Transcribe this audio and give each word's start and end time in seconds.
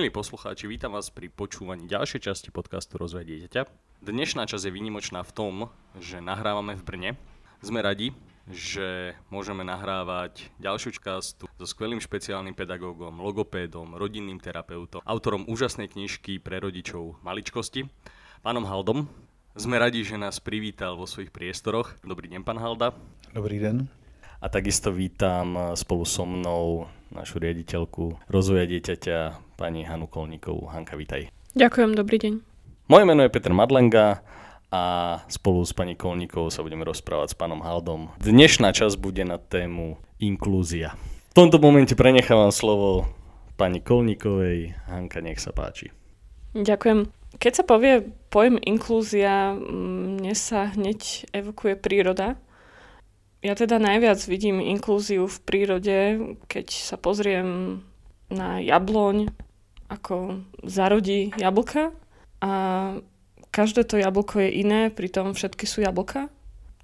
Milí 0.00 0.08
poslucháči, 0.08 0.64
vítam 0.64 0.96
vás 0.96 1.12
pri 1.12 1.28
počúvaní 1.28 1.84
ďalšej 1.84 2.24
časti 2.24 2.48
podcastu 2.48 2.96
Rozvoj 2.96 3.20
dieťaťa. 3.20 3.68
Dnešná 4.00 4.48
časť 4.48 4.64
je 4.64 4.72
výnimočná 4.72 5.20
v 5.20 5.28
tom, 5.36 5.68
že 6.00 6.24
nahrávame 6.24 6.72
v 6.72 6.80
Brne. 6.88 7.10
Sme 7.60 7.84
radi, 7.84 8.16
že 8.48 9.12
môžeme 9.28 9.60
nahrávať 9.60 10.48
ďalšiu 10.56 10.96
častu 10.96 11.52
so 11.52 11.66
skvelým 11.68 12.00
špeciálnym 12.00 12.56
pedagógom, 12.56 13.20
logopédom, 13.20 13.92
rodinným 13.92 14.40
terapeutom, 14.40 15.04
autorom 15.04 15.44
úžasnej 15.44 15.92
knižky 15.92 16.40
pre 16.40 16.64
rodičov 16.64 17.20
maličkosti, 17.20 17.84
pánom 18.40 18.64
Haldom. 18.64 19.04
Sme 19.52 19.76
radi, 19.76 20.00
že 20.00 20.16
nás 20.16 20.40
privítal 20.40 20.96
vo 20.96 21.04
svojich 21.04 21.28
priestoroch. 21.28 21.92
Dobrý 22.00 22.32
deň, 22.32 22.40
pán 22.40 22.56
Halda. 22.56 22.96
Dobrý 23.36 23.60
den. 23.60 23.92
A 24.40 24.48
takisto 24.48 24.96
vítam 24.96 25.76
spolu 25.76 26.08
so 26.08 26.24
mnou 26.24 26.88
našu 27.12 27.36
riaditeľku 27.36 28.16
rozvoja 28.32 28.64
dieťaťa, 28.64 29.49
pani 29.60 29.84
Hanu 29.84 30.08
Kolníkovú. 30.08 30.72
Hanka, 30.72 30.96
vítaj. 30.96 31.28
Ďakujem, 31.52 31.92
dobrý 31.92 32.16
deň. 32.16 32.32
Moje 32.88 33.04
meno 33.04 33.20
je 33.20 33.28
Peter 33.28 33.52
Madlenga 33.52 34.24
a 34.72 34.82
spolu 35.28 35.60
s 35.68 35.76
pani 35.76 36.00
Kolníkovou 36.00 36.48
sa 36.48 36.64
budeme 36.64 36.88
rozprávať 36.88 37.36
s 37.36 37.36
pánom 37.36 37.60
Haldom. 37.60 38.08
Dnešná 38.24 38.72
časť 38.72 38.96
bude 38.96 39.20
na 39.28 39.36
tému 39.36 40.00
inklúzia. 40.16 40.96
V 41.36 41.36
tomto 41.36 41.60
momente 41.60 41.92
prenechávam 41.92 42.48
slovo 42.48 43.04
pani 43.60 43.84
Kolníkovej. 43.84 44.80
Hanka, 44.88 45.20
nech 45.20 45.36
sa 45.36 45.52
páči. 45.52 45.92
Ďakujem. 46.56 47.12
Keď 47.36 47.52
sa 47.52 47.64
povie 47.68 48.08
pojem 48.32 48.56
inklúzia, 48.64 49.52
mne 49.60 50.32
sa 50.32 50.72
hneď 50.72 51.28
evokuje 51.36 51.76
príroda. 51.76 52.40
Ja 53.44 53.52
teda 53.52 53.76
najviac 53.76 54.24
vidím 54.24 54.64
inklúziu 54.64 55.28
v 55.28 55.38
prírode, 55.44 55.96
keď 56.48 56.66
sa 56.72 56.96
pozriem 56.96 57.80
na 58.30 58.62
jabloň, 58.62 59.30
ako 59.90 60.46
zarodí 60.62 61.34
jablka 61.34 61.90
a 62.38 62.52
každé 63.50 63.82
to 63.84 63.98
jablko 63.98 64.46
je 64.46 64.50
iné, 64.62 64.80
pritom 64.94 65.34
všetky 65.34 65.66
sú 65.66 65.82
jablka. 65.82 66.30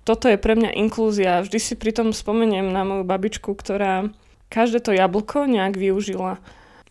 Toto 0.03 0.27
je 0.27 0.39
pre 0.39 0.59
mňa 0.59 0.75
inklúzia. 0.75 1.43
Vždy 1.43 1.59
si 1.59 1.75
pritom 1.79 2.11
spomeniem 2.11 2.71
na 2.71 2.83
moju 2.83 3.07
babičku, 3.07 3.55
ktorá 3.55 4.11
každé 4.51 4.83
to 4.83 4.91
jablko 4.95 5.47
nejak 5.47 5.79
využila. 5.79 6.43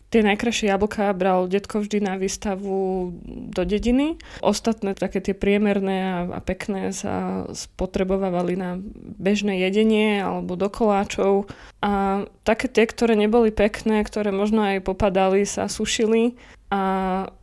Tie 0.06 0.22
najkrajšie 0.22 0.70
jablka 0.70 1.10
bral 1.18 1.50
detko 1.50 1.82
vždy 1.82 1.98
na 1.98 2.14
výstavu 2.14 3.10
do 3.26 3.62
dediny. 3.66 4.22
Ostatné, 4.38 4.94
také 4.94 5.18
tie 5.18 5.34
priemerné 5.34 5.96
a, 6.06 6.16
a 6.30 6.40
pekné 6.40 6.94
sa 6.94 7.44
spotrebovávali 7.50 8.54
na 8.54 8.78
bežné 9.18 9.66
jedenie 9.66 10.22
alebo 10.22 10.54
do 10.54 10.70
koláčov. 10.70 11.50
A 11.82 12.22
také 12.46 12.70
tie, 12.70 12.86
ktoré 12.86 13.18
neboli 13.18 13.50
pekné, 13.50 14.06
ktoré 14.06 14.30
možno 14.30 14.62
aj 14.62 14.86
popadali, 14.86 15.42
sa 15.42 15.66
sušili. 15.66 16.38
A 16.70 16.80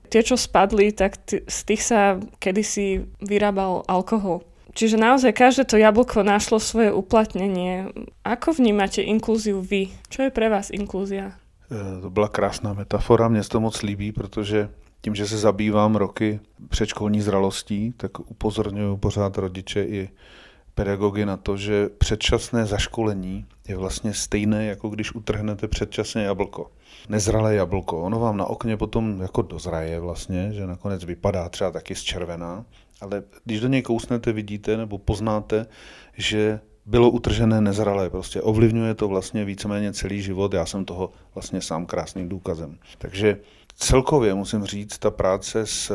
tie, 0.07 0.23
čo 0.23 0.39
spadli, 0.39 0.95
tak 0.95 1.19
t- 1.19 1.43
z 1.43 1.59
tých 1.67 1.83
sa 1.83 2.15
kedysi 2.39 3.03
vyrábal 3.19 3.83
alkohol. 3.91 4.47
Čiže 4.73 4.97
naozaj 4.97 5.37
každé 5.37 5.63
to 5.69 5.77
jablko 5.77 6.25
našlo 6.25 6.57
svoje 6.57 6.89
uplatnenie. 6.89 7.93
Ako 8.25 8.57
vnímate 8.57 9.05
inklúziu 9.05 9.61
vy? 9.61 9.93
Čo 10.09 10.25
je 10.25 10.31
pre 10.33 10.49
vás 10.49 10.73
inklúzia? 10.73 11.37
Eh, 11.73 12.01
to 12.01 12.09
byla 12.09 12.27
krásná 12.27 12.73
metafora, 12.73 13.27
mě 13.27 13.41
to 13.43 13.59
moc 13.59 13.81
líbí, 13.81 14.11
protože 14.11 14.69
tím, 15.01 15.15
že 15.15 15.27
se 15.27 15.37
zabývám 15.37 15.95
roky 15.95 16.39
předškolní 16.69 17.21
zralostí, 17.21 17.93
tak 17.97 18.19
upozorňuji 18.19 18.97
pořád 18.97 19.37
rodiče 19.37 19.83
i 19.83 20.09
pedagogy 20.75 21.25
na 21.25 21.37
to, 21.37 21.57
že 21.57 21.89
předčasné 21.89 22.65
zaškolení 22.65 23.45
je 23.67 23.77
vlastně 23.77 24.13
stejné, 24.13 24.65
jako 24.65 24.89
když 24.89 25.15
utrhnete 25.15 25.67
předčasné 25.67 26.23
jablko. 26.23 26.71
Nezralé 27.09 27.55
jablko. 27.55 28.01
Ono 28.01 28.19
vám 28.19 28.37
na 28.37 28.45
okně 28.45 28.77
potom 28.77 29.21
jako 29.21 29.41
dozraje 29.41 29.99
vlastně, 29.99 30.53
že 30.53 30.67
nakonec 30.67 31.03
vypadá 31.03 31.49
třeba 31.49 31.71
taky 31.71 31.95
z 31.95 32.01
červená, 32.01 32.65
ale 33.01 33.23
když 33.43 33.59
do 33.59 33.67
něj 33.67 33.81
kousnete, 33.81 34.31
vidíte 34.31 34.77
nebo 34.77 34.97
poznáte, 34.97 35.65
že 36.17 36.59
bylo 36.85 37.09
utržené 37.09 37.61
nezralé. 37.61 38.09
Prostě 38.09 38.41
ovlivňuje 38.41 38.93
to 38.93 39.07
vlastně 39.07 39.45
víceméně 39.45 39.93
celý 39.93 40.21
život. 40.21 40.53
Já 40.53 40.65
jsem 40.65 40.85
toho 40.85 41.11
vlastně 41.35 41.61
sám 41.61 41.85
krásným 41.85 42.29
důkazem. 42.29 42.77
Takže 42.97 43.37
celkově 43.75 44.33
musím 44.33 44.65
říct, 44.65 44.97
ta 44.97 45.11
práce 45.11 45.65
s 45.65 45.91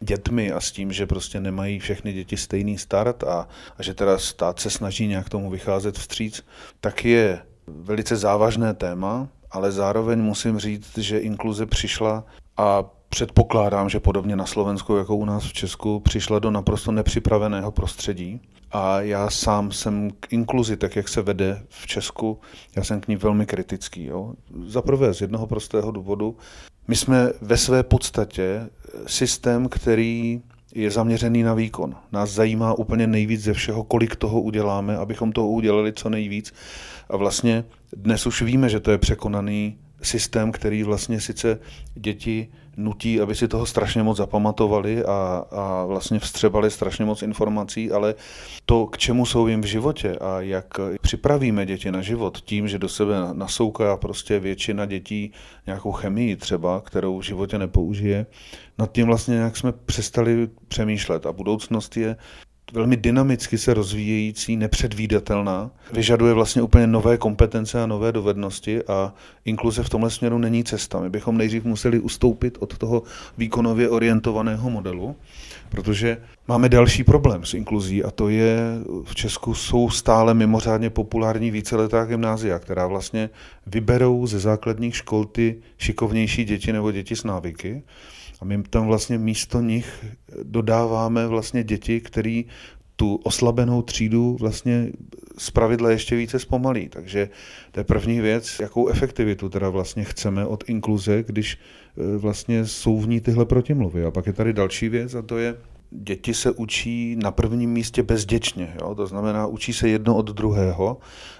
dětmi 0.00 0.52
a 0.52 0.60
s 0.60 0.72
tím, 0.72 0.92
že 0.92 1.06
prostě 1.06 1.40
nemají 1.40 1.78
všechny 1.78 2.12
děti 2.12 2.36
stejný 2.36 2.78
start 2.78 3.24
a, 3.24 3.48
a 3.78 3.82
že 3.82 3.94
teda 3.94 4.18
stát 4.18 4.60
se 4.60 4.70
snaží 4.70 5.06
nějak 5.06 5.28
tomu 5.28 5.50
vycházet 5.50 5.98
vstříc, 5.98 6.44
tak 6.80 7.04
je 7.04 7.42
velice 7.66 8.16
závažné 8.16 8.74
téma, 8.74 9.28
ale 9.50 9.72
zároveň 9.72 10.18
musím 10.18 10.58
říct, 10.58 10.98
že 10.98 11.18
inkluze 11.18 11.66
přišla 11.66 12.24
a 12.56 12.84
předpokládám, 13.12 13.88
že 13.88 14.00
podobně 14.00 14.36
na 14.36 14.46
Slovensku 14.46 14.96
jako 14.96 15.16
u 15.16 15.24
nás 15.24 15.44
v 15.44 15.52
Česku 15.52 16.00
přišla 16.00 16.38
do 16.38 16.50
naprosto 16.50 16.92
nepřipraveného 16.92 17.72
prostředí 17.72 18.40
a 18.70 19.00
já 19.00 19.30
sám 19.30 19.72
jsem 19.72 20.10
k 20.20 20.32
inkluzi, 20.32 20.76
tak 20.76 20.96
jak 20.96 21.08
se 21.08 21.22
vede 21.22 21.62
v 21.68 21.86
Česku, 21.86 22.40
já 22.76 22.84
jsem 22.84 23.00
k 23.00 23.08
ní 23.08 23.16
velmi 23.16 23.46
kritický. 23.46 24.04
Jo. 24.04 24.32
Za 24.66 24.82
prvé 24.82 25.14
z 25.14 25.20
jednoho 25.20 25.46
prostého 25.46 25.90
důvodu. 25.90 26.36
My 26.88 26.96
jsme 26.96 27.32
ve 27.40 27.56
své 27.56 27.82
podstatě 27.82 28.68
systém, 29.06 29.68
který 29.68 30.42
je 30.74 30.90
zaměřený 30.90 31.42
na 31.42 31.54
výkon. 31.54 31.94
Nás 32.12 32.30
zajímá 32.30 32.74
úplně 32.74 33.06
nejvíc 33.06 33.42
ze 33.42 33.52
všeho, 33.52 33.84
kolik 33.84 34.16
toho 34.16 34.40
uděláme, 34.40 34.96
abychom 34.96 35.32
toho 35.32 35.48
udělali 35.48 35.92
co 35.92 36.10
nejvíc. 36.10 36.54
A 37.10 37.16
vlastně 37.16 37.64
dnes 37.96 38.26
už 38.26 38.42
víme, 38.42 38.68
že 38.68 38.80
to 38.80 38.90
je 38.90 38.98
překonaný 38.98 39.78
systém, 40.02 40.52
který 40.52 40.82
vlastně 40.82 41.20
sice 41.20 41.58
děti 41.94 42.48
nutí, 42.76 43.20
aby 43.20 43.34
si 43.34 43.48
toho 43.48 43.66
strašně 43.66 44.02
moc 44.02 44.16
zapamatovali 44.16 45.04
a, 45.04 45.44
a 45.50 45.84
vlastně 45.84 46.18
vstřebali 46.18 46.70
strašně 46.70 47.04
moc 47.04 47.22
informací, 47.22 47.92
ale 47.92 48.14
to, 48.66 48.86
k 48.86 48.98
čemu 48.98 49.26
jsou 49.26 49.46
jim 49.46 49.60
v 49.60 49.64
životě 49.64 50.16
a 50.20 50.40
jak 50.40 50.66
připravíme 51.00 51.66
děti 51.66 51.90
na 51.90 52.02
život 52.02 52.40
tím, 52.40 52.68
že 52.68 52.78
do 52.78 52.88
sebe 52.88 53.14
nasouká 53.32 53.96
prostě 53.96 54.38
většina 54.38 54.86
dětí 54.86 55.32
nějakou 55.66 55.92
chemii 55.92 56.36
třeba, 56.36 56.80
kterou 56.80 57.18
v 57.18 57.22
životě 57.22 57.58
nepoužije, 57.58 58.26
nad 58.78 58.92
tím 58.92 59.06
vlastně 59.06 59.34
nějak 59.34 59.56
jsme 59.56 59.72
přestali 59.72 60.48
přemýšlet 60.68 61.26
a 61.26 61.32
budoucnost 61.32 61.96
je 61.96 62.16
velmi 62.72 62.96
dynamicky 62.96 63.58
se 63.58 63.74
rozvíjející, 63.74 64.56
nepředvídatelná, 64.56 65.70
vyžaduje 65.92 66.34
vlastně 66.34 66.62
úplně 66.62 66.86
nové 66.86 67.16
kompetence 67.16 67.82
a 67.82 67.86
nové 67.86 68.12
dovednosti 68.12 68.82
a 68.82 69.14
inkluze 69.44 69.82
v 69.82 69.88
tomhle 69.88 70.10
směru 70.10 70.38
není 70.38 70.64
cesta. 70.64 71.00
My 71.00 71.10
bychom 71.10 71.38
nejdřív 71.38 71.64
museli 71.64 72.00
ustoupit 72.00 72.58
od 72.60 72.78
toho 72.78 73.02
výkonově 73.38 73.88
orientovaného 73.88 74.70
modelu, 74.70 75.16
protože 75.68 76.18
máme 76.48 76.68
další 76.68 77.04
problém 77.04 77.44
s 77.44 77.54
inkluzí 77.54 78.04
a 78.04 78.10
to 78.10 78.28
je, 78.28 78.58
v 79.04 79.14
Česku 79.14 79.54
jsou 79.54 79.90
stále 79.90 80.34
mimořádně 80.34 80.90
populární 80.90 81.50
víceletá 81.50 82.04
gymnázia, 82.04 82.58
která 82.58 82.86
vlastně 82.86 83.30
vyberou 83.66 84.26
ze 84.26 84.38
základních 84.38 84.96
škol 84.96 85.24
ty 85.24 85.56
šikovnější 85.78 86.44
děti 86.44 86.72
nebo 86.72 86.92
děti 86.92 87.16
s 87.16 87.24
návyky 87.24 87.82
a 88.42 88.44
my 88.44 88.62
tam 88.62 88.86
vlastně 88.86 89.18
místo 89.18 89.60
nich 89.60 90.04
dodáváme 90.42 91.26
vlastně 91.26 91.64
děti, 91.64 92.00
který 92.00 92.44
tu 92.96 93.14
oslabenou 93.14 93.82
třídu 93.82 94.36
vlastně 94.40 94.90
z 95.38 95.50
pravidla 95.50 95.90
ještě 95.90 96.16
více 96.16 96.38
zpomalí. 96.38 96.88
Takže 96.88 97.28
to 97.72 97.80
je 97.80 97.84
první 97.84 98.20
věc, 98.20 98.60
jakou 98.60 98.88
efektivitu 98.88 99.48
teda 99.48 99.68
vlastně 99.68 100.04
chceme 100.04 100.46
od 100.46 100.64
inkluze, 100.66 101.22
když 101.22 101.58
e, 102.14 102.16
vlastně 102.16 102.66
jsou 102.66 103.00
v 103.00 103.08
ní 103.08 103.20
tyhle 103.20 103.44
protimluvy. 103.44 104.04
A 104.04 104.10
pak 104.10 104.26
je 104.26 104.32
tady 104.32 104.52
další 104.52 104.88
věc 104.88 105.14
a 105.14 105.22
to 105.22 105.38
je, 105.38 105.54
děti 105.90 106.34
se 106.34 106.50
učí 106.50 107.16
na 107.22 107.30
prvním 107.30 107.70
místě 107.70 108.02
bezděčně. 108.02 108.74
Jo? 108.80 108.94
To 108.94 109.06
znamená, 109.06 109.46
učí 109.46 109.72
se 109.72 109.88
jedno 109.88 110.16
od 110.16 110.30
druhého 110.30 110.98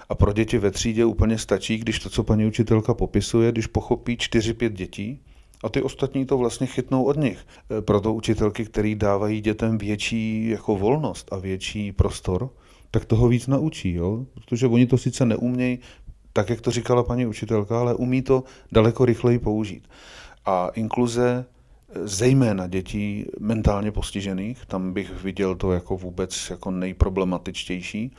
a 0.09 0.15
pro 0.15 0.33
děti 0.33 0.57
ve 0.57 0.71
třídě 0.71 1.05
úplně 1.05 1.37
stačí, 1.37 1.77
když 1.77 1.99
to, 1.99 2.09
co 2.09 2.23
paní 2.23 2.45
učitelka 2.45 2.93
popisuje, 2.93 3.51
když 3.51 3.67
pochopí 3.67 4.17
4-5 4.17 4.69
dětí, 4.69 5.19
a 5.63 5.69
ty 5.69 5.81
ostatní 5.81 6.25
to 6.25 6.37
vlastně 6.37 6.67
chytnou 6.67 7.03
od 7.03 7.17
nich. 7.17 7.45
E, 7.77 7.81
proto 7.81 8.13
učitelky, 8.13 8.65
který 8.65 8.95
dávají 8.95 9.41
dětem 9.41 9.77
větší 9.77 10.49
jako 10.49 10.75
volnost 10.75 11.33
a 11.33 11.37
větší 11.37 11.91
prostor, 11.91 12.49
tak 12.91 13.05
toho 13.05 13.27
víc 13.27 13.47
naučí, 13.47 13.93
jo? 13.93 14.25
protože 14.33 14.67
oni 14.67 14.85
to 14.85 14.97
sice 14.97 15.25
neumějí, 15.25 15.79
tak 16.33 16.49
jak 16.49 16.61
to 16.61 16.71
říkala 16.71 17.03
paní 17.03 17.25
učitelka, 17.25 17.79
ale 17.79 17.95
umí 17.95 18.21
to 18.21 18.43
daleko 18.71 19.05
rychleji 19.05 19.39
použít. 19.39 19.87
A 20.45 20.67
inkluze 20.67 21.45
zejména 22.03 22.67
dětí 22.67 23.25
mentálně 23.39 23.91
postižených, 23.91 24.65
tam 24.65 24.93
bych 24.93 25.23
viděl 25.23 25.55
to 25.55 25.71
jako 25.71 25.97
vůbec 25.97 26.49
jako 26.49 26.71
nejproblematičtější, 26.71 28.11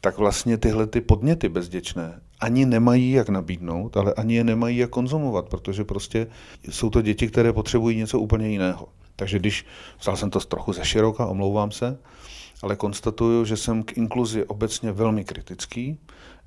tak 0.00 0.18
vlastně 0.18 0.56
tyhle 0.56 0.86
ty 0.86 1.00
podněty 1.00 1.48
bezděčné 1.48 2.20
ani 2.40 2.66
nemají 2.66 3.10
jak 3.10 3.28
nabídnout, 3.28 3.96
ale 3.96 4.14
ani 4.14 4.34
je 4.34 4.44
nemají 4.44 4.76
jak 4.76 4.90
konzumovat, 4.90 5.48
protože 5.48 5.84
prostě 5.84 6.26
jsou 6.70 6.90
to 6.90 7.02
děti, 7.02 7.28
které 7.28 7.52
potřebují 7.52 7.96
něco 7.96 8.20
úplně 8.20 8.48
jiného. 8.48 8.88
Takže 9.16 9.38
když, 9.38 9.66
vzal 10.00 10.16
jsem 10.16 10.30
to 10.30 10.40
trochu 10.40 10.72
ze 10.72 10.84
široka, 10.84 11.26
omlouvám 11.26 11.70
se, 11.70 11.98
ale 12.62 12.76
konstatuju, 12.76 13.44
že 13.44 13.56
jsem 13.56 13.82
k 13.82 13.96
inkluzi 13.96 14.44
obecně 14.44 14.92
velmi 14.92 15.24
kritický, 15.24 15.98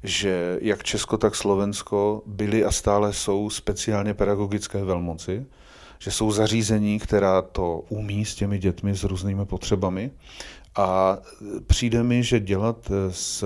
že 0.03 0.59
jak 0.61 0.83
Česko, 0.83 1.17
tak 1.17 1.35
Slovensko 1.35 2.21
byly 2.25 2.65
a 2.65 2.71
stále 2.71 3.13
jsou 3.13 3.49
speciálně 3.49 4.13
pedagogické 4.13 4.83
velmoci, 4.83 5.45
že 5.99 6.11
jsou 6.11 6.31
zařízení, 6.31 6.99
která 6.99 7.41
to 7.41 7.83
umí 7.89 8.25
s 8.25 8.35
těmi 8.35 8.59
dětmi 8.59 8.95
s 8.95 9.03
různými 9.03 9.45
potřebami. 9.45 10.11
A 10.75 11.17
přijde 11.67 12.03
mi, 12.03 12.23
že 12.23 12.39
dělat 12.39 12.91
z, 13.09 13.43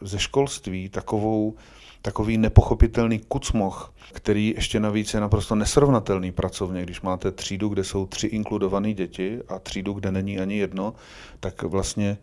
ze 0.00 0.18
školství 0.18 0.88
takovou, 0.88 1.54
takový 2.04 2.38
nepochopitelný 2.38 3.18
kucmoch, 3.18 3.94
který 4.12 4.54
ještě 4.56 4.80
navíc 4.80 5.14
je 5.14 5.20
naprosto 5.20 5.54
nesrovnatelný 5.54 6.32
pracovně. 6.32 6.82
Když 6.82 7.00
máte 7.00 7.30
třídu, 7.30 7.68
kde 7.68 7.84
jsou 7.84 8.06
tři 8.06 8.26
inkludované 8.26 8.92
děti 8.92 9.40
a 9.48 9.58
třídu, 9.58 9.92
kde 9.92 10.12
není 10.12 10.38
ani 10.38 10.56
jedno, 10.56 10.94
tak 11.40 11.62
vlastně 11.62 12.18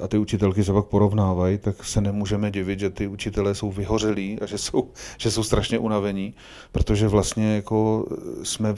a 0.00 0.08
ty 0.08 0.18
učitelky 0.18 0.64
se 0.64 0.72
pak 0.72 0.86
porovnávají, 0.86 1.58
tak 1.58 1.84
se 1.84 2.00
nemůžeme 2.00 2.50
divit, 2.50 2.80
že 2.80 2.90
ty 2.90 3.06
učitelé 3.06 3.54
jsou 3.54 3.70
vyhořelí 3.70 4.38
a 4.40 4.46
že 4.46 4.58
jsou, 4.58 4.90
že 5.18 5.30
jsou 5.30 5.42
strašně 5.42 5.78
unavení, 5.78 6.34
protože 6.72 7.08
vlastně 7.08 7.54
jako 7.54 8.06
jsme 8.42 8.74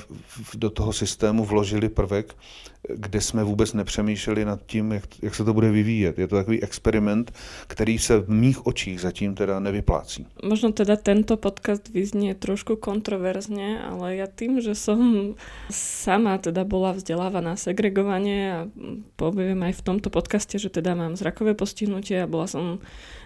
do 0.55 0.71
toho 0.71 0.93
systému 0.93 1.45
vložili 1.45 1.89
prvek, 1.89 2.35
kde 2.89 3.21
jsme 3.21 3.45
vůbec 3.45 3.73
nepřemýšleli 3.73 4.45
nad 4.45 4.61
tím, 4.67 4.93
jak, 4.93 5.05
jak 5.23 5.35
se 5.35 5.45
to 5.45 5.55
bude 5.55 5.71
vyvíjet. 5.71 6.19
Je 6.19 6.29
to 6.29 6.37
takový 6.37 6.63
experiment, 6.63 7.33
který 7.67 7.99
se 7.99 8.19
v 8.19 8.29
mých 8.29 8.67
očích 8.67 9.01
zatím 9.01 9.35
teda 9.35 9.61
nevyplácí. 9.61 10.27
Možno 10.43 10.73
teda 10.73 10.97
tento 10.97 11.37
podcast 11.37 11.89
vyznie 11.89 12.35
trošku 12.35 12.77
kontroverzně, 12.77 13.81
ale 13.81 14.17
ja 14.17 14.27
tým, 14.27 14.61
že 14.61 14.75
som 14.75 15.33
sama 15.71 16.39
teda 16.39 16.65
bola 16.65 16.93
vzdelávaná 16.93 17.57
segregovanie 17.57 18.41
a 18.53 18.61
poviem 19.17 19.63
aj 19.63 19.73
v 19.81 19.83
tomto 19.83 20.09
podcaste, 20.11 20.59
že 20.59 20.69
teda 20.69 20.95
mám 20.95 21.17
zrakové 21.17 21.55
postihnutie 21.55 22.23
a 22.23 22.31
bola 22.31 22.47
som 22.47 22.85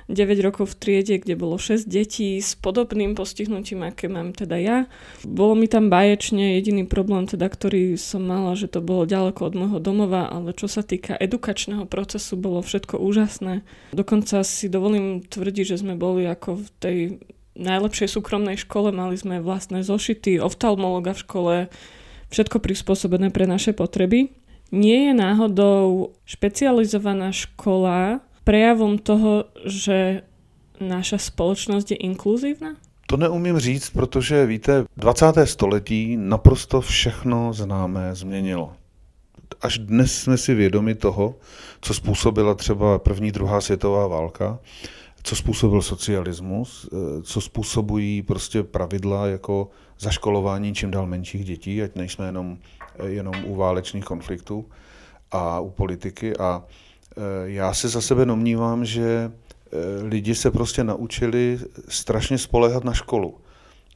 9 0.09 0.41
rokov 0.41 0.73
v 0.73 0.79
triede, 0.81 1.21
kde 1.21 1.37
bolo 1.37 1.61
6 1.61 1.85
detí 1.85 2.41
s 2.41 2.57
podobným 2.57 3.13
postihnutím, 3.13 3.85
aké 3.85 4.09
mám 4.09 4.33
teda 4.33 4.57
ja. 4.57 4.79
Bolo 5.21 5.53
mi 5.53 5.69
tam 5.69 5.93
báječne 5.93 6.57
jediný 6.57 6.89
problém, 6.89 7.29
teda, 7.29 7.45
ktorý 7.45 8.01
som 8.01 8.25
mala, 8.25 8.57
že 8.57 8.73
to 8.73 8.81
bolo 8.81 9.05
ďaleko 9.05 9.41
od 9.45 9.55
môjho 9.55 9.79
domova, 9.85 10.33
ale 10.33 10.57
čo 10.57 10.65
sa 10.65 10.81
týka 10.81 11.13
edukačného 11.13 11.85
procesu, 11.85 12.41
bolo 12.41 12.65
všetko 12.65 12.97
úžasné. 12.97 13.61
Dokonca 13.93 14.41
si 14.49 14.73
dovolím 14.73 15.21
tvrdiť, 15.21 15.77
že 15.77 15.81
sme 15.85 15.93
boli 15.93 16.25
ako 16.25 16.57
v 16.57 16.69
tej 16.81 16.97
najlepšej 17.61 18.09
súkromnej 18.09 18.57
škole, 18.57 18.89
mali 18.89 19.21
sme 19.21 19.45
vlastné 19.45 19.85
zošity, 19.85 20.41
oftalmologa 20.41 21.13
v 21.13 21.23
škole, 21.27 21.55
všetko 22.33 22.65
prispôsobené 22.65 23.29
pre 23.29 23.45
naše 23.45 23.77
potreby. 23.77 24.33
Nie 24.73 25.11
je 25.11 25.15
náhodou 25.17 26.17
špecializovaná 26.25 27.33
škola 27.33 28.25
prejavom 28.49 28.97
toho, 28.97 29.45
že 29.69 30.25
naša 30.81 31.19
společnost 31.19 31.91
je 31.91 31.97
inkluzivná? 31.97 32.81
To 33.07 33.17
neumím 33.17 33.59
říct, 33.59 33.91
protože 33.91 34.47
víte, 34.47 34.85
20. 34.97 35.27
století 35.45 36.17
naprosto 36.17 36.81
všechno 36.81 37.53
známé 37.53 38.15
změnilo. 38.15 38.73
Až 39.61 39.79
dnes 39.79 40.15
jsme 40.23 40.37
si 40.37 40.55
vědomi 40.55 40.95
toho, 40.95 41.35
co 41.81 41.95
způsobila 41.95 42.55
třeba 42.55 42.99
první, 42.99 43.33
druhá 43.33 43.61
světová 43.61 44.07
válka, 44.07 44.59
co 45.23 45.37
způsobil 45.37 45.83
socialismus, 45.83 46.89
eh, 46.93 47.23
co 47.23 47.41
způsobují 47.41 48.23
prostě 48.23 48.63
pravidla 48.63 49.27
jako 49.27 49.69
zaškolování 49.99 50.75
čím 50.75 50.91
dál 50.91 51.07
menších 51.07 51.45
dětí, 51.45 51.83
ať 51.83 51.95
nejsme 51.95 52.27
jenom, 52.27 52.59
eh, 52.99 53.09
jenom 53.09 53.35
u 53.45 53.55
válečných 53.55 54.05
konfliktů 54.05 54.65
a 55.33 55.61
u 55.61 55.71
politiky. 55.71 56.37
A 56.37 56.65
já 57.45 57.75
se 57.75 57.89
za 57.89 58.01
sebe 58.01 58.25
domnívám, 58.25 58.85
že 58.85 59.31
eh, 59.31 59.77
lidi 60.03 60.35
se 60.35 60.51
prostě 60.51 60.85
naučili 60.85 61.59
strašně 61.89 62.39
spolehat 62.39 62.85
na 62.85 62.93
školu, 62.93 63.35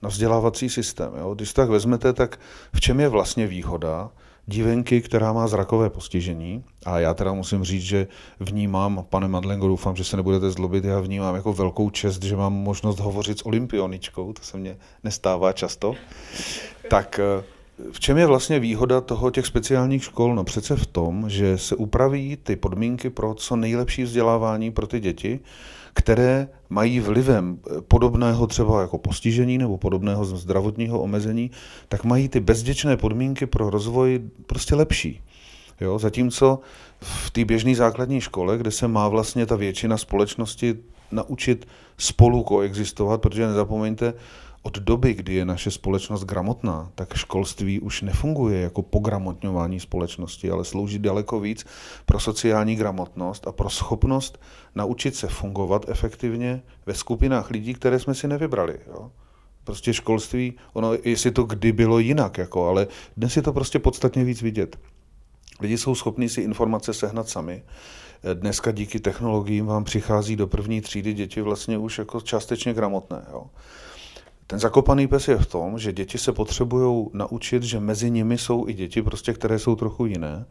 na 0.03 0.09
vzdělávací 0.09 0.69
systém. 0.69 1.13
Jo? 1.19 1.35
Když 1.35 1.53
tak 1.53 1.69
vezmete, 1.69 2.13
tak 2.13 2.41
v 2.73 2.81
čem 2.81 3.01
je 3.01 3.09
vlastně 3.09 3.47
výhoda 3.47 4.11
dívenky, 4.47 5.01
která 5.01 5.33
má 5.33 5.47
zrakové 5.47 5.91
postižení, 5.91 6.65
a 6.87 6.99
já 6.99 7.15
teda 7.15 7.33
musím 7.33 7.65
říct, 7.65 7.83
že 7.83 8.07
vnímám, 8.41 9.05
pane 9.11 9.29
Madlengo, 9.29 9.69
doufám, 9.69 9.97
že 9.97 10.05
se 10.05 10.17
nebudete 10.17 10.51
zlobit, 10.51 10.85
já 10.85 11.01
vnímám 11.01 11.35
jako 11.35 11.53
velkou 11.53 11.91
čest, 11.91 12.23
že 12.23 12.37
mám 12.37 12.53
možnost 12.53 13.01
hovořit 13.01 13.39
s 13.39 13.47
olympioničkou, 13.47 14.33
to 14.33 14.43
se 14.43 14.57
mně 14.57 14.77
nestává 15.05 15.53
často, 15.53 15.95
tak 16.91 17.21
eh, 17.23 17.45
v 17.93 18.01
čem 18.01 18.19
je 18.19 18.27
vlastně 18.27 18.59
výhoda 18.59 19.01
toho 19.01 19.31
těch 19.31 19.47
speciálních 19.47 20.05
škol? 20.05 20.35
No 20.35 20.45
přece 20.45 20.77
v 20.77 20.87
tom, 20.87 21.25
že 21.31 21.59
se 21.59 21.77
upraví 21.77 22.39
ty 22.43 22.57
podmínky 22.57 23.11
pro 23.11 23.35
co 23.35 23.57
nejlepší 23.57 24.03
vzdělávání 24.03 24.71
pro 24.71 24.87
ty 24.87 25.01
děti, 25.01 25.41
které 25.95 26.49
mají 26.71 27.01
vlivem 27.01 27.59
podobného 27.89 28.47
třeba 28.47 28.81
jako 28.81 28.99
postižení 28.99 29.59
nebo 29.59 29.79
podobného 29.79 30.25
zdravotního 30.25 31.03
omezení, 31.03 31.51
tak 31.89 32.05
mají 32.05 32.29
ty 32.29 32.41
bezděčné 32.41 32.97
podmínky 32.97 33.47
pro 33.47 33.71
rozvoj 33.71 34.21
prostě 34.47 34.75
lepší. 34.75 35.21
Jo? 35.81 35.99
Zatímco 35.99 36.59
v 37.01 37.31
té 37.31 37.45
běžné 37.45 37.75
základní 37.75 38.21
škole, 38.21 38.59
kde 38.59 38.71
se 38.71 38.89
má 38.89 39.09
vlastně 39.09 39.47
ta 39.47 39.57
většina 39.57 39.97
společnosti 39.97 40.79
naučit 41.11 41.69
spolu 41.99 42.43
koexistovat, 42.43 43.21
protože 43.21 43.47
nezapomeňte, 43.47 44.15
od 44.63 44.79
doby, 44.79 45.15
kdy 45.15 45.35
je 45.35 45.45
naše 45.45 45.71
společnost 45.71 46.25
gramotná, 46.25 46.91
tak 46.95 47.15
školství 47.15 47.81
už 47.81 48.03
nefunguje 48.03 48.61
jako 48.61 48.83
pogramotňování 48.83 49.81
společnosti, 49.81 50.51
ale 50.51 50.65
slouží 50.65 50.99
daleko 50.99 51.41
víc 51.41 51.67
pro 52.07 52.21
sociální 52.21 52.77
gramotnost 52.77 53.47
a 53.47 53.53
pro 53.53 53.71
schopnost 53.71 54.41
naučit 54.75 55.17
se 55.17 55.29
fungovat 55.29 55.89
efektivně 55.89 56.63
ve 56.87 56.95
skupinách 56.95 57.51
lidí, 57.51 57.75
které 57.75 57.99
jsme 57.99 58.15
si 58.15 58.29
nevybrali. 58.29 58.79
Jo? 58.87 59.11
Prostě 59.65 59.95
školství, 59.95 60.55
ono, 60.73 60.93
jestli 61.05 61.31
to 61.31 61.43
kdy 61.43 61.73
bylo 61.73 61.99
jinak, 61.99 62.39
jako, 62.39 62.69
ale 62.69 62.87
dnes 63.17 63.37
je 63.37 63.43
to 63.43 63.53
prostě 63.53 63.79
podstatně 63.79 64.25
víc 64.25 64.43
vidět. 64.43 64.79
Lidi 65.61 65.79
jsou 65.79 65.95
schopni 65.95 66.29
si 66.29 66.41
informace 66.41 66.95
sehnat 66.95 67.29
sami. 67.29 67.63
Dneska 68.35 68.73
díky 68.73 69.01
technologiím 69.01 69.67
vám 69.67 69.85
přichází 69.85 70.37
do 70.37 70.47
první 70.47 70.81
třídy 70.81 71.15
děti 71.15 71.41
vlastně 71.41 71.79
už 71.79 71.99
jako 71.99 72.21
částečně 72.21 72.75
gramotné. 72.75 73.25
Jo. 73.33 73.47
Ten 74.47 74.59
zakopaný 74.59 75.09
pes 75.09 75.29
je 75.29 75.39
v 75.39 75.47
tom, 75.47 75.79
že 75.79 75.93
děti 75.93 76.19
se 76.19 76.33
potřebují 76.33 77.07
naučit, 77.13 77.63
že 77.63 77.81
mezi 77.81 78.11
nimi 78.11 78.39
jsou 78.39 78.69
i 78.69 78.73
děti, 78.73 79.03
prostě, 79.03 79.33
které 79.33 79.59
jsou 79.59 79.77
trochu 79.77 80.07
jiné, 80.07 80.47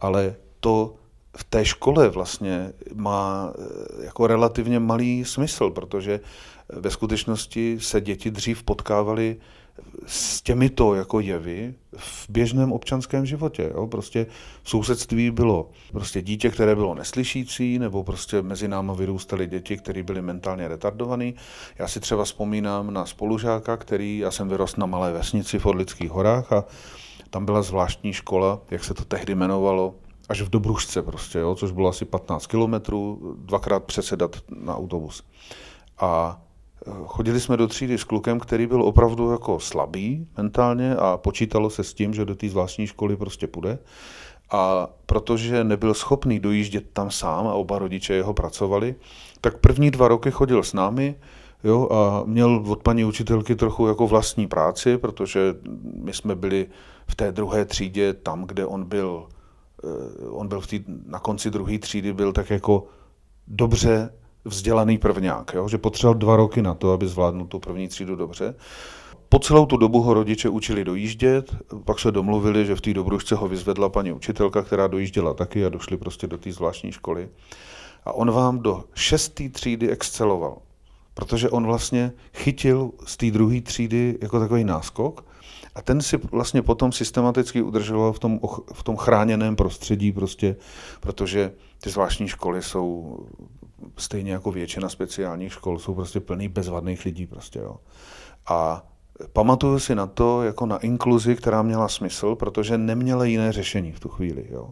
ale 0.00 0.34
to 0.60 0.94
v 1.36 1.44
té 1.44 1.64
škole 1.64 2.08
vlastně 2.08 2.72
má 2.94 3.52
eh, 3.54 4.04
jako 4.04 4.26
relativně 4.26 4.78
malý 4.78 5.24
smysl, 5.24 5.70
protože 5.70 6.20
ve 6.68 6.90
skutečnosti 6.90 7.78
se 7.80 8.00
děti 8.00 8.30
dřív 8.30 8.62
potkávaly 8.62 9.36
s 10.06 10.42
těmito 10.42 10.94
jako 10.94 11.20
jevy 11.20 11.74
v 11.96 12.30
běžném 12.30 12.72
občanském 12.72 13.26
životě. 13.26 13.70
Jo? 13.74 13.86
Prostě 13.86 14.26
v 14.62 14.70
sousedství 14.70 15.30
bylo 15.30 15.70
prostě 15.92 16.22
dítě, 16.22 16.50
které 16.50 16.74
bylo 16.74 16.94
neslyšící, 16.94 17.78
nebo 17.78 18.04
prostě 18.04 18.42
mezi 18.42 18.68
námi 18.68 18.92
vyrůstaly 18.96 19.46
děti, 19.46 19.76
které 19.76 20.02
byly 20.02 20.22
mentálně 20.22 20.68
retardované. 20.68 21.32
Já 21.78 21.88
si 21.88 22.00
třeba 22.00 22.24
vzpomínám 22.24 22.92
na 22.92 23.06
spolužáka, 23.06 23.76
který, 23.76 24.18
já 24.18 24.30
jsem 24.30 24.48
vyrost 24.48 24.78
na 24.78 24.86
malé 24.86 25.12
vesnici 25.12 25.58
v 25.58 25.66
Orlických 25.66 26.10
horách 26.10 26.52
a 26.52 26.64
tam 27.30 27.44
byla 27.44 27.62
zvláštní 27.62 28.12
škola, 28.12 28.60
jak 28.70 28.84
se 28.84 28.94
to 28.94 29.04
tehdy 29.04 29.32
jmenovalo, 29.32 29.94
až 30.28 30.42
v 30.42 30.50
Dobružce 30.50 31.02
prostě, 31.02 31.38
jo, 31.38 31.54
což 31.54 31.70
bylo 31.70 31.88
asi 31.88 32.04
15 32.04 32.46
kilometrů, 32.46 33.34
dvakrát 33.38 33.84
přesedat 33.84 34.36
na 34.48 34.76
autobus. 34.76 35.22
A 35.98 36.42
Chodili 37.04 37.40
jsme 37.40 37.56
do 37.56 37.68
třídy 37.68 37.98
s 37.98 38.04
klukem, 38.04 38.40
který 38.40 38.66
byl 38.66 38.82
opravdu 38.82 39.30
jako 39.30 39.60
slabý 39.60 40.28
mentálně 40.36 40.96
a 40.96 41.16
počítalo 41.16 41.70
se 41.70 41.84
s 41.84 41.94
tím, 41.94 42.14
že 42.14 42.24
do 42.24 42.34
té 42.34 42.48
zvláštní 42.48 42.86
školy 42.86 43.16
prostě 43.16 43.46
půjde. 43.46 43.78
A 44.50 44.88
protože 45.06 45.64
nebyl 45.64 45.94
schopný 45.94 46.40
dojíždět 46.40 46.84
tam 46.92 47.10
sám 47.10 47.46
a 47.46 47.54
oba 47.54 47.78
rodiče 47.78 48.14
jeho 48.14 48.34
pracovali, 48.34 48.94
tak 49.40 49.58
první 49.58 49.90
dva 49.90 50.08
roky 50.08 50.30
chodil 50.30 50.62
s 50.62 50.72
námi 50.72 51.14
jo, 51.64 51.88
a 51.90 52.22
měl 52.26 52.64
od 52.68 52.82
paní 52.82 53.04
učitelky 53.04 53.56
trochu 53.56 53.86
jako 53.86 54.06
vlastní 54.06 54.46
práci, 54.46 54.98
protože 54.98 55.54
my 55.94 56.12
jsme 56.12 56.34
byli 56.34 56.66
v 57.06 57.14
té 57.14 57.32
druhé 57.32 57.64
třídě 57.64 58.14
tam, 58.14 58.44
kde 58.44 58.66
on 58.66 58.84
byl, 58.84 59.28
eh, 59.84 60.28
on 60.28 60.48
byl 60.48 60.60
v 60.60 60.66
tý, 60.66 60.84
na 61.06 61.18
konci 61.18 61.50
druhé 61.50 61.78
třídy, 61.78 62.12
byl 62.12 62.32
tak 62.32 62.50
jako 62.50 62.86
dobře 63.48 64.10
vzdělaný 64.44 64.98
prvňák, 64.98 65.52
jo? 65.54 65.68
že 65.68 65.78
potřeboval 65.78 66.14
dva 66.14 66.36
roky 66.36 66.62
na 66.62 66.74
to, 66.74 66.92
aby 66.92 67.06
zvládnul 67.06 67.46
tu 67.46 67.58
první 67.58 67.88
třídu 67.88 68.16
dobře. 68.16 68.54
Po 69.28 69.38
celou 69.38 69.66
tu 69.66 69.76
dobu 69.76 70.02
ho 70.02 70.14
rodiče 70.14 70.48
učili 70.48 70.84
dojíždět, 70.84 71.56
pak 71.84 71.98
se 71.98 72.12
domluvili, 72.12 72.66
že 72.66 72.74
v 72.74 72.80
té 72.80 72.94
dobružce 72.94 73.34
ho 73.34 73.48
vyzvedla 73.48 73.88
paní 73.88 74.12
učitelka, 74.12 74.62
která 74.62 74.86
dojížděla 74.86 75.34
taky 75.34 75.66
a 75.66 75.68
došli 75.68 75.96
prostě 75.96 76.26
do 76.26 76.38
té 76.38 76.52
zvláštní 76.52 76.92
školy. 76.92 77.28
A 78.04 78.12
on 78.12 78.30
vám 78.30 78.58
do 78.58 78.84
šesté 78.94 79.48
třídy 79.48 79.90
exceloval, 79.90 80.58
protože 81.14 81.50
on 81.50 81.66
vlastně 81.66 82.12
chytil 82.34 82.90
z 83.06 83.16
té 83.16 83.30
druhé 83.30 83.60
třídy 83.60 84.18
jako 84.22 84.40
takový 84.40 84.64
náskok 84.64 85.24
a 85.74 85.82
ten 85.82 86.02
si 86.02 86.16
vlastně 86.16 86.62
potom 86.62 86.92
systematicky 86.92 87.62
udržoval 87.62 88.12
v 88.12 88.18
tom, 88.18 88.40
v 88.72 88.82
tom 88.82 88.96
chráněném 88.96 89.56
prostředí 89.56 90.12
prostě, 90.12 90.56
protože 91.00 91.52
ty 91.82 91.90
zvláštní 91.90 92.28
školy 92.28 92.62
jsou 92.62 93.18
stejně 93.96 94.32
jako 94.32 94.52
většina 94.52 94.88
speciálních 94.88 95.52
škol, 95.52 95.78
jsou 95.78 95.94
prostě 95.94 96.20
plný 96.20 96.48
bezvadných 96.48 97.04
lidí 97.04 97.26
prostě, 97.26 97.58
jo. 97.58 97.76
A 98.48 98.86
Pamatuju 99.32 99.78
si 99.78 99.94
na 99.94 100.06
to 100.06 100.42
jako 100.42 100.66
na 100.66 100.78
inkluzi, 100.78 101.36
která 101.36 101.62
měla 101.62 101.88
smysl, 101.88 102.34
protože 102.34 102.78
neměla 102.78 103.24
jiné 103.24 103.52
řešení 103.52 103.92
v 103.92 104.00
tu 104.00 104.08
chvíli. 104.08 104.44
Jo. 104.50 104.70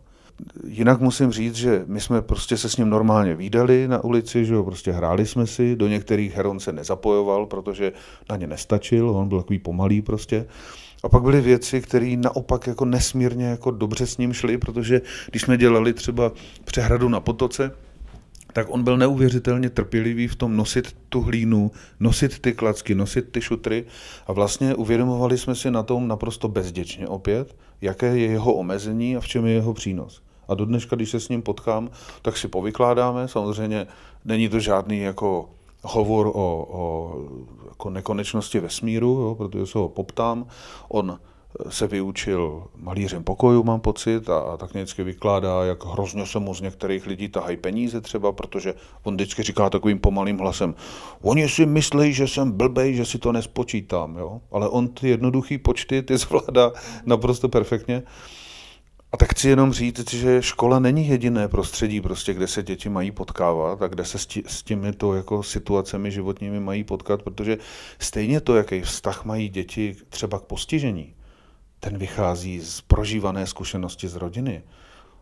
Jinak 0.67 1.01
musím 1.01 1.33
říct, 1.33 1.55
že 1.55 1.85
my 1.87 2.01
jsme 2.01 2.23
prostě 2.23 2.57
se 2.57 2.69
s 2.69 2.77
ním 2.77 2.91
normálně 2.91 3.35
výdali 3.35 3.89
na 3.89 4.05
ulici, 4.05 4.45
že 4.45 4.55
jo, 4.55 4.65
prostě 4.65 4.93
hráli 4.93 5.27
jsme 5.27 5.47
si, 5.47 5.77
do 5.77 5.89
některých 5.89 6.35
her 6.35 6.47
on 6.47 6.61
se 6.61 6.73
nezapojoval, 6.73 7.47
protože 7.47 7.93
na 8.31 8.37
ně 8.37 8.47
nestačil, 8.47 9.11
on 9.11 9.29
byl 9.29 9.39
takový 9.39 9.59
pomalý 9.59 10.03
prostě. 10.03 10.47
A 11.03 11.09
pak 11.09 11.23
byly 11.23 11.41
věci, 11.41 11.83
které 11.83 12.17
naopak 12.17 12.67
jako 12.67 12.85
nesmírně 12.85 13.47
jako 13.47 13.71
dobře 13.71 14.07
s 14.07 14.19
ním 14.19 14.33
šly, 14.33 14.59
protože 14.59 15.01
když 15.31 15.43
jsme 15.43 15.57
dělali 15.57 15.93
třeba 15.93 16.33
přehradu 16.65 17.09
na 17.09 17.21
potoce, 17.21 17.73
tak 18.53 18.67
on 18.71 18.85
byl 18.85 18.97
neuvěřitelně 18.97 19.71
trpělivý 19.71 20.29
v 20.29 20.37
tom 20.37 20.57
nosit 20.57 20.97
tu 21.09 21.21
hlínu, 21.21 21.71
nosit 22.01 22.39
ty 22.39 22.53
klacky, 22.53 22.95
nosit 22.95 23.33
ty 23.33 23.41
šutry 23.41 23.85
a 24.27 24.33
vlastně 24.33 24.75
uvědomovali 24.75 25.39
jsme 25.39 25.55
si 25.55 25.71
na 25.71 25.83
tom 25.83 26.09
naprosto 26.09 26.49
bezděčně 26.49 27.09
opět, 27.09 27.57
jaké 27.81 28.19
je 28.19 28.31
jeho 28.31 28.55
omezení 28.55 29.17
a 29.17 29.21
v 29.21 29.29
čem 29.29 29.47
je 29.47 29.53
jeho 29.53 29.75
přínos. 29.75 30.23
A 30.49 30.55
do 30.55 30.65
dneška, 30.65 30.97
když 30.97 31.11
se 31.11 31.21
s 31.21 31.29
ním 31.29 31.43
potkám, 31.43 31.91
tak 32.23 32.37
si 32.37 32.49
povykládáme. 32.49 33.29
Samozřejmě 33.29 33.87
není 34.25 34.49
to 34.49 34.61
žádný 34.61 34.99
jako 35.01 35.51
hovor 35.83 36.27
o, 36.27 36.67
o 36.71 37.13
jako 37.69 37.91
nekonečnosti 37.91 38.61
vesmíru, 38.61 39.09
jo, 39.09 39.35
protože 39.35 39.67
se 39.67 39.79
ho 39.79 39.89
poptám. 39.89 40.47
On 40.89 41.19
se 41.69 41.87
vyučil 41.87 42.65
malířem 42.77 43.25
pokoju, 43.25 43.63
mám 43.63 43.81
pocit, 43.81 44.31
a, 44.31 44.39
a 44.39 44.57
tak 44.57 44.71
vždycky 44.71 45.03
vykládá, 45.03 45.65
jak 45.65 45.85
hrozně 45.85 46.27
se 46.27 46.39
mu 46.39 46.55
z 46.55 46.61
některých 46.61 47.07
lidí 47.07 47.29
tahají 47.29 47.57
peníze 47.57 48.01
třeba, 48.01 48.33
protože 48.33 48.75
on 49.03 49.15
vždycky 49.15 49.43
říká 49.43 49.71
takovým 49.71 49.99
pomalým 49.99 50.39
hlasem, 50.39 50.75
oni 51.23 51.49
si 51.49 51.67
myslí, 51.67 52.13
že 52.13 52.29
jsem 52.29 52.53
blbej, 52.53 52.95
že 52.95 53.05
si 53.05 53.19
to 53.19 53.33
nespočítám, 53.33 54.17
jo? 54.17 54.41
ale 54.53 54.69
on 54.69 54.89
ty 54.89 55.09
jednoduchý 55.09 55.59
počty 55.59 56.03
ty 56.03 56.17
zvládá 56.19 56.73
naprosto 57.07 57.49
perfektně. 57.49 58.03
A 59.13 59.17
tak 59.17 59.33
chci 59.33 59.49
jenom 59.49 59.73
říct, 59.73 60.15
že 60.15 60.43
škola 60.43 60.79
není 60.79 61.09
jediné 61.09 61.49
prostředí, 61.49 62.01
prostě, 62.01 62.35
kde 62.35 62.47
se 62.47 62.63
děti 62.63 62.89
mají 62.89 63.11
potkávat 63.11 63.83
a 63.83 63.89
kde 63.89 64.05
se 64.05 64.19
s 64.47 64.63
těmito 64.63 65.15
jako 65.15 65.43
situacemi 65.43 66.11
životními 66.11 66.61
mají 66.61 66.85
potkat, 66.85 67.23
protože 67.23 67.59
stejně 67.99 68.41
to, 68.41 68.57
jaký 68.57 68.81
vztah 68.81 69.25
mají 69.25 69.49
děti 69.49 69.97
třeba 70.09 70.39
k 70.39 70.43
postižení, 70.43 71.15
ten 71.81 71.99
vychází 71.99 72.61
z 72.61 72.81
prožívané 72.81 73.47
zkušenosti 73.47 74.09
z 74.09 74.17
rodiny. 74.17 74.63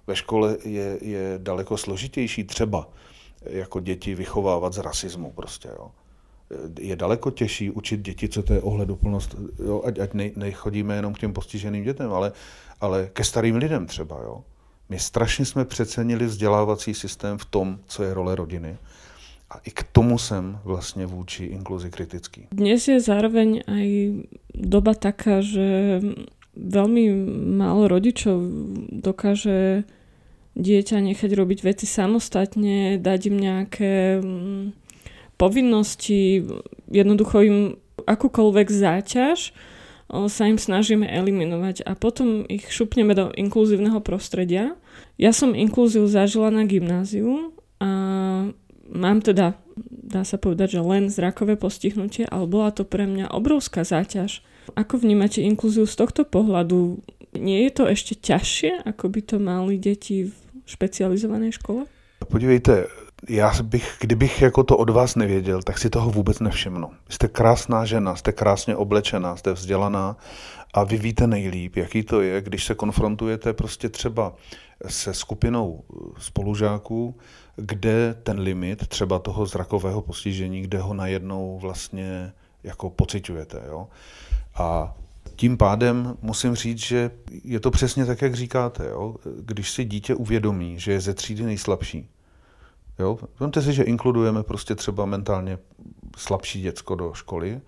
Ve 0.06 0.16
škole 0.16 0.56
je, 0.64 0.98
je 1.02 1.34
daleko 1.38 1.76
složitější 1.76 2.44
třeba 2.44 2.88
jako 3.46 3.80
děti 3.80 4.14
vychovávat 4.14 4.72
z 4.72 4.78
rasismu 4.78 5.32
prostě, 5.32 5.68
jo. 5.68 5.90
Je 6.80 6.96
daleko 6.96 7.30
těžší 7.30 7.70
učit 7.70 8.00
děti, 8.00 8.28
co 8.28 8.42
to 8.42 8.52
je 8.52 8.60
ohleduplnost, 8.60 9.34
jo, 9.64 9.82
ať, 9.84 9.98
ať 9.98 10.14
ne, 10.14 10.30
nechodíme 10.36 10.96
jenom 10.96 11.14
k 11.14 11.18
těm 11.18 11.32
postiženým 11.32 11.84
dětem, 11.84 12.12
ale, 12.12 12.32
ale 12.80 13.10
ke 13.12 13.24
starým 13.24 13.56
lidem 13.56 13.86
třeba, 13.86 14.22
jo. 14.22 14.44
My 14.88 14.98
strašně 14.98 15.44
jsme 15.44 15.64
přecenili 15.64 16.26
vzdělávací 16.26 16.94
systém 16.94 17.38
v 17.38 17.44
tom, 17.44 17.78
co 17.86 18.02
je 18.02 18.14
role 18.14 18.34
rodiny. 18.34 18.76
A 19.50 19.58
i 19.58 19.70
k 19.70 19.82
tomu 19.82 20.18
jsem 20.18 20.58
vlastně 20.64 21.06
vůči 21.06 21.44
inkluzi 21.44 21.90
kritický. 21.90 22.48
Dnes 22.50 22.88
je 22.88 23.00
zároveň 23.00 23.62
aj 23.66 23.86
doba 24.54 24.94
taká, 24.94 25.38
že 25.38 26.00
veľmi 26.56 27.04
málo 27.60 27.86
rodičov 27.92 28.40
dokáže 28.90 29.84
dieťa 30.56 31.04
nechať 31.04 31.30
robiť 31.36 31.58
veci 31.62 31.84
samostatne, 31.84 32.96
dať 32.96 33.20
im 33.28 33.36
nejaké 33.36 33.92
mm, 34.18 34.64
povinnosti, 35.36 36.48
jednoducho 36.88 37.36
im 37.44 37.58
akúkoľvek 38.08 38.68
záťaž 38.72 39.52
sa 40.06 40.44
im 40.46 40.56
snažíme 40.56 41.04
eliminovať 41.04 41.82
a 41.82 41.98
potom 41.98 42.46
ich 42.46 42.70
šupneme 42.70 43.12
do 43.12 43.34
inkluzívneho 43.34 43.98
prostredia. 43.98 44.78
Ja 45.18 45.34
som 45.34 45.50
inklúziu 45.50 46.06
zažila 46.06 46.54
na 46.54 46.62
gymnáziu 46.62 47.52
a 47.82 47.90
mám 48.86 49.18
teda, 49.18 49.58
dá 49.90 50.22
sa 50.22 50.38
povedať, 50.38 50.78
že 50.78 50.80
len 50.86 51.10
zrakové 51.10 51.58
postihnutie, 51.58 52.22
ale 52.30 52.46
bola 52.46 52.70
to 52.70 52.86
pre 52.86 53.04
mňa 53.04 53.34
obrovská 53.34 53.82
záťaž 53.82 54.46
ako 54.74 54.98
vnímate 54.98 55.44
inklúziu 55.44 55.86
z 55.86 55.94
tohto 55.94 56.24
pohľadu? 56.26 56.98
Nie 57.36 57.68
je 57.68 57.72
to 57.76 57.84
ešte 57.86 58.16
ťažšie, 58.16 58.88
ako 58.88 59.12
by 59.12 59.20
to 59.22 59.36
mali 59.38 59.76
deti 59.78 60.26
v 60.26 60.34
špecializované 60.66 61.52
škole? 61.52 61.86
Podívejte, 62.28 62.86
já 63.28 63.52
bych, 63.62 63.96
kdybych 64.00 64.42
jako 64.42 64.62
to 64.64 64.76
od 64.76 64.90
vás 64.90 65.16
nevěděl, 65.16 65.62
tak 65.62 65.78
si 65.78 65.90
toho 65.90 66.10
vůbec 66.10 66.40
nevšimnu. 66.40 66.90
Jste 67.08 67.28
krásná 67.28 67.84
žena, 67.84 68.16
jste 68.16 68.32
krásně 68.32 68.76
oblečená, 68.76 69.36
jste 69.36 69.52
vzdělaná 69.52 70.16
a 70.74 70.84
vy 70.84 70.96
víte 70.96 71.26
nejlíp, 71.26 71.76
jaký 71.76 72.02
to 72.02 72.20
je, 72.20 72.40
když 72.40 72.64
se 72.64 72.74
konfrontujete 72.74 73.52
prostě 73.52 73.88
třeba 73.88 74.34
se 74.88 75.14
skupinou 75.14 75.84
spolužáků, 76.18 77.14
kde 77.56 78.14
ten 78.22 78.40
limit 78.40 78.86
třeba 78.86 79.18
toho 79.18 79.46
zrakového 79.46 80.02
postižení, 80.02 80.62
kde 80.62 80.78
ho 80.78 80.94
najednou 80.94 81.58
vlastně 81.58 82.32
jako 82.64 82.90
pociťujete. 82.90 83.62
Jo? 83.68 83.88
A 84.56 84.94
tím 85.36 85.56
pádem 85.56 86.16
musím 86.22 86.54
říct, 86.54 86.78
že 86.78 87.10
je 87.44 87.60
to 87.60 87.70
přesně 87.70 88.06
tak, 88.06 88.22
jak 88.22 88.34
říkáte. 88.34 88.88
Jo? 88.88 89.16
Když 89.40 89.70
si 89.70 89.84
dítě 89.84 90.14
uvědomí, 90.14 90.80
že 90.80 90.92
je 90.92 91.00
ze 91.00 91.14
třídy 91.14 91.42
nejslabší, 91.42 92.08
jo? 92.98 93.18
Vemte 93.40 93.62
si, 93.62 93.72
že 93.72 93.82
inkludujeme 93.82 94.42
prostě 94.42 94.74
třeba 94.74 95.06
mentálně 95.06 95.58
slabší 96.16 96.62
děcko 96.62 96.94
do 96.94 97.14
školy, 97.14 97.60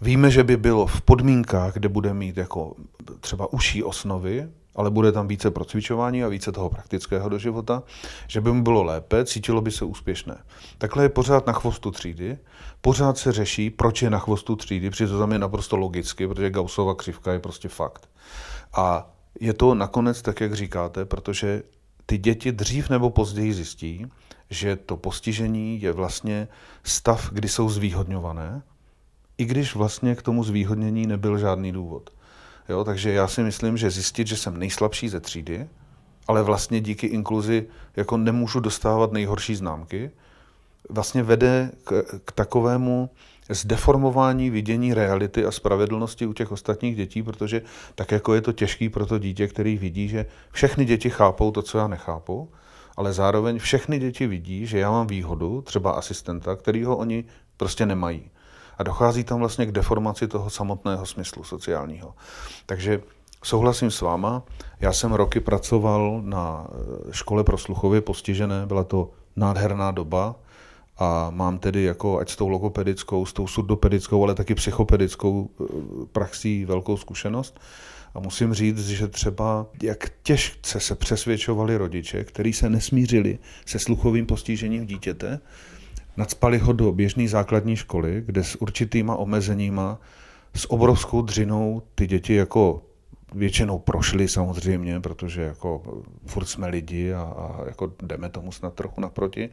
Víme, 0.00 0.30
že 0.30 0.44
by 0.44 0.56
bylo 0.56 0.86
v 0.86 1.02
podmínkách, 1.02 1.74
kde 1.74 1.88
bude 1.88 2.14
mít 2.14 2.36
jako 2.36 2.74
třeba 3.20 3.52
uší 3.52 3.82
osnovy, 3.82 4.48
ale 4.74 4.90
bude 4.90 5.12
tam 5.12 5.28
více 5.28 5.50
procvičování 5.50 6.24
a 6.24 6.28
více 6.28 6.52
toho 6.52 6.70
praktického 6.70 7.28
do 7.28 7.38
života, 7.38 7.82
že 8.28 8.40
by 8.40 8.52
mu 8.52 8.62
bylo 8.62 8.82
lépe, 8.82 9.24
cítilo 9.24 9.60
by 9.60 9.70
se 9.70 9.84
úspěšné. 9.84 10.38
Takhle 10.78 11.04
je 11.04 11.08
pořád 11.08 11.46
na 11.46 11.52
chvostu 11.52 11.90
třídy, 11.90 12.38
pořád 12.80 13.18
se 13.18 13.32
řeší, 13.32 13.70
proč 13.70 14.02
je 14.02 14.10
na 14.10 14.18
chvostu 14.18 14.56
třídy, 14.56 14.90
protože 14.90 15.06
to 15.06 15.18
tam 15.18 15.32
je 15.32 15.38
naprosto 15.38 15.76
logicky, 15.76 16.28
protože 16.28 16.50
Gaussova 16.50 16.94
křivka 16.94 17.32
je 17.32 17.38
prostě 17.38 17.68
fakt. 17.68 18.08
A 18.74 19.10
je 19.40 19.54
to 19.54 19.74
nakonec 19.74 20.22
tak, 20.22 20.40
jak 20.40 20.54
říkáte, 20.54 21.04
protože 21.04 21.62
ty 22.06 22.18
děti 22.18 22.52
dřív 22.52 22.90
nebo 22.90 23.10
později 23.10 23.54
zjistí, 23.54 24.06
že 24.50 24.76
to 24.76 24.96
postižení 24.96 25.82
je 25.82 25.92
vlastně 25.92 26.48
stav, 26.82 27.30
kdy 27.32 27.48
jsou 27.48 27.68
zvýhodňované, 27.68 28.62
i 29.38 29.44
když 29.44 29.74
vlastně 29.74 30.14
k 30.14 30.22
tomu 30.22 30.44
zvýhodnění 30.44 31.06
nebyl 31.06 31.38
žádný 31.38 31.72
důvod. 31.72 32.10
Jo, 32.68 32.84
takže 32.84 33.12
já 33.12 33.28
si 33.28 33.42
myslím, 33.42 33.76
že 33.76 33.90
zjistit, 33.90 34.26
že 34.26 34.36
jsem 34.36 34.58
nejslabší 34.58 35.08
ze 35.08 35.20
třídy, 35.20 35.68
ale 36.28 36.42
vlastně 36.42 36.80
díky 36.80 37.06
inkluzi 37.06 37.66
jako 37.96 38.16
nemůžu 38.16 38.60
dostávat 38.60 39.12
nejhorší 39.12 39.54
známky, 39.54 40.10
vlastně 40.88 41.22
vede 41.22 41.70
k, 41.84 42.04
k 42.24 42.32
takovému 42.32 43.10
zdeformování 43.48 44.50
vidění 44.50 44.94
reality 44.94 45.44
a 45.44 45.50
spravedlnosti 45.50 46.26
u 46.26 46.32
těch 46.32 46.52
ostatních 46.52 46.96
dětí, 46.96 47.22
protože 47.22 47.62
tak 47.94 48.12
jako 48.12 48.34
je 48.34 48.40
to 48.40 48.52
těžký 48.52 48.88
pro 48.88 49.06
to 49.06 49.18
dítě, 49.18 49.48
který 49.48 49.78
vidí, 49.78 50.08
že 50.08 50.26
všechny 50.52 50.84
děti 50.84 51.10
chápou 51.10 51.50
to, 51.50 51.62
co 51.62 51.78
já 51.78 51.88
nechápu, 51.88 52.48
ale 52.96 53.12
zároveň 53.12 53.58
všechny 53.58 53.98
děti 53.98 54.26
vidí, 54.26 54.66
že 54.66 54.78
já 54.78 54.90
mám 54.90 55.06
výhodu, 55.06 55.62
třeba 55.62 55.90
asistenta, 55.90 56.56
kterýho 56.56 56.96
oni 56.96 57.24
prostě 57.56 57.86
nemají 57.86 58.30
a 58.78 58.82
dochází 58.82 59.24
tam 59.24 59.38
vlastně 59.38 59.66
k 59.66 59.72
deformaci 59.72 60.28
toho 60.28 60.50
samotného 60.50 61.06
smyslu 61.06 61.44
sociálního. 61.44 62.14
Takže 62.66 63.00
souhlasím 63.42 63.90
s 63.90 64.00
váma. 64.00 64.42
Já 64.80 64.92
jsem 64.92 65.12
roky 65.12 65.40
pracoval 65.40 66.22
na 66.24 66.66
eh, 66.68 67.12
škole 67.12 67.44
pro 67.44 67.58
sluchově 67.58 68.00
postižené, 68.00 68.66
byla 68.66 68.84
to 68.84 69.10
nádherná 69.36 69.90
doba 69.90 70.34
a 70.98 71.30
mám 71.30 71.58
tedy 71.58 71.82
jako 71.82 72.18
ať 72.18 72.30
s 72.30 72.36
tou 72.36 72.48
logopedickou, 72.48 73.26
s 73.26 73.32
tou 73.32 73.46
surdopedickou, 73.46 74.24
ale 74.24 74.34
taky 74.34 74.54
psychopedickou 74.54 75.50
eh, 75.60 75.64
praxí 76.12 76.64
velkou 76.64 76.96
zkušenost. 76.96 77.60
A 78.14 78.20
musím 78.20 78.54
říct, 78.54 78.88
že 78.88 79.08
třeba 79.08 79.66
jak 79.82 80.12
těžce 80.22 80.80
se 80.80 80.94
přesvědčovali 80.94 81.76
rodiče, 81.76 82.24
kteří 82.24 82.52
se 82.52 82.70
nesmířili 82.70 83.38
se 83.66 83.78
sluchovým 83.78 84.26
postižením 84.26 84.86
dítěte, 84.86 85.40
Nadspali 86.16 86.58
ho 86.58 86.72
do 86.72 86.92
běžné 86.92 87.28
základní 87.28 87.76
školy, 87.76 88.22
kde 88.26 88.44
s 88.44 88.62
určitýma 88.62 89.16
omezeníma, 89.16 90.00
s 90.54 90.70
obrovskou 90.70 91.22
dřinou 91.22 91.82
ty 91.94 92.06
děti 92.06 92.34
jako 92.34 92.82
většinou 93.34 93.78
prošly 93.78 94.28
samozřejmě, 94.28 95.00
protože 95.00 95.42
jako 95.42 95.82
furt 96.26 96.44
jsme 96.44 96.66
lidi 96.68 97.12
a, 97.12 97.22
a 97.22 97.64
jako 97.66 97.92
jdeme 98.02 98.28
tomu 98.28 98.52
snad 98.52 98.74
trochu 98.74 99.00
naproti. 99.00 99.48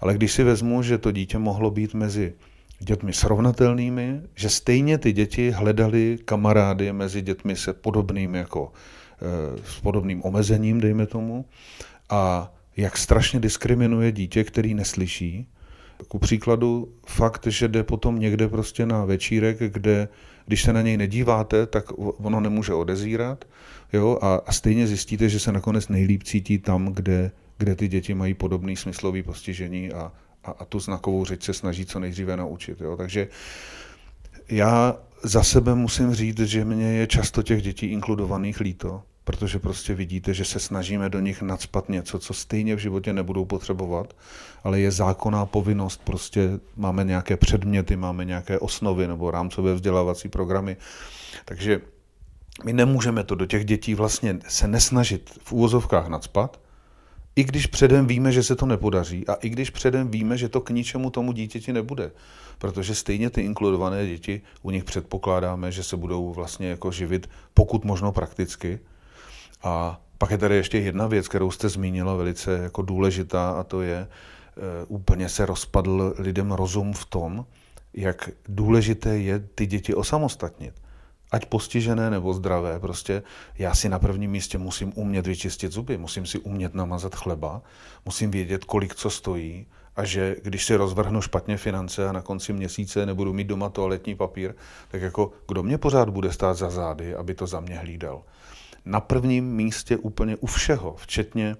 Ale 0.00 0.14
když 0.14 0.32
si 0.32 0.44
vezmu, 0.44 0.82
že 0.82 0.98
to 0.98 1.12
dítě 1.12 1.38
mohlo 1.38 1.70
být 1.70 1.94
mezi 1.94 2.34
dětmi 2.80 3.12
srovnatelnými, 3.12 4.20
že 4.34 4.50
stejně 4.50 4.98
ty 4.98 5.12
děti 5.12 5.50
hledali 5.50 6.18
kamarády 6.24 6.92
mezi 6.92 7.22
dětmi 7.22 7.56
se 7.56 7.72
podobným 7.72 8.34
jako 8.34 8.72
eh, 8.72 9.58
s 9.64 9.80
podobným 9.80 10.24
omezením, 10.24 10.80
dejme 10.80 11.06
tomu, 11.06 11.44
a 12.10 12.52
jak 12.76 12.98
strašně 12.98 13.40
diskriminuje 13.40 14.12
dítě, 14.12 14.44
který 14.44 14.74
neslyší, 14.74 15.48
ku 16.08 16.18
příkladu 16.18 16.88
fakt, 17.06 17.46
že 17.46 17.68
jde 17.68 17.82
potom 17.82 18.18
někde 18.18 18.48
prostě 18.48 18.86
na 18.86 19.04
večírek, 19.04 19.58
kde 19.58 20.08
když 20.46 20.62
se 20.62 20.72
na 20.72 20.82
něj 20.82 20.96
nedíváte, 20.96 21.66
tak 21.66 21.84
ono 21.96 22.40
nemůže 22.40 22.74
odezírat. 22.74 23.44
Jo? 23.92 24.18
A, 24.22 24.34
a 24.34 24.52
stejně 24.52 24.86
zjistíte, 24.86 25.28
že 25.28 25.40
se 25.40 25.52
nakonec 25.52 25.88
nejlíp 25.88 26.22
cítí 26.22 26.58
tam, 26.58 26.86
kde, 26.94 27.30
kde 27.58 27.74
ty 27.74 27.88
děti 27.88 28.14
mají 28.14 28.34
podobný 28.34 28.76
smyslový 28.76 29.22
postižení 29.22 29.92
a, 29.92 30.12
a, 30.44 30.50
a 30.50 30.64
tu 30.64 30.80
znakovou 30.80 31.24
řeč 31.24 31.42
se 31.42 31.54
snaží 31.54 31.86
co 31.86 32.00
nejdříve 32.00 32.36
naučit. 32.36 32.80
Jo? 32.80 32.96
Takže 32.96 33.28
já 34.48 34.96
za 35.22 35.42
sebe 35.42 35.74
musím 35.74 36.14
říct, 36.14 36.38
že 36.40 36.64
mě 36.64 36.92
je 36.92 37.06
často 37.06 37.42
těch 37.42 37.62
dětí 37.62 37.86
inkludovaných 37.86 38.60
líto, 38.60 39.02
protože 39.28 39.58
prostě 39.58 39.94
vidíte, 39.94 40.34
že 40.34 40.44
se 40.44 40.60
snažíme 40.60 41.08
do 41.08 41.20
nich 41.20 41.42
nadspat 41.42 41.88
něco, 41.88 42.18
co 42.18 42.34
stejně 42.34 42.76
v 42.76 42.78
životě 42.78 43.12
nebudou 43.12 43.44
potřebovat, 43.44 44.16
ale 44.64 44.80
je 44.80 44.90
zákonná 44.90 45.46
povinnost, 45.46 46.00
prostě 46.04 46.50
máme 46.76 47.04
nějaké 47.04 47.36
předměty, 47.36 47.96
máme 47.96 48.24
nějaké 48.24 48.58
osnovy 48.58 49.08
nebo 49.08 49.30
rámcové 49.30 49.74
vzdělávací 49.74 50.28
programy. 50.28 50.76
Takže 51.44 51.80
my 52.64 52.72
nemůžeme 52.72 53.24
to 53.24 53.34
do 53.34 53.46
těch 53.46 53.64
dětí 53.64 53.94
vlastně 53.94 54.38
se 54.48 54.68
nesnažit 54.68 55.30
v 55.44 55.52
úvozovkách 55.52 56.08
nadspat, 56.08 56.60
i 57.36 57.44
když 57.44 57.66
předem 57.66 58.06
víme, 58.06 58.32
že 58.32 58.42
se 58.42 58.56
to 58.56 58.66
nepodaří 58.66 59.26
a 59.26 59.34
i 59.34 59.48
když 59.48 59.70
předem 59.70 60.10
víme, 60.10 60.38
že 60.38 60.48
to 60.48 60.60
k 60.60 60.70
ničemu 60.70 61.10
tomu 61.10 61.32
dítěti 61.32 61.72
nebude. 61.72 62.10
Protože 62.58 62.94
stejně 62.94 63.30
ty 63.30 63.40
inkludované 63.40 64.06
děti, 64.06 64.40
u 64.62 64.70
nich 64.70 64.84
předpokládáme, 64.84 65.72
že 65.72 65.82
se 65.82 65.96
budou 65.96 66.32
vlastně 66.32 66.68
jako 66.68 66.92
živit 66.92 67.30
pokud 67.54 67.84
možno 67.84 68.12
prakticky. 68.12 68.80
A 69.62 70.00
pak 70.18 70.30
je 70.30 70.38
tady 70.38 70.56
ještě 70.56 70.78
jedna 70.78 71.06
věc, 71.06 71.28
kterou 71.28 71.50
jste 71.50 71.68
zmínila, 71.68 72.14
velice 72.14 72.52
jako 72.52 72.82
důležitá, 72.82 73.50
a 73.50 73.62
to 73.62 73.82
je, 73.82 73.96
e, 73.96 74.08
úplně 74.88 75.28
se 75.28 75.46
rozpadl 75.46 76.14
lidem 76.18 76.52
rozum 76.52 76.92
v 76.92 77.04
tom, 77.04 77.46
jak 77.94 78.30
důležité 78.48 79.18
je 79.18 79.38
ty 79.38 79.66
děti 79.66 79.94
osamostatnit 79.94 80.74
ať 81.30 81.46
postižené 81.46 82.10
nebo 82.10 82.34
zdravé, 82.34 82.80
prostě 82.80 83.22
já 83.58 83.74
si 83.74 83.88
na 83.88 83.98
prvním 83.98 84.30
místě 84.30 84.58
musím 84.58 84.92
umět 84.94 85.26
vyčistit 85.26 85.72
zuby, 85.72 85.98
musím 85.98 86.26
si 86.26 86.38
umět 86.38 86.74
namazat 86.74 87.14
chleba, 87.14 87.62
musím 88.04 88.30
vědět, 88.30 88.64
kolik 88.64 88.94
co 88.94 89.10
stojí 89.10 89.66
a 89.96 90.04
že 90.04 90.36
když 90.42 90.64
si 90.64 90.76
rozvrhnu 90.76 91.20
špatně 91.20 91.56
finance 91.56 92.08
a 92.08 92.12
na 92.12 92.22
konci 92.22 92.52
měsíce 92.52 93.06
nebudu 93.06 93.32
mít 93.32 93.46
doma 93.46 93.68
toaletní 93.68 94.14
papír, 94.14 94.54
tak 94.90 95.02
jako 95.02 95.32
kdo 95.48 95.62
mě 95.62 95.78
pořád 95.78 96.08
bude 96.08 96.32
stát 96.32 96.54
za 96.54 96.70
zády, 96.70 97.14
aby 97.14 97.34
to 97.34 97.46
za 97.46 97.60
mě 97.60 97.78
hlídal. 97.78 98.22
Na 98.84 99.00
prvním 99.00 99.54
místě 99.54 99.96
úplně 99.96 100.36
u 100.36 100.46
všeho, 100.46 100.94
včetně 100.98 101.56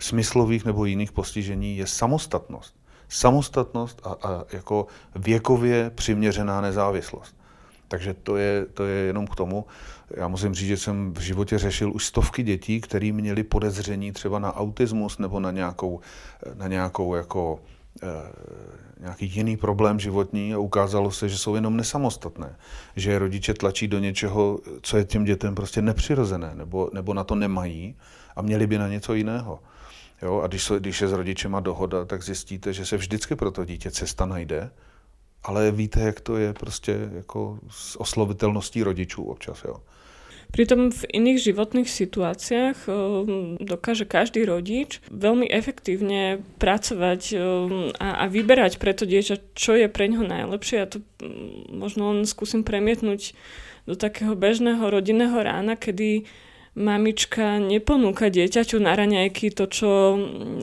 smyslových 0.00 0.64
nebo 0.64 0.84
jiných 0.84 1.12
postižení, 1.12 1.76
je 1.76 1.86
samostatnost. 1.86 2.76
Samostatnost 3.08 4.00
a, 4.04 4.28
a 4.28 4.44
jako 4.52 4.86
věkově 5.14 5.90
přiměřená 5.94 6.60
nezávislost. 6.60 7.36
Takže 7.88 8.14
to 8.14 8.36
je, 8.36 8.66
to 8.66 8.84
je 8.84 8.96
jenom 9.04 9.26
k 9.26 9.36
tomu. 9.36 9.64
Já 10.16 10.28
musím 10.28 10.54
říct, 10.54 10.68
že 10.68 10.76
jsem 10.76 11.14
v 11.14 11.20
životě 11.20 11.58
řešil 11.58 11.92
už 11.92 12.06
stovky 12.06 12.42
dětí, 12.42 12.80
které 12.80 13.12
měly 13.12 13.42
podezření 13.42 14.12
třeba 14.12 14.38
na 14.38 14.56
autismus 14.56 15.18
nebo 15.18 15.40
na 15.40 15.50
nějakou, 15.50 16.00
na 16.54 16.68
nějakou 16.68 17.14
jako, 17.14 17.60
e, 18.02 18.06
nějaký 19.02 19.26
jiný 19.26 19.56
problém 19.56 20.00
životní 20.00 20.54
a 20.54 20.58
ukázalo 20.58 21.10
se, 21.10 21.28
že 21.28 21.38
jsou 21.38 21.54
jenom 21.54 21.76
nesamostatné. 21.76 22.56
Že 22.96 23.18
rodiče 23.18 23.54
tlačí 23.54 23.88
do 23.88 23.98
něčeho, 23.98 24.58
co 24.82 24.96
je 24.96 25.04
těm 25.04 25.24
dětem 25.24 25.54
prostě 25.54 25.82
nepřirozené 25.82 26.54
nebo, 26.54 26.90
nebo 26.92 27.14
na 27.14 27.24
to 27.24 27.34
nemají 27.34 27.96
a 28.36 28.42
měli 28.42 28.66
by 28.66 28.78
na 28.78 28.88
něco 28.88 29.14
jiného. 29.14 29.60
Jo? 30.22 30.40
A 30.40 30.46
když, 30.46 30.72
když 30.78 31.00
je 31.00 31.08
s 31.08 31.12
rodičema 31.12 31.60
dohoda, 31.60 32.04
tak 32.04 32.22
zjistíte, 32.22 32.72
že 32.72 32.86
se 32.86 32.96
vždycky 32.96 33.36
pro 33.36 33.50
to 33.50 33.64
dítě 33.64 33.90
cesta 33.90 34.26
najde, 34.26 34.70
ale 35.44 35.70
víte, 35.70 36.00
jak 36.00 36.20
to 36.20 36.36
je 36.36 36.52
prostě 36.52 37.10
jako 37.12 37.58
s 37.68 38.00
oslovitelností 38.00 38.82
rodičů 38.82 39.24
občas, 39.24 39.64
jo. 39.64 39.76
Pritom 40.52 40.92
v 40.92 41.02
iných 41.16 41.48
životných 41.48 41.88
situáciách 41.88 42.78
eh, 42.84 42.94
dokáže 43.56 44.04
každý 44.04 44.44
rodič 44.44 45.00
veľmi 45.08 45.48
efektívne 45.48 46.44
pracovať 46.60 47.22
eh, 47.32 47.40
a, 47.96 48.08
a 48.20 48.24
vyberať 48.28 48.76
pre 48.76 48.92
to 48.92 49.08
dieťa, 49.08 49.56
čo 49.56 49.72
je 49.80 49.88
pre 49.88 50.12
ňoho 50.12 50.28
najlepšie. 50.28 50.76
Ja 50.76 50.86
to 50.92 51.00
mm, 51.00 51.72
možno 51.72 52.12
len 52.12 52.28
skúsim 52.28 52.68
premietnúť 52.68 53.32
do 53.88 53.96
takého 53.96 54.36
bežného 54.36 54.84
rodinného 54.92 55.40
rána, 55.40 55.74
kedy 55.74 56.28
mamička 56.72 57.60
neponúka 57.60 58.32
dieťaťu 58.32 58.80
na 58.80 58.96
raňajky 58.96 59.52
to, 59.52 59.68
čo 59.68 59.88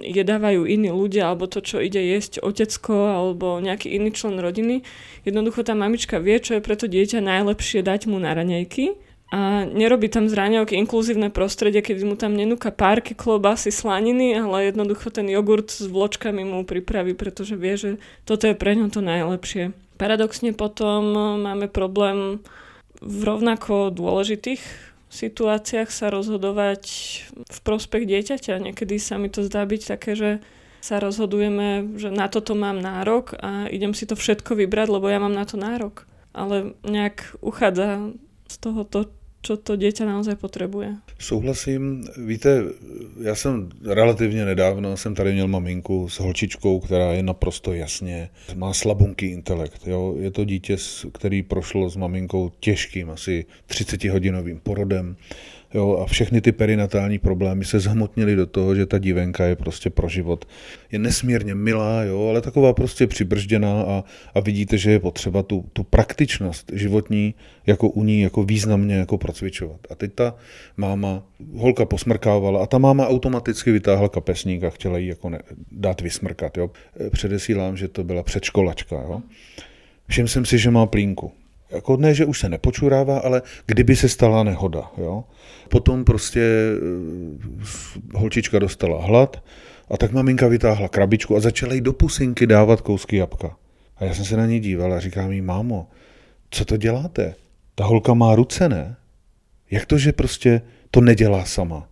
jedávajú 0.02 0.66
iní 0.66 0.90
ľudia, 0.90 1.30
alebo 1.30 1.46
to, 1.46 1.62
čo 1.62 1.82
ide 1.82 2.02
jesť 2.02 2.42
otecko, 2.42 3.14
alebo 3.14 3.62
nejaký 3.62 3.94
iný 3.94 4.14
člen 4.14 4.42
rodiny. 4.42 4.82
Jednoducho 5.26 5.62
tá 5.62 5.78
mamička 5.78 6.18
vie, 6.18 6.42
čo 6.42 6.58
je 6.58 6.66
pre 6.66 6.74
to 6.78 6.90
dieťa 6.90 7.22
najlepšie 7.22 7.86
dať 7.86 8.10
mu 8.10 8.18
na 8.18 8.34
raňajky 8.34 9.09
a 9.30 9.62
nerobí 9.70 10.10
tam 10.10 10.26
z 10.26 10.34
raňajky 10.34 10.74
inkluzívne 10.74 11.30
prostredie, 11.30 11.86
keď 11.86 12.02
mu 12.02 12.18
tam 12.18 12.34
nenúka 12.34 12.74
párky, 12.74 13.14
klobásy, 13.14 13.70
slaniny, 13.70 14.34
ale 14.34 14.74
jednoducho 14.74 15.14
ten 15.14 15.30
jogurt 15.30 15.70
s 15.70 15.86
vločkami 15.86 16.42
mu 16.42 16.66
pripraví, 16.66 17.14
pretože 17.14 17.54
vie, 17.54 17.78
že 17.78 17.90
toto 18.26 18.50
je 18.50 18.58
pre 18.58 18.74
ňo 18.74 18.90
to 18.90 19.06
najlepšie. 19.06 19.78
Paradoxne 20.02 20.58
potom 20.58 21.14
máme 21.46 21.70
problém 21.70 22.42
v 23.00 23.20
rovnako 23.22 23.94
dôležitých 23.94 24.90
situáciách 25.10 25.90
sa 25.90 26.14
rozhodovať 26.14 26.84
v 27.34 27.60
prospech 27.66 28.06
dieťaťa. 28.06 28.62
Niekedy 28.62 29.02
sa 29.02 29.18
mi 29.18 29.30
to 29.30 29.46
zdá 29.46 29.66
byť 29.66 29.82
také, 29.86 30.14
že 30.14 30.32
sa 30.80 31.02
rozhodujeme, 31.02 32.00
že 32.00 32.14
na 32.14 32.32
toto 32.32 32.56
mám 32.56 32.80
nárok 32.80 33.36
a 33.36 33.68
idem 33.68 33.92
si 33.92 34.08
to 34.08 34.16
všetko 34.16 34.56
vybrať, 34.56 34.88
lebo 34.88 35.12
ja 35.12 35.20
mám 35.20 35.36
na 35.36 35.44
to 35.44 35.60
nárok. 35.60 36.08
Ale 36.32 36.78
nejak 36.86 37.36
uchádza 37.44 38.14
z 38.48 38.56
toho 38.62 38.86
to, 38.86 39.12
čo 39.42 39.56
to 39.58 39.80
dieťa 39.80 40.06
naozaj 40.06 40.36
potřebuje. 40.36 40.96
Souhlasím. 41.20 42.04
Víte, 42.18 42.64
já 43.22 43.36
jsem 43.36 43.70
relativně 43.86 44.46
nedávno, 44.46 44.98
jsem 44.98 45.16
tady 45.16 45.34
měl 45.34 45.48
maminku 45.48 46.10
s 46.10 46.20
holčičkou, 46.20 46.80
která 46.80 47.14
je 47.14 47.24
naprosto 47.24 47.74
jasně, 47.74 48.30
má 48.56 48.74
slabunký 48.74 49.26
intelekt. 49.26 49.88
Jo? 49.88 50.16
Je 50.20 50.32
to 50.32 50.46
dítě, 50.46 50.78
který 51.14 51.44
prošlo 51.44 51.90
s 51.90 51.96
maminkou 51.96 52.52
těžkým, 52.60 53.10
asi 53.10 53.46
30-hodinovým 53.70 54.60
porodem 54.64 55.16
Jo, 55.74 55.98
a 56.02 56.06
všechny 56.06 56.42
ty 56.42 56.52
perinatální 56.52 57.20
problémy 57.20 57.66
se 57.66 57.80
zhmotnily 57.80 58.36
do 58.36 58.46
toho, 58.46 58.76
že 58.76 58.86
ta 58.86 58.98
divenka 58.98 59.46
je 59.46 59.56
prostě 59.56 59.90
pro 59.90 60.10
život. 60.10 60.46
Je 60.92 61.00
nesmírně 61.00 61.56
milá, 61.56 62.04
jo, 62.04 62.28
ale 62.28 62.42
taková 62.42 62.74
prostě 62.74 63.08
přibržděná 63.08 63.82
a, 63.82 64.04
a 64.34 64.40
vidíte, 64.40 64.78
že 64.78 64.92
je 64.92 65.00
potřeba 65.00 65.44
tu, 65.44 65.66
tu 65.74 65.84
praktičnost 65.84 66.72
životní 66.74 67.34
jako 67.68 67.90
u 67.90 68.04
ní 68.04 68.22
jako 68.22 68.44
významně 68.44 68.96
jako 68.96 69.18
procvičovat. 69.18 69.80
A 69.90 69.96
teď 69.96 70.14
ta 70.14 70.36
máma, 70.78 71.24
holka 71.56 71.86
posmrkávala 71.86 72.64
a 72.64 72.66
ta 72.66 72.78
máma 72.78 73.08
automaticky 73.08 73.72
vytáhla 73.72 74.10
kapesník 74.10 74.64
a 74.64 74.70
chtěla 74.70 74.98
jí 74.98 75.08
jako 75.08 75.30
ne, 75.30 75.40
dát 75.72 76.02
vysmrkat. 76.02 76.58
Jo. 76.58 76.72
Předesílám, 77.12 77.78
že 77.78 77.88
to 77.88 78.04
byla 78.04 78.24
předškolačka. 78.24 78.96
Jo. 78.96 79.22
Všiml 80.08 80.28
jsem 80.28 80.46
si, 80.46 80.58
že 80.58 80.72
má 80.72 80.86
plínku. 80.86 81.32
Jako 81.72 81.98
ne, 81.98 82.14
že 82.14 82.26
už 82.26 82.40
se 82.40 82.50
nepočurává, 82.50 83.20
ale 83.20 83.42
kdyby 83.66 83.96
se 83.96 84.10
stala 84.10 84.44
nehoda. 84.44 84.92
Jo? 84.98 85.24
Potom 85.70 86.06
prostě 86.06 86.42
eh, 86.42 88.18
holčička 88.18 88.60
dostala 88.60 89.06
hlad 89.06 89.44
a 89.90 89.98
tak 89.98 90.12
maminka 90.12 90.48
vytáhla 90.48 90.88
krabičku 90.88 91.36
a 91.36 91.40
začala 91.40 91.74
jí 91.74 91.82
do 91.82 91.94
pusinky 91.94 92.48
dávat 92.48 92.82
kousky 92.82 93.18
jabka. 93.18 93.58
A 93.98 94.06
já 94.06 94.14
jsem 94.14 94.26
se 94.26 94.38
na 94.38 94.46
ní 94.46 94.60
díval 94.60 94.94
a 94.94 95.00
říkám 95.00 95.32
jí, 95.32 95.42
mámo, 95.42 95.88
co 96.50 96.66
to 96.66 96.78
děláte? 96.78 97.36
Ta 97.76 97.86
holka 97.86 98.14
má 98.14 98.36
ruce, 98.36 98.70
ne? 98.70 98.96
Jak 99.72 99.86
to, 99.86 99.98
že 99.98 100.14
prostě 100.14 100.62
to 100.92 101.02
nedělá 101.02 101.46
sama? 101.46 101.90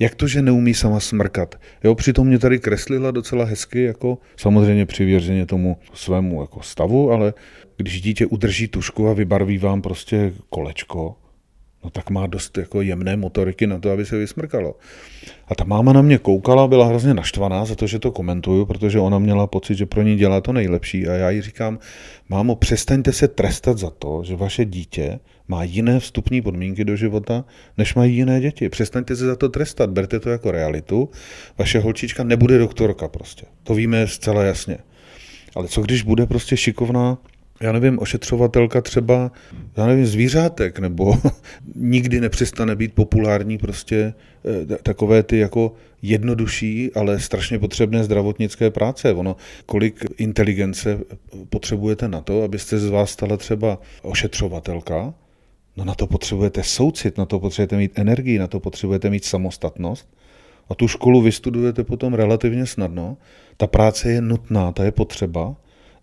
Jak 0.00 0.14
to, 0.14 0.26
že 0.28 0.42
neumí 0.42 0.74
sama 0.74 1.00
smrkat? 1.00 1.54
Jo, 1.84 1.94
přitom 1.94 2.26
mě 2.26 2.38
tady 2.38 2.58
kreslila 2.58 3.10
docela 3.10 3.44
hezky, 3.44 3.82
jako 3.82 4.18
samozřejmě 4.36 4.86
přivěřeně 4.86 5.46
tomu 5.46 5.76
svému 5.94 6.40
jako 6.40 6.62
stavu, 6.62 7.12
ale 7.12 7.34
když 7.76 8.00
dítě 8.00 8.26
udrží 8.26 8.68
tušku 8.68 9.08
a 9.08 9.12
vybarví 9.12 9.58
vám 9.58 9.82
prostě 9.82 10.32
kolečko, 10.48 11.16
no 11.84 11.90
tak 11.90 12.10
má 12.10 12.26
dost 12.26 12.58
jako 12.58 12.82
jemné 12.82 13.16
motoriky 13.16 13.66
na 13.66 13.78
to, 13.78 13.90
aby 13.90 14.06
se 14.06 14.18
vysmrkalo. 14.18 14.74
A 15.48 15.54
ta 15.54 15.64
máma 15.64 15.92
na 15.92 16.02
mě 16.02 16.18
koukala, 16.18 16.68
byla 16.68 16.86
hrozně 16.86 17.14
naštvaná 17.14 17.64
za 17.64 17.74
to, 17.74 17.86
že 17.86 17.98
to 17.98 18.10
komentuju, 18.10 18.66
protože 18.66 18.98
ona 18.98 19.18
měla 19.18 19.46
pocit, 19.46 19.74
že 19.74 19.86
pro 19.86 20.02
ní 20.02 20.16
dělá 20.16 20.40
to 20.40 20.52
nejlepší. 20.52 21.08
A 21.08 21.12
já 21.12 21.30
jí 21.30 21.42
říkám, 21.42 21.78
mámo, 22.28 22.56
přestaňte 22.56 23.12
se 23.12 23.28
trestat 23.28 23.78
za 23.78 23.90
to, 23.90 24.22
že 24.24 24.36
vaše 24.36 24.64
dítě 24.64 25.20
má 25.50 25.64
jiné 25.64 26.00
vstupní 26.00 26.42
podmínky 26.42 26.84
do 26.84 26.96
života, 26.96 27.44
než 27.78 27.94
mají 27.94 28.16
jiné 28.16 28.40
děti. 28.40 28.68
Přestaňte 28.68 29.16
se 29.16 29.26
za 29.26 29.36
to 29.36 29.48
trestat, 29.48 29.90
berte 29.90 30.20
to 30.20 30.30
jako 30.30 30.50
realitu. 30.50 31.08
Vaše 31.58 31.78
holčička 31.78 32.24
nebude 32.24 32.58
doktorka 32.58 33.08
prostě. 33.08 33.46
To 33.62 33.74
víme 33.74 34.06
zcela 34.06 34.42
jasně. 34.42 34.78
Ale 35.54 35.68
co 35.68 35.82
když 35.82 36.02
bude 36.02 36.26
prostě 36.26 36.56
šikovná 36.56 37.18
já 37.62 37.72
nevím, 37.72 37.98
ošetřovatelka 37.98 38.80
třeba, 38.80 39.32
já 39.76 39.86
nevím, 39.86 40.06
zvířátek, 40.06 40.78
nebo 40.78 41.14
nikdy 41.74 42.20
nepřestane 42.20 42.76
být 42.76 42.94
populární 42.94 43.58
prostě 43.58 44.14
eh, 44.44 44.76
takové 44.82 45.22
ty 45.22 45.38
jako 45.38 45.72
jednodušší, 46.02 46.90
ale 46.94 47.20
strašně 47.20 47.58
potřebné 47.58 48.04
zdravotnické 48.04 48.70
práce. 48.70 49.12
Ono, 49.12 49.36
kolik 49.66 50.04
inteligence 50.18 51.00
potřebujete 51.48 52.08
na 52.08 52.20
to, 52.20 52.42
abyste 52.42 52.78
z 52.78 52.88
vás 52.88 53.10
stala 53.10 53.36
třeba 53.36 53.78
ošetřovatelka, 54.02 55.14
no 55.80 55.86
na 55.86 55.94
to 55.94 56.06
potřebujete 56.06 56.62
soucit, 56.62 57.18
na 57.18 57.26
to 57.26 57.40
potřebujete 57.40 57.76
mít 57.76 57.98
energii, 57.98 58.38
na 58.38 58.46
to 58.46 58.60
potřebujete 58.60 59.10
mít 59.10 59.24
samostatnost. 59.24 60.08
A 60.68 60.74
tu 60.74 60.88
školu 60.88 61.22
vystudujete 61.22 61.84
potom 61.84 62.14
relativně 62.14 62.66
snadno. 62.66 63.16
Ta 63.56 63.66
práce 63.66 64.12
je 64.12 64.20
nutná, 64.20 64.72
ta 64.72 64.84
je 64.84 64.92
potřeba. 64.92 65.56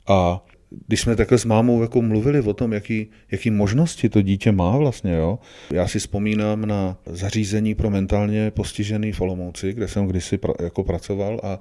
A 0.07 0.45
když 0.87 1.01
jsme 1.01 1.15
takhle 1.15 1.37
s 1.37 1.45
mámou 1.45 1.81
jako 1.81 2.01
mluvili 2.01 2.41
o 2.41 2.53
tom, 2.53 2.73
jaký, 2.73 3.07
jaký 3.31 3.51
možnosti 3.51 4.09
to 4.09 4.21
dítě 4.21 4.51
má 4.51 4.77
vlastně, 4.77 5.15
jo. 5.15 5.39
Já 5.71 5.87
si 5.87 5.99
vzpomínám 5.99 6.65
na 6.65 6.97
zařízení 7.05 7.75
pro 7.75 7.89
mentálně 7.89 8.51
postižený 8.51 9.11
v 9.11 9.21
Olomouci, 9.21 9.73
kde 9.73 9.87
jsem 9.87 10.07
kdysi 10.07 10.37
pra, 10.37 10.53
jako 10.59 10.83
pracoval 10.83 11.39
a 11.43 11.59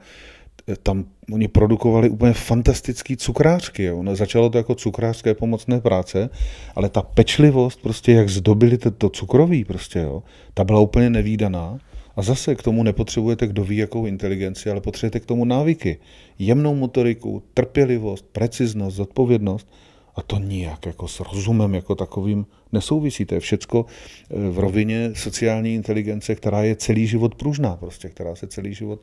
tam 0.82 1.04
oni 1.32 1.48
produkovali 1.48 2.10
úplně 2.10 2.32
fantastický 2.32 3.16
cukrářky. 3.16 3.82
Jo. 3.84 4.02
No, 4.02 4.16
začalo 4.16 4.50
to 4.50 4.58
jako 4.58 4.74
cukrářské 4.74 5.34
pomocné 5.34 5.80
práce, 5.80 6.30
ale 6.74 6.88
ta 6.88 7.02
pečlivost, 7.02 7.82
prostě 7.82 8.12
jak 8.12 8.28
zdobili 8.28 8.78
to, 8.78 8.90
to 8.90 9.08
cukroví, 9.08 9.64
prostě, 9.64 9.98
jo, 9.98 10.22
ta 10.54 10.64
byla 10.64 10.80
úplně 10.80 11.10
nevýdaná. 11.10 11.78
A 12.16 12.22
zase 12.22 12.54
k 12.54 12.62
tomu 12.62 12.82
nepotřebujete 12.82 13.46
kdo 13.46 13.64
ví 13.64 13.76
jakou 13.76 14.06
inteligenci, 14.06 14.70
ale 14.70 14.80
potřebujete 14.80 15.20
k 15.20 15.26
tomu 15.26 15.44
návyky. 15.44 15.98
Jemnou 16.38 16.74
motoriku, 16.74 17.42
trpělivost, 17.54 18.24
preciznost, 18.32 18.96
zodpovědnost. 18.96 19.68
A 20.14 20.22
to 20.22 20.38
nijak 20.38 20.86
jako 20.86 21.08
s 21.08 21.20
rozumem 21.20 21.74
jako 21.74 21.94
takovým 21.94 22.46
nesouvisí. 22.72 23.24
To 23.24 23.34
je 23.34 23.40
všecko 23.40 23.86
eh, 23.86 24.50
v 24.50 24.58
rovině 24.58 25.10
sociální 25.14 25.74
inteligence, 25.74 26.34
která 26.34 26.62
je 26.62 26.76
celý 26.76 27.06
život 27.06 27.34
pružná, 27.34 27.76
prostě, 27.76 28.08
která 28.08 28.34
se 28.34 28.46
celý 28.46 28.74
život 28.74 29.00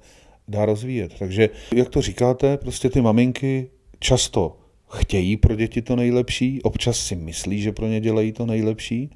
dá 0.47 0.65
rozvíjet. 0.65 1.11
Takže, 1.19 1.49
jak 1.75 1.89
to 1.89 2.01
říkáte, 2.01 2.57
prostě 2.57 2.89
ty 2.89 3.01
maminky 3.01 3.69
často 3.99 4.57
chtějí 4.91 5.37
pro 5.37 5.55
děti 5.55 5.81
to 5.81 5.95
nejlepší, 5.95 6.61
občas 6.61 6.99
si 6.99 7.15
myslí, 7.15 7.61
že 7.61 7.71
pro 7.71 7.87
ně 7.87 7.99
dělají 7.99 8.31
to 8.31 8.45
nejlepší, 8.45 9.09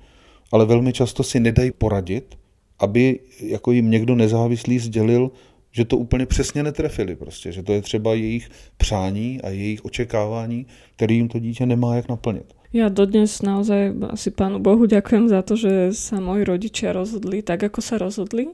ale 0.51 0.65
velmi 0.65 0.93
často 0.93 1.23
si 1.23 1.39
nedají 1.39 1.71
poradit, 1.71 2.37
aby 2.79 3.19
jako 3.41 3.71
jim 3.71 3.91
někdo 3.91 4.15
nezávislý 4.15 4.79
sdělil, 4.79 5.31
že 5.71 5.85
to 5.85 5.97
úplně 5.97 6.25
přesně 6.25 6.63
netrefili 6.63 7.15
prostě, 7.15 7.51
že 7.51 7.63
to 7.63 7.73
je 7.73 7.81
třeba 7.81 8.13
jejich 8.13 8.49
přání 8.77 9.41
a 9.41 9.49
jejich 9.49 9.85
očekávání, 9.85 10.65
který 10.95 11.15
jim 11.15 11.27
to 11.27 11.39
dítě 11.39 11.65
nemá 11.65 11.95
jak 11.95 12.09
naplnit. 12.09 12.53
Ja 12.73 12.91
dodnes 12.91 13.39
naozaj 13.41 13.95
asi 14.11 14.27
pánu 14.27 14.59
Bohu 14.59 14.85
ďakujem 14.91 15.31
za 15.31 15.39
to, 15.39 15.55
že 15.55 15.95
sa 15.95 16.19
moji 16.19 16.43
rodičia 16.43 16.91
rozhodli 16.91 17.39
tak, 17.39 17.63
ako 17.63 17.79
sa 17.79 17.95
rozhodli. 17.95 18.51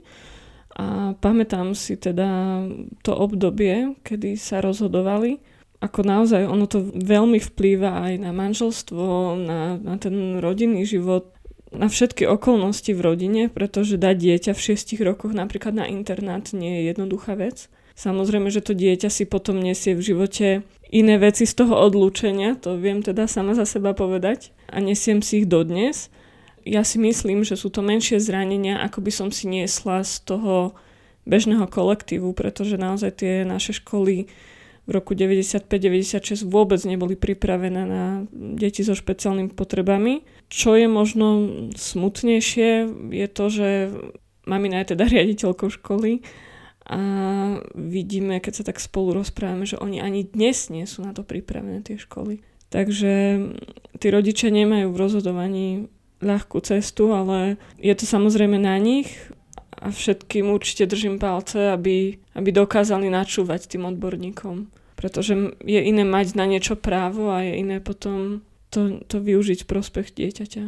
A 0.73 1.13
pamätám 1.21 1.77
si 1.77 1.93
teda 1.93 2.61
to 3.05 3.13
obdobie, 3.13 3.93
kedy 4.01 4.33
sa 4.41 4.57
rozhodovali. 4.57 5.37
Ako 5.83 6.01
naozaj 6.01 6.49
ono 6.49 6.65
to 6.65 6.81
veľmi 6.95 7.37
vplýva 7.37 8.09
aj 8.09 8.13
na 8.23 8.31
manželstvo, 8.33 9.37
na, 9.37 9.77
na 9.77 9.95
ten 10.01 10.41
rodinný 10.41 10.87
život, 10.87 11.29
na 11.73 11.89
všetky 11.89 12.25
okolnosti 12.25 12.89
v 12.89 13.01
rodine, 13.01 13.41
pretože 13.49 14.01
dať 14.01 14.15
dieťa 14.17 14.51
v 14.53 14.63
6 14.73 14.97
rokoch 15.05 15.33
napríklad 15.33 15.73
na 15.73 15.85
internát 15.89 16.45
nie 16.53 16.81
je 16.81 16.93
jednoduchá 16.93 17.37
vec. 17.37 17.69
Samozrejme, 17.93 18.49
že 18.49 18.65
to 18.65 18.73
dieťa 18.73 19.09
si 19.13 19.29
potom 19.29 19.61
nesie 19.61 19.93
v 19.93 20.01
živote 20.01 20.47
iné 20.89 21.15
veci 21.21 21.45
z 21.45 21.53
toho 21.53 21.77
odlúčenia, 21.77 22.57
to 22.57 22.77
viem 22.77 23.05
teda 23.05 23.29
sama 23.29 23.53
za 23.53 23.65
seba 23.65 23.93
povedať 23.93 24.53
a 24.69 24.81
nesiem 24.81 25.21
si 25.21 25.45
ich 25.45 25.47
dodnes. 25.49 26.09
Ja 26.63 26.87
si 26.87 26.99
myslím, 26.99 27.43
že 27.43 27.59
sú 27.59 27.67
to 27.67 27.83
menšie 27.83 28.23
zranenia, 28.23 28.79
ako 28.79 29.03
by 29.03 29.11
som 29.11 29.29
si 29.29 29.51
niesla 29.51 30.03
z 30.03 30.23
toho 30.23 30.75
bežného 31.23 31.67
kolektívu, 31.67 32.35
pretože 32.35 32.79
naozaj 32.79 33.23
tie 33.23 33.33
naše 33.47 33.75
školy 33.79 34.27
v 34.83 34.89
roku 34.91 35.15
95-96 35.15 36.43
vôbec 36.43 36.83
neboli 36.83 37.15
pripravené 37.15 37.83
na 37.87 38.27
deti 38.31 38.83
so 38.83 38.91
špeciálnymi 38.91 39.55
potrebami. 39.55 40.27
Čo 40.51 40.75
je 40.75 40.91
možno 40.91 41.27
smutnejšie, 41.71 42.91
je 43.15 43.27
to, 43.31 43.45
že 43.47 43.67
mamina 44.43 44.83
je 44.83 44.95
teda 44.95 45.07
riaditeľkou 45.13 45.71
školy 45.79 46.19
a 46.83 46.99
vidíme, 47.79 48.43
keď 48.43 48.53
sa 48.59 48.63
tak 48.67 48.83
spolu 48.83 49.15
rozprávame, 49.23 49.63
že 49.63 49.79
oni 49.79 50.03
ani 50.03 50.27
dnes 50.27 50.67
nie 50.67 50.83
sú 50.83 50.99
na 50.99 51.15
to 51.15 51.23
pripravené 51.23 51.79
tie 51.79 51.95
školy. 51.95 52.43
Takže 52.67 53.13
tí 54.01 54.07
rodičia 54.11 54.51
nemajú 54.51 54.91
v 54.91 54.99
rozhodovaní 54.99 55.67
ľahkú 56.23 56.59
cestu, 56.63 57.11
ale 57.11 57.59
je 57.77 57.93
to 57.93 58.07
samozrejme 58.07 58.57
na 58.57 58.79
nich 58.79 59.11
a 59.83 59.91
všetkým 59.91 60.47
určite 60.49 60.87
držím 60.87 61.19
palce, 61.19 61.75
aby, 61.75 62.17
aby 62.33 62.49
dokázali 62.55 63.11
načúvať 63.11 63.67
tým 63.67 63.91
odborníkom. 63.91 64.71
Pretože 64.95 65.59
je 65.59 65.81
iné 65.83 66.07
mať 66.07 66.39
na 66.39 66.47
niečo 66.47 66.79
právo 66.79 67.35
a 67.35 67.43
je 67.43 67.59
iné 67.59 67.77
potom 67.83 68.45
to, 68.71 69.03
to 69.05 69.19
využiť 69.19 69.67
v 69.67 69.69
prospech 69.69 70.15
dieťaťa. 70.15 70.65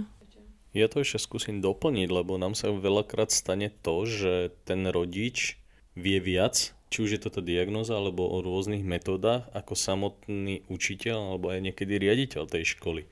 Ja 0.75 0.91
to 0.91 0.99
ešte 0.99 1.23
skúsim 1.23 1.63
doplniť, 1.63 2.11
lebo 2.11 2.35
nám 2.35 2.51
sa 2.51 2.67
veľakrát 2.67 3.31
stane 3.31 3.71
to, 3.79 4.03
že 4.03 4.51
ten 4.67 4.83
rodič 4.91 5.55
vie 5.95 6.19
viac, 6.19 6.75
či 6.91 6.97
už 6.99 7.09
je 7.15 7.21
to 7.23 7.31
tá 7.31 7.39
diagnoza, 7.39 7.95
alebo 7.95 8.27
o 8.27 8.43
rôznych 8.43 8.83
metódach, 8.83 9.47
ako 9.55 9.71
samotný 9.71 10.67
učiteľ, 10.67 11.31
alebo 11.31 11.55
aj 11.55 11.71
niekedy 11.71 11.95
riaditeľ 11.95 12.51
tej 12.51 12.75
školy. 12.75 13.07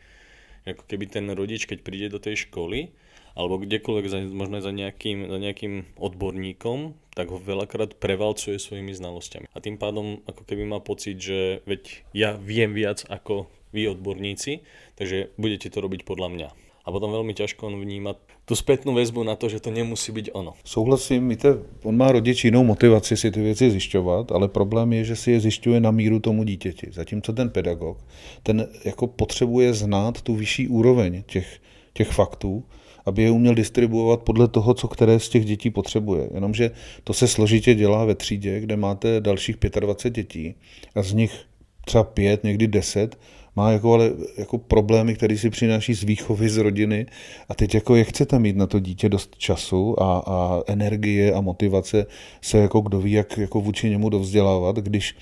Ako 0.63 0.83
keby 0.87 1.11
ten 1.11 1.25
rodič, 1.31 1.67
keď 1.67 1.79
príde 1.83 2.07
do 2.07 2.19
tej 2.19 2.47
školy, 2.47 2.95
alebo 3.33 3.57
kdekoľvek 3.57 4.05
za, 4.09 4.19
možno 4.29 4.61
za 4.61 4.69
nejakým, 4.69 5.25
za 5.25 5.37
nejakým 5.41 5.97
odborníkom, 5.97 6.93
tak 7.17 7.33
ho 7.33 7.41
veľakrát 7.41 7.97
prevalcuje 7.97 8.61
svojimi 8.61 8.93
znalosťami. 8.93 9.49
A 9.53 9.57
tým 9.57 9.81
pádom 9.81 10.21
ako 10.29 10.45
keby 10.45 10.63
má 10.69 10.79
pocit, 10.81 11.17
že 11.17 11.65
veď 11.65 12.05
ja 12.13 12.37
viem 12.37 12.77
viac 12.77 13.05
ako 13.09 13.49
vy 13.73 13.89
odborníci, 13.89 14.61
takže 14.95 15.33
budete 15.35 15.73
to 15.73 15.81
robiť 15.81 16.05
podľa 16.05 16.29
mňa. 16.29 16.49
A 16.83 16.91
potom 16.91 17.15
veľmi 17.15 17.31
ťažko 17.31 17.71
on 17.71 17.79
vníma 17.79 18.19
tu 18.43 18.59
zpětnou 18.59 18.99
väzbu 18.99 19.23
na 19.23 19.39
to, 19.39 19.47
že 19.47 19.63
to 19.63 19.71
nemusí 19.71 20.11
být 20.11 20.29
ono. 20.35 20.53
Souhlasím, 20.67 21.29
víte, 21.29 21.57
on 21.83 21.97
má 21.97 22.11
rodič 22.11 22.43
jinou 22.45 22.63
motivaci 22.63 23.17
si 23.17 23.31
ty 23.31 23.41
věci 23.41 23.71
zjišťovat, 23.71 24.31
ale 24.31 24.47
problém 24.47 24.93
je, 24.93 25.03
že 25.03 25.15
si 25.15 25.31
je 25.31 25.39
zjišťuje 25.39 25.79
na 25.79 25.91
míru 25.91 26.19
tomu 26.19 26.43
dítěti. 26.43 26.87
Zatímco 26.91 27.33
ten 27.33 27.49
pedagog, 27.49 27.97
ten 28.43 28.67
jako 28.85 29.07
potřebuje 29.07 29.73
znát 29.73 30.21
tu 30.21 30.35
vyšší 30.35 30.67
úroveň 30.67 31.23
těch, 31.23 31.59
těch 31.93 32.09
faktů, 32.11 32.63
aby 33.05 33.23
je 33.23 33.31
uměl 33.31 33.55
distribuovat 33.55 34.21
podle 34.21 34.47
toho, 34.47 34.73
co 34.73 34.87
které 34.87 35.19
z 35.19 35.29
těch 35.29 35.45
dětí 35.45 35.69
potřebuje. 35.69 36.29
Jenomže 36.33 36.71
to 37.03 37.13
se 37.13 37.27
složitě 37.27 37.75
dělá 37.75 38.05
ve 38.05 38.15
třídě, 38.15 38.59
kde 38.59 38.75
máte 38.75 39.21
dalších 39.21 39.55
25 39.79 40.23
dětí 40.23 40.55
a 40.95 41.03
z 41.03 41.13
nich 41.13 41.45
třeba 41.85 42.03
pět, 42.03 42.43
někdy 42.43 42.67
deset, 42.67 43.19
má 43.55 43.71
jako, 43.71 43.93
ale, 43.93 44.11
jako 44.37 44.57
problémy, 44.57 45.15
které 45.15 45.37
si 45.37 45.49
přináší 45.49 45.93
z 45.93 46.03
výchovy 46.03 46.49
z 46.49 46.57
rodiny. 46.57 47.05
A 47.49 47.55
teď 47.55 47.75
jako 47.75 47.95
jak 47.95 48.07
chcete 48.07 48.39
mít 48.39 48.55
na 48.55 48.67
to 48.67 48.79
dítě 48.79 49.09
dost 49.09 49.35
času 49.37 50.03
a, 50.03 50.23
a 50.27 50.61
energie 50.67 51.33
a 51.33 51.41
motivace 51.41 52.05
se 52.41 52.57
jako 52.57 52.81
kdo 52.81 53.01
ví, 53.01 53.11
jak 53.11 53.37
jako 53.37 53.61
vůči 53.61 53.89
němu 53.89 54.09
dovzdělávat, 54.09 54.75
když 54.75 55.15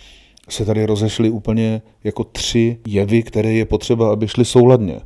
se 0.49 0.65
tady 0.65 0.86
rozešly 0.86 1.30
úplně 1.30 1.82
jako 2.04 2.23
tři 2.23 2.77
jevy, 2.88 3.23
které 3.23 3.54
je 3.54 3.65
potřeba, 3.65 4.12
aby 4.12 4.27
šly 4.27 4.45
souladně. 4.45 4.99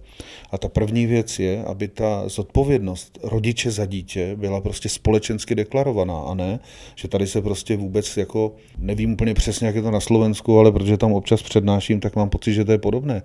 A 0.51 0.57
ta 0.57 0.67
první 0.67 1.05
věc 1.05 1.39
je, 1.39 1.63
aby 1.63 1.87
ta 1.87 2.23
zodpovědnost 2.29 3.19
rodiče 3.23 3.71
za 3.71 3.85
dítě 3.85 4.35
byla 4.35 4.61
prostě 4.61 4.89
společensky 4.89 5.55
deklarovaná 5.55 6.19
a 6.19 6.33
ne, 6.33 6.59
že 6.95 7.07
tady 7.07 7.27
se 7.27 7.41
prostě 7.41 7.77
vůbec 7.77 8.17
jako, 8.17 8.55
nevím 8.77 9.13
úplně 9.13 9.33
přesně, 9.33 9.67
jak 9.67 9.75
je 9.75 9.81
to 9.81 9.91
na 9.91 9.99
Slovensku, 9.99 10.59
ale 10.59 10.71
protože 10.71 10.97
tam 10.97 11.13
občas 11.13 11.43
přednáším, 11.43 11.99
tak 11.99 12.15
mám 12.15 12.29
pocit, 12.29 12.53
že 12.53 12.65
to 12.65 12.71
je 12.71 12.77
podobné. 12.77 13.23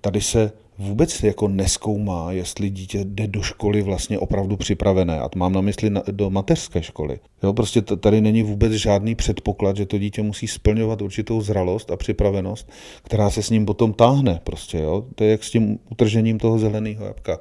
Tady 0.00 0.20
se 0.20 0.52
vůbec 0.78 1.22
jako 1.22 1.48
neskoumá, 1.48 2.32
jestli 2.32 2.70
dítě 2.70 3.04
jde 3.04 3.26
do 3.26 3.42
školy 3.42 3.82
vlastně 3.82 4.18
opravdu 4.18 4.56
připravené. 4.56 5.20
A 5.20 5.28
mám 5.36 5.52
na 5.52 5.60
mysli 5.60 5.90
na, 5.90 6.02
do 6.10 6.30
mateřské 6.30 6.82
školy. 6.82 7.18
Jo, 7.42 7.52
prostě 7.52 7.82
tady 7.82 8.20
není 8.20 8.42
vůbec 8.42 8.72
žádný 8.72 9.14
předpoklad, 9.14 9.76
že 9.76 9.86
to 9.86 9.98
dítě 9.98 10.22
musí 10.22 10.48
splňovat 10.48 11.02
určitou 11.02 11.40
zralost 11.40 11.90
a 11.90 11.96
připravenost, 11.96 12.70
která 13.02 13.30
se 13.30 13.42
s 13.42 13.50
ním 13.50 13.66
potom 13.66 13.92
táhne. 13.92 14.40
Prostě, 14.44 14.78
jo. 14.78 15.04
To 15.14 15.24
je 15.24 15.30
jak 15.30 15.44
s 15.44 15.50
tím 15.50 15.78
utržením 15.90 16.38
toho 16.38 16.58
zeleného 16.58 17.04
jabka. 17.04 17.38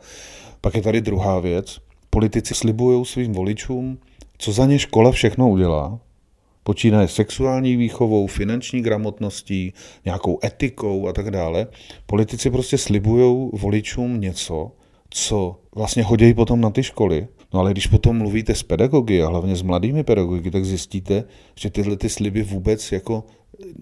Pak 0.62 0.76
je 0.76 0.82
tady 0.82 1.02
druhá 1.02 1.40
věc. 1.40 1.78
Politici 2.10 2.54
slibují 2.54 3.06
svým 3.06 3.34
voličům, 3.34 3.98
co 4.38 4.52
za 4.52 4.66
ně 4.66 4.80
škola 4.80 5.12
všechno 5.12 5.50
udělá, 5.50 6.00
počínaje 6.64 7.08
sexuální 7.08 7.76
výchovou, 7.76 8.28
finanční 8.28 8.82
gramotností, 8.82 9.74
nějakou 10.06 10.40
etikou 10.44 11.08
a 11.08 11.14
tak 11.14 11.32
dále. 11.32 11.68
Politici 12.06 12.50
prostě 12.50 12.78
slibují 12.78 13.50
voličům 13.54 14.22
něco, 14.22 14.72
co 15.10 15.60
vlastně 15.76 16.04
hodí 16.04 16.34
potom 16.34 16.62
na 16.62 16.70
ty 16.70 16.84
školy. 16.84 17.28
No 17.54 17.60
ale 17.60 17.72
když 17.72 17.88
potom 17.88 18.18
mluvíte 18.18 18.56
s 18.56 18.64
pedagogy 18.64 19.24
a 19.24 19.28
hlavně 19.28 19.56
s 19.56 19.62
mladými 19.62 20.04
pedagogy, 20.04 20.52
tak 20.52 20.66
zjistíte, 20.66 21.24
že 21.56 21.70
tyhle 21.70 21.98
ty 21.98 22.10
sliby 22.10 22.44
vůbec 22.44 22.92
jako 22.92 23.24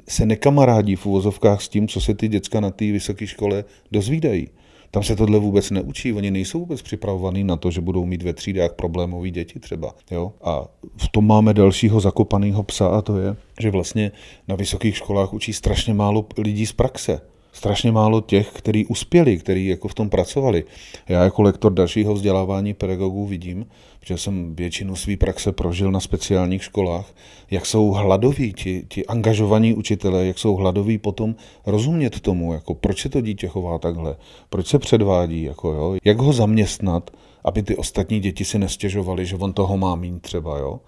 se 0.08 0.26
nekamarádí 0.26 0.96
v 0.96 1.06
uvozovkách 1.06 1.62
s 1.62 1.70
tím, 1.70 1.88
co 1.88 2.02
se 2.02 2.13
ty 2.13 2.28
děcka 2.28 2.60
na 2.60 2.72
té 2.72 2.86
vysoké 2.86 3.28
škole 3.28 3.63
dozvídají. 3.92 4.48
Tam 4.91 5.04
se 5.04 5.15
tohle 5.15 5.39
vůbec 5.39 5.71
neučí, 5.71 6.13
oni 6.13 6.32
nejsou 6.32 6.60
vůbec 6.60 6.82
připravovaní 6.82 7.43
na 7.43 7.56
to, 7.56 7.71
že 7.71 7.82
budou 7.82 8.06
mít 8.06 8.23
ve 8.23 8.34
třídách 8.34 8.73
problémové 8.73 9.30
děti 9.30 9.60
třeba. 9.60 9.95
Jo? 10.12 10.34
A 10.41 10.67
v 10.97 11.08
tom 11.08 11.28
máme 11.28 11.54
dalšího 11.54 11.99
zakopaného 11.99 12.63
psa 12.63 12.88
a 12.88 13.02
to 13.02 13.17
je, 13.17 13.36
že 13.60 13.71
vlastně 13.71 14.12
na 14.47 14.56
vysokých 14.56 14.97
školách 14.97 15.34
učí 15.34 15.54
strašně 15.54 15.93
málo 15.93 16.25
lidí 16.38 16.65
z 16.65 16.73
praxe 16.73 17.21
strašně 17.60 17.91
málo 17.91 18.22
těch, 18.22 18.52
kteří 18.54 18.86
uspěli, 18.86 19.38
kteří 19.38 19.67
jako 19.67 19.88
v 19.88 19.93
tom 19.93 20.10
pracovali. 20.10 20.63
Já 21.10 21.24
jako 21.24 21.41
lektor 21.41 21.74
dalšího 21.74 22.13
vzdělávání 22.13 22.74
pedagogů 22.74 23.26
vidím, 23.26 23.65
že 24.06 24.17
jsem 24.17 24.56
většinu 24.56 24.95
své 24.95 25.17
praxe 25.17 25.52
prožil 25.52 25.91
na 25.91 26.00
speciálních 26.00 26.63
školách, 26.63 27.13
jak 27.52 27.65
jsou 27.65 27.91
hladoví 27.91 28.54
ti, 28.54 28.86
ti 28.88 29.06
angažovaní 29.06 29.74
učitelé, 29.74 30.26
jak 30.26 30.39
jsou 30.39 30.56
hladoví 30.56 30.98
potom 30.98 31.36
rozumět 31.65 32.19
tomu, 32.19 32.54
jako 32.54 32.76
proč 32.76 33.02
se 33.02 33.10
to 33.10 33.22
dítě 33.22 33.48
chová 33.48 33.78
takhle, 33.78 34.15
proč 34.50 34.67
se 34.67 34.80
předvádí, 34.80 35.43
jako 35.43 35.72
jo, 35.72 35.98
jak 36.04 36.17
ho 36.17 36.34
zaměstnat, 36.34 37.12
aby 37.43 37.63
ty 37.63 37.76
ostatní 37.76 38.19
děti 38.19 38.45
si 38.45 38.60
nestěžovaly, 38.60 39.26
že 39.26 39.36
on 39.36 39.54
toho 39.54 39.78
má 39.78 39.95
mít 39.95 40.22
třeba, 40.22 40.58
jo. 40.58 40.80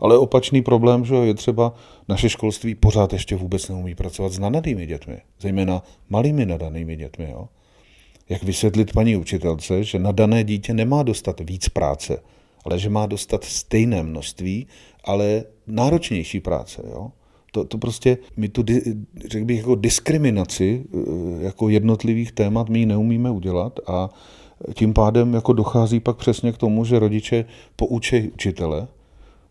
Ale 0.00 0.18
opačný 0.18 0.62
problém, 0.62 1.04
že 1.04 1.14
je 1.14 1.34
třeba 1.34 1.74
naše 2.08 2.28
školství 2.28 2.74
pořád 2.74 3.12
ještě 3.12 3.36
vůbec 3.36 3.68
neumí 3.68 3.94
pracovat 3.94 4.32
s 4.32 4.38
nadanými 4.38 4.86
dětmi, 4.86 5.18
zejména 5.40 5.82
malými 6.08 6.46
nadanými 6.46 6.96
dětmi. 6.96 7.28
Jo? 7.30 7.48
Jak 8.28 8.42
vysvětlit 8.42 8.92
paní 8.92 9.16
učitelce, 9.16 9.84
že 9.84 9.98
nadané 9.98 10.44
dítě 10.44 10.74
nemá 10.74 11.02
dostat 11.02 11.40
víc 11.40 11.68
práce, 11.68 12.22
ale 12.64 12.78
že 12.78 12.90
má 12.90 13.06
dostat 13.06 13.44
stejné 13.44 14.02
množství, 14.02 14.66
ale 15.04 15.44
náročnější 15.66 16.40
práce. 16.40 16.82
Jo? 16.90 17.10
To, 17.52 17.64
to 17.64 17.78
prostě, 17.78 18.18
my 18.36 18.48
tu, 18.48 18.64
řekl 19.28 19.44
bych, 19.44 19.58
jako 19.58 19.74
diskriminaci 19.74 20.84
eh, 20.94 20.98
jako 21.44 21.68
jednotlivých 21.68 22.32
témat 22.32 22.68
my 22.68 22.86
neumíme 22.86 23.30
udělat 23.30 23.80
a 23.86 24.08
tím 24.74 24.94
pádem 24.94 25.34
jako 25.34 25.52
dochází 25.52 26.00
pak 26.00 26.16
přesně 26.16 26.52
k 26.52 26.56
tomu, 26.56 26.84
že 26.84 26.98
rodiče 26.98 27.44
poučejí 27.76 28.30
učitele, 28.30 28.88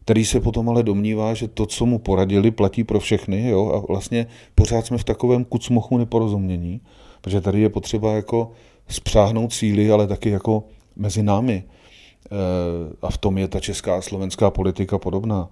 který 0.10 0.26
se 0.26 0.40
potom 0.40 0.70
ale 0.70 0.84
domnívá, 0.84 1.34
že 1.34 1.48
to, 1.48 1.66
co 1.66 1.86
mu 1.86 2.00
poradili, 2.00 2.52
platí 2.52 2.84
pro 2.84 3.00
všechny 3.00 3.50
jo? 3.50 3.72
a 3.74 3.92
vlastně 3.92 4.28
pořád 4.56 4.86
jsme 4.86 4.98
v 4.98 5.04
takovém 5.04 5.46
kucmochu 5.46 5.98
neporozumění, 5.98 6.82
protože 7.22 7.42
tady 7.42 7.62
je 7.62 7.70
potřeba 7.70 8.14
jako 8.14 8.52
spřáhnout 8.88 9.54
síly, 9.54 9.92
ale 9.92 10.08
taky 10.08 10.30
jako 10.30 10.64
mezi 10.96 11.24
námi. 11.24 11.64
E, 11.64 12.36
a 13.02 13.10
v 13.10 13.18
tom 13.18 13.38
je 13.38 13.48
ta 13.48 13.60
česká 13.60 13.98
a 13.98 14.02
slovenská 14.02 14.52
politika 14.52 14.98
podobná. 14.98 15.50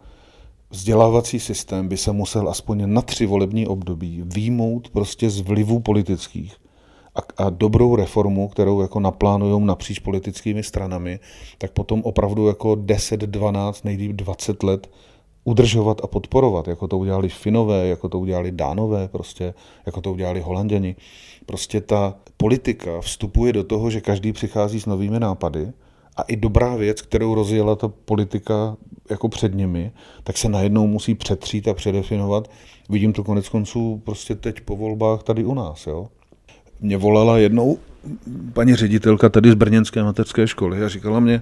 Vzdělávací 0.70 1.40
systém 1.40 1.88
by 1.88 1.98
se 1.98 2.12
musel 2.12 2.50
aspoň 2.50 2.94
na 2.94 3.02
tři 3.02 3.26
volební 3.26 3.68
období 3.68 4.24
výjmout 4.26 4.90
prostě 4.90 5.30
z 5.30 5.40
vlivů 5.40 5.80
politických 5.80 6.56
a, 7.18 7.44
a 7.44 7.50
dobrou 7.50 7.96
reformu, 7.96 8.48
kterou 8.48 8.82
jako 8.82 9.00
naplánují 9.00 9.66
napříč 9.66 10.00
politickými 10.00 10.64
stranami, 10.64 11.20
tak 11.58 11.72
potom 11.72 12.02
opravdu 12.04 12.48
jako 12.48 12.76
10, 12.76 13.20
12, 13.20 13.86
nejlíp 13.86 14.12
20 14.12 14.64
let 14.64 14.90
udržovat 15.44 16.02
a 16.04 16.08
podporovat, 16.08 16.68
jako 16.68 16.88
to 16.88 16.98
udělali 16.98 17.30
Finové, 17.30 17.88
jako 17.88 18.10
to 18.10 18.20
udělali 18.20 18.52
Dánové, 18.52 19.08
prostě, 19.08 19.54
jako 19.86 20.02
to 20.02 20.12
udělali 20.12 20.42
Holanděni. 20.42 20.96
Prostě 21.46 21.82
ta 21.82 22.16
politika 22.38 23.02
vstupuje 23.02 23.54
do 23.54 23.64
toho, 23.64 23.90
že 23.90 24.02
každý 24.02 24.34
přichází 24.34 24.80
s 24.80 24.86
novými 24.86 25.20
nápady 25.20 25.72
a 26.18 26.22
i 26.22 26.36
dobrá 26.36 26.76
věc, 26.76 27.02
kterou 27.02 27.36
rozjela 27.36 27.76
ta 27.76 27.88
politika 27.88 28.78
jako 29.10 29.30
před 29.30 29.56
nimi, 29.56 29.92
tak 30.24 30.38
se 30.38 30.50
najednou 30.50 30.88
musí 30.88 31.16
přetřít 31.16 31.68
a 31.68 31.74
předefinovat. 31.74 32.50
Vidím 32.90 33.14
to 33.14 33.24
konec 33.24 33.50
konců 33.50 34.02
prostě 34.06 34.36
teď 34.36 34.62
po 34.62 34.76
volbách 34.76 35.24
tady 35.24 35.46
u 35.46 35.54
nás. 35.54 35.88
Jo? 35.88 36.08
Mě 36.80 36.98
volala 36.98 37.38
jednou 37.38 37.78
paní 38.54 38.76
ředitelka 38.76 39.30
tady 39.30 39.52
z 39.52 39.56
Brněnské 39.56 40.04
mateřské 40.04 40.48
školy 40.48 40.84
a 40.84 40.90
říkala 40.90 41.20
mě, 41.20 41.42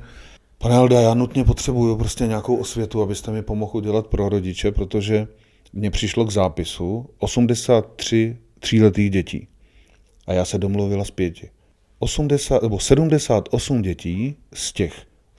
pane 0.57 0.75
Alda, 0.75 1.01
já 1.01 1.13
nutně 1.13 1.43
potřebuju 1.43 1.97
prostě 1.97 2.27
nějakou 2.27 2.55
osvětu, 2.55 3.01
abyste 3.01 3.31
mi 3.31 3.41
pomohl 3.41 3.77
udělat 3.77 4.07
pro 4.07 4.29
rodiče, 4.29 4.71
protože 4.71 5.27
mně 5.73 5.91
přišlo 5.91 6.25
k 6.25 6.31
zápisu 6.31 7.09
83 7.19 8.37
tříletých 8.59 9.09
dětí 9.09 9.47
a 10.27 10.33
já 10.33 10.45
se 10.45 10.57
domluvila 10.57 11.03
s 11.03 11.11
pěti. 11.11 11.49
80, 11.99 12.61
nebo 12.63 12.79
78 12.79 13.81
dětí 13.81 14.35
z 14.53 14.73
těch 14.73 14.93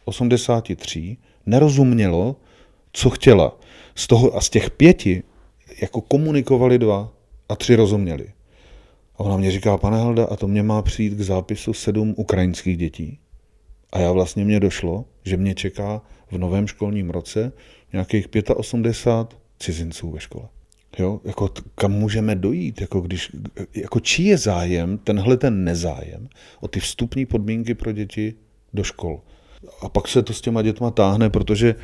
83 0.05 1.17
nerozumělo, 1.47 2.37
co 2.93 3.11
chtěla. 3.11 3.59
Z 3.95 4.07
toho, 4.07 4.37
a 4.37 4.41
z 4.41 4.51
těch 4.51 4.71
pěti 4.71 5.23
jako 5.81 6.01
komunikovali 6.01 6.79
dva 6.79 7.13
a 7.49 7.57
tři 7.57 7.77
rozuměli. 7.77 8.36
Ona 9.17 9.37
mě 9.37 9.51
říká, 9.51 9.77
pane 9.77 9.97
Helda, 9.97 10.25
a 10.25 10.37
to 10.37 10.49
mě 10.49 10.63
má 10.63 10.83
přijít 10.83 11.15
k 11.15 11.21
zápisu 11.21 11.73
sedm 11.73 12.15
ukrajinských 12.17 12.77
dětí. 12.77 13.19
A 13.93 13.99
já 13.99 14.13
vlastně 14.13 14.45
mě 14.45 14.61
došlo, 14.61 15.05
že 15.25 15.37
mě 15.37 15.55
čeká 15.55 16.03
v 16.31 16.39
novém 16.39 16.67
školním 16.67 17.11
roce 17.11 17.53
nějakých 17.93 18.29
85 18.57 19.41
cizinců 19.59 20.11
ve 20.11 20.21
škole. 20.21 20.49
Jo, 20.99 21.21
jako 21.25 21.51
kam 21.75 21.93
můžeme 21.93 22.35
dojít, 22.35 22.81
jako 22.81 23.01
když, 23.01 23.31
jako 23.75 24.01
čí 24.01 24.25
je 24.25 24.39
zájem, 24.39 24.99
tenhle 24.99 25.37
ten 25.37 25.65
nezájem 25.65 26.29
o 26.61 26.69
ty 26.69 26.81
vstupní 26.81 27.27
podmínky 27.27 27.75
pro 27.75 27.93
děti 27.93 28.35
do 28.75 28.85
škol. 28.85 29.21
A 29.81 29.89
pak 29.89 30.09
se 30.09 30.23
to 30.23 30.33
s 30.33 30.41
těma 30.41 30.63
dětma 30.63 30.91
táhne, 30.91 31.31
protože 31.31 31.75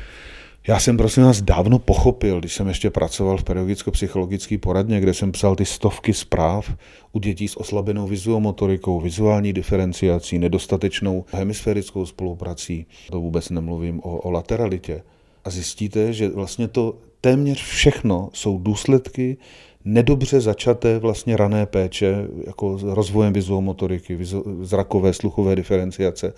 já 0.67 0.79
jsem 0.79 0.97
prosím 0.97 1.23
vás 1.23 1.41
dávno 1.41 1.79
pochopil, 1.79 2.39
když 2.39 2.53
jsem 2.53 2.67
ještě 2.67 2.89
pracoval 2.89 3.37
v 3.37 3.43
pedagogicko-psychologické 3.43 4.57
poradně, 4.57 4.99
kde 4.99 5.13
jsem 5.13 5.31
psal 5.31 5.55
ty 5.55 5.65
stovky 5.65 6.13
zpráv 6.13 6.73
u 7.11 7.19
dětí 7.19 7.47
s 7.47 7.59
oslabenou 7.59 8.07
vizuomotorikou, 8.07 9.01
vizuální 9.01 9.53
diferenciací, 9.53 10.39
nedostatečnou 10.39 11.25
hemisférickou 11.31 12.05
spoluprací. 12.05 12.85
To 13.11 13.21
vůbec 13.21 13.49
nemluvím 13.49 13.99
o, 13.99 14.17
o 14.17 14.31
lateralitě. 14.31 15.03
A 15.45 15.49
zjistíte, 15.49 16.13
že 16.13 16.29
vlastně 16.29 16.67
to 16.67 16.95
téměř 17.21 17.63
všechno 17.63 18.29
jsou 18.33 18.57
důsledky 18.57 19.37
nedobře 19.85 20.41
začaté 20.41 20.99
vlastně 20.99 21.37
rané 21.37 21.65
péče, 21.65 22.27
jako 22.47 22.79
rozvojem 22.83 23.33
vizuomotoriky, 23.33 24.15
vizu, 24.15 24.43
zrakové, 24.61 25.13
sluchové 25.13 25.55
diferenciace. 25.55 26.33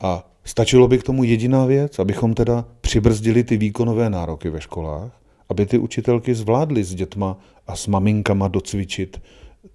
A 0.00 0.29
Stačilo 0.50 0.88
by 0.88 0.98
k 0.98 1.02
tomu 1.02 1.24
jediná 1.24 1.66
věc, 1.66 1.98
abychom 1.98 2.34
teda 2.34 2.64
přibrzdili 2.80 3.44
ty 3.44 3.56
výkonové 3.56 4.10
nároky 4.10 4.50
ve 4.50 4.60
školách, 4.60 5.20
aby 5.48 5.66
ty 5.66 5.78
učitelky 5.78 6.34
zvládly 6.34 6.84
s 6.84 6.94
dětma 6.94 7.38
a 7.66 7.76
s 7.76 7.86
maminkama 7.86 8.48
docvičit 8.48 9.22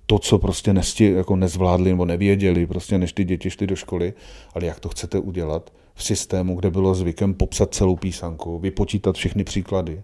to, 0.05 0.19
co 0.19 0.39
prostě 0.39 0.73
nesti, 0.73 1.11
jako 1.11 1.35
nezvládli 1.35 1.89
nebo 1.89 2.05
nevěděli, 2.05 2.67
prostě 2.67 2.97
než 2.97 3.13
ty 3.13 3.23
děti 3.23 3.49
šly 3.49 3.67
do 3.67 3.75
školy, 3.75 4.13
ale 4.53 4.65
jak 4.65 4.79
to 4.79 4.89
chcete 4.89 5.19
udělat 5.19 5.73
v 5.93 6.03
systému, 6.03 6.55
kde 6.55 6.71
bylo 6.71 6.95
zvykem 6.95 7.33
popsat 7.33 7.73
celou 7.73 7.95
písanku, 7.95 8.59
vypočítat 8.59 9.15
všechny 9.15 9.43
příklady. 9.43 10.01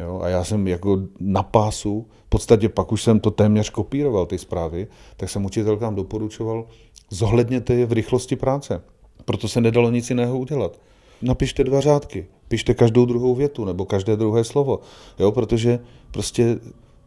Jo? 0.00 0.20
A 0.22 0.28
já 0.28 0.44
jsem 0.44 0.68
jako 0.68 1.02
na 1.20 1.42
pásu, 1.42 2.06
v 2.26 2.28
podstatě 2.28 2.68
pak 2.68 2.92
už 2.92 3.02
jsem 3.02 3.20
to 3.20 3.30
téměř 3.30 3.70
kopíroval, 3.70 4.26
ty 4.26 4.38
zprávy, 4.38 4.86
tak 5.16 5.30
jsem 5.30 5.44
učitelkám 5.44 5.94
doporučoval, 5.94 6.66
zohledněte 7.10 7.74
je 7.74 7.86
v 7.86 7.92
rychlosti 7.92 8.36
práce. 8.36 8.82
Proto 9.24 9.48
se 9.48 9.60
nedalo 9.60 9.90
nic 9.90 10.10
jiného 10.10 10.38
udělat. 10.38 10.80
Napište 11.22 11.64
dva 11.64 11.80
řádky, 11.80 12.26
pište 12.48 12.74
každou 12.74 13.04
druhou 13.04 13.34
větu 13.34 13.64
nebo 13.64 13.84
každé 13.84 14.16
druhé 14.16 14.44
slovo, 14.44 14.80
jo, 15.18 15.32
protože 15.32 15.78
prostě 16.10 16.58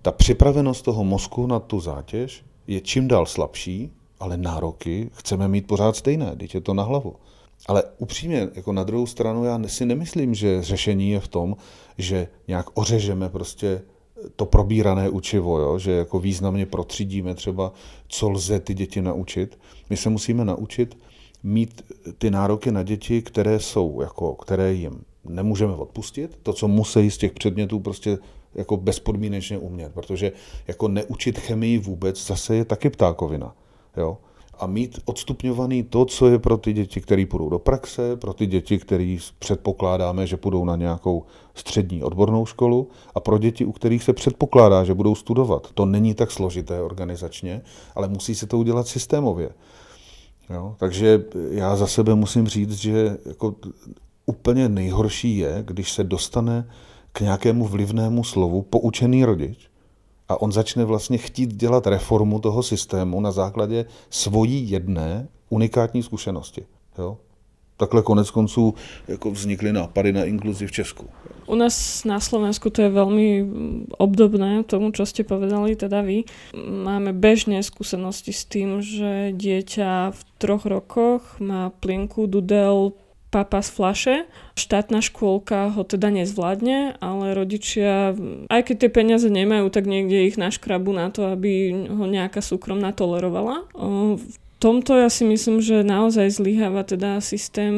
ta 0.01 0.11
připravenost 0.11 0.85
toho 0.85 1.03
mozku 1.03 1.47
na 1.47 1.59
tu 1.59 1.79
zátěž 1.79 2.43
je 2.67 2.81
čím 2.81 3.07
dál 3.07 3.25
slabší, 3.25 3.91
ale 4.19 4.37
nároky 4.37 5.09
chceme 5.13 5.47
mít 5.47 5.67
pořád 5.67 5.95
stejné, 5.95 6.35
teď 6.35 6.55
je 6.55 6.61
to 6.61 6.73
na 6.73 6.83
hlavu. 6.83 7.15
Ale 7.67 7.83
upřímně, 7.97 8.49
jako 8.55 8.73
na 8.73 8.83
druhou 8.83 9.05
stranu, 9.05 9.43
já 9.43 9.61
si 9.67 9.85
nemyslím, 9.85 10.35
že 10.35 10.61
řešení 10.61 11.09
je 11.11 11.19
v 11.19 11.27
tom, 11.27 11.55
že 11.97 12.27
nějak 12.47 12.65
ořežeme 12.73 13.29
prostě 13.29 13.81
to 14.35 14.45
probírané 14.45 15.09
učivo, 15.09 15.59
jo? 15.59 15.79
že 15.79 15.91
jako 15.91 16.19
významně 16.19 16.65
protřídíme 16.65 17.35
třeba, 17.35 17.73
co 18.07 18.29
lze 18.29 18.59
ty 18.59 18.73
děti 18.73 19.01
naučit. 19.01 19.59
My 19.89 19.97
se 19.97 20.09
musíme 20.09 20.45
naučit 20.45 20.97
mít 21.43 21.81
ty 22.17 22.31
nároky 22.31 22.71
na 22.71 22.83
děti, 22.83 23.21
které 23.21 23.59
jsou, 23.59 24.01
jako, 24.01 24.33
které 24.33 24.73
jim 24.73 25.01
nemůžeme 25.25 25.73
odpustit, 25.73 26.39
to, 26.43 26.53
co 26.53 26.67
musí 26.67 27.11
z 27.11 27.17
těch 27.17 27.31
předmětů 27.31 27.79
prostě 27.79 28.17
jako 28.55 28.77
bezpodmínečně 28.77 29.57
umět, 29.57 29.93
protože 29.93 30.31
jako 30.67 30.87
neučit 30.87 31.39
chemii 31.39 31.77
vůbec 31.77 32.27
zase 32.27 32.55
je 32.55 32.65
taky 32.65 32.89
ptákovina. 32.89 33.55
Jo? 33.97 34.17
A 34.59 34.67
mít 34.67 34.99
odstupňovaný 35.05 35.83
to, 35.83 36.05
co 36.05 36.27
je 36.27 36.39
pro 36.39 36.57
ty 36.57 36.73
děti, 36.73 37.01
které 37.01 37.25
půjdou 37.25 37.49
do 37.49 37.59
praxe, 37.59 38.15
pro 38.15 38.33
ty 38.33 38.45
děti, 38.45 38.77
které 38.77 39.17
předpokládáme, 39.39 40.27
že 40.27 40.37
půjdou 40.37 40.65
na 40.65 40.75
nějakou 40.75 41.23
střední 41.53 42.03
odbornou 42.03 42.45
školu 42.45 42.89
a 43.15 43.19
pro 43.19 43.37
děti, 43.37 43.65
u 43.65 43.71
kterých 43.71 44.03
se 44.03 44.13
předpokládá, 44.13 44.83
že 44.83 44.93
budou 44.93 45.15
studovat. 45.15 45.67
To 45.73 45.85
není 45.85 46.13
tak 46.13 46.31
složité 46.31 46.81
organizačně, 46.81 47.61
ale 47.95 48.07
musí 48.07 48.35
se 48.35 48.47
to 48.47 48.57
udělat 48.57 48.87
systémově. 48.87 49.49
Jo? 50.49 50.75
Takže 50.79 51.23
já 51.49 51.75
za 51.75 51.87
sebe 51.87 52.15
musím 52.15 52.47
říct, 52.47 52.73
že 52.73 53.17
jako 53.25 53.55
úplně 54.25 54.69
nejhorší 54.69 55.37
je, 55.37 55.63
když 55.67 55.91
se 55.91 56.03
dostane 56.03 56.69
k 57.11 57.21
nějakému 57.21 57.67
vlivnému 57.67 58.23
slovu 58.23 58.61
poučený 58.61 59.25
rodič 59.25 59.69
a 60.29 60.41
on 60.41 60.51
začne 60.51 60.85
vlastně 60.85 61.17
chtít 61.17 61.53
dělat 61.53 61.87
reformu 61.87 62.39
toho 62.39 62.63
systému 62.63 63.21
na 63.21 63.31
základě 63.31 63.85
svojí 64.09 64.69
jedné 64.71 65.27
unikátní 65.49 66.03
zkušenosti. 66.03 66.65
Jo? 66.97 67.17
Takhle 67.77 68.01
konec 68.01 68.31
konců 68.31 68.73
jako 69.07 69.31
vznikly 69.31 69.73
nápady 69.73 70.13
na 70.13 70.25
inkluzi 70.25 70.67
v 70.67 70.71
Česku. 70.71 71.05
U 71.47 71.55
nás 71.55 72.03
na 72.03 72.19
Slovensku 72.19 72.67
to 72.67 72.85
je 72.85 72.91
veľmi 72.91 73.29
obdobné 73.95 74.67
tomu, 74.67 74.91
čo 74.91 75.07
ste 75.07 75.23
povedali 75.23 75.79
teda 75.79 76.03
vy. 76.03 76.27
Máme 76.59 77.15
bežne 77.15 77.63
skúsenosti 77.63 78.35
s 78.35 78.43
tým, 78.43 78.83
že 78.83 79.31
dieťa 79.31 80.11
v 80.11 80.21
troch 80.37 80.67
rokoch 80.67 81.23
má 81.39 81.71
plinku, 81.79 82.27
dudel, 82.27 82.93
papa 83.27 83.59
z 83.59 83.69
flaše. 83.71 84.15
Štátna 84.55 85.03
škôlka 85.03 85.75
ho 85.75 85.83
teda 85.83 86.07
nezvládne, 86.11 86.99
ale 87.03 87.35
rodičia, 87.35 88.15
aj 88.47 88.61
keď 88.63 88.75
tie 88.87 88.91
peniaze 88.91 89.27
nemajú, 89.27 89.67
tak 89.67 89.83
niekde 89.83 90.31
ich 90.31 90.39
naškrabu 90.39 90.95
na 90.95 91.11
to, 91.11 91.35
aby 91.35 91.71
ho 91.87 92.05
nejaká 92.07 92.39
súkromná 92.39 92.95
tolerovala. 92.95 93.67
V 94.15 94.23
tomto 94.57 94.97
ja 94.97 95.09
si 95.09 95.21
myslím, 95.25 95.61
že 95.61 95.85
naozaj 95.85 96.41
zlyháva 96.41 96.81
teda 96.81 97.21
systém. 97.21 97.73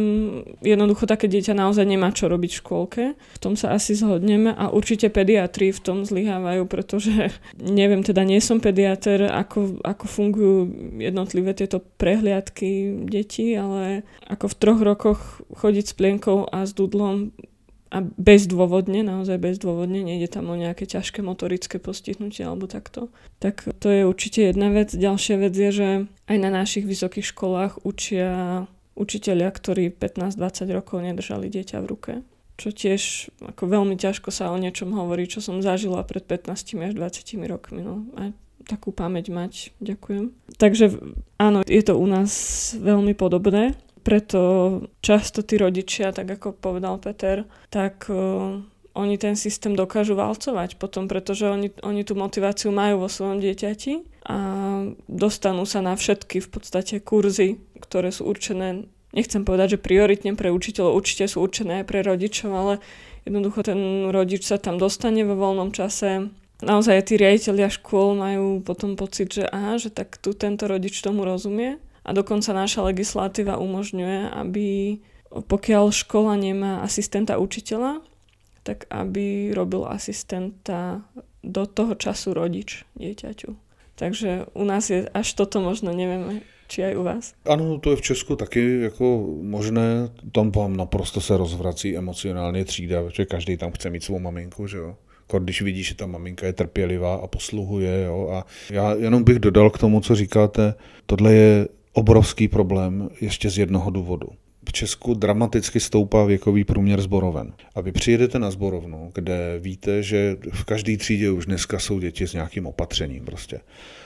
Jednoducho 0.64 1.04
také 1.04 1.28
dieťa 1.28 1.52
naozaj 1.52 1.84
nemá 1.84 2.16
čo 2.16 2.32
robiť 2.32 2.52
v 2.56 2.60
škôlke. 2.64 3.04
V 3.16 3.40
tom 3.40 3.60
sa 3.60 3.76
asi 3.76 4.00
zhodneme 4.00 4.56
a 4.56 4.72
určite 4.72 5.12
pediatri 5.12 5.76
v 5.76 5.80
tom 5.84 6.08
zlyhávajú, 6.08 6.64
pretože 6.72 7.36
neviem, 7.60 8.04
teda 8.06 8.24
nie 8.24 8.40
som 8.40 8.64
pediatr, 8.64 9.28
ako, 9.28 9.84
ako 9.84 10.06
fungujú 10.08 10.58
jednotlivé 11.00 11.52
tieto 11.52 11.84
prehliadky 12.00 13.04
detí, 13.08 13.56
ale 13.60 14.08
ako 14.28 14.46
v 14.48 14.56
troch 14.56 14.82
rokoch 14.82 15.22
chodiť 15.52 15.86
s 15.92 15.94
plienkou 15.98 16.48
a 16.48 16.64
s 16.64 16.72
dudlom 16.72 17.36
a 17.90 18.06
bezdôvodne, 18.06 19.02
naozaj 19.02 19.42
bezdôvodne, 19.42 20.06
nejde 20.06 20.30
tam 20.30 20.54
o 20.54 20.56
nejaké 20.56 20.86
ťažké 20.86 21.26
motorické 21.26 21.82
postihnutie 21.82 22.46
alebo 22.46 22.70
takto. 22.70 23.10
Tak 23.42 23.66
to 23.82 23.90
je 23.90 24.06
určite 24.06 24.54
jedna 24.54 24.70
vec. 24.70 24.94
Ďalšia 24.94 25.36
vec 25.42 25.54
je, 25.58 25.70
že 25.74 25.90
aj 26.30 26.38
na 26.38 26.54
našich 26.54 26.86
vysokých 26.86 27.34
školách 27.34 27.82
učia 27.82 28.66
učiteľia, 28.94 29.50
ktorí 29.50 29.96
15-20 29.96 30.76
rokov 30.76 31.02
nedržali 31.02 31.50
dieťa 31.50 31.78
v 31.82 31.90
ruke. 31.90 32.14
Čo 32.60 32.76
tiež 32.76 33.32
ako 33.42 33.72
veľmi 33.72 33.96
ťažko 33.96 34.30
sa 34.30 34.52
o 34.52 34.60
niečom 34.60 34.92
hovorí, 34.92 35.26
čo 35.26 35.40
som 35.40 35.64
zažila 35.64 36.04
pred 36.04 36.22
15 36.22 36.54
až 36.76 36.94
20 36.94 37.48
rokmi. 37.48 37.82
No. 37.82 38.04
A 38.20 38.36
takú 38.68 38.92
pamäť 38.92 39.32
mať. 39.32 39.72
Ďakujem. 39.82 40.36
Takže 40.60 41.00
áno, 41.42 41.66
je 41.66 41.82
to 41.82 41.96
u 41.96 42.06
nás 42.06 42.30
veľmi 42.78 43.16
podobné 43.16 43.74
preto 44.02 44.42
často 45.04 45.44
tí 45.44 45.60
rodičia, 45.60 46.16
tak 46.16 46.28
ako 46.40 46.56
povedal 46.56 46.98
Peter, 46.98 47.44
tak 47.70 48.08
uh, 48.08 48.60
oni 48.98 49.16
ten 49.16 49.40
systém 49.40 49.78
dokážu 49.78 50.18
valcovať 50.18 50.76
potom, 50.76 51.08
pretože 51.08 51.48
oni, 51.48 51.72
oni 51.86 52.02
tú 52.04 52.18
motiváciu 52.20 52.74
majú 52.74 53.06
vo 53.06 53.10
svojom 53.10 53.40
dieťati 53.40 54.26
a 54.28 54.38
dostanú 55.08 55.64
sa 55.64 55.80
na 55.80 55.96
všetky 55.96 56.44
v 56.44 56.50
podstate 56.50 57.00
kurzy, 57.00 57.62
ktoré 57.80 58.12
sú 58.12 58.28
určené, 58.28 58.90
nechcem 59.16 59.48
povedať, 59.48 59.78
že 59.78 59.84
prioritne 59.86 60.36
pre 60.36 60.52
učiteľov, 60.52 61.00
určite 61.00 61.30
sú 61.32 61.40
určené 61.40 61.82
aj 61.82 61.86
pre 61.88 62.04
rodičov, 62.04 62.52
ale 62.52 62.74
jednoducho 63.24 63.64
ten 63.64 64.12
rodič 64.12 64.44
sa 64.44 64.60
tam 64.60 64.76
dostane 64.76 65.24
vo 65.24 65.38
voľnom 65.38 65.72
čase, 65.72 66.28
naozaj 66.60 67.08
tí 67.08 67.16
riaditeľia 67.16 67.72
škôl 67.72 68.20
majú 68.20 68.60
potom 68.60 69.00
pocit, 69.00 69.32
že 69.32 69.48
aha, 69.48 69.80
že 69.80 69.94
tak 69.94 70.20
tu 70.20 70.36
tento 70.36 70.68
rodič 70.68 71.00
tomu 71.00 71.24
rozumie 71.24 71.80
a 72.10 72.14
dokonca 72.14 72.58
naša 72.58 72.90
legislatíva 72.90 73.62
umožňuje, 73.62 74.34
aby 74.34 74.98
pokiaľ 75.30 75.94
škola 75.94 76.34
nemá 76.42 76.82
asistenta 76.82 77.38
učiteľa, 77.38 78.02
tak 78.66 78.90
aby 78.90 79.54
robil 79.54 79.86
asistenta 79.86 81.06
do 81.46 81.70
toho 81.70 81.94
času 81.94 82.34
rodič 82.34 82.82
dieťaťu. 82.98 83.54
Takže 83.94 84.50
u 84.58 84.64
nás 84.66 84.90
je 84.90 85.06
až 85.06 85.28
toto 85.38 85.62
možno, 85.62 85.94
neviem, 85.94 86.42
či 86.66 86.82
aj 86.82 86.94
u 86.98 87.04
vás? 87.04 87.26
Ano, 87.46 87.78
to 87.78 87.94
je 87.94 88.02
v 88.02 88.02
Česku 88.02 88.36
taky 88.36 88.82
jako 88.82 89.36
možné. 89.42 90.10
Tam 90.32 90.52
vám 90.52 90.78
naprosto 90.78 91.22
se 91.22 91.38
rozvrací 91.38 91.98
emocionálně 91.98 92.66
třída, 92.66 93.10
že 93.14 93.26
každý 93.26 93.58
tam 93.58 93.72
chce 93.72 93.90
mít 93.90 94.04
svou 94.04 94.20
maminku, 94.20 94.68
že 94.68 94.78
jo. 94.78 94.96
Když 95.40 95.62
vidí, 95.62 95.84
že 95.84 95.96
ta 95.96 96.06
maminka 96.06 96.46
je 96.46 96.54
trpělivá 96.54 97.16
a 97.16 97.28
posluhuje. 97.28 98.04
Jo? 98.04 98.30
A 98.34 98.46
já 98.70 98.94
jenom 98.94 99.24
bych 99.24 99.40
dodal 99.40 99.70
k 99.70 99.78
tomu, 99.78 100.02
co 100.02 100.16
říkáte, 100.16 100.74
tohle 101.06 101.34
je 101.34 101.68
obrovský 102.00 102.48
problém 102.48 103.10
ještě 103.22 103.50
z 103.50 103.58
jednoho 103.58 103.90
důvodu. 103.90 104.28
V 104.70 104.72
Česku 104.72 105.14
dramaticky 105.14 105.80
stoupá 105.80 106.26
věkový 106.26 106.64
průměr 106.64 107.02
zboroven. 107.02 107.54
A 107.76 107.82
vy 107.82 107.92
přijedete 107.92 108.40
na 108.40 108.52
zborovnu, 108.52 109.12
kde 109.16 109.60
víte, 109.60 110.04
že 110.04 110.38
v 110.52 110.64
každé 110.64 110.98
třídě 110.98 111.32
už 111.32 111.46
dneska 111.46 111.80
jsou 111.80 112.00
děti 112.00 112.28
s 112.28 112.34
nějakým 112.34 112.66
opatřením 112.66 113.26
prostě. 113.26 113.60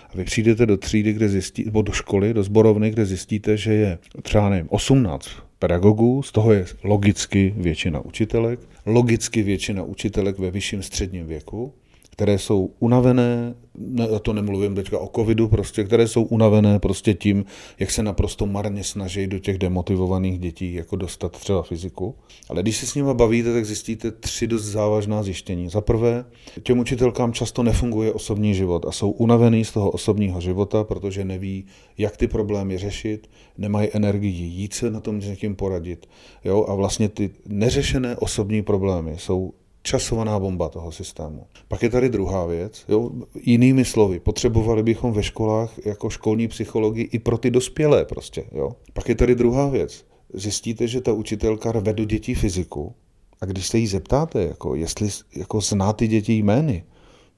A 0.10 0.18
vy 0.18 0.24
přijdete 0.24 0.66
do 0.66 0.78
třídy, 0.78 1.14
kde 1.14 1.30
zjistí, 1.30 1.66
nebo 1.66 1.82
do 1.82 1.92
školy, 1.92 2.34
do 2.34 2.44
zborovny, 2.44 2.92
kde 2.92 3.06
zjistíte, 3.06 3.58
že 3.58 3.74
je 3.74 3.98
třeba 4.22 4.50
nevím, 4.50 4.68
18 4.70 5.30
pedagogů, 5.60 6.24
z 6.24 6.32
toho 6.32 6.54
je 6.54 6.66
logicky 6.84 7.54
většina 7.58 8.00
učitelek, 8.00 8.60
logicky 8.86 9.44
většina 9.44 9.84
učitelek 9.84 10.40
ve 10.40 10.52
vyšším 10.52 10.84
středním 10.84 11.28
věku 11.28 11.74
které 12.14 12.38
jsou 12.38 12.70
unavené, 12.80 13.56
ne, 13.78 14.08
to 14.22 14.34
nemluvím 14.34 14.76
teďka 14.76 15.00
o 15.00 15.10
covidu, 15.16 15.48
prostě, 15.48 15.84
které 15.84 16.08
jsou 16.08 16.24
unavené 16.24 16.80
prostě 16.80 17.14
tím, 17.14 17.46
jak 17.80 17.92
se 17.92 18.04
naprosto 18.04 18.46
marně 18.46 18.84
snaží 18.84 19.28
do 19.28 19.40
těch 19.40 19.58
demotivovaných 19.58 20.40
dětí 20.40 20.74
jako 20.74 20.96
dostat 20.96 21.32
třeba 21.32 21.64
fyziku. 21.64 22.16
Ale 22.50 22.62
když 22.62 22.78
se 22.78 22.86
s 22.86 22.96
nimi 22.96 23.14
bavíte, 23.14 23.54
tak 23.54 23.66
zjistíte 23.66 24.12
tři 24.12 24.48
dost 24.48 24.64
závažná 24.64 25.24
zjištění. 25.24 25.70
Za 25.70 25.82
prvé, 25.82 26.26
těm 26.64 26.80
učitelkám 26.80 27.34
často 27.34 27.64
nefunguje 27.64 28.14
osobní 28.14 28.54
život 28.54 28.86
a 28.86 28.92
jsou 28.92 29.12
unavený 29.12 29.66
z 29.66 29.72
toho 29.72 29.92
osobního 29.92 30.42
života, 30.42 30.84
protože 30.84 31.26
neví, 31.26 31.66
jak 31.98 32.18
ty 32.18 32.28
problémy 32.28 32.78
řešit, 32.78 33.30
nemají 33.58 33.90
energii 33.94 34.46
jít 34.46 34.74
se 34.74 34.92
na 34.92 35.00
tom 35.00 35.22
s 35.22 35.28
někým 35.28 35.56
poradit. 35.56 36.06
Jo? 36.46 36.66
A 36.68 36.76
vlastně 36.76 37.10
ty 37.10 37.30
neřešené 37.48 38.16
osobní 38.16 38.62
problémy 38.62 39.16
jsou 39.18 39.54
časovaná 39.84 40.40
bomba 40.40 40.70
toho 40.70 40.92
systému. 40.92 41.48
Pak 41.68 41.84
je 41.84 41.90
tady 41.90 42.10
druhá 42.10 42.46
věc. 42.46 42.86
Jo? 42.90 43.10
Jinými 43.36 43.86
slovy, 43.86 44.20
potřebovali 44.20 44.84
bychom 44.84 45.14
ve 45.14 45.24
školách 45.24 45.86
jako 45.86 46.10
školní 46.10 46.48
psychologii 46.48 47.10
i 47.12 47.20
pro 47.20 47.38
ty 47.38 47.52
dospělé 47.52 48.06
prostě. 48.06 48.44
Jo? 48.52 48.72
Pak 48.94 49.10
je 49.10 49.16
tady 49.16 49.36
druhá 49.36 49.70
věc. 49.70 50.06
Zjistíte, 50.34 50.88
že 50.88 51.02
ta 51.02 51.14
učitelka 51.14 51.72
rve 51.72 51.94
do 51.94 52.06
dětí 52.06 52.36
fyziku 52.36 52.94
a 53.42 53.46
když 53.46 53.68
se 53.68 53.78
jí 53.78 53.88
zeptáte, 53.88 54.44
jako, 54.44 54.76
jestli 54.76 55.10
jako 55.36 55.62
zná 55.62 55.94
ty 55.94 56.08
děti 56.08 56.34
jmény, 56.34 56.84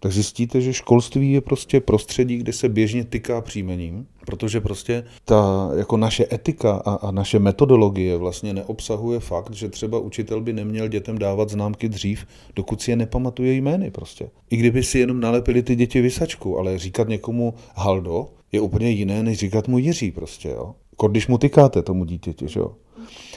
tak 0.06 0.12
zjistíte, 0.12 0.62
že 0.62 0.74
školství 0.74 1.32
je 1.32 1.42
prostě 1.42 1.80
prostředí, 1.80 2.38
kde 2.38 2.54
se 2.54 2.70
běžně 2.70 3.04
tyká 3.04 3.42
příjmením, 3.42 4.08
protože 4.26 4.62
prostě 4.62 5.04
ta 5.26 5.70
jako 5.78 5.98
naše 5.98 6.28
etika 6.32 6.72
a, 6.86 6.94
a 6.94 7.12
naše 7.12 7.40
metodologie 7.40 8.18
vlastně 8.18 8.54
neobsahuje 8.54 9.20
fakt, 9.20 9.54
že 9.54 9.70
třeba 9.70 10.00
učitel 10.00 10.42
by 10.42 10.54
neměl 10.54 10.88
dětem 10.88 11.18
dávat 11.18 11.50
známky 11.50 11.90
dřív, 11.90 12.28
dokud 12.56 12.82
si 12.82 12.92
je 12.92 12.96
nepamatuje 12.96 13.54
jmény 13.54 13.92
prostě. 13.92 14.30
I 14.50 14.58
kdyby 14.58 14.84
si 14.84 15.00
jenom 15.00 15.20
nalepili 15.20 15.64
ty 15.64 15.76
děti 15.76 16.02
vysačku, 16.02 16.60
ale 16.60 16.78
říkat 16.78 17.08
někomu 17.08 17.54
Haldo 17.76 18.28
je 18.52 18.62
úplně 18.62 18.90
jiné, 18.90 19.24
než 19.24 19.38
říkat 19.38 19.68
mu 19.68 19.78
Jiří 19.78 20.12
prostě, 20.12 20.50
jo. 20.50 20.76
Když 21.08 21.28
mu 21.28 21.38
tykáte 21.38 21.82
tomu 21.82 22.06
dítěti, 22.06 22.48
že 22.48 22.60
jo. 22.60 22.72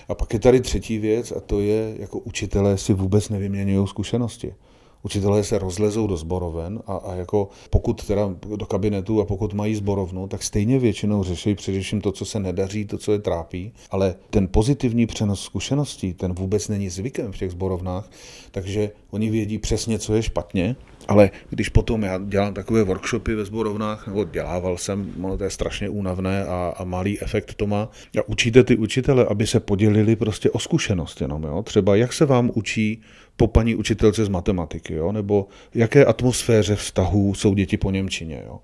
A 0.09 0.15
pak 0.15 0.33
je 0.33 0.39
tady 0.39 0.61
třetí 0.61 0.99
věc 0.99 1.33
a 1.33 1.41
to 1.41 1.61
je, 1.61 1.95
jako 1.99 2.19
učitelé 2.19 2.79
si 2.79 2.93
vůbec 2.95 3.29
nevyměňují 3.29 3.87
zkušenosti 3.87 4.55
učitelé 5.03 5.45
se 5.45 5.59
rozlezou 5.59 6.07
do 6.07 6.17
zboroven 6.17 6.81
a, 6.87 6.97
a 6.97 7.15
jako 7.15 7.49
pokud 7.71 8.07
teda 8.07 8.35
do 8.57 8.67
kabinetu 8.67 9.21
a 9.21 9.25
pokud 9.25 9.55
mají 9.55 9.75
zborovnu, 9.75 10.29
tak 10.29 10.43
stejně 10.43 10.79
většinou 10.79 11.25
řeší 11.25 11.55
především 11.55 12.01
to, 12.01 12.13
co 12.13 12.25
se 12.25 12.41
nedaří, 12.41 12.85
to, 12.85 12.99
co 12.99 13.13
je 13.13 13.19
trápí, 13.19 13.73
ale 13.91 14.15
ten 14.31 14.49
pozitivní 14.49 15.07
přenos 15.07 15.43
zkušeností, 15.43 16.15
ten 16.15 16.33
vůbec 16.33 16.69
není 16.69 16.89
zvykem 16.89 17.33
v 17.33 17.39
těch 17.39 17.51
zborovnách, 17.51 18.11
takže 18.51 18.91
oni 19.11 19.31
vědí 19.31 19.59
přesně, 19.59 19.99
co 19.99 20.15
je 20.15 20.23
špatně, 20.23 20.77
ale 21.09 21.31
když 21.51 21.69
potom 21.69 22.03
já 22.03 22.19
dělám 22.19 22.55
takové 22.55 22.83
workshopy 22.83 23.35
ve 23.35 23.45
zborovnách, 23.45 24.07
nebo 24.07 24.25
dělával 24.25 24.79
jsem, 24.79 25.13
ono 25.23 25.39
to 25.39 25.45
je 25.45 25.51
strašně 25.51 25.89
únavné 25.89 26.45
a, 26.45 26.75
a 26.77 26.85
malý 26.85 27.23
efekt 27.23 27.55
to 27.55 27.67
má, 27.67 27.89
a 28.19 28.29
učíte 28.29 28.65
ty 28.65 28.77
učitele, 28.77 29.27
aby 29.27 29.47
se 29.47 29.61
podělili 29.61 30.17
prostě 30.17 30.51
o 30.51 30.59
zkušenost 30.59 31.21
jenom, 31.21 31.43
jo? 31.43 31.63
třeba 31.63 31.97
jak 31.97 32.13
se 32.13 32.27
vám 32.27 32.51
učí 32.55 33.03
po 33.39 33.47
paní 33.47 33.75
učitelce 33.75 34.25
z 34.25 34.29
matematiky, 34.29 34.95
jo? 34.95 35.13
nebo 35.13 35.47
jaké 35.75 36.05
atmosféře 36.05 36.77
vztahů 36.77 37.35
jsou 37.35 37.55
děti 37.55 37.77
po 37.77 37.91
Němčině. 37.91 38.43
Jo? 38.47 38.59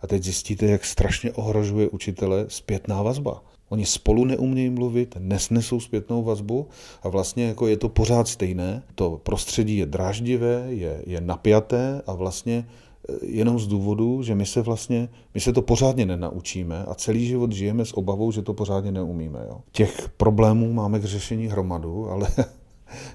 A 0.00 0.06
teď 0.06 0.22
zjistíte, 0.22 0.66
jak 0.66 0.84
strašně 0.84 1.32
ohrožuje 1.32 1.88
učitele 1.88 2.44
zpětná 2.48 3.02
vazba. 3.02 3.42
Oni 3.68 3.86
spolu 3.86 4.24
neumějí 4.24 4.70
mluvit, 4.70 5.16
nesnesou 5.18 5.80
zpětnou 5.80 6.22
vazbu 6.22 6.68
a 7.02 7.08
vlastně 7.08 7.44
jako 7.44 7.66
je 7.66 7.76
to 7.76 7.88
pořád 7.88 8.28
stejné. 8.28 8.82
To 8.94 9.20
prostředí 9.22 9.76
je 9.76 9.86
dráždivé, 9.86 10.66
je, 10.68 11.02
je 11.06 11.20
napjaté 11.20 12.02
a 12.06 12.14
vlastně 12.14 12.68
e, 13.08 13.26
jenom 13.26 13.58
z 13.58 13.66
důvodu, 13.66 14.22
že 14.22 14.34
my 14.34 14.46
se 14.46 14.62
vlastně, 14.62 15.08
my 15.34 15.40
se 15.40 15.52
to 15.52 15.62
pořádně 15.62 16.06
nenaučíme 16.06 16.84
a 16.84 16.94
celý 16.94 17.26
život 17.26 17.52
žijeme 17.52 17.84
s 17.84 17.96
obavou, 17.96 18.32
že 18.32 18.42
to 18.42 18.54
pořádně 18.54 18.92
neumíme. 18.92 19.40
Jo. 19.48 19.60
Těch 19.72 20.08
problémů 20.16 20.72
máme 20.72 21.00
k 21.00 21.04
řešení 21.04 21.46
hromadu, 21.46 22.10
ale 22.10 22.28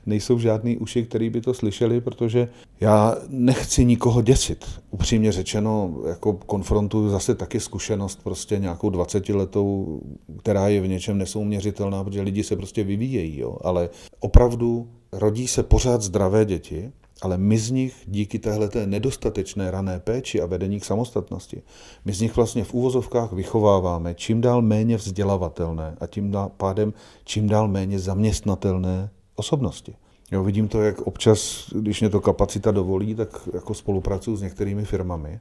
nejsou 0.06 0.40
žádný 0.40 0.78
uši, 0.78 1.06
který 1.06 1.30
by 1.30 1.42
to 1.42 1.54
slyšeli, 1.54 2.02
protože 2.02 2.50
já 2.80 3.16
nechci 3.30 3.86
nikoho 3.86 4.22
děsit. 4.22 4.66
Upřímně 4.92 5.32
řečeno, 5.32 5.98
jako 6.08 6.34
konfrontuju 6.34 7.10
zase 7.10 7.36
taky 7.36 7.60
zkušenost 7.60 8.24
prostě 8.24 8.60
nějakou 8.60 8.90
20 8.90 9.30
letou, 9.30 10.02
která 10.40 10.68
je 10.68 10.82
v 10.82 10.88
něčem 10.88 11.18
nesouměřitelná, 11.18 12.04
protože 12.04 12.22
lidi 12.22 12.44
se 12.44 12.56
prostě 12.56 12.84
vyvíjejí, 12.84 13.40
jo. 13.40 13.58
ale 13.64 13.90
opravdu 14.20 14.88
rodí 15.12 15.48
se 15.48 15.64
pořád 15.64 16.02
zdravé 16.02 16.46
děti, 16.46 16.92
ale 17.22 17.38
my 17.38 17.58
z 17.58 17.72
nich 17.72 17.96
díky 18.08 18.40
téhle 18.40 18.70
nedostatečné 18.86 19.72
rané 19.72 20.00
péči 20.00 20.42
a 20.42 20.46
vedení 20.46 20.80
k 20.80 20.86
samostatnosti, 20.86 21.62
my 22.06 22.14
z 22.14 22.22
nich 22.22 22.36
vlastně 22.36 22.64
v 22.64 22.74
úvozovkách 22.74 23.32
vychováváme 23.32 24.14
čím 24.14 24.42
dál 24.42 24.62
méně 24.62 24.98
vzdělavatelné 24.98 25.98
a 26.00 26.08
tím 26.08 26.36
pádem 26.58 26.94
čím 27.24 27.48
dál 27.48 27.68
méně 27.68 28.00
zaměstnatelné 28.00 29.10
osobnosti. 29.40 29.96
Jo, 30.32 30.44
vidím 30.44 30.68
to, 30.68 30.82
jak 30.82 31.02
občas, 31.02 31.70
když 31.76 32.02
mě 32.02 32.10
to 32.10 32.22
kapacita 32.22 32.72
dovolí, 32.72 33.16
tak 33.16 33.50
jako 33.54 33.74
spolupracuju 33.74 34.38
s 34.38 34.42
některými 34.42 34.86
firmami 34.86 35.40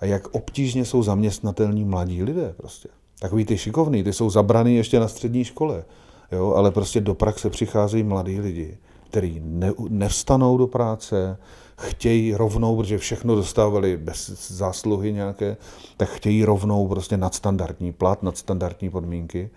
a 0.00 0.04
jak 0.04 0.28
obtížně 0.34 0.84
jsou 0.84 1.02
zaměstnatelní 1.02 1.84
mladí 1.84 2.22
lidé 2.22 2.54
prostě. 2.56 2.88
Takový 3.20 3.44
ty 3.44 3.58
šikovný, 3.58 4.04
ty 4.04 4.12
jsou 4.12 4.30
zabraný 4.30 4.76
ještě 4.76 5.00
na 5.00 5.08
střední 5.08 5.44
škole, 5.44 5.84
jo, 6.32 6.52
ale 6.56 6.70
prostě 6.70 7.00
do 7.00 7.14
praxe 7.14 7.50
přicházejí 7.50 8.02
mladí 8.02 8.40
lidi, 8.40 8.78
který 9.10 9.40
ne, 9.44 9.72
nevstanou 9.88 10.58
do 10.58 10.66
práce, 10.66 11.38
chtějí 11.78 12.34
rovnou, 12.34 12.76
protože 12.76 12.98
všechno 12.98 13.34
dostávali 13.34 13.96
bez 13.96 14.48
zásluhy 14.48 15.12
nějaké, 15.12 15.56
tak 15.96 16.08
chtějí 16.08 16.44
rovnou 16.44 16.88
prostě 16.88 17.16
nadstandardní 17.16 17.92
plat, 17.92 18.22
nadstandardní 18.22 18.90
podmínky. 18.90 19.50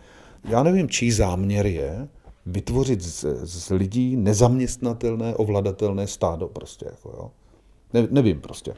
Já 0.43 0.63
nevím, 0.63 0.89
čí 0.89 1.11
záměr 1.11 1.65
je 1.65 2.07
vytvořit 2.45 3.01
z, 3.01 3.25
z 3.43 3.69
lidí 3.69 4.15
nezaměstnatelné, 4.15 5.35
ovladatelné 5.35 6.07
stádo 6.07 6.47
prostě. 6.47 6.85
Jako, 6.85 7.09
jo. 7.09 7.31
Ne, 7.93 8.07
nevím 8.11 8.41
prostě 8.41 8.73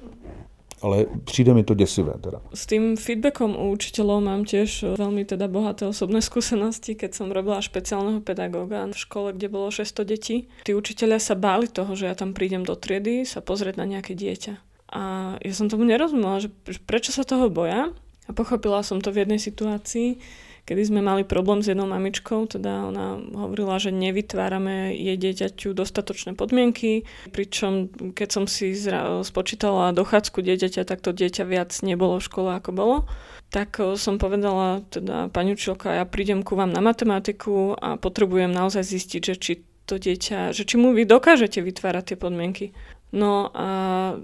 ale 0.82 1.06
přijde 1.24 1.54
mi 1.54 1.64
to 1.64 1.74
děsivé 1.74 2.14
teda. 2.22 2.42
S 2.54 2.66
tým 2.66 2.98
feedbackom 2.98 3.54
u 3.54 3.70
učiteľov 3.78 4.20
mám 4.26 4.42
tiež 4.50 4.98
veľmi 4.98 5.24
teda 5.30 5.46
bohaté 5.46 5.86
osobné 5.86 6.22
skúsenosti, 6.30 6.98
keď 6.98 7.12
som 7.14 7.28
robila 7.30 7.62
špeciálneho 7.62 8.20
pedagóga 8.26 8.90
v 8.90 8.98
škole, 8.98 9.38
kde 9.38 9.48
bolo 9.48 9.70
600 9.70 10.02
detí. 10.02 10.50
Tí 10.66 10.74
učiteľia 10.74 11.22
sa 11.22 11.38
báli 11.38 11.70
toho, 11.70 11.94
že 11.94 12.10
ja 12.10 12.16
tam 12.18 12.34
prídem 12.34 12.66
do 12.66 12.74
triedy 12.74 13.24
sa 13.30 13.46
pozrieť 13.46 13.78
na 13.78 13.86
nejaké 13.86 14.18
dieťa. 14.18 14.54
A 14.92 15.02
ja 15.40 15.54
som 15.56 15.72
tomu 15.72 15.88
nerozumela, 15.88 16.42
že 16.42 16.52
prečo 16.84 17.14
sa 17.16 17.24
toho 17.24 17.48
boja. 17.48 17.94
A 18.30 18.32
pochopila 18.34 18.82
som 18.84 19.02
to 19.02 19.14
v 19.14 19.26
jednej 19.26 19.42
situácii, 19.42 20.18
kedy 20.66 20.82
sme 20.88 21.02
mali 21.02 21.28
problém 21.28 21.60
s 21.60 21.70
jednou 21.70 21.90
mamičkou, 21.90 22.48
teda 22.48 22.88
ona 22.90 23.20
hovorila, 23.36 23.82
že 23.82 23.92
nevytvárame 23.92 24.96
jej 24.96 25.18
dieťaťu 25.18 25.74
dostatočné 25.76 26.38
podmienky, 26.38 27.04
pričom 27.34 27.92
keď 28.14 28.30
som 28.30 28.44
si 28.46 28.78
spočítala 29.26 29.92
dochádzku 29.92 30.40
dieťaťa, 30.40 30.88
tak 30.88 31.02
to 31.02 31.12
dieťa 31.12 31.44
viac 31.44 31.72
nebolo 31.84 32.22
v 32.22 32.28
škole 32.28 32.50
ako 32.56 32.72
bolo. 32.72 32.98
Tak 33.52 33.84
som 34.00 34.16
povedala, 34.16 34.80
teda 34.88 35.28
pani 35.28 35.60
učiteľka, 35.60 36.00
ja 36.00 36.06
prídem 36.08 36.40
ku 36.40 36.56
vám 36.56 36.72
na 36.72 36.80
matematiku 36.80 37.76
a 37.76 38.00
potrebujem 38.00 38.48
naozaj 38.48 38.88
zistiť, 38.88 39.22
že 39.28 39.36
či 39.36 39.54
to 39.84 40.00
dieťa, 40.00 40.56
že 40.56 40.64
či 40.64 40.80
mu 40.80 40.96
vy 40.96 41.04
dokážete 41.04 41.60
vytvárať 41.60 42.16
tie 42.16 42.18
podmienky. 42.18 42.66
No 43.12 43.52
a 43.52 43.68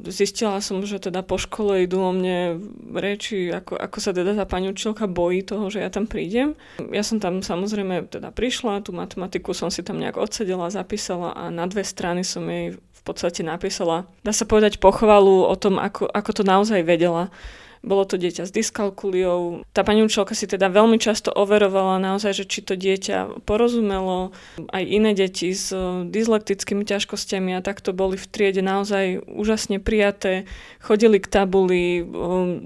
zistila 0.08 0.64
som, 0.64 0.80
že 0.80 1.04
teda 1.04 1.20
po 1.20 1.36
škole 1.36 1.84
idú 1.84 2.00
o 2.00 2.16
mne 2.16 2.64
reči, 2.96 3.52
ako, 3.52 3.76
ako 3.76 3.98
sa 4.00 4.16
teda 4.16 4.32
tá 4.32 4.48
pani 4.48 4.72
učiteľka 4.72 5.12
bojí 5.12 5.44
toho, 5.44 5.68
že 5.68 5.84
ja 5.84 5.92
tam 5.92 6.08
prídem. 6.08 6.56
Ja 6.96 7.04
som 7.04 7.20
tam 7.20 7.44
samozrejme 7.44 8.08
teda 8.08 8.32
prišla, 8.32 8.88
tú 8.88 8.96
matematiku 8.96 9.52
som 9.52 9.68
si 9.68 9.84
tam 9.84 10.00
nejak 10.00 10.16
odsedela, 10.16 10.72
zapísala 10.72 11.36
a 11.36 11.52
na 11.52 11.68
dve 11.68 11.84
strany 11.84 12.24
som 12.24 12.48
jej 12.48 12.80
v 12.80 13.02
podstate 13.04 13.44
napísala, 13.44 14.08
dá 14.24 14.32
sa 14.32 14.48
povedať, 14.48 14.80
pochvalu 14.80 15.44
o 15.44 15.56
tom, 15.60 15.84
ako, 15.84 16.08
ako 16.08 16.32
to 16.32 16.44
naozaj 16.48 16.80
vedela 16.84 17.28
bolo 17.88 18.04
to 18.04 18.20
dieťa 18.20 18.44
s 18.44 18.52
dyskalkuliou. 18.52 19.64
Tá 19.72 19.88
pani 19.88 20.04
učiteľka 20.04 20.36
si 20.36 20.46
teda 20.46 20.68
veľmi 20.68 21.00
často 21.00 21.32
overovala 21.32 22.04
naozaj, 22.04 22.44
že 22.44 22.46
či 22.46 22.60
to 22.62 22.76
dieťa 22.76 23.48
porozumelo. 23.48 24.36
Aj 24.70 24.84
iné 24.84 25.16
deti 25.16 25.56
s 25.56 25.72
dyslektickými 26.12 26.84
ťažkosťami 26.84 27.56
a 27.56 27.64
takto 27.64 27.96
boli 27.96 28.20
v 28.20 28.28
triede 28.28 28.60
naozaj 28.60 29.24
úžasne 29.26 29.80
prijaté. 29.80 30.44
Chodili 30.84 31.24
k 31.24 31.32
tabuli, 31.32 32.04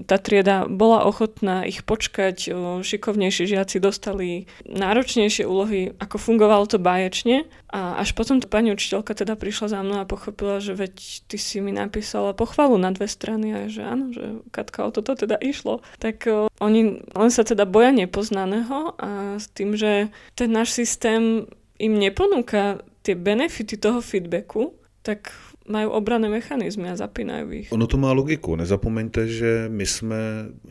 tá 0.09 0.17
trieda 0.17 0.65
bola 0.65 1.05
ochotná 1.05 1.63
ich 1.69 1.85
počkať, 1.85 2.49
šikovnejší 2.81 3.45
žiaci 3.45 3.77
dostali 3.77 4.49
náročnejšie 4.65 5.45
úlohy, 5.45 5.93
ako 6.01 6.17
fungovalo 6.17 6.65
to 6.65 6.81
báječne. 6.81 7.45
A 7.71 8.03
až 8.03 8.11
potom 8.11 8.43
to 8.43 8.51
pani 8.51 8.75
učiteľka 8.75 9.15
teda 9.15 9.39
prišla 9.39 9.67
za 9.71 9.79
mnou 9.79 10.03
a 10.03 10.09
pochopila, 10.09 10.59
že 10.59 10.75
veď 10.75 11.23
ty 11.31 11.39
si 11.39 11.63
mi 11.63 11.71
napísala 11.71 12.35
pochvalu 12.35 12.75
na 12.75 12.91
dve 12.91 13.07
strany 13.07 13.47
a 13.55 13.59
že 13.71 13.79
áno, 13.87 14.11
že 14.11 14.43
Katka 14.51 14.83
o 14.83 14.91
toto 14.91 15.10
teda 15.15 15.37
išlo. 15.41 15.79
Tak 15.99 16.27
oni 16.59 17.01
len 17.01 17.31
sa 17.31 17.43
teda 17.43 17.65
boja 17.65 17.91
nepoznaného 17.91 18.95
a 18.97 19.41
s 19.41 19.47
tým, 19.51 19.77
že 19.77 20.09
ten 20.35 20.49
náš 20.51 20.75
systém 20.77 21.45
im 21.81 21.93
neponúka 21.97 22.85
tie 23.01 23.17
benefity 23.17 23.77
toho 23.77 24.01
feedbacku, 24.01 24.77
tak 25.01 25.33
mají 25.67 25.85
obrané 25.85 26.29
mechanizmy 26.29 26.89
a 26.89 26.95
zapínají 26.95 27.59
ich. 27.59 27.71
Ono 27.71 27.87
to 27.87 27.97
má 27.97 28.11
logiku. 28.11 28.55
Nezapomeňte, 28.55 29.27
že 29.27 29.65
my 29.69 29.85
jsme 29.85 30.17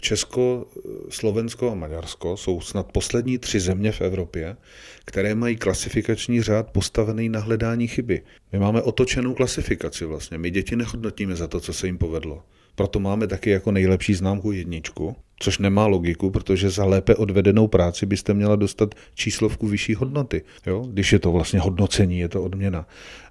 Česko, 0.00 0.66
Slovensko 1.08 1.70
a 1.70 1.74
Maďarsko 1.74 2.36
jsou 2.36 2.60
snad 2.60 2.92
poslední 2.92 3.38
tři 3.38 3.60
země 3.60 3.92
v 3.92 4.00
Evropě, 4.00 4.56
které 5.04 5.34
mají 5.34 5.56
klasifikační 5.56 6.42
řád 6.42 6.70
postavený 6.70 7.28
na 7.28 7.40
hledání 7.40 7.86
chyby. 7.86 8.22
My 8.52 8.58
máme 8.58 8.82
otočenou 8.82 9.34
klasifikaci 9.34 10.04
vlastně. 10.04 10.38
My 10.38 10.50
děti 10.50 10.76
nehodnotíme 10.76 11.36
za 11.36 11.46
to, 11.46 11.60
co 11.60 11.72
se 11.72 11.86
jim 11.86 11.98
povedlo. 11.98 12.42
Proto 12.80 13.00
máme 13.00 13.26
taky 13.26 13.50
jako 13.50 13.72
nejlepší 13.72 14.14
známku 14.14 14.52
jedničku, 14.52 15.16
což 15.38 15.58
nemá 15.58 15.86
logiku, 15.86 16.30
protože 16.30 16.70
za 16.70 16.84
lépe 16.84 17.14
odvedenou 17.14 17.68
práci 17.68 18.06
byste 18.06 18.34
měla 18.34 18.56
dostat 18.56 18.94
číslovku 19.14 19.66
vyšší 19.66 19.94
hodnoty. 19.94 20.42
Jo? 20.66 20.84
Když 20.88 21.12
je 21.12 21.18
to 21.18 21.32
vlastně 21.32 21.60
hodnocení, 21.60 22.18
je 22.18 22.28
to 22.28 22.42
odměna. 22.42 22.86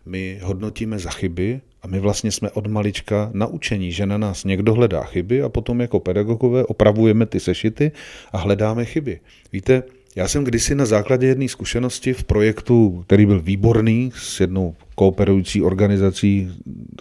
My 0.06 0.39
hodnotíme 0.43 1.00
za 1.00 1.10
chyby 1.10 1.62
a 1.82 1.88
my 1.88 2.00
vlastně 2.00 2.32
jsme 2.32 2.52
od 2.52 2.68
malička 2.68 3.30
naučení, 3.34 3.91
že 3.91 4.06
na 4.06 4.18
nás 4.18 4.43
někdo 4.43 4.74
hledá 4.74 5.04
chyby 5.04 5.41
a 5.41 5.50
potom 5.50 5.82
jako 5.82 6.00
pedagogové 6.00 6.66
opravujeme 6.66 7.26
ty 7.26 7.39
sešity 7.39 7.91
a 8.32 8.38
hledáme 8.38 8.86
chyby. 8.86 9.20
Víte, 9.54 9.84
já 10.16 10.28
jsem 10.28 10.43
kdysi 10.43 10.76
na 10.76 10.86
základě 10.86 11.28
jedné 11.28 11.47
zkušenosti 11.47 12.14
v 12.14 12.24
projektu, 12.24 13.03
který 13.07 13.26
byl 13.26 13.41
výborný, 13.41 14.12
s 14.16 14.39
jednou 14.39 14.76
kooperující 14.95 15.62
organizací, 15.62 16.51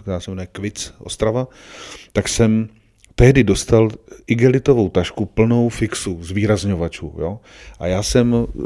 která 0.01 0.19
se 0.19 0.31
jmenuje 0.31 0.47
Kvic 0.51 0.93
Ostrava, 0.99 1.47
tak 2.13 2.29
jsem 2.29 2.69
tehdy 3.19 3.43
dostal 3.43 3.89
igelitovou 4.27 4.89
tašku 4.89 5.25
plnou 5.25 5.69
fixů, 5.69 6.19
zvýrazňovačů. 6.21 7.15
Jo? 7.19 7.39
A 7.79 7.87
já 7.87 8.03
jsem 8.03 8.35
eh, 8.35 8.61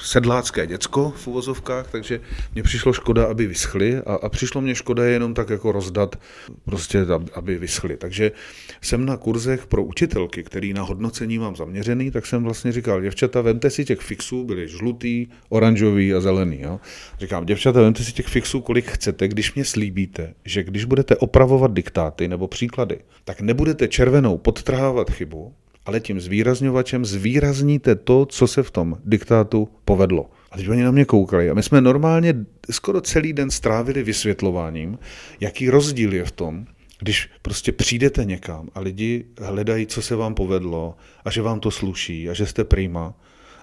sedlácké 0.00 0.66
děcko 0.66 1.12
v 1.16 1.26
uvozovkách, 1.26 1.90
takže 1.90 2.20
mě 2.54 2.62
přišlo 2.62 2.92
škoda, 2.92 3.26
aby 3.26 3.46
vyschly 3.46 3.98
a, 3.98 4.14
a 4.14 4.28
přišlo 4.28 4.60
mě 4.60 4.74
škoda 4.74 5.04
jenom 5.04 5.34
tak 5.34 5.50
jako 5.50 5.72
rozdat, 5.72 6.18
prostě 6.64 7.06
aby 7.34 7.58
vyschly. 7.58 7.96
Takže 7.96 8.32
jsem 8.80 9.06
na 9.06 9.16
kurzech 9.16 9.66
pro 9.66 9.84
učitelky, 9.84 10.42
který 10.42 10.72
na 10.72 10.82
hodnocení 10.82 11.38
mám 11.38 11.56
zaměřený, 11.56 12.10
tak 12.10 12.26
jsem 12.26 12.42
vlastně 12.44 12.72
říkal, 12.72 13.02
děvčata, 13.02 13.40
vemte 13.40 13.70
si 13.70 13.84
těch 13.84 14.00
fixů, 14.00 14.44
byly 14.44 14.68
žlutý, 14.68 15.26
oranžový 15.48 16.14
a 16.14 16.20
zelený. 16.20 16.60
Jo? 16.60 16.80
Říkám, 17.20 17.46
děvčata, 17.46 17.80
vemte 17.80 18.04
si 18.04 18.12
těch 18.12 18.26
fixů, 18.26 18.60
kolik 18.60 18.90
chcete, 18.90 19.28
když 19.28 19.54
mě 19.54 19.64
slíbíte, 19.64 20.34
že 20.44 20.62
když 20.62 20.84
budete 20.84 21.16
opravovat 21.16 21.72
diktáty 21.72 22.28
nebo 22.28 22.48
příklady, 22.48 22.98
tak 23.24 23.40
nebudete 23.40 23.91
červenou 23.92 24.38
podtrhávat 24.38 25.10
chybu, 25.10 25.52
ale 25.86 26.00
tím 26.00 26.20
zvýrazňovačem 26.20 27.04
zvýrazníte 27.04 27.94
to, 27.94 28.26
co 28.26 28.46
se 28.46 28.62
v 28.62 28.70
tom 28.70 28.96
diktátu 29.04 29.68
povedlo. 29.84 30.30
A 30.50 30.56
teď 30.56 30.68
oni 30.68 30.82
na 30.82 30.90
mě 30.90 31.04
koukali 31.04 31.50
a 31.50 31.54
my 31.54 31.62
jsme 31.62 31.80
normálně 31.80 32.34
skoro 32.70 33.00
celý 33.00 33.32
den 33.32 33.50
strávili 33.50 34.02
vysvětlováním, 34.02 34.98
jaký 35.40 35.70
rozdíl 35.70 36.12
je 36.12 36.24
v 36.24 36.32
tom, 36.32 36.66
když 36.98 37.28
prostě 37.42 37.72
přijdete 37.72 38.24
někam 38.24 38.68
a 38.74 38.80
lidi 38.80 39.24
hledají, 39.38 39.86
co 39.86 40.02
se 40.02 40.16
vám 40.16 40.34
povedlo 40.34 40.94
a 41.24 41.30
že 41.30 41.42
vám 41.42 41.60
to 41.60 41.70
sluší 41.70 42.30
a 42.30 42.32
že 42.34 42.46
jste 42.46 42.64
prima, 42.64 43.14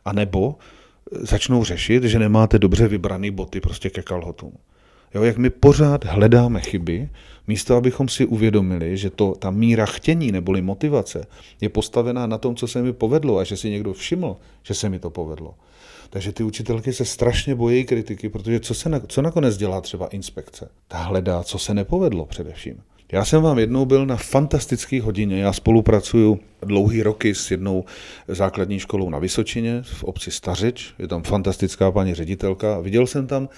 a 0.06 0.14
nebo 0.14 0.58
začnou 1.12 1.64
řešit, 1.64 2.04
že 2.04 2.20
nemáte 2.20 2.60
dobře 2.60 2.88
vybrané 2.88 3.32
boty 3.32 3.62
prostě 3.62 3.90
ke 3.90 4.02
kalhotům. 4.02 4.54
Jo, 5.16 5.24
jak 5.24 5.38
my 5.38 5.50
pořád 5.50 6.06
hledáme 6.06 6.60
chyby, 6.60 7.10
místo 7.50 7.76
abychom 7.76 8.08
si 8.08 8.26
uvědomili, 8.26 8.98
že 8.98 9.10
to, 9.10 9.36
ta 9.40 9.52
míra 9.52 9.86
chtění 9.86 10.32
neboli 10.32 10.62
motivace 10.62 11.26
je 11.62 11.70
postavená 11.70 12.28
na 12.28 12.38
tom, 12.38 12.56
co 12.56 12.68
se 12.68 12.82
mi 12.82 12.94
povedlo 12.94 13.38
a 13.38 13.44
že 13.44 13.58
si 13.58 13.70
někdo 13.70 13.94
všiml, 13.94 14.38
že 14.64 14.74
se 14.74 14.90
mi 14.90 15.00
to 15.00 15.10
povedlo. 15.10 15.54
Takže 16.10 16.32
ty 16.32 16.44
učitelky 16.44 16.94
se 16.94 17.06
strašně 17.06 17.56
bojí 17.56 17.86
kritiky, 17.86 18.30
protože 18.30 18.60
co, 18.60 18.74
se 18.74 18.90
na, 18.90 19.00
co 19.00 19.22
nakonec 19.22 19.58
dělá 19.58 19.82
třeba 19.82 20.08
inspekce? 20.08 20.70
Ta 20.88 20.98
hledá, 20.98 21.44
co 21.44 21.60
se 21.60 21.74
nepovedlo 21.74 22.26
především. 22.26 22.82
Já 23.12 23.26
jsem 23.26 23.42
vám 23.42 23.60
jednou 23.60 23.86
byl 23.86 24.06
na 24.06 24.18
fantastické 24.18 25.02
hodině. 25.02 25.42
Já 25.42 25.54
spolupracuju 25.54 26.40
dlouhý 26.62 27.04
roky 27.04 27.36
s 27.36 27.52
jednou 27.52 27.86
základní 28.28 28.80
školou 28.80 29.10
na 29.10 29.20
Vysočině 29.20 29.82
v 29.82 30.04
obci 30.04 30.32
Stařič. 30.32 30.94
Je 31.00 31.08
tam 31.08 31.24
fantastická 31.24 31.92
paní 31.92 32.14
ředitelka. 32.14 32.80
Viděl 32.80 33.08
jsem 33.08 33.28
tam 33.28 33.50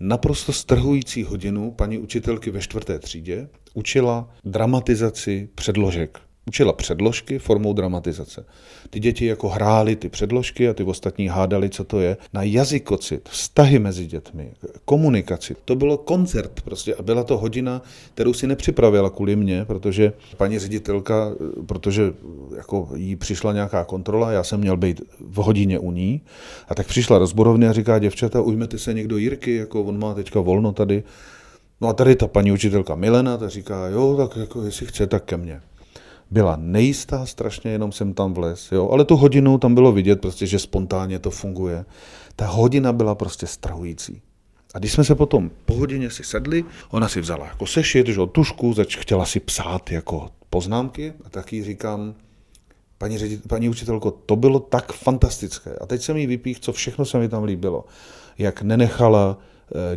naprosto 0.00 0.52
strhující 0.52 1.24
hodinu 1.24 1.70
paní 1.70 1.98
učitelky 1.98 2.50
ve 2.50 2.60
čtvrté 2.60 2.98
třídě. 2.98 3.48
Učila 3.74 4.30
dramatizaci 4.44 5.48
předložek 5.54 6.20
učila 6.48 6.72
předložky 6.72 7.38
formou 7.38 7.72
dramatizace. 7.72 8.44
Ty 8.90 9.00
děti 9.00 9.26
jako 9.26 9.48
hrály 9.48 9.96
ty 9.96 10.08
předložky 10.08 10.68
a 10.68 10.74
ty 10.74 10.82
ostatní 10.82 11.28
hádali, 11.28 11.70
co 11.70 11.84
to 11.84 12.00
je. 12.00 12.16
Na 12.32 12.42
jazykocit, 12.42 13.28
vztahy 13.28 13.78
mezi 13.78 14.06
dětmi, 14.06 14.52
komunikaci. 14.84 15.56
To 15.64 15.76
bylo 15.76 15.96
koncert 15.96 16.60
prostě 16.64 16.94
a 16.94 17.02
byla 17.02 17.24
to 17.24 17.38
hodina, 17.38 17.82
kterou 18.14 18.32
si 18.32 18.46
nepřipravila 18.46 19.10
kvůli 19.10 19.36
mě, 19.36 19.64
protože 19.64 20.12
paní 20.36 20.58
ředitelka, 20.58 21.32
protože 21.66 22.12
jako 22.56 22.88
jí 22.94 23.16
přišla 23.16 23.52
nějaká 23.52 23.84
kontrola, 23.84 24.32
já 24.32 24.44
jsem 24.44 24.60
měl 24.60 24.76
být 24.76 25.02
v 25.20 25.36
hodině 25.36 25.78
u 25.78 25.92
ní 25.92 26.20
a 26.68 26.74
tak 26.74 26.86
přišla 26.86 27.18
rozborovně 27.18 27.68
a 27.68 27.72
říká, 27.72 27.98
děvčata, 27.98 28.40
ujmete 28.40 28.78
se 28.78 28.94
někdo 28.94 29.16
Jirky, 29.16 29.54
jako 29.54 29.82
on 29.82 29.98
má 29.98 30.14
teďka 30.14 30.40
volno 30.40 30.72
tady. 30.72 31.02
No 31.80 31.88
a 31.88 31.92
tady 31.92 32.16
ta 32.16 32.26
paní 32.26 32.52
učitelka 32.52 32.94
Milena, 32.94 33.36
ta 33.36 33.48
říká, 33.48 33.86
jo, 33.88 34.16
tak 34.16 34.36
jako 34.36 34.62
jestli 34.62 34.86
chce, 34.86 35.06
tak 35.06 35.24
ke 35.24 35.36
mně 35.36 35.60
byla 36.30 36.56
nejistá 36.56 37.26
strašně, 37.26 37.70
jenom 37.70 37.92
jsem 37.92 38.14
tam 38.14 38.34
vlez, 38.34 38.72
jo, 38.72 38.88
ale 38.92 39.04
tu 39.04 39.16
hodinu 39.16 39.58
tam 39.58 39.74
bylo 39.74 39.92
vidět 39.92 40.20
prostě, 40.20 40.46
že 40.46 40.58
spontánně 40.58 41.18
to 41.18 41.30
funguje. 41.30 41.84
Ta 42.36 42.46
hodina 42.46 42.92
byla 42.92 43.14
prostě 43.14 43.46
strahující. 43.46 44.22
A 44.74 44.78
když 44.78 44.92
jsme 44.92 45.04
se 45.04 45.14
potom 45.14 45.50
po 45.64 45.74
hodině 45.74 46.10
si 46.10 46.24
sedli, 46.24 46.64
ona 46.90 47.08
si 47.08 47.20
vzala 47.20 47.46
jako 47.46 47.66
sešit, 47.66 48.06
že 48.06 48.20
tušku, 48.32 48.72
zač 48.72 48.96
chtěla 48.96 49.24
si 49.26 49.40
psát 49.40 49.90
jako 49.90 50.28
poznámky 50.50 51.12
a 51.24 51.30
taky 51.30 51.64
říkám, 51.64 52.14
paní, 52.98 53.18
ředit, 53.18 53.48
paní 53.48 53.68
učitelko, 53.68 54.10
to 54.10 54.36
bylo 54.36 54.60
tak 54.60 54.92
fantastické. 54.92 55.76
A 55.80 55.86
teď 55.86 56.02
jsem 56.02 56.16
jí 56.16 56.26
vypích, 56.26 56.60
co 56.60 56.72
všechno 56.72 57.04
se 57.04 57.18
mi 57.18 57.28
tam 57.28 57.44
líbilo. 57.44 57.84
Jak 58.38 58.62
nenechala 58.62 59.38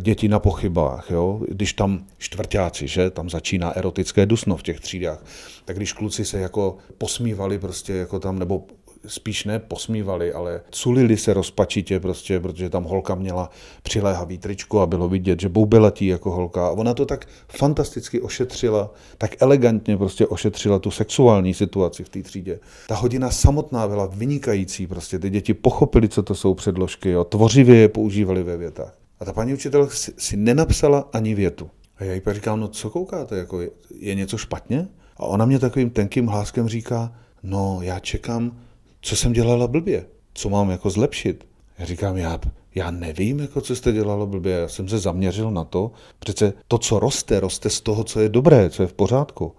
děti 0.00 0.28
na 0.28 0.38
pochybách, 0.38 1.10
jo? 1.10 1.40
když 1.48 1.72
tam 1.72 2.04
čtvrtáci, 2.18 2.88
že 2.88 3.10
tam 3.10 3.30
začíná 3.30 3.72
erotické 3.72 4.26
dusno 4.26 4.56
v 4.56 4.62
těch 4.62 4.80
třídách, 4.80 5.24
tak 5.64 5.76
když 5.76 5.92
kluci 5.92 6.24
se 6.24 6.40
jako 6.40 6.76
posmívali 6.98 7.58
prostě 7.58 7.92
jako 7.92 8.20
tam, 8.20 8.38
nebo 8.38 8.64
spíš 9.06 9.44
ne 9.44 9.58
posmívali, 9.58 10.32
ale 10.32 10.60
culili 10.70 11.16
se 11.16 11.34
rozpačitě 11.34 12.00
prostě, 12.00 12.40
protože 12.40 12.70
tam 12.70 12.84
holka 12.84 13.14
měla 13.14 13.50
přiléhavý 13.82 14.38
tričko 14.38 14.80
a 14.80 14.86
bylo 14.86 15.08
vidět, 15.08 15.40
že 15.40 15.48
boubelatí 15.48 16.06
jako 16.06 16.30
holka. 16.30 16.66
A 16.66 16.70
ona 16.70 16.94
to 16.94 17.06
tak 17.06 17.26
fantasticky 17.48 18.20
ošetřila, 18.20 18.90
tak 19.18 19.42
elegantně 19.42 19.96
prostě 19.96 20.26
ošetřila 20.26 20.78
tu 20.78 20.90
sexuální 20.90 21.54
situaci 21.54 22.04
v 22.04 22.08
té 22.08 22.22
třídě. 22.22 22.60
Ta 22.88 22.94
hodina 22.94 23.30
samotná 23.30 23.88
byla 23.88 24.06
vynikající, 24.06 24.86
prostě 24.86 25.18
ty 25.18 25.30
děti 25.30 25.54
pochopili, 25.54 26.08
co 26.08 26.22
to 26.22 26.34
jsou 26.34 26.54
předložky, 26.54 27.10
jo, 27.10 27.24
tvořivě 27.24 27.76
je 27.76 27.88
používali 27.88 28.42
ve 28.42 28.56
větách. 28.56 29.01
A 29.22 29.24
ta 29.24 29.32
paní 29.32 29.54
učitel 29.54 29.88
si, 29.88 30.12
si 30.18 30.36
nenapsala 30.36 31.08
ani 31.12 31.34
větu. 31.34 31.70
A 31.98 32.04
já 32.04 32.14
jí 32.14 32.20
pak 32.20 32.34
říkám, 32.34 32.60
no 32.60 32.68
co 32.68 32.90
koukáte, 32.90 33.36
jako 33.36 33.60
je, 33.60 33.70
je 33.98 34.14
něco 34.14 34.38
špatně? 34.38 34.88
A 35.16 35.22
ona 35.22 35.44
mě 35.44 35.58
takovým 35.58 35.90
tenkým 35.90 36.26
hláskem 36.26 36.68
říká, 36.68 37.12
no 37.42 37.78
já 37.82 37.98
čekám, 37.98 38.58
co 39.00 39.16
jsem 39.16 39.32
dělala 39.32 39.66
blbě, 39.66 40.06
co 40.34 40.48
mám 40.48 40.70
jako 40.70 40.90
zlepšit. 40.90 41.46
Já 41.78 41.84
říkám, 41.84 42.16
já, 42.16 42.40
já 42.74 42.90
nevím, 42.90 43.38
jako 43.38 43.60
co 43.60 43.76
jste 43.76 43.92
dělala 43.92 44.26
blbě, 44.26 44.52
já 44.52 44.68
jsem 44.68 44.88
se 44.88 44.98
zaměřil 44.98 45.50
na 45.50 45.64
to, 45.64 45.90
přece 46.18 46.52
to, 46.68 46.78
co 46.78 46.98
roste, 46.98 47.40
roste 47.40 47.70
z 47.70 47.80
toho, 47.80 48.04
co 48.04 48.20
je 48.20 48.28
dobré, 48.28 48.70
co 48.70 48.82
je 48.82 48.86
v 48.86 48.92
pořádku. 48.92 49.52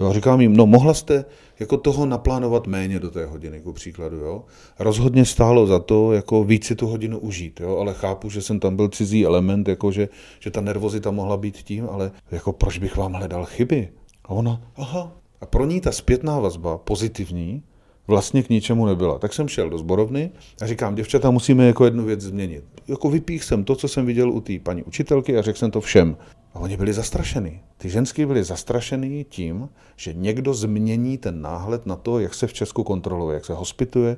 Jo, 0.00 0.12
říkám 0.12 0.40
jim, 0.40 0.56
no 0.56 0.66
mohla 0.66 0.94
jste 0.94 1.24
jako 1.60 1.76
toho 1.76 2.06
naplánovat 2.06 2.66
méně 2.66 3.00
do 3.00 3.10
té 3.10 3.26
hodiny, 3.26 3.56
jako 3.56 3.72
příkladu. 3.72 4.16
Jo? 4.16 4.44
Rozhodně 4.78 5.24
stálo 5.24 5.66
za 5.66 5.78
to 5.78 6.12
jako 6.12 6.44
víc 6.44 6.66
si 6.66 6.74
tu 6.74 6.86
hodinu 6.86 7.18
užít, 7.18 7.60
jo? 7.60 7.76
ale 7.76 7.94
chápu, 7.94 8.30
že 8.30 8.42
jsem 8.42 8.60
tam 8.60 8.76
byl 8.76 8.88
cizí 8.88 9.26
element, 9.26 9.68
jako 9.68 9.92
že, 9.92 10.08
že 10.40 10.50
ta 10.50 10.60
nervozita 10.60 11.10
mohla 11.10 11.36
být 11.36 11.56
tím, 11.56 11.88
ale 11.90 12.10
jako 12.30 12.52
proč 12.52 12.78
bych 12.78 12.96
vám 12.96 13.12
hledal 13.12 13.44
chyby? 13.44 13.88
A 14.24 14.28
ona, 14.28 14.62
aha. 14.76 15.12
A 15.40 15.46
pro 15.46 15.66
ní 15.66 15.80
ta 15.80 15.92
zpětná 15.92 16.38
vazba, 16.38 16.78
pozitivní, 16.78 17.62
vlastně 18.10 18.42
k 18.42 18.48
ničemu 18.48 18.86
nebyla. 18.86 19.18
Tak 19.18 19.32
jsem 19.32 19.48
šel 19.48 19.70
do 19.70 19.78
zborovny 19.78 20.30
a 20.62 20.66
říkám, 20.66 20.94
děvčata, 20.94 21.30
musíme 21.30 21.66
jako 21.66 21.84
jednu 21.84 22.04
věc 22.04 22.20
změnit. 22.20 22.64
Jako 22.88 23.10
vypích 23.10 23.44
jsem 23.44 23.64
to, 23.64 23.76
co 23.76 23.88
jsem 23.88 24.06
viděl 24.06 24.30
u 24.30 24.40
té 24.40 24.58
paní 24.58 24.82
učitelky 24.82 25.38
a 25.38 25.42
řekl 25.42 25.58
jsem 25.58 25.70
to 25.70 25.80
všem. 25.80 26.16
A 26.54 26.58
oni 26.58 26.76
byli 26.76 26.92
zastrašený. 26.92 27.60
Ty 27.76 27.90
ženský 27.90 28.26
byli 28.26 28.44
zastrašený 28.44 29.24
tím, 29.28 29.68
že 29.96 30.12
někdo 30.14 30.54
změní 30.54 31.18
ten 31.18 31.42
náhled 31.42 31.86
na 31.86 31.96
to, 31.96 32.20
jak 32.20 32.34
se 32.34 32.46
v 32.46 32.52
Česku 32.52 32.84
kontroluje, 32.84 33.34
jak 33.34 33.44
se 33.44 33.54
hospituje 33.54 34.16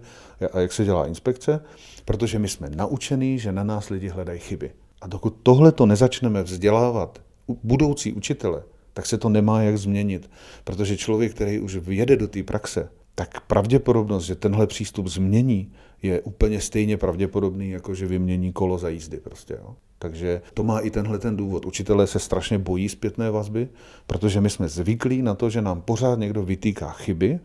a 0.52 0.60
jak 0.60 0.72
se 0.72 0.84
dělá 0.84 1.06
inspekce, 1.06 1.60
protože 2.04 2.38
my 2.38 2.48
jsme 2.48 2.70
naučení, 2.76 3.38
že 3.38 3.52
na 3.52 3.64
nás 3.64 3.88
lidi 3.88 4.08
hledají 4.08 4.38
chyby. 4.38 4.70
A 5.00 5.06
dokud 5.06 5.36
tohle 5.42 5.72
to 5.72 5.86
nezačneme 5.86 6.42
vzdělávat 6.42 7.18
budoucí 7.62 8.12
učitele, 8.12 8.62
tak 8.92 9.06
se 9.06 9.18
to 9.18 9.28
nemá 9.28 9.62
jak 9.62 9.78
změnit, 9.78 10.30
protože 10.64 10.96
člověk, 10.96 11.34
který 11.34 11.60
už 11.60 11.76
vjede 11.76 12.16
do 12.16 12.28
té 12.28 12.42
praxe, 12.42 12.88
tak 13.14 13.40
pravděpodobnost, 13.40 14.24
že 14.24 14.34
tenhle 14.34 14.66
přístup 14.66 15.06
změní, 15.06 15.72
je 16.02 16.20
úplně 16.20 16.60
stejně 16.60 16.96
pravděpodobný, 16.96 17.70
jako 17.70 17.94
že 17.94 18.06
vymění 18.06 18.52
kolo 18.52 18.78
za 18.78 18.88
jízdy. 18.88 19.16
Prostě, 19.16 19.58
jo. 19.62 19.76
Takže 19.98 20.42
to 20.54 20.62
má 20.62 20.78
i 20.78 20.90
tenhle 20.90 21.18
ten 21.18 21.36
důvod. 21.36 21.66
Učitelé 21.66 22.06
se 22.06 22.18
strašně 22.18 22.58
bojí 22.58 22.88
zpětné 22.88 23.30
vazby, 23.30 23.68
protože 24.06 24.40
my 24.40 24.50
jsme 24.50 24.68
zvyklí 24.68 25.22
na 25.22 25.34
to, 25.34 25.50
že 25.50 25.62
nám 25.62 25.80
pořád 25.80 26.18
někdo 26.18 26.42
vytýká 26.42 26.90
chyby 26.90 27.40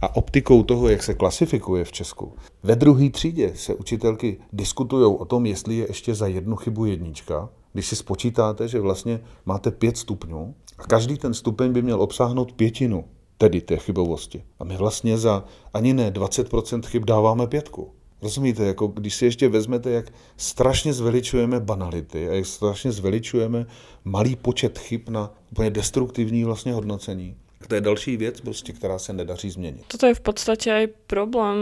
a 0.00 0.16
optikou 0.16 0.62
toho, 0.62 0.88
jak 0.88 1.02
se 1.02 1.14
klasifikuje 1.14 1.84
v 1.84 1.92
Česku. 1.92 2.32
Ve 2.62 2.76
druhé 2.76 3.10
třídě 3.10 3.52
se 3.54 3.74
učitelky 3.74 4.36
diskutují 4.52 5.16
o 5.18 5.24
tom, 5.24 5.46
jestli 5.46 5.76
je 5.76 5.86
ještě 5.88 6.14
za 6.14 6.26
jednu 6.26 6.56
chybu 6.56 6.84
jednička, 6.84 7.48
když 7.72 7.86
si 7.86 7.96
spočítáte, 7.96 8.68
že 8.68 8.80
vlastně 8.80 9.20
máte 9.46 9.70
pět 9.70 9.96
stupňů 9.96 10.54
a 10.78 10.82
každý 10.82 11.18
ten 11.18 11.34
stupeň 11.34 11.72
by 11.72 11.82
měl 11.82 12.02
obsáhnout 12.02 12.52
pětinu 12.52 13.04
tedy 13.38 13.60
té 13.60 13.76
chybovosti. 13.76 14.42
A 14.58 14.64
my 14.64 14.76
vlastně 14.76 15.18
za 15.18 15.44
ani 15.74 15.94
ne 15.94 16.10
20% 16.10 16.82
chyb 16.82 17.04
dáváme 17.04 17.46
pětku. 17.46 17.92
Rozumíte, 18.22 18.64
jako 18.64 18.86
když 18.86 19.14
si 19.14 19.24
ještě 19.24 19.48
vezmete, 19.48 19.90
jak 19.90 20.06
strašně 20.36 20.92
zveličujeme 20.92 21.60
banality 21.60 22.28
a 22.28 22.32
jak 22.32 22.46
strašně 22.46 22.92
zveličujeme 22.92 23.66
malý 24.04 24.36
počet 24.36 24.78
chyb 24.78 25.00
na 25.08 25.34
úplně 25.52 25.70
destruktivní 25.70 26.44
vlastně 26.44 26.72
hodnocení. 26.72 27.36
To 27.68 27.74
je 27.74 27.80
další 27.80 28.16
věc, 28.16 28.40
prostě, 28.40 28.72
která 28.72 28.98
se 28.98 29.12
nedaří 29.12 29.50
změnit. 29.50 29.84
Toto 29.88 30.06
je 30.06 30.14
v 30.14 30.20
podstatě 30.20 30.72
aj 30.72 30.86
problém 31.06 31.56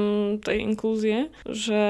tej 0.45 0.61
inklúzie, 0.61 1.31
že 1.47 1.83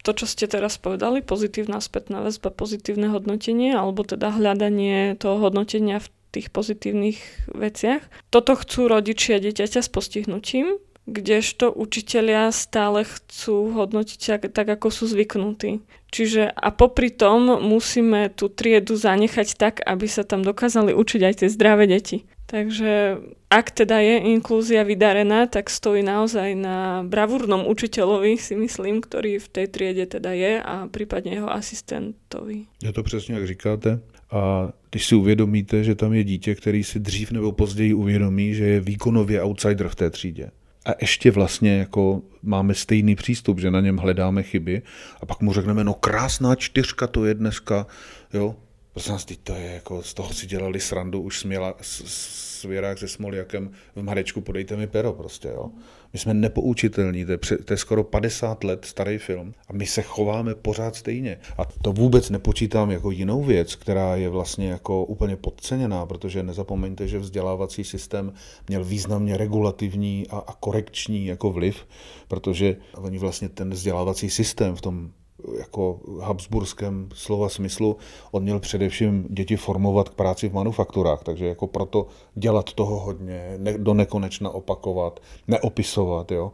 to, 0.00 0.16
čo 0.16 0.24
ste 0.26 0.48
teraz 0.48 0.80
povedali, 0.80 1.20
pozitívna 1.20 1.76
spätná 1.80 2.24
väzba, 2.24 2.48
pozitívne 2.48 3.12
hodnotenie, 3.12 3.76
alebo 3.76 4.00
teda 4.00 4.32
hľadanie 4.32 5.20
toho 5.20 5.36
hodnotenia 5.44 6.00
v 6.00 6.08
tých 6.30 6.48
pozitívnych 6.54 7.18
veciach. 7.50 8.02
Toto 8.30 8.54
chcú 8.54 8.86
rodičia 8.86 9.42
dieťaťa 9.42 9.80
s 9.82 9.90
postihnutím, 9.90 10.78
kdežto 11.10 11.74
učitelia 11.74 12.54
stále 12.54 13.02
chcú 13.02 13.74
hodnotiť 13.74 14.50
tak, 14.54 14.66
ako 14.70 14.88
sú 14.94 15.10
zvyknutí. 15.10 15.82
Čiže 16.10 16.50
a 16.50 16.68
popri 16.74 17.10
tom 17.10 17.62
musíme 17.62 18.30
tú 18.34 18.50
triedu 18.50 18.94
zanechať 18.98 19.48
tak, 19.58 19.74
aby 19.82 20.06
sa 20.06 20.22
tam 20.26 20.42
dokázali 20.42 20.94
učiť 20.94 21.20
aj 21.22 21.34
tie 21.42 21.48
zdravé 21.50 21.86
deti. 21.86 22.26
Takže 22.50 23.22
ak 23.46 23.70
teda 23.70 24.02
je 24.02 24.34
inklúzia 24.34 24.82
vydarená, 24.82 25.46
tak 25.46 25.70
stojí 25.70 26.02
naozaj 26.02 26.58
na 26.58 27.06
bravúrnom 27.06 27.62
učiteľovi, 27.62 28.42
si 28.42 28.58
myslím, 28.58 28.98
ktorý 28.98 29.38
v 29.38 29.48
tej 29.54 29.66
triede 29.70 30.06
teda 30.10 30.34
je 30.34 30.58
a 30.58 30.90
prípadne 30.90 31.38
jeho 31.38 31.46
asistentovi. 31.46 32.66
Je 32.82 32.92
to 32.92 33.02
přesně, 33.02 33.34
jak 33.34 33.46
říkáte. 33.46 34.02
A 34.30 34.70
když 34.90 35.06
si 35.06 35.14
uvědomíte, 35.14 35.84
že 35.84 35.94
tam 35.94 36.12
je 36.12 36.24
dítě, 36.24 36.54
který 36.54 36.84
si 36.84 37.00
dřív 37.00 37.30
nebo 37.30 37.52
později 37.52 37.94
uvědomí, 37.94 38.54
že 38.54 38.64
je 38.64 38.80
výkonově 38.80 39.42
outsider 39.42 39.88
v 39.88 39.94
té 39.94 40.10
třídě, 40.10 40.50
a 40.86 40.90
ještě 41.00 41.30
vlastně 41.30 41.78
jako 41.78 42.22
máme 42.42 42.74
stejný 42.74 43.16
přístup, 43.16 43.58
že 43.58 43.70
na 43.70 43.80
něm 43.80 43.96
hledáme 43.96 44.42
chyby 44.42 44.82
a 45.20 45.26
pak 45.26 45.40
mu 45.40 45.52
řekneme, 45.52 45.84
no 45.84 45.94
krásná 45.94 46.54
čtyřka 46.54 47.06
to 47.06 47.24
je 47.24 47.34
dneska, 47.34 47.86
jo. 48.32 48.56
Prosím 48.92 49.12
nás, 49.12 49.26
to 49.42 49.54
je 49.54 49.70
jako, 49.70 50.02
z 50.02 50.14
toho 50.14 50.32
si 50.32 50.46
dělali 50.46 50.80
srandu, 50.80 51.20
už 51.20 51.38
směla, 51.38 51.74
svěrák 51.80 52.98
se 52.98 53.08
Smoljakem 53.08 53.70
v 53.96 54.02
Marečku, 54.02 54.40
podejte 54.40 54.76
mi 54.76 54.86
pero 54.86 55.12
prostě, 55.12 55.48
jo. 55.48 55.70
My 56.12 56.18
jsme 56.18 56.34
nepoučitelní, 56.34 57.24
to 57.24 57.32
je, 57.32 57.38
to 57.64 57.72
je 57.72 57.76
skoro 57.76 58.04
50 58.04 58.64
let 58.64 58.84
starý 58.84 59.18
film 59.18 59.54
a 59.68 59.72
my 59.72 59.86
se 59.86 60.02
chováme 60.02 60.54
pořád 60.54 60.96
stejně. 60.96 61.38
A 61.58 61.64
to 61.64 61.92
vůbec 61.92 62.30
nepočítám 62.30 62.90
jako 62.90 63.10
jinou 63.10 63.42
věc, 63.44 63.74
která 63.74 64.16
je 64.16 64.28
vlastně 64.28 64.70
jako 64.70 65.04
úplně 65.04 65.36
podceněná, 65.36 66.06
protože 66.06 66.42
nezapomeňte, 66.42 67.08
že 67.08 67.18
vzdělávací 67.18 67.84
systém 67.84 68.32
měl 68.68 68.84
významně 68.84 69.36
regulativní 69.36 70.26
a, 70.30 70.38
a 70.38 70.52
korekční 70.52 71.26
jako 71.26 71.52
vliv, 71.52 71.86
protože 72.28 72.76
oni 72.96 73.18
vlastně 73.18 73.48
ten 73.48 73.70
vzdělávací 73.70 74.30
systém 74.30 74.76
v 74.76 74.80
tom 74.80 75.10
jako 75.58 76.00
habsburském 76.20 77.08
slova 77.14 77.48
smyslu, 77.48 77.96
on 78.30 78.42
měl 78.42 78.60
především 78.60 79.26
děti 79.30 79.56
formovat 79.56 80.08
k 80.08 80.14
práci 80.14 80.48
v 80.48 80.54
manufakturách, 80.54 81.22
takže 81.22 81.46
jako 81.46 81.66
proto 81.66 82.06
dělat 82.34 82.72
toho 82.72 83.00
hodně, 83.00 83.54
ne, 83.58 83.78
do 83.78 83.94
nekonečna 83.94 84.50
opakovat, 84.50 85.20
neopisovat, 85.48 86.32
jo. 86.32 86.52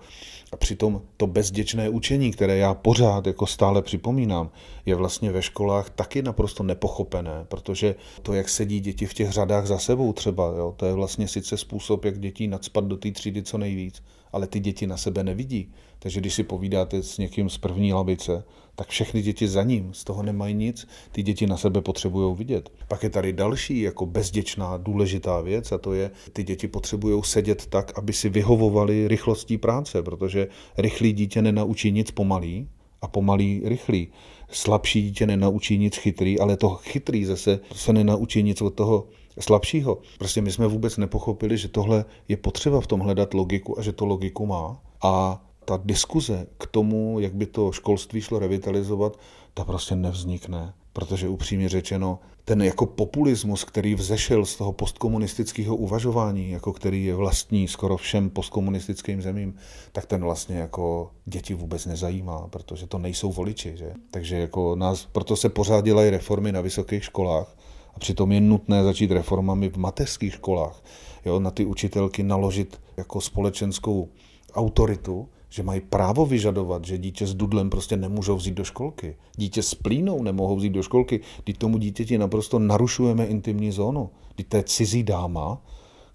A 0.52 0.56
přitom 0.56 1.02
to 1.16 1.26
bezděčné 1.26 1.88
učení, 1.88 2.30
které 2.30 2.56
já 2.56 2.74
pořád 2.74 3.26
jako 3.26 3.46
stále 3.46 3.82
připomínám, 3.82 4.50
je 4.86 4.94
vlastně 4.94 5.32
ve 5.32 5.42
školách 5.42 5.90
taky 5.90 6.22
naprosto 6.22 6.62
nepochopené, 6.62 7.44
protože 7.48 7.94
to, 8.22 8.32
jak 8.34 8.48
sedí 8.48 8.80
děti 8.80 9.06
v 9.06 9.14
těch 9.14 9.30
řadách 9.30 9.66
za 9.66 9.78
sebou 9.78 10.12
třeba, 10.12 10.52
jo, 10.58 10.74
to 10.76 10.86
je 10.86 10.92
vlastně 10.92 11.28
sice 11.28 11.56
způsob, 11.56 12.04
jak 12.04 12.20
dětí 12.20 12.48
nadspat 12.48 12.84
do 12.84 12.96
té 12.96 13.10
třídy 13.10 13.42
co 13.42 13.58
nejvíc, 13.58 14.02
ale 14.36 14.46
ty 14.46 14.60
děti 14.60 14.86
na 14.86 14.96
sebe 14.96 15.24
nevidí. 15.24 15.72
Takže 15.98 16.20
když 16.20 16.34
si 16.34 16.42
povídáte 16.42 17.02
s 17.02 17.18
někým 17.18 17.50
z 17.50 17.58
první 17.58 17.92
lavice, 17.92 18.44
tak 18.74 18.88
všechny 18.88 19.22
děti 19.22 19.48
za 19.48 19.62
ním 19.62 19.94
z 19.94 20.04
toho 20.04 20.22
nemají 20.22 20.54
nic, 20.54 20.88
ty 21.12 21.22
děti 21.22 21.46
na 21.46 21.56
sebe 21.56 21.80
potřebují 21.80 22.36
vidět. 22.36 22.72
Pak 22.88 23.02
je 23.02 23.10
tady 23.10 23.32
další 23.32 23.80
jako 23.80 24.06
bezděčná 24.06 24.76
důležitá 24.76 25.40
věc 25.40 25.72
a 25.72 25.78
to 25.78 25.92
je, 25.92 26.10
ty 26.32 26.44
děti 26.44 26.68
potřebují 26.68 27.22
sedět 27.24 27.66
tak, 27.66 27.98
aby 27.98 28.12
si 28.12 28.28
vyhovovali 28.28 29.08
rychlostí 29.08 29.58
práce, 29.58 30.02
protože 30.02 30.48
rychlý 30.78 31.12
dítě 31.12 31.42
nenaučí 31.42 31.92
nic 31.92 32.10
pomalý 32.10 32.68
a 33.02 33.08
pomalý 33.08 33.62
rychlý. 33.64 34.08
Slabší 34.50 35.02
dítě 35.02 35.26
nenaučí 35.26 35.78
nic 35.78 35.96
chytrý, 35.96 36.40
ale 36.40 36.56
to 36.56 36.68
chytrý 36.68 37.24
zase 37.24 37.60
se 37.74 37.92
nenaučí 37.92 38.42
nic 38.42 38.62
od 38.62 38.74
toho 38.74 39.08
slabšího. 39.40 39.98
Prostě 40.18 40.40
my 40.40 40.52
jsme 40.52 40.66
vůbec 40.66 40.96
nepochopili, 40.96 41.58
že 41.58 41.68
tohle 41.68 42.04
je 42.28 42.36
potřeba 42.36 42.80
v 42.80 42.86
tom 42.86 43.00
hledat 43.00 43.34
logiku 43.34 43.78
a 43.78 43.82
že 43.82 43.92
to 43.92 44.06
logiku 44.06 44.46
má. 44.46 44.82
A 45.02 45.42
ta 45.64 45.80
diskuze 45.84 46.46
k 46.58 46.66
tomu, 46.66 47.20
jak 47.20 47.34
by 47.34 47.46
to 47.46 47.72
školství 47.72 48.20
šlo 48.20 48.38
revitalizovat, 48.38 49.18
ta 49.54 49.64
prostě 49.64 49.96
nevznikne. 49.96 50.74
Protože 50.92 51.28
upřímně 51.28 51.68
řečeno, 51.68 52.18
ten 52.44 52.62
jako 52.62 52.86
populismus, 52.86 53.64
který 53.64 53.94
vzešel 53.94 54.44
z 54.44 54.56
toho 54.56 54.72
postkomunistického 54.72 55.76
uvažování, 55.76 56.50
jako 56.50 56.72
který 56.72 57.04
je 57.04 57.14
vlastní 57.14 57.68
skoro 57.68 57.96
všem 57.96 58.30
postkomunistickým 58.30 59.22
zemím, 59.22 59.54
tak 59.92 60.06
ten 60.06 60.24
vlastně 60.24 60.56
jako 60.56 61.10
děti 61.24 61.54
vůbec 61.54 61.86
nezajímá, 61.86 62.48
protože 62.48 62.86
to 62.86 62.98
nejsou 62.98 63.32
voliči. 63.32 63.76
Že? 63.76 63.92
Takže 64.10 64.36
jako 64.36 64.76
nás, 64.76 65.08
proto 65.12 65.36
se 65.36 65.48
pořád 65.48 65.84
dělají 65.84 66.10
reformy 66.10 66.52
na 66.52 66.60
vysokých 66.60 67.04
školách 67.04 67.55
a 67.96 67.98
přitom 67.98 68.32
je 68.32 68.40
nutné 68.40 68.84
začít 68.84 69.10
reformami 69.10 69.68
v 69.68 69.76
mateřských 69.76 70.34
školách. 70.34 70.82
Jo, 71.24 71.40
na 71.40 71.50
ty 71.50 71.64
učitelky 71.64 72.22
naložit 72.22 72.80
jako 72.96 73.20
společenskou 73.20 74.08
autoritu, 74.54 75.28
že 75.50 75.62
mají 75.62 75.80
právo 75.80 76.26
vyžadovat, 76.26 76.84
že 76.84 76.98
dítě 76.98 77.26
s 77.26 77.34
dudlem 77.34 77.70
prostě 77.70 77.96
nemůžou 77.96 78.36
vzít 78.36 78.54
do 78.54 78.64
školky. 78.64 79.16
Dítě 79.36 79.62
s 79.62 79.74
plínou 79.74 80.22
nemohou 80.22 80.56
vzít 80.56 80.72
do 80.72 80.82
školky, 80.82 81.20
když 81.44 81.58
tomu 81.58 81.78
dítěti 81.78 82.18
naprosto 82.18 82.58
narušujeme 82.58 83.26
intimní 83.26 83.72
zónu. 83.72 84.10
Když 84.34 84.46
to 84.48 84.56
je 84.56 84.62
cizí 84.62 85.02
dáma, 85.02 85.62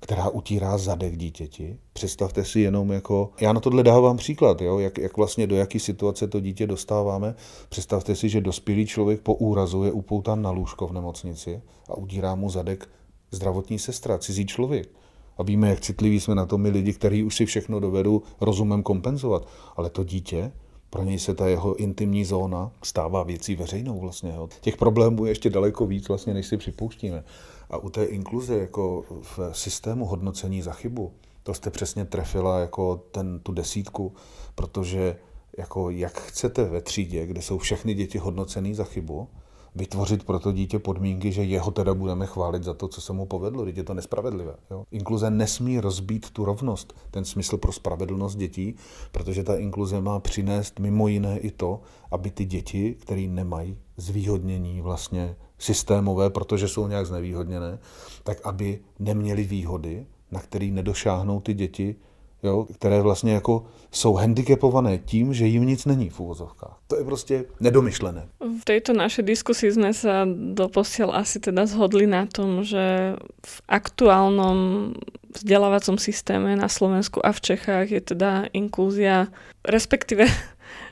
která 0.02 0.30
utírá 0.30 0.78
zadek 0.78 1.18
dítěti. 1.18 1.78
Představte 1.94 2.46
si 2.46 2.60
jenom 2.60 2.92
jako, 2.92 3.30
já 3.42 3.54
na 3.54 3.60
tohle 3.60 3.84
dávám 3.84 4.18
příklad, 4.18 4.62
jo, 4.62 4.80
jak, 4.80 4.98
jak 4.98 5.18
vlastně 5.18 5.48
do 5.48 5.56
jaký 5.56 5.80
situace 5.80 6.28
to 6.28 6.40
dítě 6.40 6.68
dostáváme. 6.68 7.36
Představte 7.70 8.16
si, 8.16 8.30
že 8.30 8.42
dospělý 8.42 8.86
člověk 8.86 9.22
po 9.22 9.34
úrazu 9.36 9.84
je 9.84 9.92
upoután 9.92 10.42
na 10.42 10.52
lůžko 10.52 10.88
v 10.88 10.94
nemocnici 10.94 11.62
a 11.90 11.98
utírá 11.98 12.36
mu 12.36 12.50
zadek 12.50 12.90
zdravotní 13.32 13.80
sestra, 13.80 14.18
cizí 14.18 14.46
člověk. 14.46 14.90
A 15.38 15.44
víme, 15.44 15.70
jak 15.70 15.82
citliví 15.82 16.20
jsme 16.20 16.36
na 16.36 16.46
to 16.46 16.58
my 16.58 16.70
lidi, 16.70 16.94
kteří 16.94 17.24
už 17.24 17.36
si 17.36 17.46
všechno 17.46 17.80
dovedou 17.80 18.22
rozumem 18.42 18.84
kompenzovat. 18.84 19.48
Ale 19.76 19.90
to 19.90 20.04
dítě, 20.04 20.52
pro 20.90 21.04
něj 21.04 21.20
se 21.20 21.36
ta 21.36 21.48
jeho 21.48 21.76
intimní 21.76 22.26
zóna 22.26 22.72
stává 22.84 23.24
věcí 23.24 23.56
veřejnou 23.56 24.00
vlastně. 24.00 24.34
Jo. 24.36 24.50
Těch 24.62 24.78
problémů 24.78 25.26
je 25.26 25.32
ještě 25.32 25.50
daleko 25.50 25.86
víc, 25.86 26.08
vlastně, 26.08 26.34
než 26.34 26.48
si 26.48 26.58
připouštíme. 26.58 27.24
A 27.72 27.78
u 27.78 27.90
té 27.90 28.04
inkluze, 28.04 28.58
jako 28.58 29.04
v 29.22 29.40
systému 29.52 30.06
hodnocení 30.06 30.62
za 30.62 30.74
chybu, 30.74 31.12
to 31.44 31.54
jste 31.54 31.70
přesně 31.70 32.06
trefila 32.06 32.60
jako 32.60 32.96
ten, 33.12 33.40
tu 33.40 33.52
desítku, 33.52 34.14
protože 34.56 35.18
jako 35.58 35.90
jak 35.90 36.20
chcete 36.22 36.64
ve 36.64 36.82
třídě, 36.82 37.26
kde 37.26 37.42
jsou 37.42 37.58
všechny 37.58 37.94
děti 37.94 38.18
hodnocený 38.18 38.74
za 38.74 38.84
chybu, 38.84 39.28
vytvořit 39.76 40.24
pro 40.24 40.40
to 40.40 40.52
dítě 40.52 40.80
podmínky, 40.80 41.32
že 41.32 41.44
jeho 41.44 41.72
teda 41.72 41.94
budeme 41.94 42.26
chválit 42.26 42.64
za 42.64 42.74
to, 42.74 42.88
co 42.88 43.02
se 43.02 43.14
mu 43.14 43.26
povedlo. 43.26 43.66
Teď 43.66 43.78
je 43.78 43.84
to 43.84 43.94
nespravedlivé. 43.94 44.56
Jo? 44.72 44.86
Inkluze 44.92 45.30
nesmí 45.30 45.80
rozbít 45.80 46.30
tu 46.30 46.46
rovnost, 46.46 46.94
ten 47.12 47.26
smysl 47.26 47.58
pro 47.58 47.72
spravedlnost 47.72 48.38
dětí, 48.38 48.76
protože 49.12 49.44
ta 49.44 49.56
inkluze 49.56 50.02
má 50.02 50.20
přinést 50.20 50.80
mimo 50.80 51.08
jiné 51.08 51.40
i 51.40 51.52
to, 51.52 51.82
aby 52.12 52.32
ty 52.32 52.46
děti, 52.46 52.96
které 53.00 53.22
nemají 53.22 53.78
zvýhodnění 53.98 54.82
vlastně 54.82 55.36
systémové, 55.62 56.30
protože 56.30 56.68
jsou 56.68 56.88
nějak 56.88 57.06
znevýhodněné, 57.06 57.80
tak 58.24 58.38
aby 58.44 58.80
neměli 59.00 59.44
výhody, 59.44 60.06
na 60.32 60.42
který 60.42 60.72
nedošáhnou 60.72 61.40
ty 61.40 61.54
děti 61.54 61.96
jo, 62.44 62.68
které 62.74 63.02
vlastně 63.02 63.34
jako 63.34 63.66
jsou 63.92 64.14
handicapované 64.14 64.98
tím, 64.98 65.34
že 65.34 65.46
jim 65.46 65.66
nic 65.66 65.86
není 65.86 66.10
v 66.10 66.20
úvozovkách. 66.20 66.78
To 66.88 66.96
je 66.98 67.04
prostě 67.04 67.46
nedomyšlené. 67.60 68.28
V 68.62 68.66
tejto 68.66 68.94
našej 68.94 69.26
diskusii 69.26 69.74
sme 69.74 69.94
sa 69.94 70.26
doposiaľ 70.54 71.22
asi 71.22 71.42
teda 71.42 71.66
zhodli 71.66 72.06
na 72.06 72.26
tom, 72.26 72.62
že 72.66 73.18
v 73.46 73.56
aktuálnom 73.70 74.94
vzdelávacom 75.34 75.98
systéme 75.98 76.56
na 76.56 76.70
Slovensku 76.70 77.22
a 77.26 77.32
v 77.34 77.42
Čechách 77.42 77.88
je 77.90 78.02
teda 78.02 78.50
inklúzia, 78.54 79.34
respektíve 79.66 80.30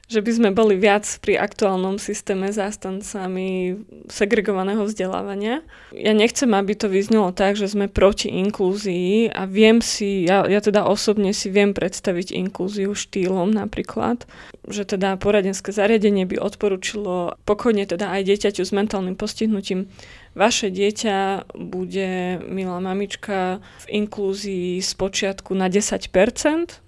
že 0.09 0.25
by 0.25 0.31
sme 0.33 0.49
boli 0.57 0.73
viac 0.73 1.05
pri 1.21 1.37
aktuálnom 1.37 2.01
systéme 2.01 2.49
zástancami 2.49 3.77
segregovaného 4.09 4.81
vzdelávania. 4.89 5.61
Ja 5.93 6.17
nechcem, 6.17 6.49
aby 6.57 6.73
to 6.73 6.89
vyznelo 6.89 7.29
tak, 7.29 7.53
že 7.53 7.69
sme 7.69 7.85
proti 7.85 8.33
inklúzii 8.33 9.29
a 9.29 9.45
viem 9.45 9.85
si, 9.85 10.25
ja, 10.25 10.49
ja 10.49 10.65
teda 10.65 10.89
osobne 10.89 11.29
si 11.29 11.53
viem 11.53 11.77
predstaviť 11.77 12.33
inklúziu 12.33 12.97
štýlom 12.97 13.53
napríklad, 13.53 14.25
že 14.65 14.89
teda 14.89 15.21
poradenské 15.21 15.69
zariadenie 15.69 16.25
by 16.25 16.41
odporučilo 16.41 17.37
pokojne 17.45 17.85
teda 17.85 18.09
aj 18.09 18.33
dieťaťu 18.33 18.65
s 18.65 18.73
mentálnym 18.73 19.13
postihnutím 19.13 19.93
vaše 20.37 20.69
dieťa 20.69 21.49
bude, 21.57 22.41
milá 22.45 22.77
mamička, 22.79 23.59
v 23.85 24.05
inklúzii 24.05 24.79
z 24.81 24.91
počiatku 24.93 25.57
na 25.57 25.67
10% 25.67 26.09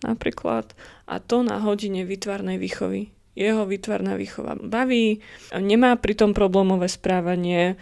napríklad 0.05 0.72
a 1.12 1.20
to 1.20 1.43
na 1.43 1.59
hodine 1.59 2.07
vytvarnej 2.07 2.55
výchovy. 2.55 3.12
Jeho 3.36 3.68
vytvarná 3.68 4.16
výchova 4.16 4.55
baví, 4.55 5.20
nemá 5.51 5.99
pritom 5.99 6.32
problémové 6.32 6.88
správanie 6.88 7.76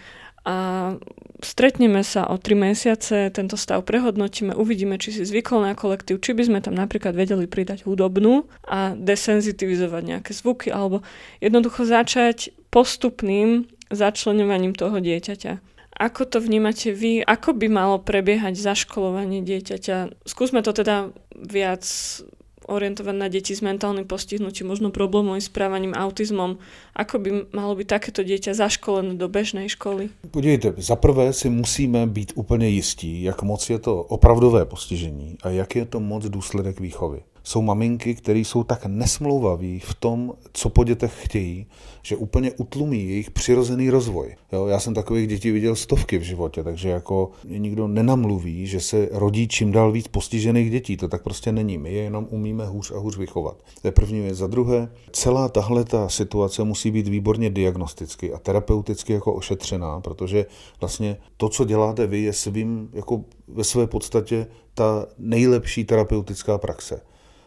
a 0.45 0.93
stretneme 1.41 2.01
sa 2.01 2.25
o 2.29 2.37
3 2.37 2.69
mesiace, 2.69 3.29
tento 3.29 3.57
stav 3.57 3.85
prehodnotíme, 3.85 4.53
uvidíme, 4.57 4.97
či 4.97 5.13
si 5.13 5.21
zvykol 5.25 5.65
na 5.65 5.73
kolektív, 5.73 6.21
či 6.21 6.33
by 6.33 6.43
sme 6.45 6.59
tam 6.61 6.73
napríklad 6.77 7.13
vedeli 7.13 7.45
pridať 7.45 7.85
hudobnú 7.85 8.49
a 8.65 8.93
desenzitivizovať 8.97 10.03
nejaké 10.05 10.31
zvuky, 10.33 10.73
alebo 10.73 11.05
jednoducho 11.41 11.85
začať 11.85 12.53
postupným 12.73 13.69
začlenovaním 13.89 14.77
toho 14.77 15.01
dieťaťa. 15.01 15.65
Ako 15.99 16.23
to 16.29 16.39
vnímate 16.39 16.93
vy? 16.95 17.25
Ako 17.25 17.51
by 17.57 17.67
malo 17.67 17.99
prebiehať 17.99 18.55
zaškolovanie 18.55 19.43
dieťaťa? 19.43 20.23
Skúsme 20.23 20.63
to 20.63 20.71
teda 20.71 21.11
viac 21.35 21.83
orientovať 22.69 23.15
na 23.17 23.27
deti 23.27 23.57
s 23.57 23.65
mentálnym 23.65 24.05
postihnutím, 24.05 24.69
možno 24.69 24.93
problémovým 24.93 25.41
správaním, 25.41 25.97
autizmom. 25.97 26.61
Ako 26.93 27.17
by 27.17 27.29
malo 27.49 27.73
byť 27.73 27.87
takéto 27.89 28.21
dieťa 28.21 28.53
zaškolené 28.53 29.17
do 29.17 29.25
bežnej 29.25 29.67
školy? 29.73 30.13
Podívejte, 30.31 30.77
za 30.77 30.95
prvé 30.95 31.33
si 31.33 31.49
musíme 31.49 32.07
být 32.07 32.31
úplně 32.35 32.69
jistí, 32.69 33.23
jak 33.23 33.41
moc 33.41 33.69
je 33.69 33.79
to 33.79 34.03
opravdové 34.03 34.65
postižení 34.65 35.37
a 35.43 35.49
jak 35.49 35.75
je 35.75 35.85
to 35.85 35.99
moc 35.99 36.25
důsledek 36.29 36.79
výchovy 36.79 37.21
jsou 37.49 37.61
maminky, 37.61 38.15
které 38.15 38.39
jsou 38.39 38.63
tak 38.63 38.85
nesmlouvaví 38.85 39.79
v 39.79 39.93
tom, 39.93 40.33
co 40.53 40.69
po 40.69 40.83
dětech 40.83 41.13
chtějí, 41.23 41.65
že 42.01 42.15
úplně 42.15 42.51
utlumí 42.51 43.09
jejich 43.09 43.31
přirozený 43.31 43.89
rozvoj. 43.89 44.35
Jo, 44.51 44.67
já 44.67 44.79
jsem 44.79 44.93
takových 44.93 45.27
dětí 45.27 45.51
viděl 45.51 45.75
stovky 45.75 46.17
v 46.17 46.21
životě, 46.21 46.63
takže 46.63 46.89
jako 46.89 47.31
nikdo 47.43 47.87
nenamluví, 47.87 48.67
že 48.67 48.79
se 48.79 49.09
rodí 49.11 49.47
čím 49.47 49.71
dál 49.71 49.91
víc 49.91 50.07
postižených 50.07 50.71
dětí. 50.71 50.97
To 50.97 51.07
tak 51.07 51.23
prostě 51.23 51.51
není. 51.51 51.77
My 51.77 51.93
je 51.93 52.03
jenom 52.03 52.27
umíme 52.29 52.65
hůř 52.65 52.91
a 52.91 52.97
hůř 52.97 53.17
vychovat. 53.17 53.57
To 53.81 53.87
je 53.87 53.91
první 53.91 54.21
věc. 54.21 54.37
Za 54.37 54.47
druhé, 54.47 54.91
celá 55.11 55.49
tahle 55.49 55.83
ta 55.83 56.09
situace 56.09 56.63
musí 56.63 56.91
být 56.91 57.07
výborně 57.07 57.49
diagnosticky 57.49 58.33
a 58.33 58.37
terapeuticky 58.37 59.13
jako 59.13 59.33
ošetřená, 59.33 60.01
protože 60.01 60.45
vlastně 60.79 61.17
to, 61.37 61.49
co 61.49 61.65
děláte 61.65 62.07
vy, 62.07 62.21
je 62.21 62.33
svým, 62.33 62.89
jako 62.93 63.21
ve 63.47 63.63
své 63.63 63.87
podstatě 63.87 64.47
ta 64.73 65.05
nejlepší 65.17 65.85
terapeutická 65.85 66.57
praxe. 66.57 67.01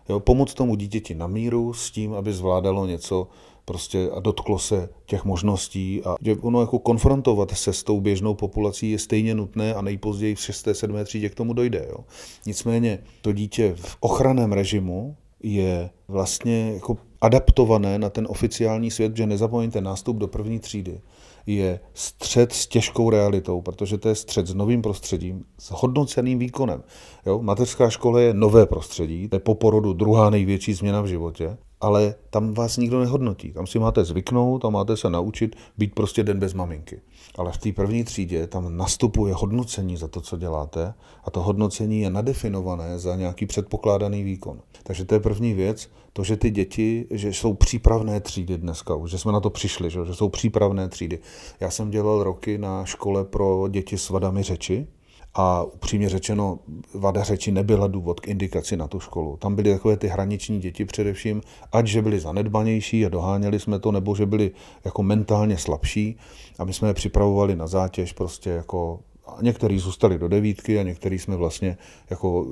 Jo, 0.08 0.20
pomoct 0.20 0.54
tomu 0.54 0.74
dítěti 0.74 1.14
na 1.14 1.26
míru 1.26 1.72
s 1.72 1.90
tím, 1.90 2.14
aby 2.14 2.32
zvládalo 2.32 2.86
něco 2.86 3.28
prostě 3.64 4.10
a 4.10 4.20
dotklo 4.20 4.58
se 4.58 4.88
těch 5.06 5.24
možností 5.24 6.02
a 6.04 6.14
že 6.20 6.36
ono 6.36 6.60
jako 6.60 6.78
konfrontovat 6.78 7.50
se 7.50 7.72
s 7.72 7.82
tou 7.82 8.00
běžnou 8.00 8.34
populací 8.34 8.90
je 8.90 8.98
stejně 8.98 9.34
nutné 9.34 9.74
a 9.74 9.82
nejpozději 9.82 10.34
v 10.34 10.40
6. 10.40 10.68
7. 10.72 11.04
třídě 11.04 11.28
k 11.28 11.34
tomu 11.34 11.52
dojde. 11.52 11.86
Jo. 11.88 12.04
Nicméně 12.46 12.98
to 13.22 13.32
dítě 13.32 13.74
v 13.76 13.96
ochraném 14.00 14.52
režimu 14.52 15.16
je 15.42 15.90
vlastně 16.08 16.72
jako 16.74 16.96
adaptované 17.20 17.98
na 17.98 18.10
ten 18.10 18.26
oficiální 18.30 18.90
svět, 18.90 19.16
že 19.16 19.26
nezapomeňte 19.26 19.80
nástup 19.80 20.16
do 20.16 20.28
první 20.28 20.58
třídy 20.58 21.00
je 21.46 21.80
střed 21.94 22.52
s 22.52 22.66
těžkou 22.66 23.10
realitou, 23.10 23.60
protože 23.60 23.98
to 23.98 24.08
je 24.08 24.14
střed 24.14 24.46
s 24.46 24.54
novým 24.54 24.82
prostředím, 24.82 25.44
s 25.58 25.70
hodnoceným 25.70 26.38
výkonem. 26.38 26.82
Jo? 27.26 27.42
Mateřská 27.42 27.90
škola 27.90 28.20
je 28.20 28.34
nové 28.34 28.66
prostředí, 28.66 29.28
to 29.28 29.36
je 29.36 29.40
po 29.40 29.54
porodu 29.54 29.92
druhá 29.92 30.30
největší 30.30 30.72
změna 30.72 31.00
v 31.00 31.06
životě, 31.06 31.56
ale 31.80 32.14
tam 32.30 32.54
vás 32.54 32.76
nikdo 32.76 33.00
nehodnotí. 33.00 33.52
Tam 33.52 33.66
si 33.66 33.78
máte 33.78 34.04
zvyknout 34.04 34.64
a 34.64 34.70
máte 34.70 34.96
se 34.96 35.10
naučit 35.10 35.56
být 35.78 35.94
prostě 35.94 36.22
den 36.22 36.38
bez 36.38 36.54
maminky. 36.54 37.00
Ale 37.38 37.52
v 37.52 37.58
té 37.58 37.72
první 37.72 38.04
třídě 38.04 38.46
tam 38.46 38.76
nastupuje 38.76 39.34
hodnocení 39.34 39.96
za 39.96 40.08
to, 40.08 40.20
co 40.20 40.36
děláte 40.36 40.94
a 41.24 41.30
to 41.30 41.42
hodnocení 41.42 42.00
je 42.00 42.10
nadefinované 42.10 42.98
za 42.98 43.16
nějaký 43.16 43.46
předpokládaný 43.46 44.22
výkon. 44.22 44.60
Takže 44.82 45.04
to 45.04 45.14
je 45.14 45.20
první 45.20 45.54
věc, 45.54 45.90
to, 46.12 46.24
že 46.24 46.36
ty 46.36 46.50
děti, 46.50 47.06
že 47.10 47.28
jsou 47.28 47.54
přípravné 47.54 48.20
třídy 48.20 48.58
dneska 48.58 48.94
že 49.06 49.18
jsme 49.18 49.32
na 49.32 49.40
to 49.40 49.50
přišli, 49.50 49.90
že, 49.90 50.00
že 50.06 50.14
jsou 50.14 50.28
přípravné 50.28 50.88
třídy. 50.88 51.18
Já 51.60 51.70
jsem 51.70 51.90
dělal 51.90 52.22
roky 52.22 52.58
na 52.58 52.84
škole 52.84 53.24
pro 53.24 53.68
děti 53.68 53.98
s 53.98 54.10
vadami 54.10 54.42
řeči, 54.42 54.86
a 55.34 55.62
upřímně 55.62 56.08
řečeno, 56.08 56.58
vada 56.94 57.22
řeči 57.22 57.52
nebyla 57.52 57.86
důvod 57.86 58.20
k 58.20 58.28
indikaci 58.28 58.76
na 58.76 58.88
tu 58.88 59.00
školu. 59.00 59.36
Tam 59.36 59.54
byly 59.54 59.72
takové 59.72 59.96
ty 59.96 60.08
hraniční 60.08 60.60
děti 60.60 60.84
především, 60.84 61.40
ať 61.72 61.86
že 61.86 62.02
byly 62.02 62.20
zanedbanější 62.20 63.06
a 63.06 63.08
doháněli 63.08 63.60
jsme 63.60 63.78
to, 63.78 63.92
nebo 63.92 64.14
že 64.14 64.26
byli 64.26 64.50
jako 64.84 65.02
mentálně 65.02 65.58
slabší 65.58 66.16
a 66.58 66.64
my 66.64 66.72
jsme 66.72 66.88
je 66.88 66.94
připravovali 66.94 67.56
na 67.56 67.66
zátěž 67.66 68.12
prostě 68.12 68.50
jako 68.50 69.00
a 69.26 69.42
některý 69.42 69.78
zůstali 69.78 70.18
do 70.18 70.28
devítky 70.28 70.78
a 70.78 70.82
některý 70.82 71.18
jsme 71.18 71.36
vlastně 71.36 71.76
jako 72.10 72.46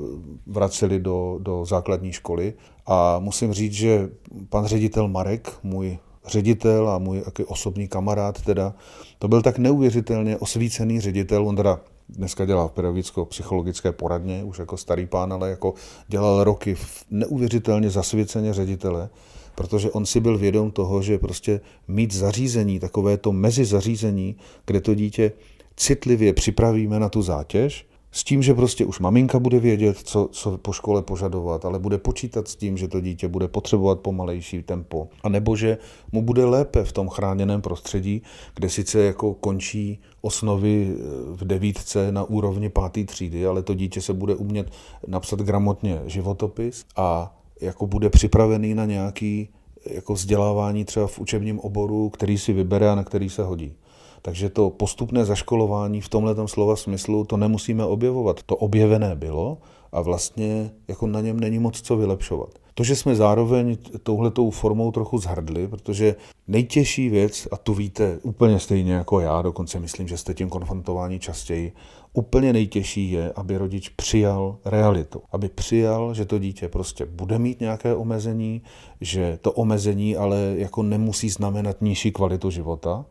vraceli 0.46 1.00
do, 1.00 1.38
do 1.42 1.64
základní 1.64 2.12
školy. 2.12 2.54
A 2.86 3.18
musím 3.18 3.52
říct, 3.52 3.72
že 3.72 4.08
pan 4.48 4.66
ředitel 4.66 5.08
Marek, 5.08 5.58
můj 5.62 5.98
ředitel 6.26 6.88
a 6.88 6.98
můj 6.98 7.22
osobní 7.46 7.88
kamarád 7.88 8.40
teda, 8.42 8.74
to 9.18 9.28
byl 9.28 9.42
tak 9.42 9.58
neuvěřitelně 9.58 10.36
osvícený 10.36 11.00
ředitel, 11.00 11.48
on 11.48 11.56
teda 11.56 11.80
dneska 12.16 12.44
dělá 12.44 12.68
v 12.68 12.72
pedagogicko-psychologické 12.72 13.92
poradně, 13.92 14.44
už 14.44 14.58
jako 14.58 14.76
starý 14.76 15.06
pán, 15.06 15.32
ale 15.32 15.50
jako 15.50 15.74
dělal 16.08 16.44
roky 16.44 16.74
v 16.74 17.04
neuvěřitelně 17.10 17.90
zasvěceně 17.90 18.54
ředitele, 18.54 19.08
protože 19.54 19.90
on 19.90 20.06
si 20.06 20.20
byl 20.20 20.38
vědom 20.38 20.70
toho, 20.70 21.02
že 21.02 21.18
prostě 21.18 21.60
mít 21.88 22.14
zařízení, 22.14 22.80
takové 22.80 23.16
to 23.16 23.32
mezi 23.32 23.64
zařízení, 23.64 24.36
kde 24.66 24.80
to 24.80 24.94
dítě 24.94 25.32
citlivě 25.76 26.32
připravíme 26.32 27.00
na 27.00 27.08
tu 27.08 27.22
zátěž, 27.22 27.86
s 28.12 28.24
tím, 28.24 28.42
že 28.42 28.54
prostě 28.54 28.84
už 28.84 29.00
maminka 29.00 29.38
bude 29.38 29.60
vědět, 29.60 29.98
co, 29.98 30.28
co 30.32 30.58
po 30.58 30.72
škole 30.72 31.02
požadovat, 31.02 31.64
ale 31.64 31.78
bude 31.78 31.98
počítat 31.98 32.48
s 32.48 32.56
tím, 32.56 32.76
že 32.76 32.88
to 32.88 33.00
dítě 33.00 33.28
bude 33.28 33.48
potřebovat 33.48 34.00
pomalejší 34.00 34.62
tempo. 34.62 35.08
A 35.22 35.28
nebo 35.28 35.56
že 35.56 35.78
mu 36.12 36.22
bude 36.22 36.44
lépe 36.44 36.84
v 36.84 36.92
tom 36.92 37.08
chráněném 37.08 37.62
prostředí, 37.62 38.22
kde 38.54 38.68
sice 38.68 39.00
jako 39.00 39.34
končí 39.34 40.00
osnovy 40.20 40.94
eh, 40.94 41.02
v 41.26 41.44
devítce 41.44 42.12
na 42.12 42.24
úrovni 42.24 42.68
páté 42.68 43.04
třídy, 43.04 43.46
ale 43.46 43.62
to 43.62 43.74
dítě 43.74 44.00
se 44.00 44.12
bude 44.12 44.34
umět 44.34 44.70
napsat 45.06 45.40
gramotně 45.40 46.02
životopis 46.06 46.84
a 46.96 47.36
jako 47.60 47.86
bude 47.86 48.10
připravený 48.10 48.74
na 48.74 48.84
nějaký 48.84 49.48
jako 49.86 50.14
vzdělávání 50.14 50.84
třeba 50.84 51.06
v 51.06 51.18
učebním 51.18 51.60
oboru, 51.60 52.08
který 52.10 52.38
si 52.38 52.52
vybere 52.52 52.90
a 52.90 52.94
na 52.94 53.04
který 53.04 53.28
se 53.28 53.42
hodí. 53.42 53.74
Takže 54.22 54.50
to 54.50 54.70
postupné 54.70 55.24
zaškolování 55.24 56.00
v 56.00 56.08
tomhle 56.08 56.48
slova 56.48 56.76
smyslu 56.76 57.24
to 57.24 57.36
nemusíme 57.36 57.84
objevovat. 57.84 58.42
To 58.42 58.56
objevené 58.56 59.16
bylo 59.16 59.58
a 59.92 60.00
vlastně 60.00 60.70
jako 60.88 61.06
na 61.06 61.20
něm 61.20 61.40
není 61.40 61.58
moc 61.58 61.80
co 61.80 61.96
vylepšovat. 61.96 62.58
To, 62.74 62.84
že 62.84 62.96
jsme 62.96 63.16
zároveň 63.16 63.76
touhletou 64.02 64.50
formou 64.50 64.92
trochu 64.92 65.18
zhrdli, 65.18 65.68
protože 65.68 66.16
nejtěžší 66.48 67.08
věc, 67.08 67.48
a 67.52 67.56
tu 67.56 67.74
víte 67.74 68.18
úplně 68.22 68.58
stejně 68.58 68.92
jako 68.92 69.20
já, 69.20 69.42
dokonce 69.42 69.80
myslím, 69.80 70.08
že 70.08 70.16
jste 70.16 70.34
tím 70.34 70.48
konfrontováni 70.48 71.18
častěji, 71.18 71.72
úplně 72.12 72.52
nejtěžší 72.52 73.12
je, 73.12 73.32
aby 73.32 73.56
rodič 73.56 73.88
přijal 73.88 74.56
realitu. 74.64 75.22
Aby 75.32 75.48
přijal, 75.48 76.14
že 76.14 76.24
to 76.24 76.38
dítě 76.38 76.68
prostě 76.68 77.06
bude 77.06 77.38
mít 77.38 77.60
nějaké 77.60 77.94
omezení, 77.94 78.62
že 79.00 79.38
to 79.42 79.52
omezení 79.52 80.16
ale 80.16 80.54
jako 80.56 80.82
nemusí 80.82 81.30
znamenat 81.30 81.76
nižší 81.80 82.12
kvalitu 82.12 82.50
života, 82.50 83.04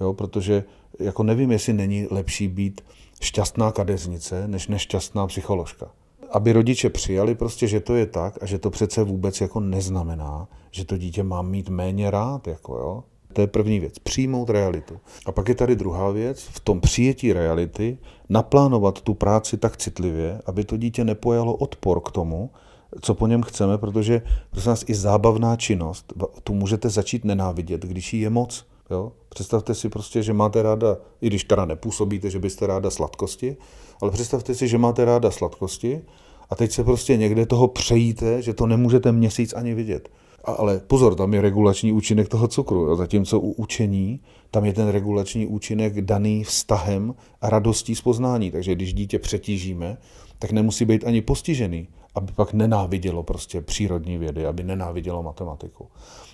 jo, 0.00 0.12
protože 0.12 0.64
jako 0.98 1.22
nevím, 1.22 1.50
jestli 1.50 1.72
není 1.72 2.06
lepší 2.10 2.48
být 2.48 2.80
šťastná 3.20 3.72
kadeznice, 3.72 4.48
než 4.48 4.68
nešťastná 4.68 5.26
psycholožka. 5.26 5.90
Aby 6.30 6.52
rodiče 6.52 6.90
přijali 6.90 7.34
prostě, 7.34 7.66
že 7.66 7.80
to 7.80 7.94
je 7.94 8.06
tak 8.06 8.42
a 8.42 8.46
že 8.46 8.58
to 8.58 8.70
přece 8.70 9.02
vůbec 9.02 9.40
jako 9.40 9.60
neznamená, 9.60 10.48
že 10.70 10.84
to 10.84 10.98
dítě 10.98 11.22
má 11.22 11.42
mít 11.42 11.68
méně 11.68 12.10
rád, 12.10 12.48
jako 12.48 12.76
jo. 12.76 13.04
To 13.32 13.40
je 13.40 13.46
první 13.46 13.80
věc, 13.80 13.98
přijmout 13.98 14.50
realitu. 14.50 15.00
A 15.26 15.32
pak 15.32 15.48
je 15.48 15.54
tady 15.54 15.76
druhá 15.76 16.10
věc, 16.10 16.42
v 16.42 16.60
tom 16.60 16.80
přijetí 16.80 17.32
reality 17.32 17.98
naplánovat 18.28 19.00
tu 19.00 19.14
práci 19.14 19.56
tak 19.56 19.76
citlivě, 19.76 20.40
aby 20.46 20.64
to 20.64 20.76
dítě 20.76 21.04
nepojalo 21.04 21.54
odpor 21.54 22.00
k 22.00 22.10
tomu, 22.10 22.50
co 23.00 23.14
po 23.14 23.26
něm 23.26 23.42
chceme, 23.42 23.78
protože 23.78 24.22
prosím 24.50 24.68
nás 24.68 24.84
i 24.86 24.94
zábavná 24.94 25.56
činnost, 25.56 26.12
tu 26.44 26.54
můžete 26.54 26.88
začít 26.88 27.24
nenávidět, 27.24 27.82
když 27.82 28.14
jí 28.14 28.20
je 28.20 28.30
moc. 28.30 28.66
Jo? 28.90 29.12
Představte 29.28 29.74
si 29.74 29.88
prostě, 29.88 30.22
že 30.22 30.32
máte 30.32 30.62
ráda, 30.62 30.96
i 31.20 31.26
když 31.26 31.44
teda 31.44 31.64
nepůsobíte, 31.64 32.30
že 32.30 32.38
byste 32.38 32.66
ráda 32.66 32.90
sladkosti, 32.90 33.56
ale 34.02 34.10
představte 34.10 34.54
si, 34.54 34.68
že 34.68 34.78
máte 34.78 35.04
ráda 35.04 35.30
sladkosti 35.30 36.00
a 36.50 36.54
teď 36.54 36.72
se 36.72 36.84
prostě 36.84 37.16
někde 37.16 37.46
toho 37.46 37.68
přejíte, 37.68 38.42
že 38.42 38.54
to 38.54 38.66
nemůžete 38.66 39.12
měsíc 39.12 39.52
ani 39.52 39.74
vidět. 39.74 40.08
A, 40.44 40.52
ale 40.52 40.80
pozor, 40.86 41.14
tam 41.14 41.34
je 41.34 41.40
regulační 41.40 41.92
účinek 41.92 42.28
toho 42.28 42.48
cukru. 42.48 42.80
Jo? 42.80 42.96
Zatímco 42.96 43.40
u 43.40 43.52
učení, 43.52 44.20
tam 44.50 44.64
je 44.64 44.72
ten 44.72 44.88
regulační 44.88 45.46
účinek 45.46 46.00
daný 46.00 46.44
vztahem 46.44 47.14
a 47.40 47.50
radostí 47.50 47.94
z 47.94 48.00
poznání. 48.00 48.50
Takže 48.50 48.74
když 48.74 48.94
dítě 48.94 49.18
přetížíme, 49.18 49.98
tak 50.38 50.52
nemusí 50.52 50.84
být 50.84 51.04
ani 51.04 51.22
postižený, 51.22 51.88
aby 52.14 52.32
pak 52.32 52.52
nenávidělo 52.52 53.22
prostě 53.22 53.60
přírodní 53.60 54.18
vědy, 54.18 54.46
aby 54.46 54.62
nenávidělo 54.62 55.22
matematiku. 55.22 55.88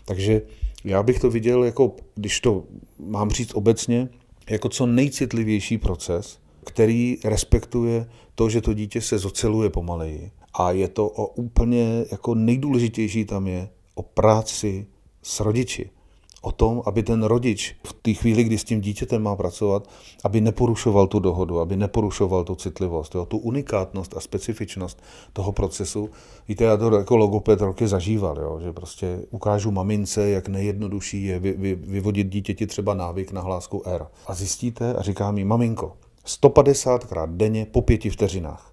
Takže 0.04 0.42
já 0.84 1.02
bych 1.02 1.18
to 1.20 1.30
viděl 1.30 1.64
jako, 1.64 1.96
když 2.14 2.40
to 2.40 2.64
mám 2.98 3.30
říct 3.30 3.54
obecně, 3.54 4.08
jako 4.50 4.68
co 4.68 4.86
nejcitlivější 4.86 5.78
proces, 5.78 6.38
který 6.64 7.18
respektuje 7.24 8.06
to, 8.34 8.48
že 8.48 8.60
to 8.60 8.74
dítě 8.74 9.00
se 9.00 9.18
zoceluje 9.18 9.70
pomaleji. 9.70 10.30
A 10.54 10.70
je 10.70 10.88
to 10.88 11.08
o 11.08 11.26
úplně 11.26 12.04
jako 12.10 12.34
nejdůležitější 12.34 13.24
tam 13.24 13.46
je 13.46 13.68
o 13.94 14.02
práci 14.02 14.86
s 15.22 15.40
rodiči 15.40 15.90
o 16.44 16.52
tom, 16.52 16.82
aby 16.86 17.02
ten 17.02 17.22
rodič 17.22 17.76
v 17.86 17.92
té 17.92 18.12
chvíli, 18.12 18.44
kdy 18.44 18.58
s 18.58 18.64
tím 18.64 18.80
dítětem 18.80 19.22
má 19.22 19.36
pracovat, 19.36 19.88
aby 20.24 20.40
neporušoval 20.40 21.06
tu 21.06 21.18
dohodu, 21.18 21.60
aby 21.60 21.76
neporušoval 21.76 22.44
tu 22.44 22.54
citlivost, 22.54 23.14
jo, 23.14 23.26
tu 23.26 23.38
unikátnost 23.38 24.16
a 24.16 24.20
specifičnost 24.20 25.02
toho 25.32 25.52
procesu. 25.52 26.10
Víte, 26.48 26.64
já 26.64 26.76
to 26.76 26.96
jako 26.96 27.16
logoped 27.16 27.60
roky 27.60 27.88
zažíval, 27.88 28.38
jo, 28.38 28.60
že 28.62 28.72
prostě 28.72 29.18
ukážu 29.30 29.70
mamince, 29.70 30.30
jak 30.30 30.48
nejjednodušší 30.48 31.24
je 31.24 31.38
vy, 31.38 31.52
vy, 31.52 31.74
vyvodit 31.74 32.28
dítěti 32.28 32.66
třeba 32.66 32.94
návyk 32.94 33.32
na 33.32 33.40
hlásku 33.40 33.82
R. 33.86 34.06
A 34.26 34.34
zjistíte 34.34 34.94
a 34.94 35.02
říká 35.02 35.30
mi, 35.30 35.44
maminko, 35.44 35.92
150 36.24 37.04
krát 37.04 37.30
denně 37.30 37.66
po 37.66 37.82
pěti 37.82 38.10
vteřinách. 38.10 38.72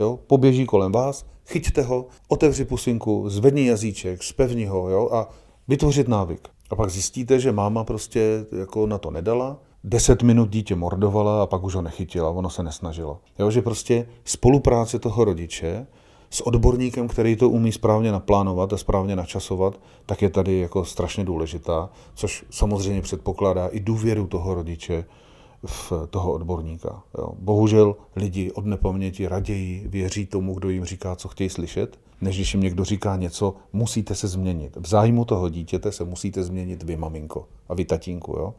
Jo, 0.00 0.18
poběží 0.26 0.66
kolem 0.66 0.92
vás, 0.92 1.26
chyťte 1.46 1.82
ho, 1.82 2.06
otevři 2.28 2.64
pusinku, 2.64 3.28
zvedni 3.28 3.66
jazyček, 3.66 4.22
spevni 4.22 4.64
ho 4.64 4.88
jo, 4.90 5.08
a 5.12 5.28
vytvořit 5.68 6.08
návyk. 6.08 6.48
A 6.70 6.76
pak 6.76 6.90
zjistíte, 6.90 7.40
že 7.40 7.52
máma 7.52 7.84
prostě 7.84 8.46
jako 8.58 8.86
na 8.86 8.98
to 8.98 9.10
nedala, 9.10 9.56
deset 9.84 10.22
minut 10.22 10.50
dítě 10.50 10.74
mordovala 10.74 11.42
a 11.42 11.46
pak 11.46 11.62
už 11.62 11.74
ho 11.74 11.82
nechytila, 11.82 12.30
ono 12.30 12.50
se 12.50 12.62
nesnažilo. 12.62 13.20
Jo, 13.38 13.50
že 13.50 13.62
prostě 13.62 14.06
spolupráce 14.24 14.98
toho 14.98 15.24
rodiče 15.24 15.86
s 16.30 16.40
odborníkem, 16.46 17.08
který 17.08 17.36
to 17.36 17.48
umí 17.48 17.72
správně 17.72 18.12
naplánovat 18.12 18.72
a 18.72 18.76
správně 18.76 19.16
načasovat, 19.16 19.80
tak 20.06 20.22
je 20.22 20.30
tady 20.30 20.58
jako 20.58 20.84
strašně 20.84 21.24
důležitá, 21.24 21.90
což 22.14 22.44
samozřejmě 22.50 23.02
předpokládá 23.02 23.66
i 23.66 23.80
důvěru 23.80 24.26
toho 24.26 24.54
rodiče 24.54 25.04
v 25.66 25.92
toho 26.10 26.32
odborníka. 26.32 27.02
Jo. 27.18 27.32
Bohužel 27.38 27.96
lidi 28.16 28.52
od 28.52 28.66
nepaměti 28.66 29.28
raději 29.28 29.88
věří 29.88 30.26
tomu, 30.26 30.54
kdo 30.54 30.70
jim 30.70 30.84
říká, 30.84 31.16
co 31.16 31.28
chtějí 31.28 31.50
slyšet, 31.50 31.98
než 32.20 32.36
když 32.36 32.54
jim 32.54 32.62
někdo 32.62 32.84
říká 32.84 33.16
něco, 33.16 33.54
musíte 33.72 34.14
se 34.14 34.28
změnit. 34.28 34.76
V 34.76 34.88
zájmu 34.88 35.24
toho 35.24 35.48
dítěte 35.48 35.92
se 35.92 36.04
musíte 36.04 36.42
změnit 36.42 36.82
vy, 36.82 36.96
maminko, 36.96 37.46
a 37.68 37.74
vy, 37.74 37.84
tatínku. 37.84 38.32
Jo? 38.32 38.54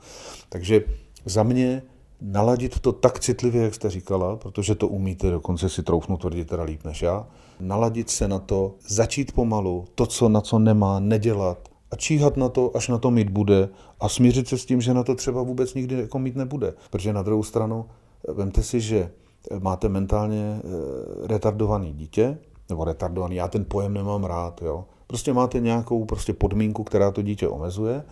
Takže 0.50 0.84
za 1.26 1.44
mě 1.44 1.82
naladit 2.22 2.80
to 2.80 2.92
tak 2.92 3.20
citlivě, 3.20 3.64
jak 3.64 3.76
jste 3.76 3.90
říkala, 3.90 4.36
protože 4.36 4.76
to 4.76 4.88
umíte, 4.88 5.32
dokonce 5.32 5.70
si 5.70 5.84
troufnu 5.84 6.18
tvrdit 6.18 6.48
teda 6.48 6.64
líp 6.64 6.84
než 6.84 7.02
já, 7.02 7.28
naladit 7.60 8.10
se 8.10 8.28
na 8.28 8.40
to, 8.40 8.74
začít 8.88 9.32
pomalu, 9.32 9.86
to, 9.96 10.06
co 10.06 10.30
na 10.30 10.42
co 10.42 10.60
nemá, 10.60 11.00
nedělat 11.00 11.71
a 11.92 11.96
číhat 11.96 12.38
na 12.38 12.50
to, 12.50 12.72
až 12.76 12.88
na 12.88 12.98
to 12.98 13.12
mít 13.12 13.30
bude 13.30 13.70
a 14.00 14.10
smířit 14.10 14.48
se 14.48 14.58
s 14.58 14.66
tím, 14.66 14.82
že 14.82 14.94
na 14.94 15.04
to 15.04 15.16
třeba 15.16 15.44
vůbec 15.44 15.74
nikdy 15.74 15.96
jako 15.96 16.20
mít 16.20 16.36
nebude. 16.36 16.74
Protože 16.90 17.14
na 17.14 17.22
druhou 17.22 17.44
stranu, 17.44 17.86
vemte 18.28 18.64
si, 18.64 18.82
že 18.82 19.12
máte 19.60 19.90
mentálně 19.90 20.62
eh, 20.64 21.28
retardovaný 21.28 21.94
dítě, 21.94 22.38
nebo 22.70 22.84
retardovaný, 22.84 23.36
já 23.36 23.48
ten 23.48 23.66
pojem 23.66 23.94
nemám 23.94 24.24
rád, 24.24 24.62
jo, 24.62 24.86
Prostě 25.12 25.34
máte 25.34 25.60
nějakou 25.60 26.06
prostě 26.06 26.34
podmínku, 26.34 26.84
která 26.84 27.12
to 27.12 27.22
dítě 27.22 27.48
omezuje. 27.48 28.04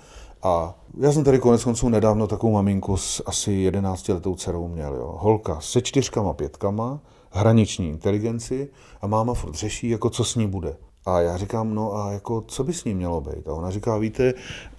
A 0.43 0.79
já 0.97 1.11
jsem 1.11 1.23
tady 1.23 1.39
konec 1.39 1.63
konců 1.63 1.89
nedávno 1.89 2.27
takovou 2.27 2.53
maminku 2.53 2.97
s 2.97 3.23
asi 3.25 3.51
11 3.51 4.07
letou 4.09 4.35
dcerou 4.35 4.67
měl. 4.67 4.95
Jo. 4.95 5.15
Holka 5.17 5.59
se 5.59 5.81
čtyřkama, 5.81 6.33
pětkama, 6.33 6.99
hraniční 7.31 7.89
inteligenci 7.89 8.69
a 9.01 9.07
máma 9.07 9.33
furt 9.33 9.55
řeší, 9.55 9.89
jako 9.89 10.09
co 10.09 10.23
s 10.23 10.35
ní 10.35 10.47
bude. 10.47 10.77
A 11.09 11.21
já 11.21 11.37
říkám, 11.37 11.75
no 11.75 11.95
a 11.95 12.11
jako, 12.11 12.41
co 12.41 12.63
by 12.63 12.73
s 12.73 12.83
ní 12.83 12.93
mělo 12.93 13.21
být? 13.21 13.47
A 13.47 13.53
ona 13.53 13.71
říká, 13.71 13.97
víte, 13.97 14.33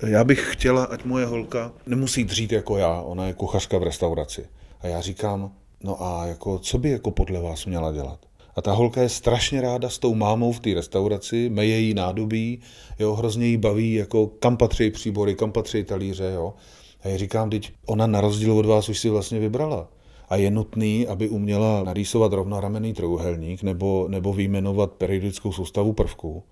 já 0.06 0.24
bych 0.24 0.52
chtěla, 0.52 0.84
ať 0.84 1.04
moje 1.04 1.26
holka 1.26 1.72
nemusí 1.86 2.24
dřít 2.24 2.52
jako 2.52 2.76
já, 2.76 3.00
ona 3.00 3.26
je 3.26 3.34
kuchařka 3.34 3.78
v 3.78 3.82
restauraci. 3.82 4.46
A 4.80 4.86
já 4.86 5.00
říkám, 5.00 5.50
no 5.84 6.02
a 6.02 6.26
jako, 6.26 6.58
co 6.58 6.78
by 6.78 6.90
jako 6.90 7.10
podle 7.10 7.40
vás 7.40 7.66
měla 7.66 7.92
dělat? 7.92 8.18
A 8.56 8.62
ta 8.62 8.72
holka 8.72 9.02
je 9.02 9.08
strašně 9.08 9.60
ráda 9.60 9.88
s 9.88 9.98
tou 9.98 10.14
mámou 10.14 10.52
v 10.52 10.60
té 10.60 10.74
restauraci, 10.74 11.48
meje 11.48 11.78
jí 11.78 11.94
nádobí, 11.94 12.60
jo, 12.98 13.14
hrozně 13.14 13.46
jí 13.46 13.56
baví, 13.56 13.94
jako 13.94 14.26
kam 14.26 14.56
patří 14.56 14.90
příbory, 14.90 15.34
kam 15.34 15.52
patří 15.52 15.84
talíře, 15.84 16.32
jo. 16.34 16.54
A 17.02 17.08
já 17.08 17.16
říkám, 17.16 17.50
teď 17.50 17.72
ona 17.86 18.06
na 18.06 18.20
rozdíl 18.20 18.58
od 18.58 18.66
vás 18.66 18.88
už 18.88 18.98
si 18.98 19.08
vlastně 19.08 19.38
vybrala. 19.38 19.88
A 20.30 20.36
je 20.36 20.50
nutný, 20.50 21.06
aby 21.06 21.28
uměla 21.28 21.82
narýsovat 21.82 22.32
rovnoramenný 22.32 22.94
trouhelník 22.94 23.62
nebo, 23.62 24.06
nebo 24.08 24.32
vyjmenovat 24.32 24.92
periodickou 24.92 25.52
soustavu 25.52 25.92
prvků. 25.92 26.42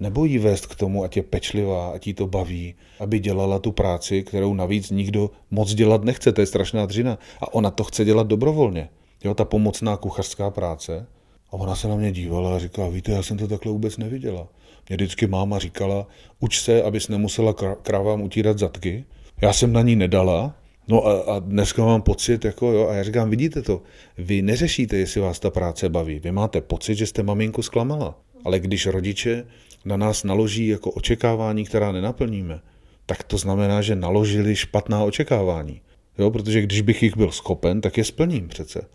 Nebo 0.00 0.24
jí 0.24 0.38
vést 0.38 0.66
k 0.66 0.74
tomu, 0.74 1.04
ať 1.04 1.16
je 1.16 1.22
pečlivá, 1.22 1.90
ať 1.90 2.06
jí 2.06 2.14
to 2.14 2.26
baví, 2.26 2.74
aby 3.00 3.18
dělala 3.18 3.58
tu 3.58 3.72
práci, 3.72 4.22
kterou 4.22 4.54
navíc 4.54 4.90
nikdo 4.90 5.30
moc 5.50 5.74
dělat 5.74 6.04
nechce, 6.04 6.32
to 6.32 6.40
je 6.40 6.46
strašná 6.46 6.86
dřina. 6.86 7.18
A 7.40 7.54
ona 7.54 7.70
to 7.70 7.84
chce 7.84 8.04
dělat 8.04 8.26
dobrovolně. 8.26 8.88
Jo, 9.24 9.34
ta 9.34 9.44
pomocná 9.44 9.96
kuchařská 9.96 10.50
práce. 10.50 11.06
A 11.50 11.52
ona 11.52 11.74
se 11.74 11.88
na 11.88 11.96
mě 11.96 12.12
dívala 12.12 12.56
a 12.56 12.58
říkala, 12.58 12.88
víte, 12.88 13.12
já 13.12 13.22
jsem 13.22 13.38
to 13.38 13.48
takhle 13.48 13.72
vůbec 13.72 13.96
neviděla. 13.96 14.48
Mě 14.88 14.96
vždycky 14.96 15.26
máma 15.26 15.58
říkala, 15.58 16.06
uč 16.40 16.60
se, 16.60 16.82
abys 16.82 17.08
nemusela 17.08 17.54
kravám 17.82 18.22
utírat 18.22 18.58
zadky. 18.58 19.04
Já 19.40 19.52
jsem 19.52 19.72
na 19.72 19.82
ní 19.82 19.96
nedala, 19.96 20.54
No 20.88 21.06
a, 21.06 21.20
a 21.20 21.38
dneska 21.38 21.84
mám 21.84 22.02
pocit, 22.02 22.44
jako 22.44 22.72
jo, 22.72 22.88
a 22.88 22.94
já 22.94 23.02
říkám, 23.02 23.30
vidíte 23.30 23.62
to, 23.62 23.82
vy 24.18 24.42
neřešíte, 24.42 24.96
jestli 24.96 25.20
vás 25.20 25.40
ta 25.40 25.50
práce 25.50 25.88
baví, 25.88 26.18
vy 26.18 26.32
máte 26.32 26.60
pocit, 26.60 26.94
že 26.94 27.06
jste 27.06 27.22
maminku 27.22 27.62
zklamala. 27.62 28.18
Ale 28.44 28.60
když 28.60 28.86
rodiče 28.86 29.44
na 29.84 29.96
nás 29.96 30.24
naloží 30.24 30.66
jako 30.66 30.90
očekávání, 30.90 31.64
která 31.64 31.92
nenaplníme, 31.92 32.60
tak 33.06 33.22
to 33.22 33.38
znamená, 33.38 33.82
že 33.82 33.96
naložili 33.96 34.56
špatná 34.56 35.04
očekávání. 35.04 35.80
Jo, 36.18 36.30
protože 36.30 36.62
když 36.62 36.80
bych 36.80 37.02
jich 37.02 37.16
byl 37.16 37.30
schopen, 37.30 37.80
tak 37.80 37.98
je 37.98 38.04
splním 38.04 38.48
přece. 38.48 38.86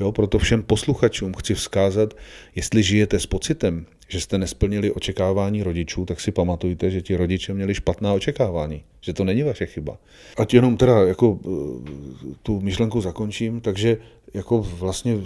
Jo, 0.00 0.12
proto 0.12 0.38
všem 0.38 0.62
posluchačům 0.62 1.34
chci 1.34 1.54
vzkázat, 1.54 2.14
jestli 2.54 2.82
žijete 2.82 3.20
s 3.20 3.26
pocitem, 3.26 3.86
že 4.08 4.20
jste 4.20 4.38
nesplnili 4.38 4.92
očekávání 4.92 5.62
rodičů, 5.62 6.04
tak 6.04 6.20
si 6.20 6.32
pamatujte, 6.32 6.90
že 6.90 7.02
ti 7.02 7.16
rodiče 7.16 7.54
měli 7.54 7.74
špatná 7.74 8.12
očekávání, 8.12 8.82
že 9.00 9.12
to 9.12 9.24
není 9.24 9.42
vaše 9.42 9.66
chyba. 9.66 9.98
Ať 10.36 10.54
jenom 10.54 10.76
teda 10.76 11.02
jako 11.02 11.38
eh, 11.44 12.34
tu 12.42 12.60
myšlenku 12.60 13.00
zakončím, 13.00 13.60
takže 13.60 13.96
jako 14.34 14.62
vlastně 14.62 15.18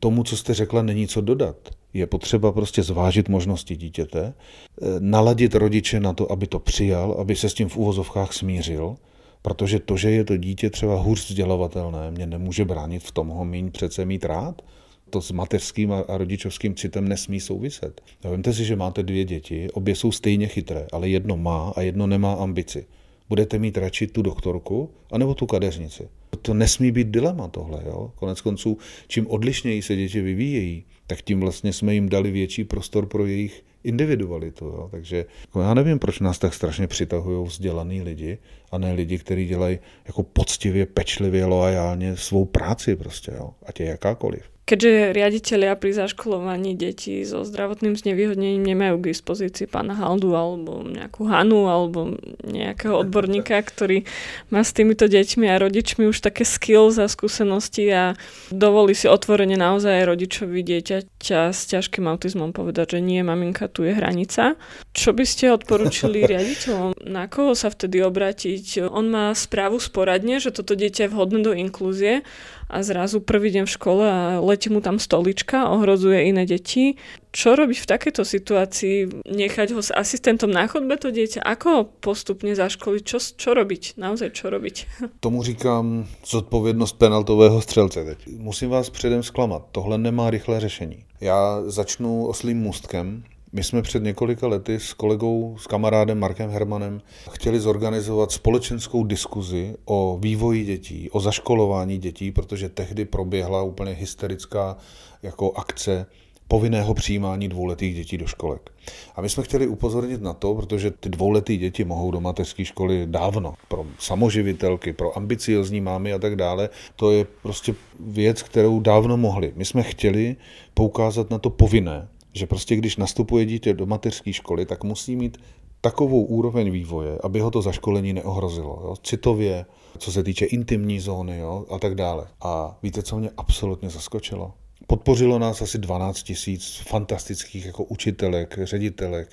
tomu, 0.00 0.24
co 0.24 0.36
jste 0.36 0.54
řekla, 0.54 0.82
není 0.82 1.08
co 1.08 1.20
dodat. 1.20 1.56
Je 1.94 2.06
potřeba 2.06 2.52
prostě 2.52 2.82
zvážit 2.82 3.28
možnosti 3.28 3.76
dítěte, 3.76 4.32
eh, 4.34 4.86
naladit 4.98 5.54
rodiče 5.54 6.00
na 6.00 6.12
to, 6.12 6.32
aby 6.32 6.46
to 6.46 6.58
přijal, 6.58 7.16
aby 7.18 7.36
se 7.36 7.48
s 7.48 7.54
tím 7.54 7.68
v 7.68 7.76
uvozovkách 7.76 8.32
smířil, 8.32 8.96
protože 9.42 9.78
to, 9.78 9.96
že 9.96 10.10
je 10.10 10.24
to 10.24 10.36
dítě 10.36 10.70
třeba 10.70 11.00
hůř 11.00 11.28
vzdělavatelné, 11.28 12.10
mě 12.10 12.26
nemůže 12.26 12.64
bránit 12.64 13.02
v 13.02 13.12
tom 13.12 13.28
ho 13.28 13.44
míň 13.44 13.70
přece 13.70 14.04
mít 14.04 14.24
rád 14.24 14.62
to 15.10 15.22
s 15.22 15.30
mateřským 15.30 15.92
a 15.92 16.04
rodičovským 16.08 16.74
citem 16.74 17.08
nesmí 17.08 17.40
souviset. 17.40 18.00
Vemte 18.24 18.52
si, 18.52 18.64
že 18.64 18.76
máte 18.76 19.02
dvě 19.02 19.24
děti, 19.24 19.70
obě 19.70 19.94
jsou 19.96 20.12
stejně 20.12 20.46
chytré, 20.46 20.86
ale 20.92 21.08
jedno 21.08 21.36
má 21.36 21.72
a 21.76 21.80
jedno 21.80 22.06
nemá 22.06 22.32
ambici. 22.32 22.86
Budete 23.28 23.58
mít 23.58 23.78
radši 23.78 24.06
tu 24.06 24.22
doktorku 24.22 24.90
anebo 25.12 25.34
tu 25.34 25.46
kadeřnici. 25.46 26.08
To 26.42 26.54
nesmí 26.54 26.90
být 26.90 27.08
dilema 27.08 27.48
tohle. 27.48 27.82
Jo? 27.86 28.12
Konec 28.14 28.40
konců, 28.40 28.78
čím 29.08 29.26
odlišněji 29.26 29.82
se 29.82 29.96
děti 29.96 30.20
vyvíjejí, 30.20 30.84
tak 31.06 31.22
tím 31.22 31.40
vlastně 31.40 31.72
jsme 31.72 31.94
jim 31.94 32.08
dali 32.08 32.30
větší 32.30 32.64
prostor 32.64 33.06
pro 33.06 33.26
jejich 33.26 33.64
individualitu. 33.84 34.64
Jo? 34.64 34.88
Takže 34.90 35.24
já 35.60 35.74
nevím, 35.74 35.98
proč 35.98 36.20
nás 36.20 36.38
tak 36.38 36.54
strašně 36.54 36.86
přitahují 36.86 37.46
vzdělaný 37.46 38.02
lidi 38.02 38.38
a 38.70 38.78
ne 38.78 38.92
lidi, 38.92 39.18
kteří 39.18 39.46
dělají 39.46 39.78
jako 40.06 40.22
poctivě, 40.22 40.86
pečlivě, 40.86 41.44
loajálně 41.44 42.16
svou 42.16 42.44
práci 42.44 42.96
prostě, 42.96 43.32
jo? 43.36 43.50
ať 43.66 43.80
je 43.80 43.86
jakákoliv. 43.86 44.42
Keďže 44.70 45.18
riaditeľia 45.18 45.74
pri 45.74 45.90
zaškolovaní 45.98 46.78
detí 46.78 47.26
so 47.26 47.42
zdravotným 47.42 47.98
znevýhodnením 47.98 48.62
nemajú 48.62 49.02
k 49.02 49.10
dispozícii 49.10 49.66
pána 49.66 49.98
Haldu 49.98 50.38
alebo 50.38 50.86
nejakú 50.86 51.26
Hanu 51.26 51.66
alebo 51.66 52.14
nejakého 52.46 53.02
odborníka, 53.02 53.58
ktorý 53.66 54.06
má 54.46 54.62
s 54.62 54.70
týmito 54.70 55.10
deťmi 55.10 55.50
a 55.50 55.58
rodičmi 55.58 56.06
už 56.06 56.22
také 56.22 56.46
skills 56.46 57.02
a 57.02 57.10
skúsenosti 57.10 57.90
a 57.90 58.14
dovolí 58.54 58.94
si 58.94 59.10
otvorene 59.10 59.58
naozaj 59.58 60.06
rodičovi 60.06 60.62
dieťaťa 60.62 61.50
s 61.50 61.66
ťažkým 61.66 62.06
autizmom 62.06 62.54
povedať, 62.54 62.94
že 62.94 63.00
nie, 63.02 63.26
maminka, 63.26 63.66
tu 63.66 63.82
je 63.82 63.90
hranica. 63.90 64.54
Čo 64.94 65.10
by 65.18 65.26
ste 65.26 65.50
odporúčili 65.50 66.22
riaditeľom? 66.30 67.10
Na 67.10 67.26
koho 67.26 67.58
sa 67.58 67.74
vtedy 67.74 68.06
obrátiť? 68.06 68.86
On 68.86 69.02
má 69.10 69.34
správu 69.34 69.82
sporadne, 69.82 70.38
že 70.38 70.54
toto 70.54 70.78
dieťa 70.78 71.10
je 71.10 71.10
vhodné 71.10 71.42
do 71.42 71.50
inklúzie 71.58 72.22
a 72.70 72.86
zrazu 72.86 73.18
prvý 73.18 73.50
deň 73.50 73.64
v 73.66 73.74
škole 73.74 74.04
a 74.06 74.38
letí 74.38 74.70
mu 74.70 74.78
tam 74.78 75.02
stolička, 75.02 75.68
ohrozuje 75.74 76.30
iné 76.30 76.46
deti. 76.46 76.94
Čo 77.30 77.54
robiť 77.54 77.78
v 77.82 77.90
takejto 77.90 78.22
situácii? 78.26 79.22
Nechať 79.26 79.74
ho 79.74 79.82
s 79.82 79.94
asistentom 79.94 80.50
na 80.50 80.66
chodbe 80.66 80.98
to 80.98 81.10
dieťa? 81.10 81.42
Ako 81.42 81.66
ho 81.70 81.82
postupne 81.86 82.54
zaškoliť? 82.54 83.02
Čo, 83.06 83.18
čo 83.18 83.50
robiť? 83.54 83.98
Naozaj 83.98 84.30
čo 84.34 84.50
robiť? 84.50 84.76
Tomu 85.26 85.42
říkám 85.42 86.06
zodpovědnost 86.26 86.92
penaltového 86.98 87.60
střelce 87.60 88.04
teď. 88.04 88.18
Musím 88.38 88.70
vás 88.70 88.90
předem 88.90 89.22
zklamat. 89.22 89.66
Tohle 89.72 89.98
nemá 89.98 90.30
rychlé 90.30 90.60
řešení. 90.60 91.04
Já 91.20 91.62
začnu 91.66 92.26
oslým 92.26 92.58
můstkem. 92.58 93.22
My 93.52 93.62
jsme 93.64 93.82
před 93.82 94.02
několika 94.02 94.46
lety 94.46 94.80
s 94.80 94.92
kolegou, 94.92 95.56
s 95.58 95.66
kamarádem 95.66 96.18
Markem 96.18 96.50
Hermanem 96.50 97.00
chtěli 97.30 97.60
zorganizovat 97.60 98.32
společenskou 98.32 99.04
diskuzi 99.04 99.74
o 99.84 100.18
vývoji 100.22 100.64
dětí, 100.64 101.10
o 101.10 101.20
zaškolování 101.20 101.98
dětí, 101.98 102.30
protože 102.32 102.68
tehdy 102.68 103.04
proběhla 103.04 103.62
úplně 103.62 103.92
hysterická 103.92 104.76
jako 105.22 105.52
akce 105.52 106.06
povinného 106.48 106.94
přijímání 106.94 107.48
dvouletých 107.48 107.94
dětí 107.94 108.18
do 108.18 108.26
školek. 108.26 108.70
A 109.16 109.20
my 109.20 109.28
jsme 109.28 109.42
chtěli 109.42 109.66
upozornit 109.66 110.22
na 110.22 110.34
to, 110.34 110.54
protože 110.54 110.90
ty 110.90 111.08
dvouletý 111.08 111.56
děti 111.56 111.84
mohou 111.84 112.10
do 112.10 112.20
mateřské 112.20 112.64
školy 112.64 113.06
dávno, 113.06 113.54
pro 113.68 113.86
samoživitelky, 113.98 114.92
pro 114.92 115.16
ambiciozní 115.16 115.80
mámy 115.80 116.12
a 116.12 116.18
tak 116.18 116.36
dále. 116.36 116.68
To 116.96 117.10
je 117.10 117.26
prostě 117.42 117.74
věc, 118.00 118.42
kterou 118.42 118.80
dávno 118.80 119.16
mohli. 119.16 119.52
My 119.56 119.64
jsme 119.64 119.82
chtěli 119.82 120.36
poukázat 120.74 121.30
na 121.30 121.38
to 121.38 121.50
povinné, 121.50 122.08
že 122.32 122.46
prostě 122.46 122.76
když 122.76 122.96
nastupuje 122.96 123.44
dítě 123.44 123.74
do 123.74 123.86
mateřské 123.86 124.32
školy, 124.32 124.66
tak 124.66 124.84
musí 124.84 125.16
mít 125.16 125.38
takovou 125.80 126.24
úroveň 126.24 126.70
vývoje, 126.70 127.18
aby 127.22 127.40
ho 127.40 127.50
to 127.50 127.62
zaškolení 127.62 128.12
neohrozilo. 128.12 128.80
Jo? 128.84 128.94
Citově, 129.02 129.66
co 129.98 130.12
se 130.12 130.22
týče 130.22 130.44
intimní 130.44 131.00
zóny 131.00 131.38
jo? 131.38 131.64
a 131.70 131.78
tak 131.78 131.94
dále. 131.94 132.26
A 132.40 132.78
víte, 132.82 133.02
co 133.02 133.18
mě 133.18 133.30
absolutně 133.36 133.90
zaskočilo? 133.90 134.52
Podpořilo 134.86 135.38
nás 135.38 135.62
asi 135.62 135.78
12 135.78 136.22
tisíc 136.22 136.82
fantastických 136.86 137.66
jako 137.66 137.84
učitelek, 137.84 138.58
ředitelek, 138.62 139.28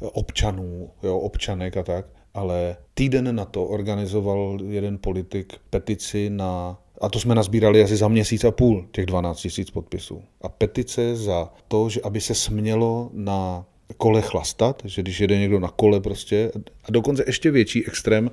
občanů, 0.00 0.90
jo, 1.02 1.18
občanek 1.18 1.76
a 1.76 1.82
tak, 1.82 2.06
ale 2.34 2.76
týden 2.94 3.36
na 3.36 3.44
to 3.44 3.64
organizoval 3.64 4.58
jeden 4.68 4.98
politik 4.98 5.52
petici 5.70 6.30
na 6.30 6.78
a 7.02 7.08
to 7.08 7.20
jsme 7.20 7.34
nazbírali 7.34 7.82
asi 7.82 7.96
za 7.96 8.08
měsíc 8.08 8.44
a 8.44 8.50
půl, 8.50 8.86
těch 8.92 9.06
12 9.06 9.40
tisíc 9.40 9.70
podpisů. 9.70 10.22
A 10.42 10.48
petice 10.48 11.16
za 11.16 11.48
to, 11.68 11.88
že 11.88 12.00
aby 12.00 12.20
se 12.20 12.34
smělo 12.34 13.10
na 13.12 13.64
kole 13.96 14.22
chlastat, 14.22 14.82
že 14.84 15.02
když 15.02 15.20
jede 15.20 15.38
někdo 15.38 15.60
na 15.60 15.68
kole 15.68 16.00
prostě, 16.00 16.52
a 16.84 16.90
dokonce 16.90 17.24
ještě 17.26 17.50
větší 17.50 17.86
extrém, 17.86 18.30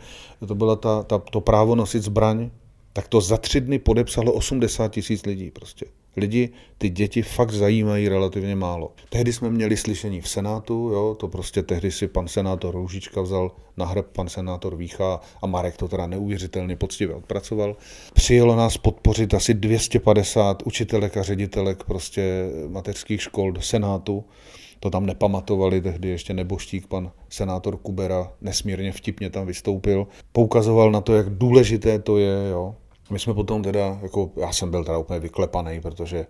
to 0.48 0.56
byla 0.56 0.76
ta, 0.76 1.04
ta, 1.04 1.18
to 1.18 1.42
právo 1.42 1.76
nosit 1.76 2.04
zbraň, 2.04 2.50
tak 2.94 3.08
to 3.08 3.22
za 3.22 3.38
tři 3.38 3.62
dny 3.62 3.80
podepsalo 3.80 4.34
80 4.34 4.88
tisíc 4.88 5.26
lidí 5.26 5.52
prostě. 5.52 5.86
Lidi, 6.20 6.50
ty 6.78 6.90
děti 6.90 7.22
fakt 7.22 7.52
zajímají 7.52 8.10
relativně 8.10 8.56
málo. 8.56 8.92
Tehdy 9.10 9.34
jsme 9.34 9.50
měli 9.50 9.78
slyšení 9.78 10.22
v 10.22 10.30
Senátu, 10.30 10.74
jo, 10.74 11.16
to 11.20 11.28
prostě 11.28 11.64
tehdy 11.64 11.92
si 11.92 12.08
pan 12.08 12.28
senátor 12.28 12.76
Růžička 12.76 13.22
vzal 13.22 13.52
na 13.78 13.86
hrb 13.86 14.06
pan 14.16 14.30
senátor 14.30 14.76
Vícha 14.76 15.20
a 15.42 15.48
Marek 15.48 15.78
to 15.78 15.88
teda 15.88 16.08
neuvěřitelně 16.08 16.76
poctivě 16.76 17.16
odpracoval. 17.16 17.76
Přijelo 18.14 18.56
nás 18.56 18.78
podpořit 18.78 19.34
asi 19.34 19.54
250 19.54 20.64
učitelek 20.66 21.18
a 21.18 21.24
ředitelek 21.24 21.84
prostě 21.84 22.50
mateřských 22.68 23.22
škol 23.22 23.52
do 23.52 23.62
Senátu. 23.62 24.24
To 24.80 24.90
tam 24.90 25.06
nepamatovali, 25.06 25.82
tehdy 25.82 26.10
ještě 26.10 26.34
neboštík, 26.34 26.88
pan 26.88 27.12
senátor 27.30 27.78
Kubera 27.78 28.32
nesmírně 28.42 28.92
vtipně 28.92 29.30
tam 29.30 29.48
vystoupil. 29.48 30.08
Poukazoval 30.32 30.92
na 30.92 31.02
to, 31.02 31.16
jak 31.16 31.30
důležité 31.30 32.00
to 32.00 32.18
je, 32.18 32.50
jo, 32.52 32.76
my 33.10 33.20
jsme 33.20 33.34
potom 33.34 33.64
teda, 33.64 34.00
jako 34.02 34.32
já 34.36 34.54
jsem 34.54 34.72
byl 34.72 34.84
teda 34.84 34.98
úplně 34.98 35.20
vyklepaný, 35.20 35.82
protože 35.82 36.28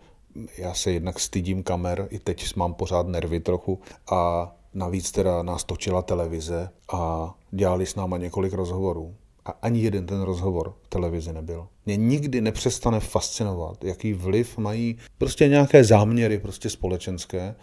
já 0.57 0.73
se 0.73 0.91
jednak 0.91 1.19
stydím 1.19 1.63
kamer, 1.63 2.07
i 2.09 2.19
teď 2.19 2.55
mám 2.55 2.73
pořád 2.73 3.07
nervy 3.07 3.39
trochu 3.39 3.79
a 4.11 4.51
Navíc 4.73 5.11
teda 5.11 5.43
nás 5.43 5.63
točila 5.63 6.01
televize 6.01 6.69
a 6.93 7.33
dělali 7.51 7.85
s 7.85 7.95
náma 7.95 8.17
několik 8.17 8.53
rozhovorů. 8.53 9.15
A 9.45 9.51
ani 9.61 9.79
jeden 9.81 10.05
ten 10.05 10.21
rozhovor 10.21 10.73
v 10.81 10.87
televizi 10.87 11.33
nebyl. 11.33 11.67
Mě 11.85 11.97
nikdy 11.97 12.41
nepřestane 12.41 12.99
fascinovat, 12.99 13.83
jaký 13.83 14.13
vliv 14.13 14.57
mají 14.57 14.97
prostě 15.17 15.47
nějaké 15.47 15.83
záměry 15.83 16.39
prostě 16.39 16.69
společenské, 16.69 17.55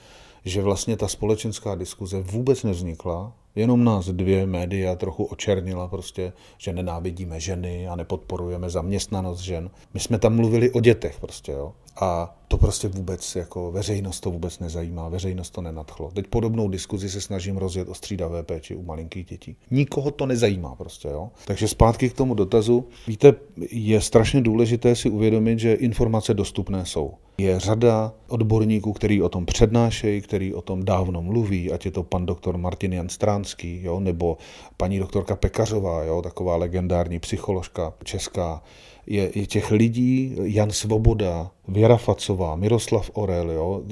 že 0.45 0.63
vlastně 0.63 0.97
ta 0.97 1.09
společenská 1.09 1.75
diskuze 1.75 2.21
vůbec 2.21 2.63
nevznikla, 2.63 3.33
jenom 3.57 3.85
nás 3.85 4.09
dvě 4.09 4.47
média 4.47 4.95
trochu 4.97 5.25
očernila 5.25 5.89
prostě, 5.89 6.33
že 6.59 6.73
nenávidíme 6.73 7.41
ženy 7.41 7.89
a 7.89 7.97
nepodporujeme 7.97 8.71
zaměstnanost 8.71 9.41
žen. 9.41 9.71
My 9.95 10.01
jsme 10.01 10.19
tam 10.19 10.37
mluvili 10.37 10.71
o 10.71 10.81
dětech 10.81 11.21
prostě, 11.21 11.53
jo. 11.53 11.73
A 12.01 12.37
to 12.49 12.59
prostě 12.59 12.89
vůbec 12.89 13.37
jako 13.37 13.73
veřejnost 13.73 14.21
to 14.21 14.31
vůbec 14.31 14.59
nezajímá, 14.59 15.09
veřejnost 15.09 15.51
to 15.51 15.63
nenadchlo. 15.63 16.11
Teď 16.15 16.27
podobnou 16.27 16.69
diskuzi 16.69 17.11
se 17.11 17.21
snažím 17.21 17.57
rozjet 17.57 17.89
o 17.89 17.95
střídavé 17.95 18.43
péči 18.43 18.77
u 18.77 18.83
malinkých 18.83 19.27
dětí. 19.27 19.57
Nikoho 19.71 20.11
to 20.11 20.27
nezajímá 20.27 20.75
prostě, 20.75 21.09
jo. 21.09 21.31
Takže 21.45 21.69
zpátky 21.69 22.11
k 22.11 22.13
tomu 22.13 22.35
dotazu. 22.35 22.89
Víte, 23.07 23.35
je 23.71 24.01
strašně 24.01 24.41
důležité 24.41 24.97
si 24.97 25.11
uvědomit, 25.11 25.59
že 25.59 25.75
informace 25.75 26.35
dostupné 26.35 26.87
jsou. 26.87 27.15
Je 27.39 27.61
řada 27.61 28.13
odborníků, 28.29 28.93
který 28.93 29.23
o 29.23 29.29
tom 29.29 29.47
přednášejí, 29.47 30.21
který 30.21 30.55
o 30.55 30.63
tom 30.63 30.85
dávno 30.85 31.23
mluví, 31.23 31.73
ať 31.73 31.85
je 31.85 31.91
to 31.91 32.03
pan 32.03 32.27
doktor 32.27 32.59
Martin 32.59 32.93
Jan 32.93 33.09
Stránský, 33.47 33.83
jo, 33.83 34.01
nebo 34.01 34.37
paní 34.77 34.99
doktorka 34.99 35.37
Pekařová, 35.37 36.05
jo, 36.05 36.23
taková 36.23 36.57
legendární 36.57 37.19
psycholožka 37.19 37.95
česká, 38.05 38.63
je, 39.07 39.31
je 39.35 39.47
těch 39.47 39.71
lidí, 39.71 40.37
Jan 40.43 40.71
Svoboda, 40.71 41.51
Věra 41.69 41.97
Facová, 41.97 42.57
Miroslav 42.57 43.11
Orel, 43.15 43.51
jo, 43.51 43.83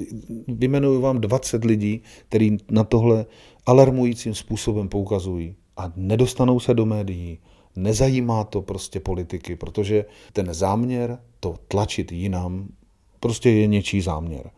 vymenuju 0.47 1.01
vám 1.01 1.21
20 1.21 1.65
lidí, 1.65 2.01
kteří 2.29 2.57
na 2.71 2.83
tohle 2.83 3.25
alarmujícím 3.65 4.35
způsobem 4.35 4.89
poukazují. 4.89 5.55
A 5.77 5.91
nedostanou 5.95 6.59
se 6.59 6.73
do 6.73 6.85
médií, 6.85 7.39
nezajímá 7.75 8.43
to 8.43 8.61
prostě 8.61 8.99
politiky, 8.99 9.55
protože 9.55 10.05
ten 10.33 10.53
záměr 10.53 11.17
to 11.39 11.55
tlačit 11.67 12.11
jinam 12.11 12.67
prostě 13.19 13.49
je 13.49 13.67
něčí 13.67 14.01
záměr. 14.01 14.49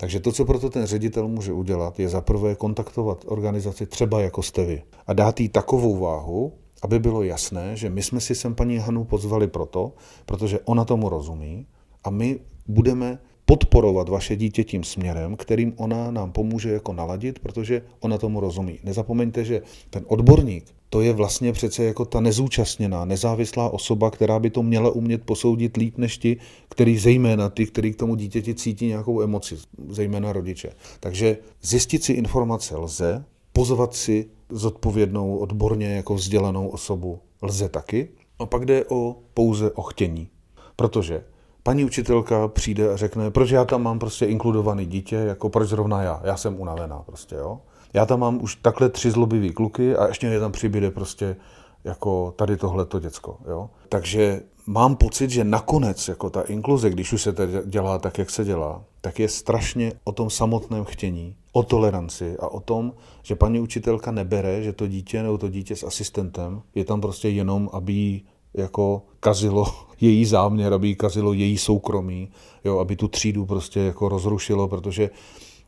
Takže 0.00 0.20
to, 0.20 0.32
co 0.32 0.44
proto 0.44 0.70
ten 0.70 0.86
ředitel 0.86 1.28
může 1.28 1.52
udělat, 1.52 2.00
je 2.00 2.08
zaprvé 2.08 2.54
kontaktovat 2.54 3.24
organizaci 3.28 3.86
třeba 3.86 4.20
jako 4.20 4.42
jste 4.42 4.64
vy 4.64 4.82
a 5.06 5.12
dát 5.12 5.40
jí 5.40 5.48
takovou 5.48 5.96
váhu, 5.96 6.52
aby 6.82 6.98
bylo 6.98 7.22
jasné, 7.22 7.76
že 7.76 7.90
my 7.90 8.02
jsme 8.02 8.20
si 8.20 8.34
sem 8.34 8.54
paní 8.54 8.78
Hanu 8.78 9.04
pozvali 9.04 9.46
proto, 9.46 9.92
protože 10.26 10.60
ona 10.64 10.84
tomu 10.84 11.08
rozumí 11.08 11.66
a 12.04 12.10
my 12.10 12.40
budeme 12.68 13.18
podporovat 13.48 14.08
vaše 14.08 14.36
dítě 14.36 14.64
tím 14.64 14.84
směrem, 14.84 15.36
kterým 15.36 15.72
ona 15.76 16.10
nám 16.10 16.32
pomůže 16.32 16.70
jako 16.70 16.92
naladit, 16.92 17.38
protože 17.38 17.82
ona 18.00 18.18
tomu 18.18 18.40
rozumí. 18.40 18.78
Nezapomeňte, 18.84 19.44
že 19.44 19.62
ten 19.90 20.04
odborník, 20.06 20.64
to 20.90 21.00
je 21.00 21.12
vlastně 21.12 21.52
přece 21.52 21.84
jako 21.84 22.04
ta 22.04 22.20
nezúčastněná, 22.20 23.04
nezávislá 23.04 23.70
osoba, 23.70 24.10
která 24.10 24.38
by 24.38 24.50
to 24.50 24.62
měla 24.62 24.90
umět 24.90 25.22
posoudit 25.24 25.76
líp 25.76 25.98
než 25.98 26.18
ti, 26.18 26.36
který 26.68 26.98
zejména 26.98 27.48
ty, 27.48 27.66
který 27.66 27.92
k 27.92 27.96
tomu 27.96 28.14
dítěti 28.14 28.54
cítí 28.54 28.86
nějakou 28.86 29.22
emoci, 29.22 29.56
zejména 29.88 30.32
rodiče. 30.32 30.70
Takže 31.00 31.38
zjistit 31.62 32.04
si 32.04 32.12
informace 32.12 32.76
lze, 32.76 33.24
pozvat 33.52 33.94
si 33.94 34.26
zodpovědnou, 34.50 35.36
odborně 35.36 35.86
jako 35.86 36.14
vzdělanou 36.14 36.68
osobu 36.68 37.18
lze 37.42 37.68
taky. 37.68 38.08
A 38.38 38.46
pak 38.46 38.64
jde 38.64 38.84
o 38.88 39.16
pouze 39.34 39.70
o 39.70 39.82
chtění. 39.82 40.28
Protože 40.76 41.24
paní 41.68 41.84
učitelka 41.84 42.48
přijde 42.48 42.92
a 42.92 42.96
řekne, 42.96 43.30
proč 43.30 43.50
já 43.50 43.64
tam 43.64 43.82
mám 43.82 43.98
prostě 43.98 44.26
inkludovaný 44.26 44.86
dítě, 44.86 45.16
jako 45.16 45.48
proč 45.48 45.68
zrovna 45.68 46.02
já, 46.02 46.20
já 46.24 46.36
jsem 46.36 46.60
unavená 46.60 47.02
prostě, 47.06 47.34
jo. 47.34 47.60
Já 47.94 48.06
tam 48.06 48.20
mám 48.20 48.42
už 48.42 48.56
takhle 48.56 48.88
tři 48.88 49.10
zlobivý 49.10 49.50
kluky 49.50 49.96
a 49.96 50.08
ještě 50.08 50.28
mě 50.28 50.40
tam 50.40 50.52
přibyde 50.52 50.90
prostě 50.90 51.36
jako 51.84 52.34
tady 52.36 52.56
tohleto 52.56 53.00
děcko, 53.00 53.36
jo. 53.48 53.70
Takže 53.88 54.42
mám 54.66 54.96
pocit, 54.96 55.30
že 55.30 55.44
nakonec 55.44 56.08
jako 56.08 56.30
ta 56.30 56.42
inkluze, 56.42 56.90
když 56.90 57.12
už 57.12 57.22
se 57.22 57.32
to 57.32 57.42
dělá 57.64 57.98
tak, 57.98 58.18
jak 58.18 58.30
se 58.30 58.44
dělá, 58.44 58.82
tak 59.00 59.18
je 59.18 59.28
strašně 59.28 59.92
o 60.04 60.12
tom 60.12 60.30
samotném 60.30 60.84
chtění, 60.84 61.36
o 61.52 61.62
toleranci 61.62 62.36
a 62.38 62.48
o 62.48 62.60
tom, 62.60 62.92
že 63.22 63.36
paní 63.36 63.60
učitelka 63.60 64.10
nebere, 64.10 64.62
že 64.62 64.72
to 64.72 64.86
dítě 64.86 65.22
nebo 65.22 65.38
to 65.38 65.48
dítě 65.48 65.76
s 65.76 65.84
asistentem 65.84 66.62
je 66.74 66.84
tam 66.84 67.00
prostě 67.00 67.28
jenom, 67.28 67.70
aby 67.72 68.20
jako 68.54 69.02
kazilo 69.20 69.66
její 70.00 70.24
záměr, 70.24 70.72
aby 70.74 70.94
kazilo 70.94 71.32
její 71.32 71.58
soukromí, 71.58 72.28
jo, 72.64 72.78
aby 72.78 72.96
tu 72.96 73.08
třídu 73.08 73.46
prostě 73.46 73.80
jako 73.80 74.08
rozrušilo, 74.08 74.68
protože 74.68 75.10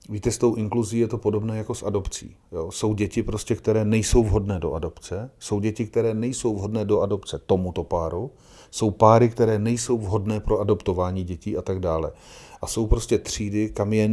Víte, 0.09 0.31
s 0.31 0.39
tou 0.39 0.55
inkluzí 0.55 0.99
je 0.99 1.09
to 1.09 1.19
podobné 1.19 1.59
jako 1.59 1.75
s 1.75 1.83
adopcí. 1.83 2.37
Jo? 2.53 2.71
Jsou 2.71 2.95
děti, 2.95 3.23
prostě, 3.23 3.55
které 3.55 3.85
nejsou 3.85 4.25
vhodné 4.25 4.59
do 4.59 4.73
adopce, 4.73 5.31
jsou 5.39 5.61
děti, 5.61 5.87
které 5.87 6.15
nejsou 6.15 6.55
vhodné 6.55 6.85
do 6.85 7.01
adopce 7.01 7.39
tomuto 7.47 7.85
páru, 7.85 8.31
jsou 8.71 8.91
páry, 8.91 9.29
které 9.29 9.59
nejsou 9.59 9.99
vhodné 9.99 10.41
pro 10.41 10.61
adoptování 10.61 11.25
dětí 11.25 11.57
a 11.57 11.63
tak 11.63 11.81
dále. 11.81 12.13
A 12.63 12.67
jsou 12.67 12.87
prostě 12.87 13.19
třídy, 13.19 13.69
kam 13.69 13.93
je 13.93 14.11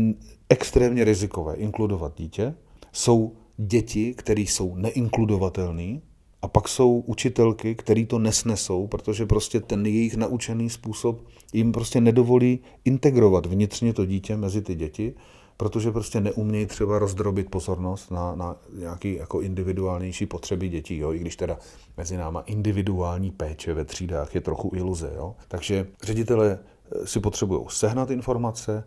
extrémně 0.49 1.03
rizikové 1.03 1.55
inkludovat 1.55 2.13
dítě. 2.17 2.55
Jsou 2.91 3.31
děti, 3.57 4.13
které 4.13 4.41
jsou 4.41 4.75
neinkludovatelné, 4.75 5.99
a 6.41 6.47
pak 6.47 6.67
jsou 6.67 6.99
učitelky, 6.99 7.75
které 7.75 8.05
to 8.05 8.19
nesnesou, 8.19 8.87
protože 8.87 9.25
prostě 9.25 9.59
ten 9.59 9.85
jejich 9.85 10.15
naučený 10.15 10.69
způsob 10.69 11.21
jim 11.53 11.71
prostě 11.71 12.01
nedovolí 12.01 12.59
integrovat 12.85 13.45
vnitřně 13.45 13.93
to 13.93 14.05
dítě 14.05 14.37
mezi 14.37 14.61
ty 14.61 14.75
děti 14.75 15.13
protože 15.57 15.91
prostě 15.91 16.21
neumějí 16.21 16.65
třeba 16.65 16.99
rozdrobit 16.99 17.49
pozornost 17.49 18.11
na, 18.11 18.35
na 18.35 18.55
nějaký 18.73 19.15
jako 19.15 19.41
individuálnější 19.41 20.25
potřeby 20.25 20.69
dětí, 20.69 20.97
jo? 20.97 21.13
i 21.13 21.19
když 21.19 21.35
teda 21.35 21.57
mezi 21.97 22.17
náma 22.17 22.41
individuální 22.41 23.31
péče 23.31 23.73
ve 23.73 23.85
třídách 23.85 24.35
je 24.35 24.41
trochu 24.41 24.71
iluze. 24.75 25.11
Jo? 25.15 25.35
Takže 25.47 25.87
ředitele 26.03 26.59
eh, 26.91 27.07
si 27.07 27.19
potřebují 27.19 27.61
sehnat 27.69 28.11
informace, 28.11 28.83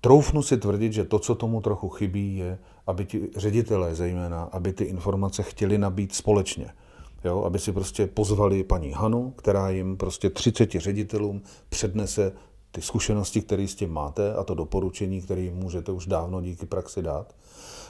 troufnu 0.00 0.42
si 0.42 0.56
tvrdit, 0.56 0.92
že 0.92 1.04
to, 1.04 1.18
co 1.18 1.34
tomu 1.34 1.60
trochu 1.60 1.88
chybí, 1.88 2.36
je, 2.36 2.58
aby 2.86 3.04
ti 3.04 3.28
ředitelé 3.36 3.94
zejména, 3.94 4.42
aby 4.42 4.72
ty 4.72 4.84
informace 4.84 5.42
chtěli 5.42 5.78
nabít 5.78 6.14
společně. 6.14 6.66
Jo, 7.26 7.42
aby 7.42 7.58
si 7.58 7.72
prostě 7.72 8.06
pozvali 8.06 8.64
paní 8.64 8.92
Hanu, 8.92 9.30
která 9.30 9.70
jim 9.70 9.96
prostě 9.96 10.30
30 10.30 10.70
ředitelům 10.70 11.42
přednese 11.68 12.32
ty 12.70 12.82
zkušenosti, 12.82 13.42
které 13.42 13.68
s 13.68 13.74
tím 13.74 13.92
máte 13.92 14.34
a 14.34 14.44
to 14.44 14.54
doporučení, 14.54 15.20
které 15.20 15.40
jim 15.40 15.54
můžete 15.54 15.92
už 15.92 16.06
dávno 16.06 16.40
díky 16.40 16.66
praxi 16.66 17.02
dát. 17.02 17.34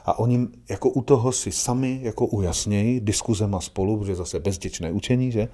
A 0.05 0.18
oni 0.18 0.49
jako 0.68 0.89
u 0.91 1.03
toho 1.03 1.32
si 1.32 1.53
sami 1.53 2.01
jako 2.03 2.26
ujasnějí 2.26 3.01
diskuzema 3.01 3.61
spolu, 3.61 3.99
protože 3.99 4.14
zase 4.14 4.41
bezděčné 4.41 4.93
učení, 4.93 5.32
že? 5.32 5.49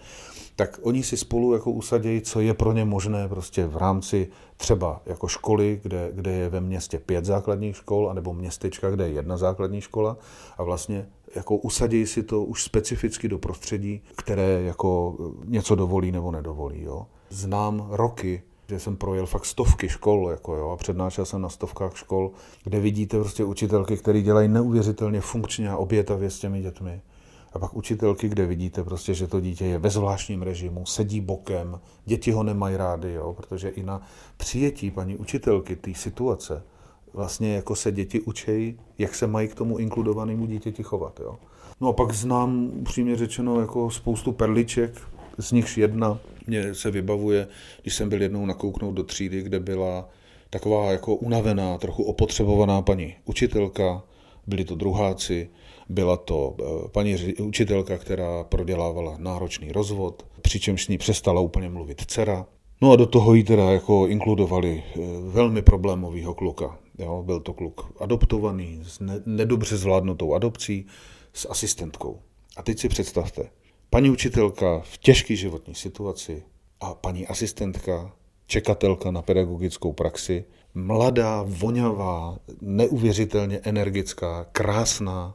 tak 0.57 0.81
oni 0.83 1.03
si 1.03 1.17
spolu 1.17 1.53
jako 1.53 1.71
usadějí, 1.71 2.21
co 2.21 2.41
je 2.41 2.55
pro 2.55 2.73
ně 2.73 2.85
možné 2.85 3.29
prostě 3.29 3.67
v 3.67 3.77
rámci 3.77 4.29
třeba 4.57 5.03
jako 5.07 5.29
školy, 5.29 5.81
kde, 5.83 6.11
kde 6.13 6.33
je 6.33 6.49
ve 6.49 6.61
městě 6.61 6.99
pět 6.99 7.25
základních 7.25 7.77
škol, 7.77 8.11
anebo 8.11 8.35
městečka, 8.35 8.91
kde 8.91 9.09
je 9.09 9.15
jedna 9.15 9.37
základní 9.37 9.81
škola 9.81 10.17
a 10.59 10.63
vlastně 10.63 11.09
jako 11.35 11.57
usadějí 11.57 12.07
si 12.07 12.23
to 12.23 12.45
už 12.45 12.63
specificky 12.63 13.29
do 13.29 13.39
prostředí, 13.39 14.03
které 14.17 14.63
jako 14.63 15.17
něco 15.45 15.75
dovolí 15.75 16.13
nebo 16.13 16.31
nedovolí. 16.31 16.83
Jo. 16.83 17.07
Znám 17.31 17.87
roky 17.91 18.43
že 18.73 18.81
jsem 18.81 18.97
projel 18.97 19.27
fakt 19.27 19.45
stovky 19.45 19.89
škol 19.89 20.29
jako 20.31 20.57
jo, 20.57 20.71
a 20.71 20.77
přednášel 20.77 21.25
jsem 21.25 21.43
na 21.43 21.49
stovkách 21.49 21.97
škol, 21.97 22.31
kde 22.65 22.81
vidíte 22.81 23.19
prostě 23.21 23.45
učitelky, 23.45 23.97
které 23.97 24.23
dělají 24.23 24.49
neuvěřitelně 24.49 25.21
funkčně 25.21 25.71
a 25.71 25.77
obětavě 25.77 26.31
s 26.31 26.39
těmi 26.39 26.63
dětmi. 26.63 27.01
A 27.53 27.59
pak 27.59 27.75
učitelky, 27.75 28.29
kde 28.29 28.47
vidíte 28.47 28.85
prostě, 28.85 29.15
že 29.15 29.27
to 29.27 29.41
dítě 29.41 29.65
je 29.65 29.79
ve 29.79 29.91
zvláštním 29.91 30.43
režimu, 30.43 30.87
sedí 30.87 31.21
bokem, 31.21 31.81
děti 32.05 32.33
ho 32.33 32.43
nemají 32.43 32.77
rády, 32.77 33.13
jo, 33.13 33.33
protože 33.33 33.69
i 33.69 33.83
na 33.83 34.03
přijetí 34.37 34.91
paní 34.91 35.17
učitelky 35.17 35.77
té 35.77 35.95
situace 35.95 36.63
vlastně 37.15 37.55
jako 37.55 37.77
se 37.77 37.93
děti 37.93 38.21
učejí, 38.21 38.79
jak 38.99 39.15
se 39.15 39.27
mají 39.27 39.49
k 39.49 39.55
tomu 39.55 39.79
inkludovanému 39.79 40.47
dítěti 40.47 40.83
chovat. 40.83 41.21
Jo. 41.21 41.37
No 41.81 41.89
a 41.89 41.93
pak 41.93 42.13
znám, 42.13 42.71
upřímně 42.75 43.17
řečeno, 43.17 43.61
jako 43.61 43.91
spoustu 43.91 44.33
perliček, 44.33 45.01
z 45.39 45.53
nichž 45.53 45.79
jedna 45.79 46.19
mě 46.47 46.75
se 46.75 46.91
vybavuje, 46.91 47.49
když 47.83 47.95
jsem 47.95 48.09
byl 48.09 48.23
jednou 48.23 48.47
nakouknout 48.47 48.95
do 48.95 49.03
třídy, 49.03 49.43
kde 49.43 49.61
byla 49.61 50.09
taková 50.51 50.93
jako 50.93 51.15
unavená, 51.15 51.79
trochu 51.79 52.03
opotřebovaná 52.03 52.83
paní 52.83 53.15
učitelka, 53.25 54.03
byli 54.47 54.65
to 54.65 54.75
druháci, 54.75 55.49
byla 55.89 56.17
to 56.17 56.57
eh, 56.61 56.89
paní 56.89 57.17
učitelka, 57.43 57.99
která 57.99 58.45
prodělávala 58.45 59.17
náročný 59.19 59.73
rozvod, 59.73 60.27
přičemž 60.43 60.85
s 60.85 60.89
ní 60.89 60.99
přestala 60.99 61.41
úplně 61.41 61.69
mluvit 61.69 62.03
dcera. 62.07 62.47
No 62.83 62.93
a 62.93 62.97
do 62.97 63.07
toho 63.07 63.35
jí 63.35 63.45
teda 63.45 63.71
jako 63.71 64.07
inkludovali 64.07 64.83
eh, 64.83 65.01
velmi 65.31 65.63
problémového 65.63 66.35
kluka. 66.35 66.79
Jo, 66.99 67.23
byl 67.27 67.41
to 67.41 67.53
kluk 67.53 67.93
adoptovaný 68.01 68.83
s 68.85 69.03
nedobře 69.27 69.77
zvládnutou 69.77 70.35
adopcí 70.35 70.87
s 71.33 71.51
asistentkou. 71.51 72.21
A 72.57 72.63
teď 72.63 72.79
si 72.79 72.89
představte, 72.89 73.51
paní 73.91 74.11
učitelka 74.11 74.81
v 74.81 74.99
těžké 74.99 75.37
životní 75.37 75.75
situaci 75.75 76.43
a 76.81 76.95
paní 76.95 77.27
asistentka, 77.27 78.13
čekatelka 78.47 79.11
na 79.11 79.23
pedagogickou 79.23 79.93
praxi 79.93 80.45
mladá, 80.75 81.45
voňavá, 81.47 82.39
neuvěřitelně 82.61 83.59
energická, 83.59 84.47
krásná, 84.53 85.35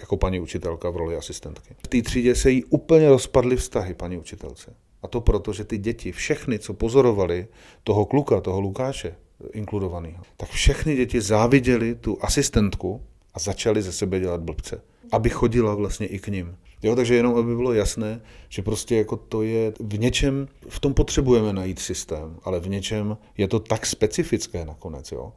jako 0.00 0.16
paní 0.16 0.40
učitelka 0.40 0.90
v 0.90 0.96
roli 0.96 1.16
asistentky. 1.16 1.74
V 1.84 1.88
té 1.88 2.02
třídě 2.02 2.34
se 2.34 2.50
jí 2.50 2.64
úplně 2.64 3.08
rozpadly 3.08 3.56
vztahy 3.56 3.94
paní 3.94 4.18
učitelce. 4.18 4.74
A 5.02 5.08
to 5.08 5.20
proto, 5.20 5.52
že 5.52 5.64
ty 5.64 5.78
děti, 5.78 6.12
všechny, 6.12 6.58
co 6.58 6.74
pozorovali 6.74 7.48
toho 7.84 8.04
kluka, 8.04 8.40
toho 8.40 8.60
Lukáše, 8.60 9.16
inkludovaného, 9.52 10.22
tak 10.36 10.48
všechny 10.48 10.96
děti 10.96 11.20
záviděli 11.20 11.94
tu 11.94 12.18
asistentku 12.20 13.02
a 13.34 13.38
začali 13.38 13.82
ze 13.82 13.92
sebe 13.92 14.20
dělat 14.20 14.40
blbce. 14.40 14.82
Aby 15.12 15.30
chodila 15.30 15.74
vlastně 15.74 16.06
i 16.06 16.18
k 16.18 16.28
ním. 16.28 16.56
Jo, 16.82 16.96
takže 16.96 17.14
jenom, 17.14 17.36
aby 17.36 17.56
bylo 17.56 17.72
jasné, 17.72 18.20
že 18.48 18.62
prostě 18.62 18.96
jako 18.96 19.16
to 19.16 19.42
je 19.42 19.72
v 19.80 19.98
něčem, 19.98 20.48
v 20.68 20.80
tom 20.80 20.94
potřebujeme 20.94 21.52
najít 21.52 21.78
systém, 21.78 22.36
ale 22.44 22.60
v 22.60 22.68
něčem 22.68 23.16
je 23.36 23.48
to 23.48 23.60
tak 23.60 23.86
specifické 23.86 24.64
nakonec, 24.64 25.12
jo. 25.12 25.32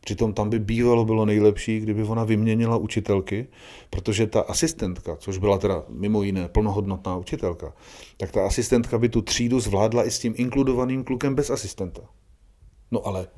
Přitom 0.00 0.32
tam 0.32 0.50
by 0.50 0.58
bývalo 0.58 1.04
bylo 1.04 1.24
nejlepší, 1.24 1.80
kdyby 1.80 2.02
ona 2.02 2.24
vyměnila 2.24 2.76
učitelky, 2.76 3.46
protože 3.90 4.26
ta 4.26 4.40
asistentka, 4.40 5.16
což 5.16 5.38
byla 5.38 5.58
teda 5.58 5.84
mimo 5.88 6.22
jiné 6.22 6.48
plnohodnotná 6.48 7.16
učitelka, 7.16 7.72
tak 8.16 8.30
ta 8.30 8.46
asistentka 8.46 8.98
by 8.98 9.08
tu 9.08 9.22
třídu 9.22 9.60
zvládla 9.60 10.06
i 10.06 10.10
s 10.10 10.18
tím 10.18 10.34
inkludovaným 10.36 11.04
klukem 11.04 11.34
bez 11.34 11.50
asistenta. 11.50 12.00
No 12.90 13.06
ale 13.06 13.28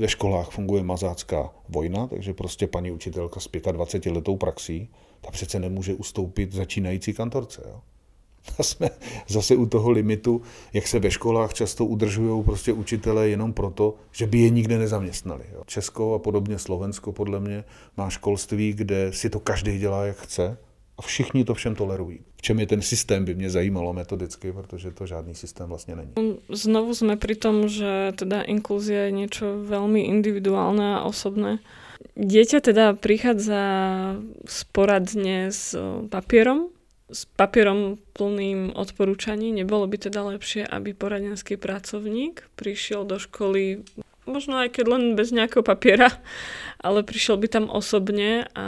ve 0.00 0.08
školách 0.08 0.50
funguje 0.50 0.82
mazácká 0.82 1.50
vojna, 1.68 2.06
takže 2.06 2.34
prostě 2.34 2.66
paní 2.66 2.90
učitelka 2.90 3.40
s 3.40 3.48
25 3.72 4.12
letou 4.12 4.36
praxí, 4.36 4.88
ta 5.20 5.30
přece 5.30 5.60
nemůže 5.60 5.94
ustoupit 5.94 6.52
začínající 6.52 7.12
kantorce. 7.12 7.62
Jo? 7.68 7.80
A 8.58 8.62
jsme 8.62 8.90
zase 9.28 9.56
u 9.56 9.66
toho 9.66 9.90
limitu, 9.90 10.42
jak 10.72 10.86
se 10.86 10.98
ve 10.98 11.10
školách 11.10 11.54
často 11.54 11.86
udržují 11.86 12.44
prostě 12.44 12.72
učitelé 12.72 13.28
jenom 13.28 13.52
proto, 13.52 13.94
že 14.12 14.26
by 14.26 14.38
je 14.38 14.50
nikde 14.50 14.78
nezaměstnali. 14.78 15.44
Jo? 15.52 15.62
Česko 15.66 16.14
a 16.14 16.18
podobně 16.18 16.58
Slovensko 16.58 17.12
podle 17.12 17.40
mě 17.40 17.64
má 17.96 18.10
školství, 18.10 18.72
kde 18.72 19.12
si 19.12 19.30
to 19.30 19.40
každý 19.40 19.78
dělá, 19.78 20.04
jak 20.04 20.16
chce 20.16 20.58
a 20.98 21.02
všichni 21.02 21.44
to 21.44 21.54
všem 21.54 21.74
tolerují. 21.74 22.20
V 22.40 22.42
čem 22.42 22.56
je 22.64 22.66
ten 22.72 22.80
systém, 22.80 23.20
by 23.24 23.34
mě 23.36 23.50
zajímalo 23.52 23.92
metodicky, 23.92 24.52
protože 24.52 24.90
to 24.96 25.06
žádný 25.06 25.34
systém 25.36 25.68
vlastně 25.68 25.96
není. 25.96 26.16
Znovu 26.48 26.96
jsme 26.96 27.20
pri 27.20 27.36
tom, 27.36 27.68
že 27.68 28.16
teda 28.16 28.48
inkluzia 28.48 29.12
je 29.12 29.12
něco 29.12 29.44
velmi 29.68 30.08
individuálne 30.08 30.96
a 30.96 31.04
osobné. 31.04 31.60
Dieťa 32.16 32.64
teda 32.64 32.96
prichádza 32.96 33.60
sporadne 34.48 35.52
s 35.52 35.76
papierom, 36.08 36.72
s 37.12 37.28
papierom 37.28 38.00
plným 38.16 38.72
odporúčaní. 38.72 39.52
Nebolo 39.52 39.84
by 39.84 40.08
teda 40.08 40.24
lepšie, 40.32 40.64
aby 40.64 40.96
poradenský 40.96 41.60
pracovník 41.60 42.48
prišiel 42.56 43.04
do 43.04 43.20
školy, 43.20 43.84
možno 44.28 44.60
aj 44.60 44.76
keď 44.76 44.84
len 44.88 45.02
bez 45.16 45.32
nejakého 45.32 45.64
papiera, 45.64 46.12
ale 46.80 47.04
prišiel 47.04 47.36
by 47.36 47.48
tam 47.48 47.66
osobne 47.68 48.48
a 48.56 48.66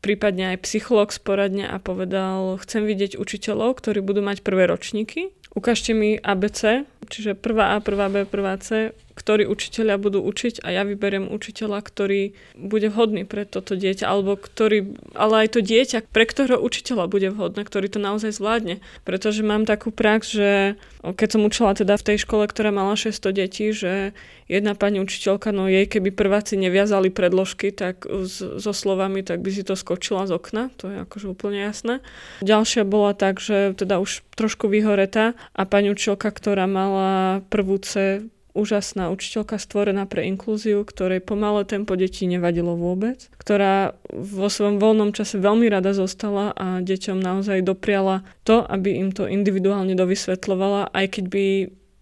prípadne 0.00 0.56
aj 0.56 0.64
psycholog 0.64 1.12
sporadne 1.12 1.68
a 1.68 1.76
povedal, 1.80 2.56
chcem 2.60 2.88
vidieť 2.88 3.20
učiteľov, 3.20 3.80
ktorí 3.80 4.00
budú 4.00 4.24
mať 4.24 4.40
prvé 4.40 4.68
ročníky. 4.68 5.32
Ukážte 5.52 5.96
mi 5.96 6.16
ABC, 6.20 6.84
čiže 7.08 7.32
prvá 7.36 7.76
A, 7.76 7.82
prvá 7.84 8.12
B, 8.12 8.28
prvá 8.28 8.56
C, 8.60 8.92
ktorí 9.18 9.50
učiteľia 9.50 9.98
budú 9.98 10.22
učiť 10.22 10.62
a 10.62 10.70
ja 10.70 10.86
vyberiem 10.86 11.26
učiteľa, 11.26 11.82
ktorý 11.82 12.38
bude 12.54 12.86
vhodný 12.86 13.26
pre 13.26 13.42
toto 13.42 13.74
dieťa, 13.74 14.06
alebo 14.06 14.38
ktorý, 14.38 14.94
ale 15.18 15.34
aj 15.44 15.58
to 15.58 15.60
dieťa, 15.60 16.06
pre 16.14 16.22
ktorého 16.22 16.62
učiteľa 16.62 17.10
bude 17.10 17.34
vhodné, 17.34 17.66
ktorý 17.66 17.90
to 17.90 17.98
naozaj 17.98 18.30
zvládne. 18.30 18.78
Pretože 19.02 19.42
mám 19.42 19.66
takú 19.66 19.90
prax, 19.90 20.30
že 20.30 20.78
keď 21.02 21.28
som 21.34 21.42
učila 21.42 21.74
teda 21.74 21.98
v 21.98 22.06
tej 22.14 22.22
škole, 22.22 22.46
ktorá 22.46 22.70
mala 22.70 22.94
600 22.94 23.34
detí, 23.34 23.74
že 23.74 24.14
jedna 24.46 24.78
pani 24.78 25.02
učiteľka, 25.02 25.50
no 25.50 25.66
jej 25.66 25.84
keby 25.90 26.14
prváci 26.14 26.54
neviazali 26.54 27.10
predložky, 27.10 27.74
tak 27.74 28.06
so 28.26 28.72
slovami, 28.72 29.26
tak 29.26 29.42
by 29.42 29.50
si 29.50 29.66
to 29.66 29.74
skočila 29.74 30.24
z 30.30 30.38
okna, 30.38 30.70
to 30.78 30.88
je 30.88 30.96
akože 31.04 31.26
úplne 31.26 31.60
jasné. 31.66 32.00
Ďalšia 32.40 32.86
bola 32.86 33.12
tak, 33.12 33.42
že 33.42 33.74
teda 33.74 33.98
už 33.98 34.22
trošku 34.38 34.70
vyhoretá 34.70 35.34
a 35.52 35.62
pani 35.66 35.90
učiteľka, 35.90 36.30
ktorá 36.30 36.70
mala 36.70 37.42
prvú 37.50 37.76
C 37.82 38.22
úžasná 38.58 39.14
učiteľka 39.14 39.62
stvorená 39.62 40.10
pre 40.10 40.26
inklúziu, 40.26 40.82
ktorej 40.82 41.22
pomalé 41.22 41.62
tempo 41.62 41.94
detí 41.94 42.26
nevadilo 42.26 42.74
vôbec, 42.74 43.30
ktorá 43.38 43.94
vo 44.10 44.50
svojom 44.50 44.82
voľnom 44.82 45.14
čase 45.14 45.38
veľmi 45.38 45.70
rada 45.70 45.94
zostala 45.94 46.50
a 46.58 46.82
deťom 46.82 47.22
naozaj 47.22 47.62
dopriala 47.62 48.26
to, 48.42 48.66
aby 48.66 48.98
im 48.98 49.14
to 49.14 49.30
individuálne 49.30 49.94
dovysvetlovala, 49.94 50.90
aj 50.90 51.06
keď 51.14 51.24
by 51.30 51.46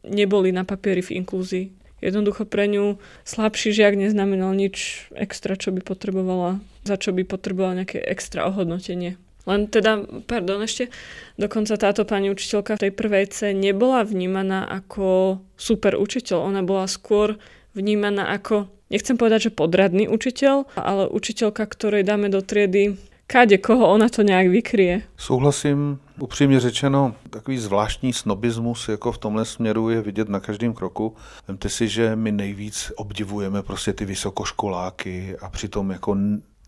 neboli 0.09 0.57
na 0.57 0.65
papieri 0.65 1.05
v 1.05 1.21
inklúzii. 1.21 1.67
Jednoducho 2.01 2.45
pre 2.45 2.69
ňu 2.69 3.01
slabší 3.25 3.73
žiak 3.73 3.97
neznamenal 3.97 4.53
nič 4.53 5.09
extra, 5.17 5.57
čo 5.57 5.73
by 5.73 5.81
potrebovala, 5.81 6.61
za 6.85 6.97
čo 7.01 7.13
by 7.13 7.25
potrebovala 7.25 7.85
nejaké 7.85 8.01
extra 8.01 8.45
ohodnotenie. 8.49 9.17
Len 9.47 9.71
teda, 9.71 10.03
pardon, 10.27 10.59
ešte 10.63 10.91
dokonca 11.39 11.79
táto 11.79 12.03
pani 12.03 12.35
učiteľka 12.35 12.77
v 12.77 12.83
tej 12.83 12.93
prvej 12.93 13.25
C 13.31 13.39
nebola 13.55 14.03
vnímaná 14.03 14.67
ako 14.67 15.39
super 15.55 15.95
učiteľ. 15.95 16.43
Ona 16.43 16.67
bola 16.67 16.91
skôr 16.91 17.39
vnímaná 17.71 18.27
ako, 18.35 18.67
nechcem 18.91 19.15
povedať, 19.15 19.49
že 19.49 19.57
podradný 19.57 20.11
učiteľ, 20.11 20.67
ale 20.75 21.07
učiteľka, 21.07 21.63
ktorej 21.63 22.03
dáme 22.03 22.27
do 22.27 22.43
triedy 22.43 22.99
kade 23.27 23.59
koho 23.59 23.89
ona 23.89 24.09
to 24.09 24.23
nějak 24.23 24.49
vykryje. 24.49 25.03
Souhlasím, 25.17 25.99
upřímně 26.21 26.61
řečeno, 26.61 27.15
takový 27.31 27.59
zvláštní 27.59 28.13
snobismus 28.13 28.89
jako 28.89 29.13
v 29.13 29.19
tomhle 29.19 29.45
směru 29.45 29.91
je 29.91 30.03
vidět 30.03 30.29
na 30.29 30.41
každém 30.41 30.75
kroku. 30.75 31.17
Vemte 31.49 31.69
si, 31.69 31.89
že 31.89 32.17
my 32.17 32.33
nejvíc 32.33 32.93
obdivujeme 32.97 33.63
prostě 33.63 33.93
ty 33.93 34.05
vysokoškoláky 34.05 35.37
a 35.41 35.51
přitom 35.51 35.91
jako 35.91 36.17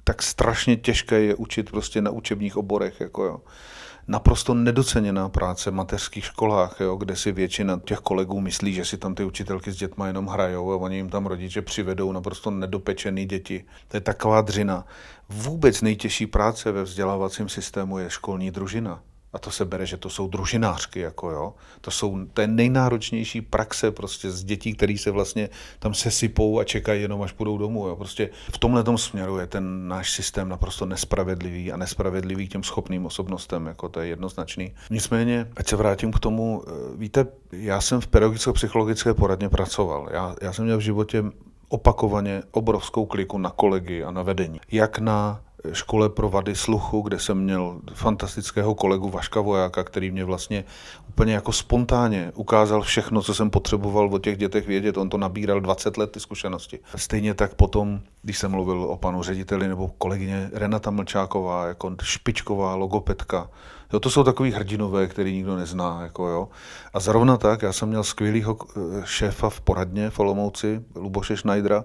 tak 0.08 0.22
strašně 0.22 0.76
těžké 0.76 1.20
je 1.20 1.34
učit 1.34 1.70
prostě 1.70 2.02
na 2.02 2.10
učebních 2.10 2.56
oborech. 2.56 3.00
Jako 3.00 3.24
jo. 3.24 3.40
Naprosto 4.06 4.54
nedoceněná 4.54 5.28
práce 5.28 5.70
v 5.70 5.74
mateřských 5.74 6.24
školách, 6.24 6.80
jo, 6.80 6.96
kde 6.96 7.16
si 7.16 7.32
většina 7.32 7.80
těch 7.84 7.98
kolegů 7.98 8.40
myslí, 8.40 8.72
že 8.72 8.84
si 8.84 8.96
tam 8.96 9.14
ty 9.14 9.24
učitelky 9.24 9.72
s 9.72 9.76
dětma 9.76 10.06
jenom 10.06 10.26
hrajou 10.26 10.72
a 10.72 10.76
oni 10.76 10.96
jim 10.96 11.08
tam 11.08 11.26
rodiče 11.26 11.62
přivedou 11.62 12.12
naprosto 12.12 12.50
nedopečený 12.50 13.26
děti. 13.26 13.64
To 13.88 13.96
je 13.96 14.00
taková 14.00 14.40
dřina. 14.40 14.86
Vůbec 15.28 15.82
nejtěžší 15.82 16.26
práce 16.26 16.72
ve 16.72 16.82
vzdělávacím 16.82 17.48
systému 17.48 17.98
je 17.98 18.10
školní 18.10 18.50
družina. 18.50 19.02
A 19.32 19.38
to 19.38 19.50
se 19.50 19.64
bere, 19.64 19.86
že 19.86 19.96
to 19.96 20.10
jsou 20.10 20.28
družinářky, 20.28 21.00
jako 21.00 21.30
jo. 21.30 21.54
To 21.80 21.90
jsou, 21.90 22.18
je 22.40 22.46
nejnáročnější 22.46 23.40
praxe 23.40 23.90
prostě 23.90 24.30
z 24.30 24.44
dětí, 24.44 24.74
který 24.74 24.98
se 24.98 25.10
vlastně 25.10 25.48
tam 25.78 25.94
sesypou 25.94 26.58
a 26.58 26.64
čekají 26.64 27.02
jenom, 27.02 27.22
až 27.22 27.32
půjdou 27.32 27.58
domů, 27.58 27.86
jo. 27.86 27.96
Prostě 27.96 28.30
v 28.54 28.58
tomhle 28.58 28.84
směru 28.96 29.38
je 29.38 29.46
ten 29.46 29.88
náš 29.88 30.10
systém 30.10 30.48
naprosto 30.48 30.86
nespravedlivý 30.86 31.72
a 31.72 31.76
nespravedlivý 31.76 32.48
k 32.48 32.52
těm 32.52 32.62
schopným 32.62 33.06
osobnostem, 33.06 33.66
jako 33.66 33.88
to 33.88 34.00
je 34.00 34.08
jednoznačný. 34.08 34.74
Nicméně, 34.90 35.48
ať 35.56 35.68
se 35.68 35.76
vrátím 35.76 36.12
k 36.12 36.18
tomu, 36.18 36.62
eh, 36.66 36.70
víte, 36.96 37.26
já 37.52 37.80
jsem 37.80 38.00
v 38.00 38.06
pedagogicko-psychologické 38.06 39.14
poradně 39.14 39.48
pracoval. 39.48 40.08
Já, 40.12 40.36
já 40.42 40.52
jsem 40.52 40.64
měl 40.64 40.78
v 40.78 40.80
životě 40.80 41.24
opakovaně 41.68 42.42
obrovskou 42.50 43.06
kliku 43.06 43.38
na 43.38 43.50
kolegy 43.50 44.04
a 44.04 44.10
na 44.10 44.22
vedení. 44.22 44.60
Jak 44.72 44.98
na 44.98 45.40
škole 45.72 46.08
pro 46.08 46.28
vady 46.28 46.54
sluchu, 46.54 47.00
kde 47.00 47.18
jsem 47.18 47.38
měl 47.38 47.80
fantastického 47.94 48.74
kolegu 48.74 49.10
Vaška 49.10 49.40
Vojáka, 49.40 49.84
který 49.84 50.10
mě 50.10 50.24
vlastně 50.24 50.64
úplně 51.08 51.34
jako 51.34 51.52
spontánně 51.52 52.32
ukázal 52.34 52.82
všechno, 52.82 53.22
co 53.22 53.34
jsem 53.34 53.50
potřeboval 53.50 54.14
o 54.14 54.18
těch 54.18 54.38
dětech 54.38 54.66
vědět. 54.66 54.96
On 54.96 55.08
to 55.08 55.18
nabíral 55.18 55.60
20 55.60 55.96
let 55.96 56.12
ty 56.12 56.20
zkušenosti. 56.20 56.78
Stejně 56.96 57.34
tak 57.34 57.54
potom, 57.54 58.00
když 58.22 58.38
jsem 58.38 58.50
mluvil 58.50 58.82
o 58.82 58.96
panu 58.96 59.22
řediteli 59.22 59.68
nebo 59.68 59.88
kolegyně 59.98 60.50
Renata 60.52 60.90
Mlčáková, 60.90 61.66
jako 61.66 61.96
špičková 62.02 62.74
logopedka, 62.74 63.50
Jo, 63.92 64.00
to 64.00 64.10
jsou 64.10 64.24
takový 64.24 64.52
hrdinové, 64.52 65.06
který 65.06 65.34
nikdo 65.34 65.56
nezná. 65.56 66.02
Jako 66.02 66.28
jo. 66.28 66.48
A 66.94 67.00
zrovna 67.00 67.36
tak, 67.36 67.62
já 67.62 67.72
jsem 67.72 67.88
měl 67.88 68.04
skvělého 68.04 68.56
eh, 68.60 68.80
šéfa 69.04 69.50
v 69.50 69.60
poradně 69.60 70.10
v 70.10 70.20
Olomouci, 70.20 70.84
Luboše 70.94 71.36
Schneidera, 71.36 71.84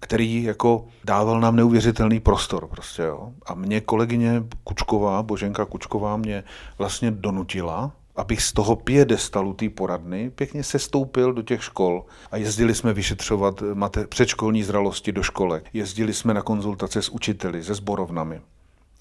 který 0.00 0.42
jako 0.42 0.84
dával 1.04 1.40
nám 1.40 1.56
neuvěřitelný 1.56 2.20
prostor 2.20 2.66
prostě, 2.66 3.02
jo. 3.02 3.32
A 3.46 3.54
mě 3.54 3.80
kolegyně 3.80 4.42
Kučková, 4.64 5.22
Boženka 5.22 5.64
Kučková 5.64 6.16
mě 6.16 6.44
vlastně 6.78 7.10
donutila, 7.10 7.92
abych 8.16 8.42
z 8.42 8.52
toho 8.52 8.76
piedestalu 8.76 9.54
té 9.54 9.68
poradny 9.68 10.30
pěkně 10.30 10.64
se 10.64 10.78
stoupil 10.78 11.32
do 11.32 11.42
těch 11.42 11.64
škol 11.64 12.04
a 12.30 12.36
jezdili 12.36 12.74
jsme 12.74 12.92
vyšetřovat 12.92 13.62
mate, 13.74 14.06
předškolní 14.06 14.62
zralosti 14.62 15.12
do 15.12 15.22
školek. 15.22 15.64
Jezdili 15.72 16.14
jsme 16.14 16.34
na 16.34 16.42
konzultace 16.42 17.02
s 17.02 17.08
učiteli, 17.08 17.64
se 17.64 17.74
zborovnami. 17.74 18.40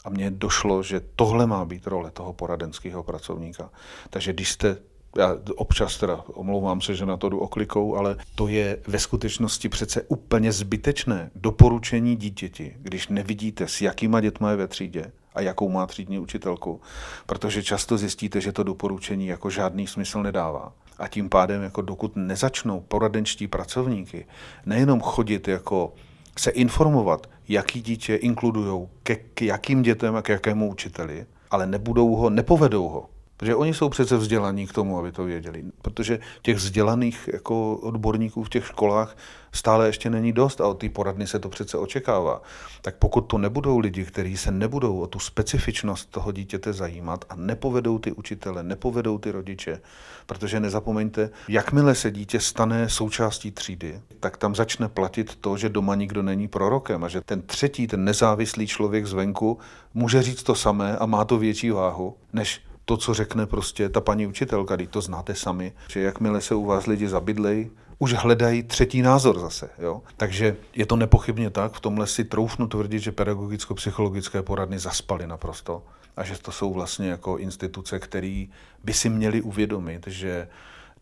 A 0.05 0.09
mně 0.09 0.31
došlo, 0.31 0.83
že 0.83 1.01
tohle 1.15 1.47
má 1.47 1.65
být 1.65 1.87
role 1.87 2.11
toho 2.11 2.33
poradenského 2.33 3.03
pracovníka. 3.03 3.69
Takže 4.09 4.33
když 4.33 4.51
jste 4.51 4.77
já 5.17 5.37
občas 5.55 5.97
teda 5.97 6.23
omlouvám 6.33 6.81
se, 6.81 6.95
že 6.95 7.05
na 7.05 7.17
to 7.17 7.29
jdu 7.29 7.39
oklikou, 7.39 7.95
ale 7.95 8.15
to 8.35 8.47
je 8.47 8.79
ve 8.87 8.99
skutečnosti 8.99 9.69
přece 9.69 10.01
úplně 10.01 10.51
zbytečné 10.51 11.31
doporučení 11.35 12.15
dítěti, 12.15 12.75
když 12.79 13.07
nevidíte, 13.07 13.67
s 13.67 13.81
jakýma 13.81 14.21
dětma 14.21 14.51
je 14.51 14.57
ve 14.57 14.67
třídě 14.67 15.11
a 15.35 15.41
jakou 15.41 15.69
má 15.69 15.85
třídní 15.85 16.19
učitelku, 16.19 16.81
protože 17.25 17.63
často 17.63 17.97
zjistíte, 17.97 18.41
že 18.41 18.51
to 18.51 18.63
doporučení 18.63 19.27
jako 19.27 19.49
žádný 19.49 19.87
smysl 19.87 20.23
nedává. 20.23 20.73
A 20.99 21.07
tím 21.07 21.29
pádem, 21.29 21.63
jako 21.63 21.81
dokud 21.81 22.15
nezačnou 22.15 22.79
poradenští 22.79 23.47
pracovníky 23.47 24.25
nejenom 24.65 25.01
chodit 25.01 25.47
jako 25.47 25.93
se 26.37 26.51
informovat, 26.51 27.27
jaký 27.47 27.81
dítě 27.81 28.15
inkludují, 28.15 28.87
ke, 29.03 29.15
k 29.15 29.41
jakým 29.41 29.81
dětem 29.81 30.15
a 30.15 30.21
k 30.21 30.29
jakému 30.29 30.71
učiteli, 30.71 31.25
ale 31.51 31.67
nebudou 31.67 32.15
ho, 32.15 32.29
nepovedou 32.29 32.89
ho 32.89 33.09
Protože 33.37 33.55
oni 33.55 33.73
jsou 33.73 33.89
přece 33.89 34.17
vzdělaní 34.17 34.67
k 34.67 34.73
tomu, 34.73 34.99
aby 34.99 35.11
to 35.11 35.23
věděli. 35.23 35.63
Protože 35.81 36.19
těch 36.41 36.57
vzdělaných 36.57 37.29
jako 37.33 37.75
odborníků 37.75 38.43
v 38.43 38.49
těch 38.49 38.65
školách 38.65 39.17
stále 39.51 39.87
ještě 39.87 40.09
není 40.09 40.33
dost 40.33 40.61
a 40.61 40.67
od 40.67 40.73
té 40.73 40.89
poradny 40.89 41.27
se 41.27 41.39
to 41.39 41.49
přece 41.49 41.77
očekává. 41.77 42.41
Tak 42.81 42.95
pokud 42.95 43.21
to 43.21 43.37
nebudou 43.37 43.79
lidi, 43.79 44.05
kteří 44.05 44.37
se 44.37 44.51
nebudou 44.51 44.99
o 44.99 45.07
tu 45.07 45.19
specifičnost 45.19 46.09
toho 46.09 46.31
dítěte 46.31 46.73
zajímat 46.73 47.25
a 47.29 47.35
nepovedou 47.35 47.99
ty 47.99 48.11
učitele, 48.11 48.63
nepovedou 48.63 49.17
ty 49.17 49.31
rodiče, 49.31 49.81
protože 50.25 50.59
nezapomeňte, 50.59 51.29
jakmile 51.47 51.95
se 51.95 52.11
dítě 52.11 52.39
stane 52.39 52.89
součástí 52.89 53.51
třídy, 53.51 54.01
tak 54.19 54.37
tam 54.37 54.55
začne 54.55 54.87
platit 54.87 55.35
to, 55.35 55.57
že 55.57 55.69
doma 55.69 55.95
nikdo 55.95 56.23
není 56.23 56.47
prorokem 56.47 57.03
a 57.03 57.07
že 57.07 57.21
ten 57.21 57.41
třetí, 57.41 57.87
ten 57.87 58.03
nezávislý 58.03 58.67
člověk 58.67 59.05
zvenku 59.05 59.57
může 59.93 60.21
říct 60.21 60.43
to 60.43 60.55
samé 60.55 60.97
a 60.97 61.05
má 61.05 61.25
to 61.25 61.37
větší 61.37 61.71
váhu, 61.71 62.15
než 62.33 62.66
to, 62.87 62.97
co 62.97 63.13
řekne 63.13 63.45
prostě 63.45 63.89
ta 63.89 64.01
paní 64.01 64.27
učitelka, 64.27 64.77
teď 64.77 64.89
to 64.89 65.01
znáte 65.01 65.35
sami, 65.35 65.73
že 65.91 65.99
jakmile 65.99 66.41
se 66.41 66.55
u 66.55 66.65
vás 66.65 66.85
lidi 66.85 67.07
zabydlej, 67.07 67.69
už 67.99 68.13
hledají 68.13 68.63
třetí 68.63 69.01
názor 69.01 69.39
zase. 69.39 69.69
Jo? 69.79 70.01
Takže 70.17 70.55
je 70.75 70.85
to 70.85 70.95
nepochybně 70.95 71.49
tak, 71.49 71.73
v 71.73 71.79
tomhle 71.79 72.07
si 72.07 72.23
troufnu 72.23 72.67
tvrdit, 72.67 72.99
že 72.99 73.11
pedagogicko-psychologické 73.11 74.41
poradny 74.41 74.79
zaspaly 74.79 75.27
naprosto 75.27 75.83
a 76.17 76.23
že 76.23 76.37
to 76.41 76.51
jsou 76.51 76.73
vlastně 76.73 77.09
jako 77.09 77.37
instituce, 77.37 77.99
které 77.99 78.45
by 78.83 78.93
si 78.93 79.09
měly 79.09 79.41
uvědomit, 79.41 80.07
že 80.07 80.47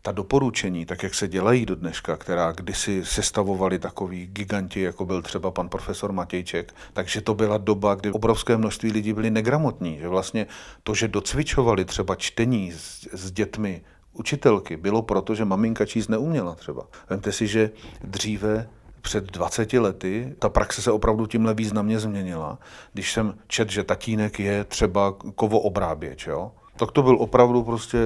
ta 0.06 0.12
doporučení, 0.12 0.86
tak 0.86 1.02
jak 1.02 1.14
se 1.14 1.28
dělají 1.28 1.66
do 1.66 1.74
dneška, 1.74 2.16
která 2.16 2.52
kdysi 2.52 3.04
sestavovali 3.04 3.78
takový 3.78 4.26
giganti, 4.26 4.80
jako 4.80 5.06
byl 5.06 5.22
třeba 5.22 5.50
pan 5.50 5.68
profesor 5.68 6.12
Matějček, 6.12 6.74
takže 6.92 7.20
to 7.20 7.34
byla 7.34 7.58
doba, 7.58 7.94
kdy 7.94 8.10
obrovské 8.10 8.56
množství 8.56 8.92
lidí 8.92 9.12
byli 9.12 9.30
negramotní, 9.30 9.98
že 9.98 10.08
vlastně 10.08 10.46
to, 10.82 10.94
že 10.94 11.08
docvičovali 11.08 11.84
třeba 11.84 12.14
čtení 12.14 12.72
s, 12.72 13.08
s 13.12 13.32
dětmi 13.32 13.82
učitelky, 14.12 14.76
bylo 14.76 15.02
proto, 15.02 15.34
že 15.34 15.44
maminka 15.44 15.86
číst 15.86 16.08
neuměla 16.08 16.54
třeba. 16.54 16.86
Vemte 17.10 17.32
si, 17.32 17.46
že 17.46 17.70
dříve 18.04 18.68
před 19.02 19.24
20 19.24 19.72
lety 19.72 20.34
ta 20.38 20.48
praxe 20.48 20.82
se 20.82 20.90
opravdu 20.90 21.26
tímhle 21.26 21.54
významně 21.54 21.98
změnila. 21.98 22.58
Když 22.92 23.12
jsem 23.12 23.34
čet, 23.46 23.70
že 23.70 23.84
tatínek 23.84 24.40
je 24.40 24.64
třeba 24.64 25.12
kovoobráběč, 25.12 26.26
jo? 26.26 26.52
Tak 26.76 26.92
to 26.92 27.02
byl 27.02 27.16
opravdu 27.20 27.62
prostě 27.62 27.98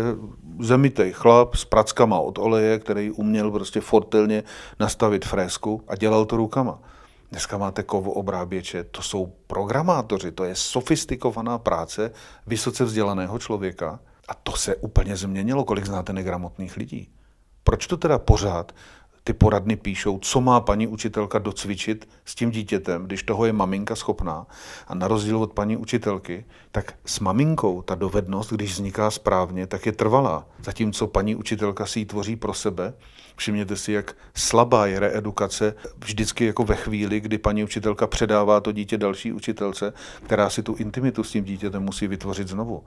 zemitej 0.61 1.13
chlap 1.13 1.55
s 1.55 1.65
prackama 1.65 2.21
od 2.21 2.39
oleje, 2.39 2.79
který 2.79 3.11
uměl 3.11 3.51
prostě 3.51 3.81
fortelně 3.81 4.43
nastavit 4.81 5.25
fresku 5.25 5.83
a 5.89 5.97
dělal 5.97 6.25
to 6.25 6.37
rukama. 6.37 6.79
Dneska 7.31 7.59
máte 7.59 7.83
kovo 7.83 8.13
obráběče, 8.13 8.85
to 8.85 9.03
jsou 9.03 9.33
programátoři, 9.47 10.33
to 10.33 10.45
je 10.45 10.55
sofistikovaná 10.55 11.59
práce 11.59 12.13
vysoce 12.47 12.85
vzdělaného 12.85 13.39
člověka 13.39 14.01
a 14.29 14.35
to 14.35 14.53
se 14.53 14.77
úplně 14.77 15.17
změnilo, 15.17 15.65
kolik 15.65 15.87
znáte 15.87 16.13
negramotných 16.13 16.77
lidí. 16.77 17.09
Proč 17.65 17.87
to 17.87 17.97
teda 17.97 18.19
pořád 18.19 18.73
ty 19.25 19.33
poradny 19.33 19.77
píšou, 19.77 20.19
co 20.19 20.41
má 20.41 20.61
paní 20.61 20.87
učitelka 20.87 21.39
docvičit 21.39 22.09
s 22.25 22.35
tím 22.35 22.51
dítětem, 22.51 23.05
když 23.05 23.23
toho 23.23 23.47
je 23.47 23.53
maminka 23.53 23.97
schopná. 23.97 24.47
A 24.89 24.95
na 24.95 25.09
rozdíl 25.09 25.43
od 25.43 25.53
paní 25.53 25.77
učitelky, 25.77 26.45
tak 26.73 26.95
s 27.05 27.21
maminkou 27.21 27.83
ta 27.83 27.95
dovednost, 27.95 28.53
když 28.53 28.73
vzniká 28.73 29.11
správně, 29.11 29.67
tak 29.67 29.87
je 29.87 29.93
trvalá. 29.93 30.47
Zatímco 30.63 31.07
paní 31.07 31.37
učitelka 31.37 31.87
si 31.87 31.99
ji 31.99 32.05
tvoří 32.05 32.37
pro 32.37 32.55
sebe. 32.55 32.95
Všimněte 33.37 33.77
si, 33.77 33.93
jak 33.93 34.17
slabá 34.35 34.87
je 34.87 35.01
reedukace 35.01 35.75
vždycky 36.05 36.45
jako 36.47 36.65
ve 36.65 36.77
chvíli, 36.77 37.21
kdy 37.21 37.39
paní 37.39 37.65
učitelka 37.65 38.07
předává 38.07 38.61
to 38.61 38.73
dítě 38.73 38.99
další 38.99 39.33
učitelce, 39.33 39.93
která 40.25 40.51
si 40.51 40.63
tu 40.63 40.75
intimitu 40.75 41.25
s 41.25 41.31
tím 41.31 41.45
dítětem 41.45 41.83
musí 41.83 42.09
vytvořit 42.09 42.49
znovu. 42.49 42.85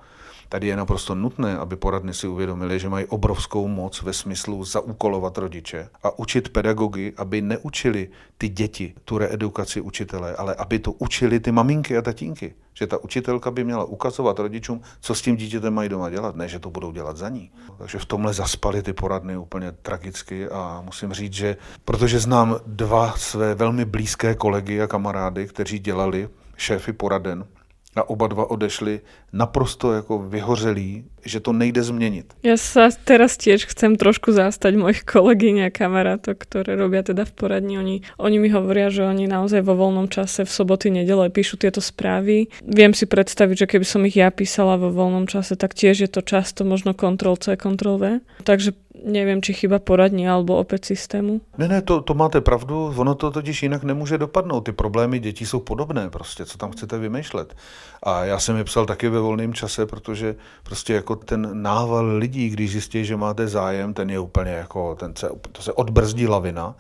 Tady 0.54 0.68
je 0.68 0.76
naprosto 0.76 1.16
nutné, 1.16 1.58
aby 1.58 1.76
poradny 1.76 2.14
si 2.14 2.28
uvědomili, 2.28 2.80
že 2.80 2.90
mají 2.90 3.06
obrovskou 3.06 3.68
moc 3.68 4.02
ve 4.02 4.14
smyslu 4.14 4.64
zaúkolovat 4.64 5.38
rodiče 5.38 5.90
a 6.04 6.20
učit 6.20 6.50
pedagogy, 6.50 7.14
aby 7.18 7.42
neučili 7.42 8.10
ty 8.38 8.50
děti 8.50 8.94
tu 9.06 9.18
reedukaci 9.18 9.82
učitele, 9.82 10.36
ale 10.36 10.56
aby 10.56 10.80
to 10.80 10.92
učili 10.92 11.40
ty 11.40 11.52
maminky 11.52 11.98
a 11.98 12.02
tatínky. 12.02 12.54
Že 12.74 12.88
ta 12.88 12.98
učitelka 12.98 13.52
by 13.52 13.64
měla 13.64 13.84
ukazovat 13.84 14.40
rodičům, 14.40 14.82
co 15.02 15.16
s 15.16 15.22
tím 15.22 15.36
dítětem 15.36 15.74
mají 15.74 15.90
doma 15.90 16.10
dělat, 16.10 16.36
ne, 16.36 16.48
že 16.48 16.60
to 16.60 16.70
budou 16.70 16.92
dělat 16.92 17.18
za 17.18 17.30
ní. 17.30 17.52
Takže 17.78 17.98
v 17.98 18.06
tomhle 18.06 18.34
zaspali 18.34 18.82
ty 18.84 18.94
poradny 18.94 19.38
úplně 19.38 19.72
tragicky 19.72 20.50
a 20.50 20.82
musím 20.86 21.14
říct, 21.14 21.34
že 21.34 21.58
protože 21.86 22.20
znám 22.20 22.60
dva 22.68 23.12
své 23.18 23.56
velmi 23.56 23.86
blízké 23.86 24.36
kolegy 24.36 24.82
a 24.82 24.88
kamarády, 24.88 25.48
kteří 25.48 25.80
dělali 25.80 26.30
šéfy 26.58 26.94
poraden, 26.94 27.46
a 27.96 28.10
oba 28.10 28.28
dva 28.28 28.52
odešli 28.52 29.02
naprosto 29.34 29.94
jako 29.94 30.20
vyhořelí, 30.20 31.06
že 31.26 31.40
to 31.40 31.54
nejde 31.54 31.84
změnit. 31.84 32.34
Ja 32.44 32.60
sa 32.60 32.92
teraz 32.92 33.40
tiež 33.40 33.66
chcem 33.72 33.96
trošku 33.96 34.36
zastať 34.36 34.76
mojich 34.76 35.02
kolegyň 35.08 35.68
a 35.68 35.70
kamarátov, 35.72 36.36
ktoré 36.36 36.76
robia 36.76 37.00
teda 37.00 37.24
v 37.24 37.34
poradni. 37.34 37.80
Oni, 37.80 37.96
oni 38.20 38.38
mi 38.44 38.50
hovoria, 38.52 38.92
že 38.92 39.08
oni 39.08 39.32
naozaj 39.32 39.64
vo 39.64 39.78
voľnom 39.78 40.12
čase 40.12 40.44
v 40.44 40.52
soboty, 40.52 40.92
nedele 40.92 41.32
píšu 41.32 41.56
tieto 41.58 41.80
správy. 41.80 42.52
Viem 42.68 42.92
si 42.92 43.08
predstaviť, 43.08 43.56
že 43.66 43.70
keby 43.78 43.86
som 43.88 44.04
ich 44.04 44.20
ja 44.20 44.30
písala 44.30 44.76
vo 44.76 44.92
voľnom 44.92 45.26
čase, 45.32 45.56
tak 45.56 45.74
tiež 45.74 46.04
je 46.04 46.10
to 46.12 46.22
často 46.22 46.68
možno 46.68 46.92
Ctrl 46.92 47.40
C, 47.40 47.56
Ctrl 47.56 47.96
V. 47.98 48.04
Takže 48.44 48.76
nevím, 49.06 49.42
či 49.42 49.54
chyba 49.54 49.80
poradní 49.80 50.30
alebo 50.30 50.58
opět 50.58 50.86
systému. 50.86 51.42
Ne, 51.58 51.68
ne, 51.68 51.82
to, 51.82 52.02
to 52.02 52.14
máte 52.14 52.42
pravdu, 52.42 52.94
ono 52.98 53.16
to 53.16 53.32
totiž 53.32 53.64
jinak 53.64 53.84
nemůže 53.84 54.18
dopadnout. 54.18 54.62
Ty 54.62 54.72
problémy 54.72 55.20
dětí 55.20 55.46
jsou 55.46 55.60
podobné 55.60 56.10
prostě, 56.10 56.46
co 56.46 56.58
tam 56.58 56.72
chcete 56.72 56.98
vymýšlet. 56.98 57.56
A 58.04 58.26
já 58.26 58.40
jsem 58.40 58.58
je 58.58 58.64
psal 58.64 58.86
taky 58.86 59.10
ve 59.10 59.20
volném 59.20 59.54
čase, 59.54 59.86
protože 59.86 60.36
prostě 60.64 60.94
jako 60.94 61.16
ten 61.16 61.62
nával 61.62 62.06
lidí, 62.18 62.50
když 62.50 62.72
zjistí, 62.72 63.06
že 63.06 63.18
máte 63.18 63.48
zájem, 63.48 63.94
ten 63.94 64.10
je 64.10 64.20
úplně 64.20 64.52
jako, 64.52 64.96
ten 64.96 65.16
se, 65.16 65.30
to 65.52 65.62
se 65.62 65.74
odbrzdí 65.74 66.28
lavina. 66.28 66.76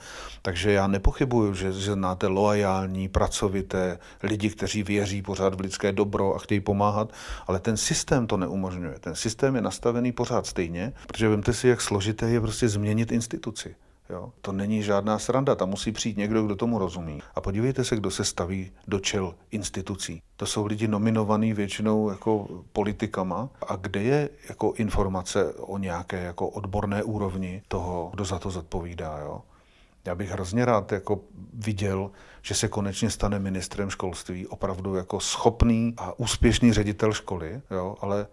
Takže 0.46 0.72
já 0.72 0.88
nepochybuju, 0.88 1.54
že, 1.54 1.72
že 1.72 1.94
znáte 1.94 2.28
loajální, 2.28 3.08
pracovité 3.08 4.00
lidi, 4.24 4.50
kteří 4.50 4.84
věří 4.84 5.22
pořád 5.22 5.54
v 5.54 5.60
lidské 5.60 5.92
dobro 5.92 6.36
a 6.36 6.40
chtějí 6.40 6.60
pomáhat, 6.60 7.14
ale 7.48 7.60
ten 7.60 7.78
systém 7.78 8.28
to 8.28 8.38
neumožňuje. 8.38 9.00
Ten 9.00 9.16
systém 9.16 9.56
je 9.56 9.62
nastavený 9.62 10.12
pořád 10.12 10.46
stejně, 10.46 10.94
protože 11.08 11.30
vemte 11.30 11.54
si, 11.54 11.68
jak 11.68 11.82
složité 12.04 12.30
je 12.30 12.42
prostě 12.42 12.70
změnit 12.70 13.12
instituci. 13.12 13.76
Jo? 14.10 14.34
To 14.42 14.52
není 14.52 14.84
žádná 14.84 15.20
sranda, 15.20 15.56
tam 15.56 15.70
musí 15.70 15.92
přijít 15.92 16.18
někdo, 16.18 16.44
kdo 16.44 16.56
tomu 16.56 16.80
rozumí. 16.80 17.22
A 17.36 17.42
podívejte 17.42 17.84
se, 17.84 17.96
kdo 17.96 18.12
se 18.12 18.26
staví 18.26 18.72
do 18.88 19.00
čel 19.00 19.36
institucí. 19.52 20.22
To 20.36 20.46
jsou 20.46 20.66
lidi 20.66 20.88
nominovaní 20.88 21.54
většinou 21.54 22.10
jako 22.10 22.48
politikama. 22.74 23.50
A 23.68 23.76
kde 23.76 24.04
je 24.04 24.30
jako 24.50 24.74
informace 24.76 25.54
o 25.54 25.78
nějaké 25.78 26.24
jako 26.24 26.48
odborné 26.48 27.04
úrovni 27.04 27.62
toho, 27.68 28.10
kdo 28.14 28.26
za 28.26 28.40
to 28.40 28.52
zodpovídá. 28.52 29.20
Jo? 29.20 29.42
Já 30.06 30.16
bych 30.16 30.30
hrozně 30.30 30.66
rád 30.66 30.92
jako 30.92 31.20
viděl, 31.54 32.12
že 32.42 32.56
se 32.56 32.68
konečně 32.68 33.10
stane 33.10 33.40
ministrem 33.40 33.90
školství 33.90 34.48
opravdu 34.48 34.96
jako 34.96 35.20
schopný 35.20 35.94
a 35.98 36.20
úspěšný 36.20 36.74
ředitel 36.74 37.14
školy, 37.14 37.62
jo, 37.72 37.96
ale 38.02 38.28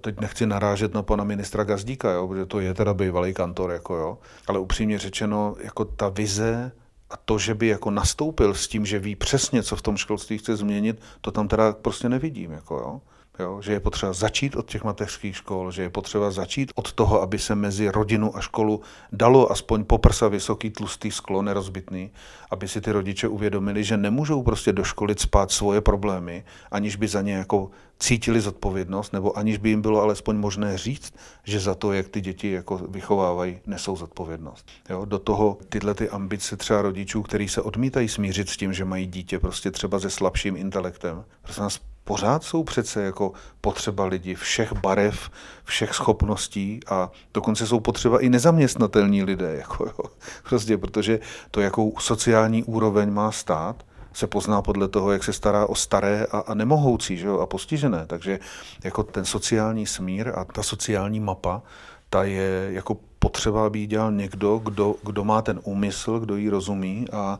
teď 0.00 0.20
nechci 0.20 0.46
narážet 0.46 0.94
na 0.94 1.02
pana 1.02 1.24
ministra 1.24 1.64
Gazdíka, 1.64 2.12
jo, 2.12 2.28
protože 2.28 2.46
to 2.46 2.60
je 2.60 2.74
teda 2.74 2.94
bývalý 2.94 3.34
kantor, 3.34 3.70
jako 3.70 3.96
jo, 3.96 4.18
ale 4.46 4.58
upřímně 4.58 4.98
řečeno, 4.98 5.54
jako 5.64 5.84
ta 5.84 6.08
vize 6.08 6.72
a 7.10 7.16
to, 7.16 7.38
že 7.38 7.54
by 7.54 7.66
jako 7.66 7.90
nastoupil 7.90 8.54
s 8.54 8.68
tím, 8.68 8.86
že 8.86 8.98
ví 8.98 9.16
přesně, 9.16 9.62
co 9.62 9.76
v 9.76 9.82
tom 9.82 9.96
školství 9.96 10.38
chce 10.38 10.56
změnit, 10.56 11.00
to 11.20 11.30
tam 11.30 11.48
teda 11.48 11.72
prostě 11.72 12.08
nevidím, 12.08 12.50
jako 12.52 12.74
jo. 12.74 13.00
Jo, 13.38 13.62
že 13.62 13.72
je 13.72 13.80
potřeba 13.80 14.12
začít 14.12 14.56
od 14.56 14.70
těch 14.70 14.84
mateřských 14.84 15.36
škol, 15.36 15.70
že 15.70 15.82
je 15.82 15.90
potřeba 15.90 16.30
začít 16.30 16.72
od 16.74 16.92
toho, 16.92 17.22
aby 17.22 17.38
se 17.38 17.54
mezi 17.54 17.90
rodinu 17.90 18.36
a 18.36 18.40
školu 18.40 18.80
dalo 19.12 19.52
aspoň 19.52 19.84
poprsa 19.84 20.28
vysoký 20.28 20.70
tlustý 20.70 21.10
sklo 21.10 21.42
nerozbitný, 21.42 22.10
aby 22.50 22.68
si 22.68 22.80
ty 22.80 22.92
rodiče 22.92 23.28
uvědomili, 23.28 23.84
že 23.84 23.96
nemůžou 23.96 24.42
prostě 24.42 24.72
do 24.72 24.84
školy 24.84 25.14
spát 25.18 25.50
svoje 25.50 25.80
problémy, 25.80 26.44
aniž 26.70 26.96
by 26.96 27.08
za 27.08 27.22
ně 27.22 27.32
jako 27.34 27.70
cítili 27.98 28.40
zodpovědnost, 28.40 29.12
nebo 29.12 29.38
aniž 29.38 29.58
by 29.58 29.68
jim 29.68 29.82
bylo 29.82 30.02
alespoň 30.02 30.36
možné 30.36 30.78
říct, 30.78 31.14
že 31.44 31.60
za 31.60 31.74
to, 31.74 31.92
jak 31.92 32.08
ty 32.08 32.20
děti 32.20 32.50
jako 32.50 32.76
vychovávají, 32.76 33.58
nesou 33.66 33.96
zodpovědnost. 33.96 34.66
Jo, 34.90 35.04
do 35.04 35.18
toho 35.18 35.58
tyhle 35.68 35.94
ty 35.94 36.08
ambice 36.08 36.56
třeba 36.56 36.82
rodičů, 36.82 37.22
kteří 37.22 37.48
se 37.48 37.62
odmítají 37.62 38.08
smířit 38.08 38.48
s 38.48 38.56
tím, 38.56 38.72
že 38.72 38.84
mají 38.84 39.06
dítě 39.06 39.38
prostě 39.38 39.70
třeba 39.70 40.00
se 40.00 40.10
slabším 40.10 40.56
intelektem. 40.56 41.24
Prostě 41.42 41.60
nás 41.60 41.80
pořád 42.04 42.44
jsou 42.44 42.64
přece 42.64 43.02
jako 43.02 43.32
potřeba 43.60 44.04
lidi 44.04 44.34
všech 44.34 44.72
barev, 44.72 45.30
všech 45.64 45.94
schopností 45.94 46.80
a 46.86 47.10
dokonce 47.34 47.66
jsou 47.66 47.80
potřeba 47.80 48.20
i 48.20 48.28
nezaměstnatelní 48.28 49.24
lidé, 49.24 49.56
jako 49.56 49.84
jo. 49.84 50.10
Prostě, 50.48 50.78
protože 50.78 51.20
to, 51.50 51.60
jakou 51.60 51.94
sociální 51.98 52.64
úroveň 52.64 53.10
má 53.10 53.32
stát, 53.32 53.84
se 54.12 54.26
pozná 54.26 54.62
podle 54.62 54.88
toho, 54.88 55.12
jak 55.12 55.24
se 55.24 55.32
stará 55.32 55.66
o 55.66 55.74
staré 55.74 56.26
a, 56.32 56.38
a 56.38 56.54
nemohoucí 56.54 57.16
že 57.16 57.26
jo, 57.26 57.38
a 57.38 57.46
postižené. 57.46 58.06
Takže 58.06 58.38
jako 58.84 59.02
ten 59.02 59.24
sociální 59.24 59.86
smír 59.86 60.32
a 60.34 60.44
ta 60.44 60.62
sociální 60.62 61.20
mapa, 61.20 61.62
ta 62.10 62.24
je 62.24 62.68
jako 62.70 62.96
potřeba, 63.18 63.66
aby 63.66 63.78
ji 63.78 63.86
dělal 63.86 64.12
někdo, 64.12 64.58
kdo, 64.58 64.94
kdo 65.02 65.24
má 65.24 65.42
ten 65.42 65.60
úmysl, 65.64 66.20
kdo 66.20 66.36
ji 66.36 66.48
rozumí 66.48 67.06
a 67.12 67.38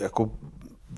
jako 0.00 0.30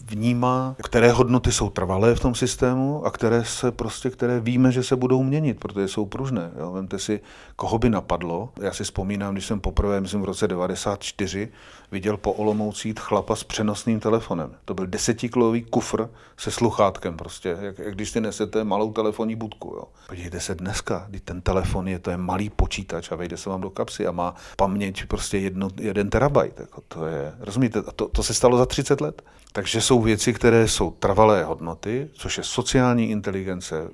vnímá, 0.05 0.77
které 0.85 1.13
hodnoty 1.13 1.53
jsou 1.53 1.71
trvalé 1.71 2.15
v 2.15 2.21
tom 2.21 2.35
systému 2.35 3.07
a 3.07 3.11
které 3.11 3.45
se 3.45 3.73
prostě, 3.73 4.11
které 4.11 4.41
víme, 4.41 4.73
že 4.73 4.83
se 4.83 4.97
budou 4.97 5.23
měnit, 5.23 5.61
protože 5.61 5.89
jsou 5.89 6.07
pružné. 6.07 6.51
Jo. 6.59 6.73
Vemte 6.73 6.99
si, 6.99 7.21
koho 7.57 7.79
by 7.79 7.91
napadlo. 7.91 8.51
Já 8.61 8.73
si 8.73 8.85
vzpomínám, 8.85 9.35
když 9.35 9.47
jsem 9.47 9.61
poprvé, 9.61 10.01
myslím 10.01 10.23
v 10.23 10.25
roce 10.25 10.49
94, 10.49 11.49
viděl 11.93 12.17
po 12.17 12.33
Olomoucí 12.33 12.95
chlapa 12.99 13.37
s 13.37 13.45
přenosným 13.45 14.01
telefonem. 14.01 14.55
To 14.65 14.75
byl 14.75 14.87
desetikilový 14.87 15.63
kufr 15.63 16.09
se 16.37 16.51
sluchátkem 16.51 17.17
prostě, 17.17 17.57
jak, 17.61 17.79
jak 17.79 17.95
když 17.95 18.11
si 18.11 18.21
nesete 18.21 18.65
malou 18.65 18.93
telefonní 18.93 19.37
budku. 19.37 19.69
Jo. 19.69 19.85
Podívejte 20.07 20.41
se 20.41 20.55
dneska, 20.55 21.07
kdy 21.09 21.21
ten 21.21 21.41
telefon 21.41 21.89
je, 21.89 21.99
to 21.99 22.11
je 22.11 22.17
malý 22.17 22.51
počítač 22.51 23.13
a 23.13 23.17
vejde 23.17 23.37
se 23.37 23.51
vám 23.51 23.61
do 23.61 23.71
kapsy 23.71 24.07
a 24.07 24.13
má 24.13 24.35
paměť 24.57 25.07
prostě 25.07 25.39
jedno, 25.39 25.69
jeden 25.81 26.11
terabajt. 26.11 26.61
Jako 26.61 26.83
to 26.89 27.07
je, 27.07 27.35
rozumíte, 27.41 27.83
to, 27.83 28.09
to 28.09 28.23
se 28.23 28.35
stalo 28.35 28.59
za 28.59 28.67
30 28.67 29.01
let. 29.01 29.23
Takže 29.53 29.81
jsou 29.81 30.01
věci, 30.03 30.33
které 30.33 30.69
jsou 30.69 30.91
trvalé 30.91 31.45
hodnoty, 31.45 32.11
což 32.13 32.39
je 32.39 32.45
sociální 32.45 33.11
inteligence, 33.11 33.89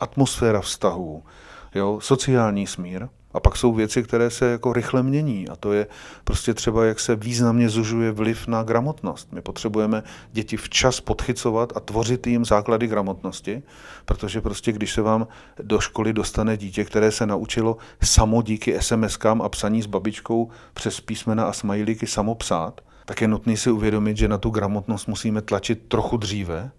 atmosféra 0.00 0.60
vztahů, 0.60 1.24
jo, 1.74 2.00
sociální 2.02 2.66
smír. 2.66 3.08
A 3.32 3.40
pak 3.40 3.56
jsou 3.56 3.72
věci, 3.72 4.02
které 4.02 4.30
se 4.30 4.50
jako 4.50 4.72
rychle 4.72 5.02
mění 5.02 5.48
a 5.48 5.56
to 5.56 5.72
je 5.72 5.86
prostě 6.24 6.54
třeba, 6.54 6.84
jak 6.84 7.00
se 7.00 7.16
významně 7.16 7.68
zužuje 7.68 8.12
vliv 8.12 8.46
na 8.46 8.62
gramotnost. 8.62 9.32
My 9.32 9.40
potřebujeme 9.40 10.02
děti 10.32 10.56
včas 10.56 11.00
podchycovat 11.00 11.72
a 11.76 11.80
tvořit 11.80 12.26
jim 12.26 12.44
základy 12.44 12.86
gramotnosti, 12.86 13.62
protože 14.04 14.40
prostě 14.40 14.72
když 14.72 14.92
se 14.92 15.02
vám 15.02 15.26
do 15.62 15.80
školy 15.80 16.12
dostane 16.12 16.56
dítě, 16.56 16.84
které 16.84 17.10
se 17.12 17.26
naučilo 17.26 17.76
samo 18.02 18.42
díky 18.42 18.78
SMS-kám 18.78 19.42
a 19.42 19.48
psaní 19.48 19.82
s 19.82 19.86
babičkou 19.86 20.50
přes 20.74 21.00
písmena 21.00 21.44
a 21.44 21.52
smajlíky 21.52 22.06
samo 22.06 22.34
psát, 22.34 22.80
tak 23.04 23.20
je 23.20 23.28
nutné 23.28 23.56
si 23.56 23.70
uvědomit, 23.70 24.16
že 24.16 24.28
na 24.28 24.38
tu 24.38 24.50
gramotnost 24.50 25.06
musíme 25.06 25.42
tlačit 25.42 25.88
trochu 25.88 26.16
dříve, 26.16 26.70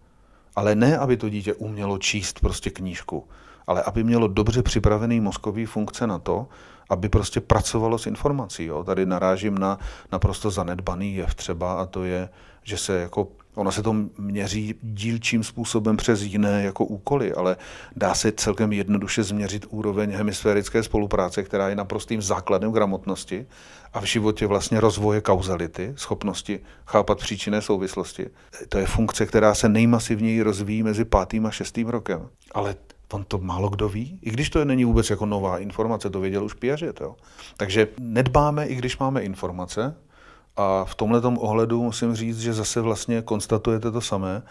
ale 0.55 0.76
ne, 0.76 0.97
aby 0.97 1.17
to 1.17 1.30
dítě 1.30 1.53
umělo 1.53 1.97
číst 1.97 2.39
prostě 2.39 2.69
knížku, 2.69 3.27
ale 3.70 3.84
aby 3.84 4.04
mělo 4.04 4.28
dobře 4.28 4.64
připravený 4.64 5.20
mozkový 5.20 5.66
funkce 5.66 6.08
na 6.08 6.20
to, 6.20 6.48
aby 6.90 7.10
prostě 7.10 7.41
pracovalo 7.41 7.98
s 7.98 8.08
informací. 8.08 8.66
Jo. 8.66 8.84
Tady 8.84 9.06
narážím 9.06 9.58
na 9.58 9.80
naprosto 10.12 10.52
zanedbaný 10.52 11.16
jev 11.16 11.36
třeba 11.36 11.74
a 11.74 11.86
to 11.86 12.04
je, 12.04 12.30
že 12.64 12.78
se 12.78 13.00
jako 13.00 13.28
Ono 13.56 13.72
se 13.72 13.84
to 13.84 13.96
měří 14.18 14.76
dílčím 14.82 15.44
způsobem 15.44 15.98
přes 15.98 16.22
jiné 16.22 16.64
jako 16.64 16.86
úkoly, 16.86 17.34
ale 17.34 17.58
dá 17.96 18.14
se 18.14 18.32
celkem 18.32 18.74
jednoduše 18.74 19.24
změřit 19.24 19.66
úroveň 19.70 20.12
hemisférické 20.12 20.84
spolupráce, 20.84 21.44
která 21.44 21.70
je 21.70 21.76
naprostým 21.76 22.22
základem 22.22 22.72
gramotnosti 22.72 23.46
a 23.94 24.00
v 24.00 24.04
životě 24.04 24.48
vlastně 24.48 24.80
rozvoje 24.80 25.22
kauzality, 25.22 25.94
schopnosti 25.96 26.60
chápat 26.86 27.18
příčinné 27.18 27.62
souvislosti. 27.62 28.30
To 28.70 28.78
je 28.78 28.86
funkce, 28.86 29.26
která 29.26 29.56
se 29.56 29.70
nejmasivněji 29.70 30.41
rozvíjí 30.41 30.84
mezi 30.84 31.06
pátým 31.06 31.46
a 31.46 31.52
šestým 31.52 31.88
rokem. 31.88 32.30
Ale 32.52 32.76
on 33.11 33.23
to 33.23 33.38
málo 33.38 33.69
kdo 33.69 33.90
ví, 33.90 34.19
i 34.22 34.30
když 34.30 34.49
to 34.49 34.65
není 34.65 34.86
vůbec 34.86 35.10
jako 35.10 35.26
nová 35.26 35.60
informace, 35.60 36.10
to 36.10 36.19
věděl 36.19 36.45
už 36.45 36.53
Piaget. 36.53 37.02
Jo. 37.02 37.15
Takže 37.57 37.88
nedbáme, 37.99 38.68
i 38.68 38.76
když 38.76 38.98
máme 38.98 39.22
informace, 39.22 39.95
a 40.56 40.86
v 40.86 40.95
tomhle 40.95 41.22
ohledu 41.22 41.84
musím 41.84 42.15
říct, 42.15 42.40
že 42.40 42.53
zase 42.53 42.81
vlastně 42.81 43.22
konstatujete 43.22 43.91
to 43.91 44.02
samé, 44.02 44.44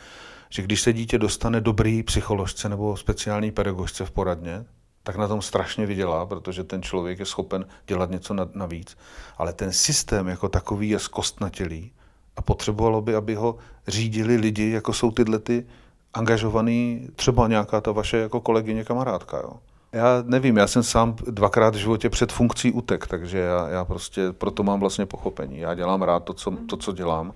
že 0.51 0.63
když 0.63 0.81
se 0.81 0.93
dítě 0.93 1.19
dostane 1.19 1.61
dobrý 1.61 2.03
psycholožce 2.03 2.69
nebo 2.69 2.97
speciální 2.97 3.51
pedagožce 3.51 4.05
v 4.05 4.11
poradně, 4.11 4.65
tak 5.03 5.17
na 5.17 5.29
tom 5.29 5.43
strašně 5.43 5.87
vydělá, 5.87 6.27
protože 6.27 6.65
ten 6.65 6.83
člověk 6.83 7.19
je 7.19 7.27
schopen 7.27 7.67
dělat 7.87 8.11
něco 8.11 8.35
navíc. 8.55 8.97
Ale 9.39 9.53
ten 9.53 9.73
systém 9.73 10.29
jako 10.29 10.49
takový 10.49 10.89
je 10.89 10.99
zkostnatělý 10.99 11.93
a 12.37 12.43
potřebovalo 12.43 13.03
by, 13.03 13.15
aby 13.15 13.35
ho 13.35 13.57
řídili 13.89 14.37
lidi, 14.37 14.71
jako 14.71 14.93
jsou 14.93 15.11
tyhle 15.11 15.39
ty 15.39 15.67
angažovaný, 16.15 17.09
třeba 17.17 17.49
nějaká 17.49 17.81
ta 17.81 17.93
vaše 17.93 18.17
jako 18.17 18.41
kolegyně, 18.41 18.85
kamarádka. 18.85 19.37
Jo. 19.37 19.53
Já 19.93 20.23
nevím, 20.27 20.57
já 20.57 20.67
jsem 20.67 20.83
sám 20.83 21.17
dvakrát 21.27 21.75
v 21.75 21.79
životě 21.79 22.11
před 22.11 22.33
funkcí 22.33 22.73
utek, 22.73 23.07
takže 23.07 23.39
já, 23.39 23.69
já 23.69 23.85
prostě 23.85 24.33
proto 24.33 24.63
mám 24.63 24.81
vlastně 24.81 25.07
pochopení. 25.07 25.59
Já 25.59 25.75
dělám 25.75 26.03
rád 26.03 26.25
to 26.25 26.35
co, 26.35 26.51
to, 26.51 26.77
co 26.77 26.93
dělám. 26.93 27.33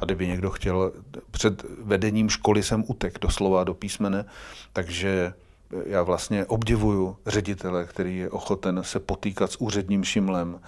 A 0.00 0.04
kdyby 0.04 0.26
někdo 0.26 0.50
chtěl, 0.50 0.92
před 1.30 1.64
vedením 1.82 2.28
školy 2.28 2.62
jsem 2.62 2.84
utek 2.86 3.18
doslova 3.20 3.64
do 3.64 3.74
písmene, 3.74 4.24
takže 4.72 5.32
já 5.86 6.02
vlastně 6.02 6.44
obdivuju 6.44 7.16
ředitele, 7.26 7.84
který 7.84 8.18
je 8.18 8.30
ochoten 8.30 8.80
se 8.82 9.00
potýkat 9.00 9.52
s 9.52 9.60
úředním 9.60 10.04
šimlem, 10.04 10.60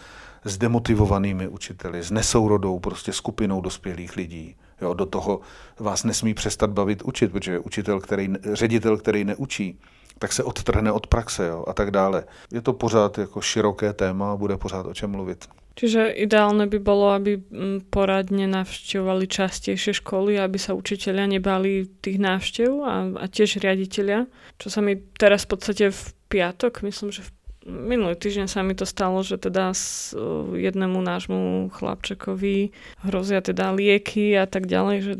s 0.44 0.58
demotivovanými 0.58 1.48
učiteli, 1.48 2.02
s 2.02 2.10
nesourodou 2.10 2.78
prostě 2.78 3.12
skupinou 3.12 3.60
dospělých 3.60 4.16
lidí. 4.16 4.56
Jo, 4.82 4.94
do 4.94 5.06
toho 5.06 5.40
vás 5.78 6.04
nesmí 6.04 6.34
přestat 6.34 6.70
bavit 6.70 7.02
učit, 7.02 7.32
protože 7.32 7.58
učitel, 7.58 8.00
který, 8.00 8.28
ředitel, 8.52 8.96
který 8.96 9.24
neučí, 9.24 9.78
tak 10.18 10.32
se 10.32 10.44
odtrhne 10.44 10.92
od 10.92 11.06
praxe 11.06 11.48
jo, 11.48 11.64
a 11.68 11.72
tak 11.72 11.90
dále. 11.90 12.24
Je 12.52 12.60
to 12.60 12.72
pořád 12.72 13.18
jako 13.18 13.40
široké 13.40 13.92
téma 13.92 14.32
a 14.32 14.36
bude 14.36 14.56
pořád 14.56 14.86
o 14.86 14.94
čem 14.94 15.10
mluvit. 15.10 15.48
Čiže 15.78 16.10
ideálne 16.10 16.66
by 16.66 16.82
bolo, 16.82 17.14
aby 17.14 17.38
mm, 17.38 17.86
poradne 17.94 18.50
navštevovali 18.50 19.30
častejšie 19.30 20.02
školy, 20.02 20.34
aby 20.34 20.58
sa 20.58 20.74
učiteľia 20.74 21.38
nebali 21.38 21.86
tých 22.02 22.18
návštev 22.18 22.70
a, 22.82 22.94
a 23.14 23.24
tiež 23.30 23.62
riaditeľia. 23.62 24.26
Čo 24.58 24.74
sa 24.74 24.82
mi 24.82 24.98
teraz 24.98 25.46
v 25.46 25.54
podstate 25.54 25.94
v 25.94 26.02
piatok, 26.34 26.82
myslím, 26.82 27.14
že 27.14 27.22
v 27.22 27.30
minulý 27.68 28.16
týždeň 28.16 28.48
sa 28.48 28.64
mi 28.64 28.72
to 28.72 28.88
stalo, 28.88 29.20
že 29.20 29.36
teda 29.36 29.76
s 29.76 30.16
jednému 30.56 30.96
nášmu 30.98 31.68
chlapčekovi 31.70 32.72
hrozia 33.04 33.44
teda 33.44 33.76
lieky 33.76 34.32
a 34.34 34.48
tak 34.48 34.64
ďalej, 34.64 34.96
že 35.04 35.12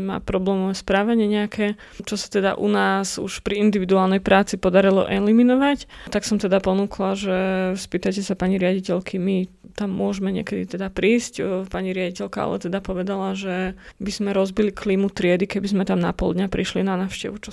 má 0.00 0.18
problémové 0.24 0.72
správanie 0.72 1.28
nejaké, 1.28 1.76
čo 2.02 2.16
sa 2.16 2.32
teda 2.32 2.56
u 2.56 2.66
nás 2.72 3.20
už 3.20 3.44
pri 3.44 3.60
individuálnej 3.60 4.24
práci 4.24 4.56
podarilo 4.56 5.04
eliminovať. 5.04 5.86
Tak 6.08 6.24
som 6.24 6.40
teda 6.40 6.58
ponúkla, 6.64 7.14
že 7.14 7.36
spýtajte 7.76 8.24
sa 8.24 8.34
pani 8.34 8.56
riaditeľky, 8.56 9.20
my 9.20 9.46
tam 9.76 9.92
môžeme 9.92 10.32
niekedy 10.32 10.64
teda 10.64 10.88
prísť. 10.88 11.68
Pani 11.68 11.92
riaditeľka 11.92 12.38
ale 12.48 12.56
teda 12.58 12.80
povedala, 12.80 13.36
že 13.36 13.76
by 14.00 14.10
sme 14.10 14.30
rozbili 14.32 14.72
klímu 14.72 15.12
triedy, 15.12 15.44
keby 15.44 15.68
sme 15.68 15.84
tam 15.84 16.00
na 16.00 16.16
pol 16.16 16.32
dňa 16.32 16.48
prišli 16.48 16.80
na 16.80 16.96
návštevu, 16.96 17.36
čo 17.38 17.52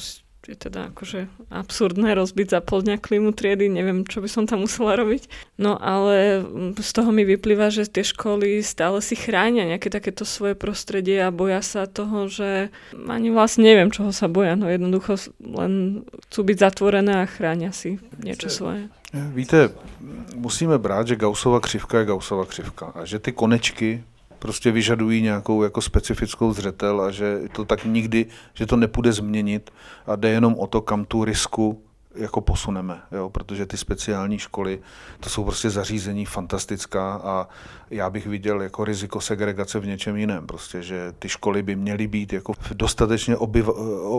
je 0.50 0.58
teda 0.58 0.90
akože 0.90 1.30
absurdné 1.54 2.18
rozbiť 2.18 2.58
za 2.58 2.60
pol 2.66 2.82
dňa 2.82 2.98
klimu 2.98 3.38
triedy, 3.38 3.70
neviem, 3.70 4.02
čo 4.02 4.18
by 4.18 4.30
som 4.30 4.44
tam 4.50 4.66
musela 4.66 4.98
robiť. 4.98 5.30
No 5.62 5.78
ale 5.78 6.42
z 6.74 6.90
toho 6.90 7.14
mi 7.14 7.22
vyplýva, 7.22 7.70
že 7.70 7.86
tie 7.86 8.02
školy 8.02 8.66
stále 8.66 8.98
si 9.06 9.14
chránia 9.14 9.70
nejaké 9.70 9.94
takéto 9.94 10.26
svoje 10.26 10.58
prostredie 10.58 11.22
a 11.22 11.30
boja 11.30 11.62
sa 11.62 11.86
toho, 11.86 12.26
že 12.26 12.74
ani 12.98 13.30
vlastne 13.30 13.70
neviem, 13.70 13.94
čoho 13.94 14.10
sa 14.10 14.26
boja, 14.26 14.58
no 14.58 14.66
jednoducho 14.66 15.22
len 15.38 16.04
chcú 16.30 16.40
byť 16.50 16.58
zatvorené 16.58 17.22
a 17.22 17.30
chránia 17.30 17.70
si 17.70 18.02
niečo 18.18 18.50
svoje. 18.50 18.90
Víte, 19.14 19.74
musíme 20.38 20.78
brát, 20.78 21.08
že 21.08 21.18
Gaussova 21.18 21.60
křivka 21.60 22.00
je 22.00 22.06
Gaussova 22.06 22.46
křivka 22.46 22.86
a 22.94 23.06
že 23.06 23.20
ty 23.20 23.32
konečky 23.34 24.04
prostě 24.40 24.72
vyžadují 24.72 25.22
nějakou 25.22 25.64
jako 25.64 25.82
specifickou 25.82 26.54
zřetel 26.54 27.02
a 27.02 27.12
že 27.12 27.40
to 27.52 27.66
tak 27.66 27.86
nikdy, 27.86 28.26
že 28.54 28.66
to 28.66 28.76
nepůjde 28.76 29.14
změnit 29.14 29.72
a 30.08 30.16
jde 30.16 30.30
jenom 30.30 30.56
o 30.60 30.68
to, 30.68 30.82
kam 30.82 31.06
tu 31.06 31.26
risku 31.26 31.84
jako 32.16 32.42
posuneme, 32.42 33.02
jo? 33.12 33.30
protože 33.30 33.66
ty 33.66 33.78
speciální 33.78 34.40
školy, 34.40 34.80
to 35.20 35.30
jsou 35.30 35.44
prostě 35.44 35.70
zařízení 35.70 36.26
fantastická 36.26 37.14
a 37.14 37.48
já 37.92 38.10
bych 38.10 38.28
viděl 38.28 38.62
jako 38.62 38.84
riziko 38.84 39.22
segregace 39.22 39.80
v 39.80 39.88
něčem 39.88 40.18
jiném, 40.18 40.48
prostě, 40.48 40.82
že 40.82 41.14
ty 41.20 41.30
školy 41.30 41.64
by 41.64 41.76
měly 41.76 42.08
být 42.08 42.34
jako 42.34 42.54
v 42.54 42.74
dostatečně 42.74 43.38
obyv, 43.38 43.68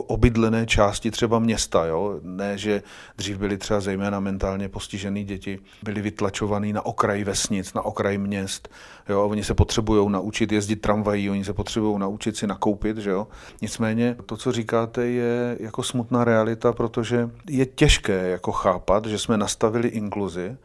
obydlené 0.07 0.67
části 0.67 1.11
třeba 1.11 1.39
města, 1.39 1.87
jo? 1.87 2.21
ne, 2.23 2.59
že 2.59 2.83
dřív 3.17 3.39
byly 3.39 3.59
třeba 3.59 3.81
zejména 3.81 4.21
mentálně 4.21 4.69
postižené 4.69 5.25
děti, 5.25 5.59
byly 5.83 6.03
vytlačované 6.03 6.73
na 6.73 6.87
okraj 6.87 7.25
vesnic, 7.25 7.75
na 7.75 7.83
okraj 7.83 8.19
měst, 8.19 8.69
jo? 9.09 9.29
oni 9.29 9.45
se 9.45 9.55
potřebují 9.55 10.11
naučit 10.11 10.53
jezdit 10.53 10.77
tramvají, 10.77 11.31
oni 11.31 11.45
se 11.45 11.53
potřebují 11.53 11.99
naučit 11.99 12.37
si 12.37 12.47
nakoupit, 12.47 12.97
že 12.97 13.11
jo? 13.11 13.27
nicméně 13.63 14.17
to, 14.27 14.37
co 14.37 14.53
říkáte, 14.53 15.07
je 15.07 15.57
jako 15.61 15.83
smutná 15.83 16.25
realita, 16.25 16.73
protože 16.73 17.31
je 17.51 17.67
těžké 17.81 18.29
jako 18.29 18.53
chápat, 18.53 19.07
že 19.07 19.19
jsme 19.19 19.37
nastavili 19.37 19.89
inkluzi 19.89 20.57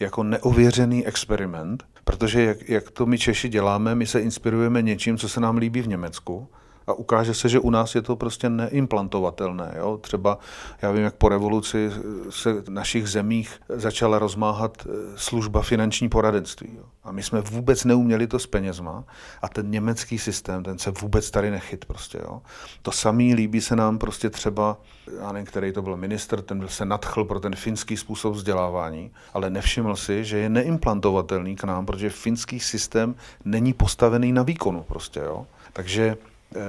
jako 0.00 0.22
neověřený 0.22 1.06
experiment, 1.06 1.84
protože 2.04 2.42
jak, 2.42 2.68
jak 2.68 2.90
to 2.90 3.06
my 3.06 3.18
Češi 3.18 3.48
děláme, 3.48 3.94
my 3.94 4.06
se 4.06 4.20
inspirujeme 4.20 4.82
něčím, 4.82 5.18
co 5.18 5.28
se 5.28 5.40
nám 5.40 5.56
líbí 5.56 5.82
v 5.82 5.88
Německu 5.88 6.48
A 6.86 6.92
ukáže 6.92 7.34
se, 7.34 7.48
že 7.48 7.60
u 7.60 7.70
nás 7.70 7.94
je 7.94 8.02
to 8.02 8.16
prostě 8.16 8.50
neimplantovatelné. 8.50 9.74
Jo? 9.76 9.98
Třeba 10.00 10.38
já 10.82 10.90
vím, 10.90 11.02
jak 11.02 11.14
po 11.14 11.28
revoluci 11.28 11.90
se 12.30 12.52
v 12.52 12.68
našich 12.68 13.08
zemích 13.08 13.60
začala 13.68 14.18
rozmáhat 14.18 14.86
eh, 14.86 14.90
služba 15.16 15.62
finanční 15.62 16.08
poradenství. 16.08 16.68
Jo? 16.76 16.84
A 17.04 17.12
my 17.12 17.22
jsme 17.22 17.40
vůbec 17.40 17.84
neuměli 17.84 18.26
to 18.26 18.38
s 18.38 18.46
penězma 18.46 19.04
a 19.42 19.48
ten 19.48 19.70
německý 19.70 20.18
systém, 20.18 20.62
ten 20.62 20.78
se 20.78 20.90
vůbec 20.90 21.30
tady 21.30 21.50
nechyt 21.50 21.84
prostě. 21.84 22.18
Jo? 22.22 22.42
To 22.82 22.92
samý 22.92 23.34
líbí 23.34 23.60
se 23.60 23.76
nám 23.76 23.98
prostě 23.98 24.30
třeba, 24.30 24.76
já 25.20 25.32
nevím, 25.32 25.46
který 25.46 25.72
to 25.72 25.82
byl 25.82 25.96
minister, 25.96 26.42
ten 26.42 26.68
se 26.68 26.84
nadchl 26.84 27.24
pro 27.24 27.40
ten 27.40 27.56
finský 27.56 27.96
způsob 27.96 28.34
vzdělávání, 28.34 29.10
ale 29.34 29.50
nevšiml 29.50 29.96
si, 29.96 30.24
že 30.24 30.38
je 30.38 30.48
neimplantovatelný 30.48 31.56
k 31.56 31.64
nám, 31.64 31.86
protože 31.86 32.10
finský 32.10 32.60
systém 32.60 33.14
není 33.44 33.72
postavený 33.72 34.32
na 34.32 34.42
výkonu 34.42 34.82
prostě. 34.82 35.20
Jo? 35.20 35.46
Takže 35.72 36.16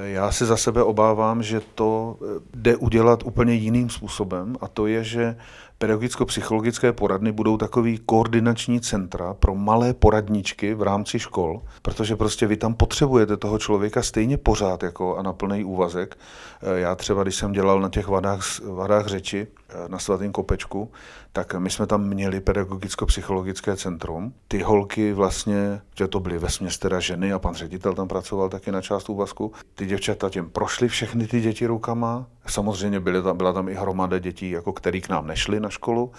já 0.03 0.31
se 0.31 0.45
za 0.45 0.57
sebe 0.57 0.83
obávám, 0.83 1.43
že 1.43 1.61
to 1.75 2.17
eh, 2.21 2.41
jde 2.55 2.75
udělat 2.75 3.23
úplně 3.23 3.53
jiným 3.53 3.89
způsobem 3.89 4.55
a 4.61 4.67
to 4.67 4.87
je, 4.87 5.03
že 5.03 5.35
pedagogicko-psychologické 5.77 6.93
poradny 6.93 7.31
budou 7.31 7.57
takový 7.57 7.97
koordinační 7.97 8.81
centra 8.81 9.33
pro 9.33 9.55
malé 9.55 9.93
poradničky 9.93 10.73
v 10.73 10.81
rámci 10.81 11.19
škol, 11.19 11.61
protože 11.81 12.15
prostě 12.15 12.47
vy 12.47 12.57
tam 12.57 12.73
potřebujete 12.73 13.37
toho 13.37 13.59
člověka 13.59 14.03
stejně 14.03 14.37
pořád 14.37 14.83
jako 14.83 15.17
a 15.17 15.21
na 15.21 15.33
plný 15.33 15.63
úvazek. 15.63 16.17
Eh, 16.61 16.79
já 16.79 16.95
třeba, 16.95 17.23
když 17.23 17.35
jsem 17.35 17.51
dělal 17.51 17.81
na 17.81 17.89
těch 17.89 18.07
vadách, 18.07 18.59
vadách 18.59 19.07
řeči 19.07 19.47
na 19.87 19.99
svatém 19.99 20.31
kopečku, 20.31 20.91
tak 21.33 21.55
my 21.55 21.69
jsme 21.69 21.87
tam 21.87 22.07
měli 22.07 22.39
pedagogicko-psychologické 22.39 23.75
centrum. 23.75 24.33
Ty 24.47 24.59
holky 24.59 25.13
vlastně, 25.13 25.81
že 25.97 26.07
to 26.07 26.19
byly 26.19 26.37
vesměs 26.37 26.77
teda 26.77 26.99
ženy 26.99 27.33
a 27.33 27.39
pan 27.39 27.55
ředitel 27.55 27.93
tam 27.93 28.07
pracoval 28.07 28.49
taky 28.49 28.71
na 28.71 28.81
část 28.81 29.09
úvazku. 29.09 29.51
Ty 29.75 29.85
děvčata 29.85 30.29
těm 30.29 30.49
prošly 30.49 30.87
všechny 30.87 31.27
ty 31.27 31.41
děti 31.41 31.65
rukama. 31.65 32.27
Samozřejmě 32.47 32.99
byly 32.99 33.21
tam, 33.21 33.37
byla 33.37 33.53
tam 33.53 33.69
i 33.69 33.73
hromada 33.73 34.19
dětí, 34.19 34.49
jako 34.49 34.73
který 34.73 35.01
k 35.01 35.09
nám 35.09 35.27
nešli 35.27 35.59
na 35.59 35.69
školu. 35.69 36.11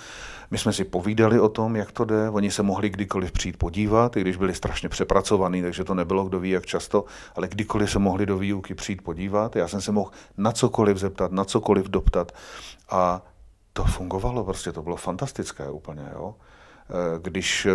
My 0.51 0.59
jsme 0.59 0.73
si 0.73 0.85
povídali 0.85 1.41
o 1.41 1.49
tom, 1.49 1.77
jak 1.77 1.93
to 1.93 2.05
jde. 2.05 2.31
Oni 2.31 2.51
se 2.51 2.63
mohli 2.63 2.91
kdykoliv 2.91 3.33
přijít 3.33 3.57
podívat, 3.57 4.17
i 4.17 4.21
když 4.21 4.37
byli 4.37 4.55
strašně 4.55 4.89
přepracovaní, 4.89 5.63
takže 5.63 5.85
to 5.85 5.95
nebylo 5.95 6.25
kdo 6.25 6.41
ví, 6.41 6.51
jak 6.51 6.67
často, 6.67 7.05
ale 7.37 7.49
kdykoliv 7.49 7.91
se 7.91 7.99
mohli 7.99 8.27
do 8.27 8.39
výuky 8.39 8.75
přijít 8.75 9.03
podívat. 9.03 9.57
Já 9.57 9.69
jsem 9.69 9.81
se 9.81 9.93
mohl 9.93 10.11
na 10.37 10.53
cokoliv 10.53 10.97
zeptat, 10.97 11.33
na 11.33 11.45
cokoliv 11.45 11.89
doptat. 11.89 12.33
A 12.91 13.23
to 13.73 13.85
fungovalo, 13.85 14.45
prostě 14.45 14.73
to 14.73 14.83
bylo 14.83 14.97
fantastické 14.97 15.71
úplně. 15.71 16.09
Jo? 16.13 16.35
Eh, 16.91 17.19
když 17.23 17.67
eh, 17.67 17.71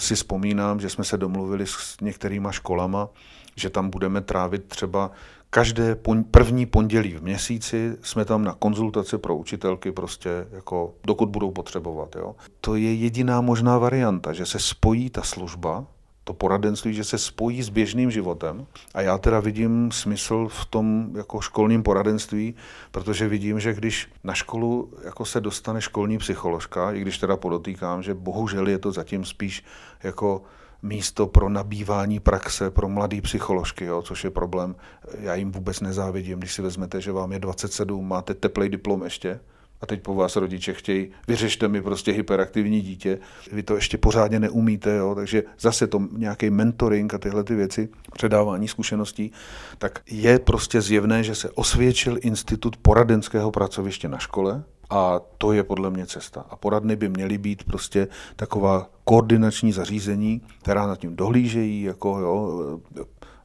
si 0.00 0.14
vzpomínám, 0.14 0.80
že 0.80 0.90
jsme 0.90 1.04
se 1.04 1.16
domluvili 1.16 1.66
s 1.66 1.96
některýma 2.00 2.52
školama, 2.52 3.08
že 3.56 3.70
tam 3.70 3.90
budeme 3.90 4.20
trávit 4.20 4.68
třeba 4.68 5.10
každé 5.50 5.96
první 6.30 6.66
pondělí 6.66 7.14
v 7.14 7.22
měsíci 7.22 7.96
jsme 8.02 8.24
tam 8.24 8.44
na 8.44 8.54
konzultaci 8.54 9.18
pro 9.18 9.36
učitelky 9.36 9.92
prostě 9.92 10.46
jako 10.52 10.94
dokud 11.06 11.28
budou 11.28 11.50
potřebovat. 11.50 12.16
Jo. 12.16 12.36
To 12.60 12.76
je 12.76 12.94
jediná 12.94 13.40
možná 13.40 13.78
varianta, 13.78 14.32
že 14.32 14.46
se 14.46 14.58
spojí 14.58 15.10
ta 15.10 15.22
služba 15.22 15.86
to 16.26 16.34
poradenství, 16.34 16.94
že 16.94 17.04
se 17.04 17.18
spojí 17.18 17.62
s 17.62 17.68
běžným 17.68 18.10
životem. 18.10 18.66
A 18.94 19.00
já 19.00 19.18
teda 19.18 19.40
vidím 19.40 19.92
smysl 19.92 20.48
v 20.48 20.66
tom 20.66 21.10
jako 21.16 21.40
školním 21.40 21.82
poradenství, 21.82 22.54
protože 22.90 23.28
vidím, 23.28 23.60
že 23.60 23.74
když 23.74 24.08
na 24.24 24.34
školu 24.34 24.90
jako 25.04 25.24
se 25.24 25.40
dostane 25.40 25.80
školní 25.80 26.18
psycholožka, 26.18 26.92
i 26.92 27.00
když 27.00 27.18
teda 27.18 27.36
podotýkám, 27.36 28.02
že 28.02 28.14
bohužel 28.14 28.68
je 28.68 28.78
to 28.78 28.92
zatím 28.92 29.24
spíš 29.24 29.64
jako 30.02 30.42
místo 30.82 31.26
pro 31.26 31.48
nabývání 31.48 32.20
praxe 32.20 32.70
pro 32.70 32.88
mladý 32.88 33.20
psycholožky, 33.20 33.84
jo, 33.84 34.02
což 34.02 34.24
je 34.24 34.30
problém. 34.30 34.76
Já 35.20 35.34
jim 35.34 35.52
vůbec 35.52 35.80
nezávidím, 35.80 36.38
když 36.38 36.54
si 36.54 36.62
vezmete, 36.62 37.00
že 37.00 37.12
vám 37.12 37.32
je 37.32 37.38
27, 37.38 38.08
máte 38.08 38.34
teplej 38.34 38.68
diplom 38.68 39.04
ještě, 39.04 39.40
a 39.80 39.86
teď 39.86 40.02
po 40.02 40.14
vás 40.14 40.36
rodiče 40.36 40.74
chtějí, 40.74 41.08
vyřešte 41.28 41.68
mi 41.68 41.82
prostě 41.82 42.12
hyperaktivní 42.12 42.80
dítě, 42.80 43.18
vy 43.52 43.62
to 43.62 43.74
ještě 43.74 43.98
pořádně 43.98 44.40
neumíte, 44.40 44.96
jo? 44.96 45.14
takže 45.14 45.42
zase 45.60 45.86
to 45.86 46.02
nějaký 46.12 46.50
mentoring 46.50 47.14
a 47.14 47.18
tyhle 47.18 47.44
ty 47.44 47.54
věci, 47.54 47.88
předávání 48.12 48.68
zkušeností, 48.68 49.32
tak 49.78 50.00
je 50.10 50.38
prostě 50.38 50.80
zjevné, 50.80 51.24
že 51.24 51.34
se 51.34 51.50
osvědčil 51.50 52.18
institut 52.20 52.76
poradenského 52.76 53.50
pracoviště 53.50 54.08
na 54.08 54.18
škole, 54.18 54.62
a 54.90 55.20
to 55.38 55.52
je 55.52 55.62
podle 55.62 55.90
mě 55.90 56.06
cesta. 56.06 56.44
A 56.50 56.56
poradny 56.56 56.96
by 56.96 57.08
měly 57.08 57.38
být 57.38 57.64
prostě 57.64 58.08
taková 58.36 58.86
koordinační 59.04 59.72
zařízení, 59.72 60.40
která 60.62 60.86
nad 60.86 60.98
tím 60.98 61.16
dohlížejí, 61.16 61.82
jako 61.82 62.18
jo, 62.18 62.78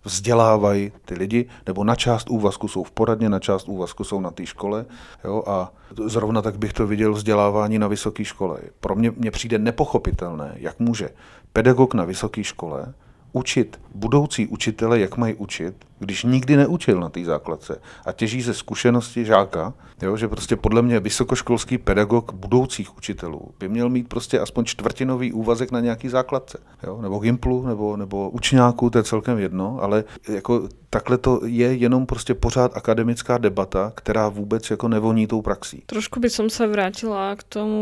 vzdělávají 0.03 0.91
ty 1.05 1.15
lidi, 1.15 1.49
nebo 1.67 1.83
na 1.83 1.95
část 1.95 2.29
úvazku 2.29 2.67
jsou 2.67 2.83
v 2.83 2.91
poradně, 2.91 3.29
na 3.29 3.39
část 3.39 3.69
úvazku 3.69 4.03
jsou 4.03 4.21
na 4.21 4.31
té 4.31 4.45
škole. 4.45 4.85
Jo, 5.23 5.43
a 5.47 5.73
zrovna 6.05 6.41
tak 6.41 6.57
bych 6.57 6.73
to 6.73 6.87
viděl 6.87 7.13
vzdělávání 7.13 7.79
na 7.79 7.87
vysoké 7.87 8.25
škole. 8.25 8.59
Pro 8.79 8.95
mě, 8.95 9.11
mě 9.11 9.31
přijde 9.31 9.59
nepochopitelné, 9.59 10.53
jak 10.55 10.79
může 10.79 11.09
pedagog 11.53 11.93
na 11.93 12.03
vysoké 12.03 12.43
škole 12.43 12.93
učit 13.33 13.79
budoucí 13.95 14.47
učitele, 14.47 14.99
jak 14.99 15.17
mají 15.17 15.35
učit, 15.35 15.75
když 15.99 16.23
nikdy 16.23 16.57
neučil 16.57 16.99
na 16.99 17.09
té 17.09 17.25
základce 17.25 17.81
a 18.05 18.11
těží 18.11 18.41
ze 18.41 18.53
zkušenosti 18.53 19.25
žáka, 19.25 19.73
jo, 20.01 20.17
že 20.17 20.27
prostě 20.27 20.55
podle 20.55 20.81
mě 20.81 20.99
vysokoškolský 20.99 21.77
pedagog 21.77 22.33
budoucích 22.33 22.97
učitelů 22.97 23.41
by 23.59 23.69
měl 23.69 23.89
mít 23.89 24.07
prostě 24.07 24.39
aspoň 24.39 24.65
čtvrtinový 24.65 25.33
úvazek 25.33 25.71
na 25.71 25.79
nějaký 25.79 26.09
základce, 26.09 26.57
jo, 26.83 27.01
nebo 27.01 27.19
gimplu, 27.19 27.65
nebo, 27.67 27.97
nebo 27.97 28.29
učňáku, 28.29 28.89
to 28.89 28.97
je 28.97 29.03
celkem 29.03 29.39
jedno, 29.39 29.79
ale 29.81 30.03
jako 30.29 30.69
takhle 30.89 31.17
to 31.17 31.41
je 31.45 31.73
jenom 31.75 32.05
prostě 32.05 32.33
pořád 32.33 32.77
akademická 32.77 33.37
debata, 33.37 33.91
která 33.95 34.29
vůbec 34.29 34.71
jako 34.71 34.87
nevoní 34.87 35.27
tou 35.27 35.41
praxí. 35.41 35.83
Trošku 35.85 36.19
by 36.19 36.29
som 36.29 36.49
sa 36.49 36.67
vrátila 36.67 37.35
k 37.35 37.43
tomu 37.43 37.79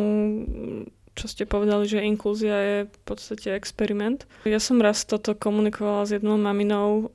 čo 1.19 1.27
ste 1.27 1.43
povedali, 1.43 1.83
že 1.83 1.99
inklúzia 1.99 2.55
je 2.55 2.77
v 2.87 2.99
podstate 3.03 3.51
experiment. 3.51 4.23
Ja 4.47 4.63
som 4.63 4.79
raz 4.79 5.03
toto 5.03 5.35
komunikovala 5.35 6.07
s 6.07 6.15
jednou 6.15 6.39
maminou, 6.39 7.11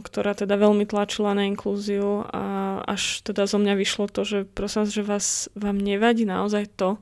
ktorá 0.00 0.32
teda 0.32 0.56
veľmi 0.56 0.88
tlačila 0.88 1.36
na 1.36 1.44
inklúziu 1.44 2.24
a 2.32 2.80
až 2.88 3.20
teda 3.20 3.44
zo 3.44 3.60
mňa 3.60 3.76
vyšlo 3.76 4.08
to, 4.08 4.24
že 4.24 4.38
prosím 4.48 4.88
že 4.88 5.04
vás, 5.04 5.52
vám 5.52 5.76
nevadí 5.76 6.24
naozaj 6.24 6.72
to, 6.80 6.96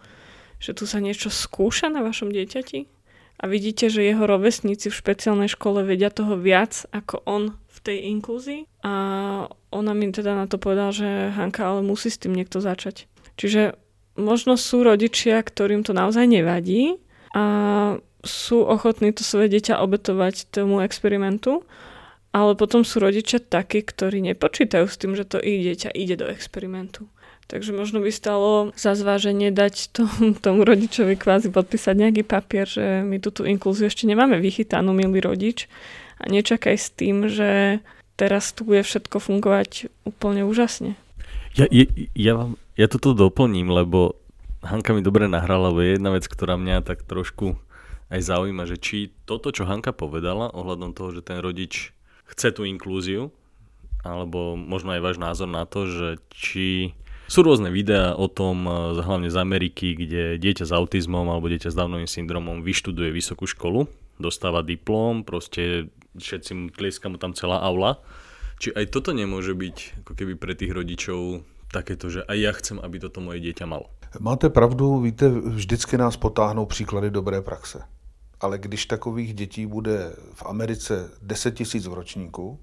že 0.59 0.75
tu 0.75 0.91
sa 0.91 0.99
niečo 0.99 1.31
skúša 1.31 1.87
na 1.87 2.03
vašom 2.03 2.35
dieťati 2.35 2.91
a 3.41 3.45
vidíte, 3.49 3.89
že 3.89 4.05
jeho 4.05 4.27
rovesníci 4.27 4.93
v 4.93 4.99
špeciálnej 4.99 5.49
škole 5.49 5.87
vedia 5.87 6.11
toho 6.11 6.37
viac 6.37 6.85
ako 6.93 7.25
on 7.25 7.57
v 7.71 7.79
tej 7.81 7.99
inklúzii 8.13 8.69
a 8.85 8.93
ona 9.71 9.93
mi 9.95 10.11
teda 10.11 10.35
na 10.35 10.51
to 10.51 10.59
povedala, 10.59 10.91
že 10.91 11.31
Hanka, 11.33 11.63
ale 11.63 11.87
musí 11.87 12.11
s 12.11 12.21
tým 12.21 12.35
niekto 12.35 12.61
začať. 12.61 13.07
Čiže 13.39 13.79
možno 14.19 14.59
sú 14.59 14.83
rodičia, 14.83 15.43
ktorým 15.43 15.87
to 15.87 15.93
naozaj 15.93 16.27
nevadí 16.27 16.99
a 17.35 17.45
sú 18.21 18.67
ochotní 18.67 19.15
to 19.17 19.25
svoje 19.25 19.49
dieťa 19.49 19.81
obetovať 19.81 20.53
tomu 20.53 20.85
experimentu, 20.85 21.65
ale 22.31 22.55
potom 22.55 22.87
sú 22.87 23.01
rodičia 23.03 23.43
takí, 23.43 23.83
ktorí 23.83 24.23
nepočítajú 24.35 24.87
s 24.87 24.97
tým, 25.01 25.17
že 25.19 25.27
to 25.27 25.41
ich 25.41 25.65
dieťa 25.67 25.91
ide 25.97 26.21
do 26.21 26.27
experimentu. 26.29 27.09
Takže 27.51 27.75
možno 27.75 27.99
by 27.99 28.15
stalo 28.15 28.71
za 28.79 28.95
zváženie 28.95 29.51
dať 29.51 29.91
tomu, 29.91 30.33
tomu 30.45 30.63
rodičovi 30.63 31.19
kvázi 31.19 31.51
podpísať 31.51 31.95
nejaký 31.99 32.23
papier, 32.23 32.69
že 32.69 33.03
my 33.03 33.19
tú 33.19 33.43
inklúziu 33.43 33.91
ešte 33.91 34.07
nemáme 34.07 34.39
vychytanú, 34.39 34.95
milý 34.95 35.19
rodič, 35.19 35.67
a 36.21 36.29
nečakaj 36.29 36.77
s 36.77 36.89
tým, 36.93 37.33
že 37.33 37.81
teraz 38.21 38.53
tu 38.53 38.69
bude 38.69 38.85
všetko 38.85 39.17
fungovať 39.17 39.89
úplne 40.05 40.45
úžasne. 40.45 41.01
Ja, 41.57 41.65
ja, 41.73 41.89
ja 42.13 42.33
vám 42.37 42.60
ja 42.77 42.87
toto 42.87 43.17
doplním, 43.17 43.71
lebo 43.71 44.19
Hanka 44.61 44.93
mi 44.93 45.01
dobre 45.01 45.25
nahrala, 45.25 45.73
lebo 45.73 45.81
je 45.81 45.97
jedna 45.97 46.11
vec, 46.13 46.29
ktorá 46.29 46.61
mňa 46.61 46.85
tak 46.85 47.09
trošku 47.09 47.57
aj 48.13 48.21
zaujíma, 48.27 48.69
že 48.69 48.77
či 48.77 49.15
toto, 49.25 49.55
čo 49.55 49.65
Hanka 49.65 49.95
povedala 49.95 50.53
ohľadom 50.53 50.93
toho, 50.93 51.15
že 51.15 51.25
ten 51.25 51.39
rodič 51.41 51.95
chce 52.29 52.53
tú 52.53 52.69
inklúziu, 52.69 53.33
alebo 54.05 54.59
možno 54.59 54.93
aj 54.93 55.01
váš 55.01 55.17
názor 55.17 55.49
na 55.49 55.65
to, 55.65 55.89
že 55.89 56.09
či 56.35 56.93
sú 57.31 57.47
rôzne 57.47 57.71
videá 57.71 58.19
o 58.19 58.27
tom, 58.27 58.67
eh, 58.67 58.73
hlavne 59.01 59.31
z 59.31 59.39
Ameriky, 59.39 59.95
kde 59.95 60.35
dieťa 60.43 60.67
s 60.67 60.75
autizmom 60.75 61.31
alebo 61.31 61.47
dieťa 61.47 61.71
s 61.71 61.79
Downovým 61.79 62.11
syndromom 62.11 62.67
vyštuduje 62.67 63.15
vysokú 63.15 63.47
školu, 63.47 63.87
dostáva 64.19 64.67
diplom, 64.67 65.23
proste 65.23 65.95
všetci 66.19 66.51
mu 66.59 66.67
tlieska 66.75 67.07
mu 67.07 67.23
tam 67.23 67.31
celá 67.39 67.63
aula. 67.63 68.03
Či 68.61 68.75
aj 68.75 68.93
toto 68.93 69.15
nemôže 69.15 69.55
byť 69.55 70.05
ako 70.05 70.13
keby 70.19 70.35
pre 70.37 70.53
tých 70.53 70.75
rodičov 70.75 71.47
takéto, 71.73 72.11
že 72.11 72.27
aj 72.27 72.39
ja 72.39 72.53
chcem, 72.53 72.77
aby 72.83 72.99
toto 72.99 73.23
moje 73.23 73.41
dieťa 73.41 73.67
malo. 73.67 73.91
Máte 74.19 74.51
pravdu, 74.51 75.01
víte, 75.01 75.29
vždycky 75.29 75.99
nás 75.99 76.17
potáhnou 76.17 76.67
příklady 76.67 77.11
dobré 77.11 77.43
praxe. 77.43 77.83
Ale 78.41 78.59
když 78.59 78.87
takových 78.87 79.35
dětí 79.35 79.67
bude 79.67 80.13
v 80.35 80.43
Americe 80.47 81.11
10 81.23 81.55
tisíc 81.55 81.87
v 81.87 81.93
ročníku, 81.93 82.59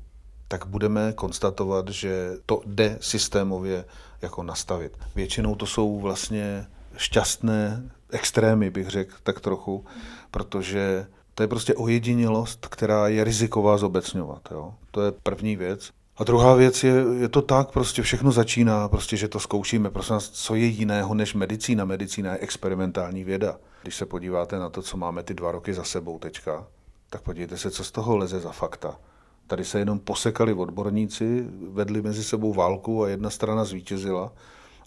tak 0.48 0.66
budeme 0.66 1.14
konstatovat, 1.14 1.90
že 1.90 2.32
to 2.46 2.62
jde 2.66 2.98
systémově 3.02 3.86
jako 4.22 4.44
nastavit. 4.44 4.98
Většinou 5.16 5.56
to 5.56 5.66
jsou 5.66 6.00
vlastně 6.00 6.66
šťastné 6.98 7.90
extrémy, 8.10 8.70
bych 8.70 8.88
řekl 8.88 9.16
tak 9.24 9.40
trochu, 9.40 9.86
protože 10.32 11.08
to 11.36 11.44
je 11.44 11.48
prostě 11.48 11.76
ojedinělost, 11.76 12.68
která 12.68 13.08
je 13.08 13.24
riziková 13.24 13.78
zobecňovat. 13.78 14.42
Jo? 14.52 14.74
To 14.92 15.02
je 15.02 15.12
první 15.12 15.56
věc. 15.56 15.90
A 16.18 16.24
druhá 16.24 16.56
věc 16.56 16.84
je, 16.84 17.06
je 17.20 17.30
to 17.30 17.42
tak, 17.42 17.72
prostě 17.72 18.02
všechno 18.02 18.32
začíná, 18.32 18.88
prostě, 18.88 19.18
že 19.18 19.28
to 19.28 19.40
zkoušíme. 19.40 19.90
Prosím 19.90 20.14
nás, 20.14 20.30
co 20.30 20.56
je 20.56 20.66
jiného 20.66 21.14
než 21.14 21.34
medicína? 21.34 21.86
Medicína 21.86 22.32
je 22.32 22.38
experimentální 22.40 23.24
věda. 23.24 23.58
Když 23.82 23.96
se 23.96 24.06
podíváte 24.06 24.60
na 24.60 24.70
to, 24.70 24.82
co 24.82 24.98
máme 24.98 25.24
ty 25.24 25.34
dva 25.34 25.52
roky 25.52 25.74
za 25.74 25.84
sebou 25.84 26.20
teďka, 26.20 26.68
tak 27.10 27.22
podívejte 27.22 27.58
se, 27.58 27.72
co 27.72 27.84
z 27.84 27.92
toho 27.92 28.18
leze 28.18 28.40
za 28.40 28.52
fakta. 28.52 29.00
Tady 29.48 29.66
se 29.66 29.80
jenom 29.80 30.00
posekali 30.00 30.54
odborníci, 30.54 31.46
vedli 31.70 32.02
mezi 32.02 32.24
sebou 32.24 32.54
válku 32.54 33.04
a 33.04 33.10
jedna 33.10 33.30
strana 33.30 33.66
zvítězila, 33.66 34.34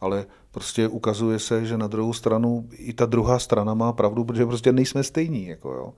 ale 0.01 0.27
prostě 0.51 0.89
ukazuje 0.89 1.39
se, 1.39 1.67
že 1.67 1.79
na 1.79 1.87
druhou 1.87 2.13
stranu 2.13 2.69
i 2.73 2.93
ta 2.93 3.07
druhá 3.07 3.39
strana 3.39 3.75
má 3.75 3.93
pravdu, 3.93 4.25
protože 4.25 4.47
prostě 4.47 4.73
nejsme 4.73 5.03
stejní. 5.03 5.47
Jako 5.47 5.73
jo. 5.73 5.95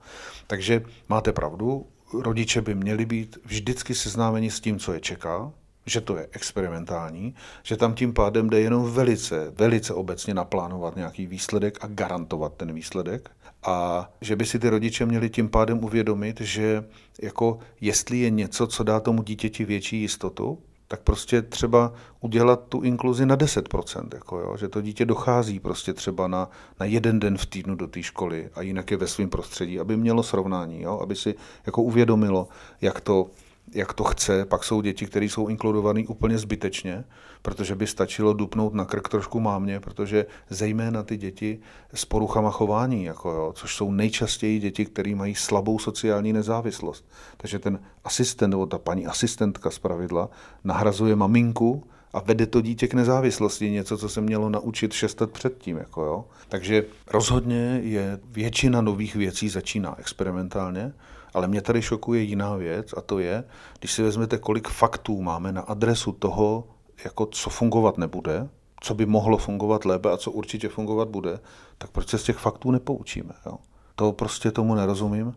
Takže 0.47 0.81
máte 1.09 1.33
pravdu, 1.33 1.85
rodiče 2.13 2.61
by 2.61 2.75
měli 2.75 3.05
být 3.05 3.37
vždycky 3.45 3.95
seznámeni 3.95 4.51
s 4.51 4.59
tím, 4.59 4.79
co 4.79 4.93
je 4.93 4.99
čeká, 4.99 5.51
že 5.85 6.01
to 6.01 6.17
je 6.17 6.27
experimentální, 6.31 7.35
že 7.63 7.77
tam 7.77 7.95
tím 7.95 8.13
pádem 8.13 8.49
jde 8.49 8.59
jenom 8.59 8.91
velice, 8.91 9.51
velice 9.57 9.93
obecně 9.93 10.33
naplánovat 10.33 10.95
nějaký 10.95 11.27
výsledek 11.27 11.77
a 11.81 11.87
garantovat 11.87 12.53
ten 12.53 12.73
výsledek. 12.73 13.31
A 13.63 14.09
že 14.21 14.35
by 14.35 14.45
si 14.45 14.59
ty 14.59 14.69
rodiče 14.69 15.05
měli 15.05 15.29
tím 15.29 15.49
pádem 15.49 15.83
uvědomit, 15.83 16.41
že 16.41 16.83
jako 17.21 17.59
jestli 17.81 18.19
je 18.19 18.29
něco, 18.29 18.67
co 18.67 18.83
dá 18.83 18.99
tomu 18.99 19.23
dítěti 19.23 19.65
větší 19.65 20.01
jistotu, 20.01 20.59
tak 20.93 21.01
prostě 21.01 21.41
třeba 21.41 21.93
udělat 22.21 22.63
tu 22.69 22.81
inkluzi 22.81 23.25
na 23.25 23.37
10%, 23.37 24.07
jako 24.13 24.39
jo, 24.39 24.57
že 24.57 24.67
to 24.67 24.81
dítě 24.81 25.05
dochází 25.05 25.59
prostě 25.59 25.93
třeba 25.93 26.27
na, 26.27 26.49
na 26.79 26.85
jeden 26.85 27.19
den 27.19 27.37
v 27.37 27.45
týdnu 27.45 27.75
do 27.75 27.87
té 27.87 28.03
školy 28.03 28.49
a 28.55 28.61
jinak 28.61 28.91
je 28.91 28.97
ve 28.97 29.07
svém 29.07 29.29
prostředí, 29.29 29.79
aby 29.79 29.97
mělo 29.97 30.23
srovnání, 30.23 30.81
jo, 30.81 30.99
aby 31.03 31.15
si 31.15 31.35
jako 31.65 31.83
uvědomilo, 31.83 32.47
jak 32.81 33.01
to, 33.01 33.27
jak 33.71 33.93
to 33.93 34.03
chce. 34.03 34.45
Pak 34.45 34.63
jsou 34.63 34.81
děti, 34.81 35.05
které 35.05 35.25
jsou 35.25 35.47
inkludované 35.47 36.03
úplně 36.07 36.37
zbytečně, 36.37 37.03
protože 37.41 37.75
by 37.75 37.87
stačilo 37.87 38.33
dupnout 38.33 38.73
na 38.73 38.85
krk 38.85 39.09
trošku 39.09 39.39
mámě, 39.39 39.79
protože 39.79 40.25
zejména 40.49 41.03
ty 41.03 41.17
děti 41.17 41.59
s 41.93 42.05
poruchama 42.05 42.51
chování, 42.51 43.03
jako 43.03 43.31
jo, 43.31 43.53
což 43.55 43.75
jsou 43.75 43.91
nejčastěji 43.91 44.59
děti, 44.59 44.85
které 44.85 45.15
mají 45.15 45.35
slabou 45.35 45.79
sociální 45.79 46.33
nezávislost. 46.33 47.05
Takže 47.37 47.59
ten 47.59 47.79
asistent 48.03 48.51
nebo 48.51 48.65
ta 48.65 48.77
paní 48.77 49.07
asistentka 49.07 49.69
z 49.69 49.79
pravidla 49.79 50.29
nahrazuje 50.63 51.15
maminku, 51.15 51.83
a 52.13 52.19
vede 52.19 52.45
to 52.45 52.61
dítě 52.61 52.87
k 52.87 52.93
nezávislosti, 52.93 53.71
něco, 53.71 53.97
co 53.97 54.09
se 54.09 54.21
mělo 54.21 54.49
naučit 54.49 54.93
šest 54.93 55.21
let 55.21 55.31
předtím. 55.31 55.77
Jako 55.77 56.01
jo. 56.03 56.25
Takže 56.49 56.85
rozhodně 57.07 57.79
je 57.83 58.19
většina 58.25 58.81
nových 58.81 59.15
věcí 59.15 59.49
začíná 59.49 59.99
experimentálně 59.99 60.93
ale 61.33 61.47
mě 61.47 61.61
tady 61.61 61.81
šokuje 61.81 62.21
jiná 62.21 62.55
věc 62.55 62.93
a 62.97 63.01
to 63.01 63.19
je, 63.19 63.43
když 63.79 63.91
si 63.91 64.03
vezmete, 64.03 64.37
kolik 64.37 64.67
faktů 64.67 65.21
máme 65.21 65.51
na 65.51 65.61
adresu 65.61 66.11
toho, 66.11 66.67
jako 67.03 67.25
co 67.25 67.49
fungovat 67.49 67.97
nebude, 67.97 68.49
co 68.81 68.93
by 68.93 69.05
mohlo 69.05 69.37
fungovat 69.37 69.85
lépe 69.85 70.11
a 70.11 70.17
co 70.17 70.31
určitě 70.31 70.69
fungovat 70.69 71.07
bude, 71.07 71.39
tak 71.77 71.91
proč 71.91 72.09
se 72.09 72.17
z 72.17 72.23
těch 72.23 72.37
faktů 72.37 72.71
nepoučíme? 72.71 73.33
Jo? 73.45 73.57
To 73.95 74.11
prostě 74.11 74.51
tomu 74.51 74.75
nerozumím, 74.75 75.33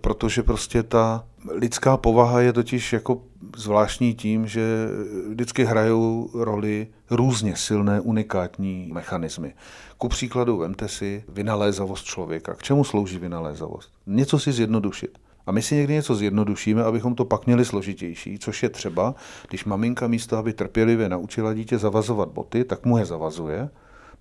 protože 0.00 0.42
prostě 0.42 0.82
ta 0.82 1.24
lidská 1.50 1.96
povaha 1.96 2.40
je 2.40 2.52
totiž 2.52 2.92
jako 2.92 3.22
zvláštní 3.56 4.14
tím, 4.14 4.46
že 4.46 4.88
vždycky 5.28 5.64
hrajou 5.64 6.30
roli 6.34 6.88
různě 7.10 7.56
silné, 7.56 8.00
unikátní 8.00 8.90
mechanismy. 8.92 9.54
Ku 9.98 10.08
příkladu, 10.08 10.56
vemte 10.56 10.88
si 10.88 11.24
vynalézavost 11.28 12.04
člověka. 12.04 12.54
K 12.54 12.62
čemu 12.62 12.84
slouží 12.84 13.18
vynalézavost? 13.18 13.92
Něco 14.06 14.38
si 14.38 14.52
zjednodušit. 14.52 15.18
A 15.46 15.52
my 15.52 15.62
si 15.62 15.74
někdy 15.74 15.92
něco 15.94 16.14
zjednodušíme, 16.14 16.84
abychom 16.84 17.14
to 17.14 17.24
pak 17.24 17.46
měli 17.46 17.64
složitější, 17.64 18.38
což 18.38 18.62
je 18.62 18.68
třeba, 18.68 19.14
když 19.48 19.64
maminka 19.64 20.06
místo, 20.06 20.36
aby 20.36 20.52
trpělivě 20.52 21.08
naučila 21.08 21.54
dítě 21.54 21.78
zavazovat 21.78 22.28
boty, 22.28 22.64
tak 22.64 22.84
mu 22.84 22.98
je 22.98 23.04
zavazuje. 23.04 23.68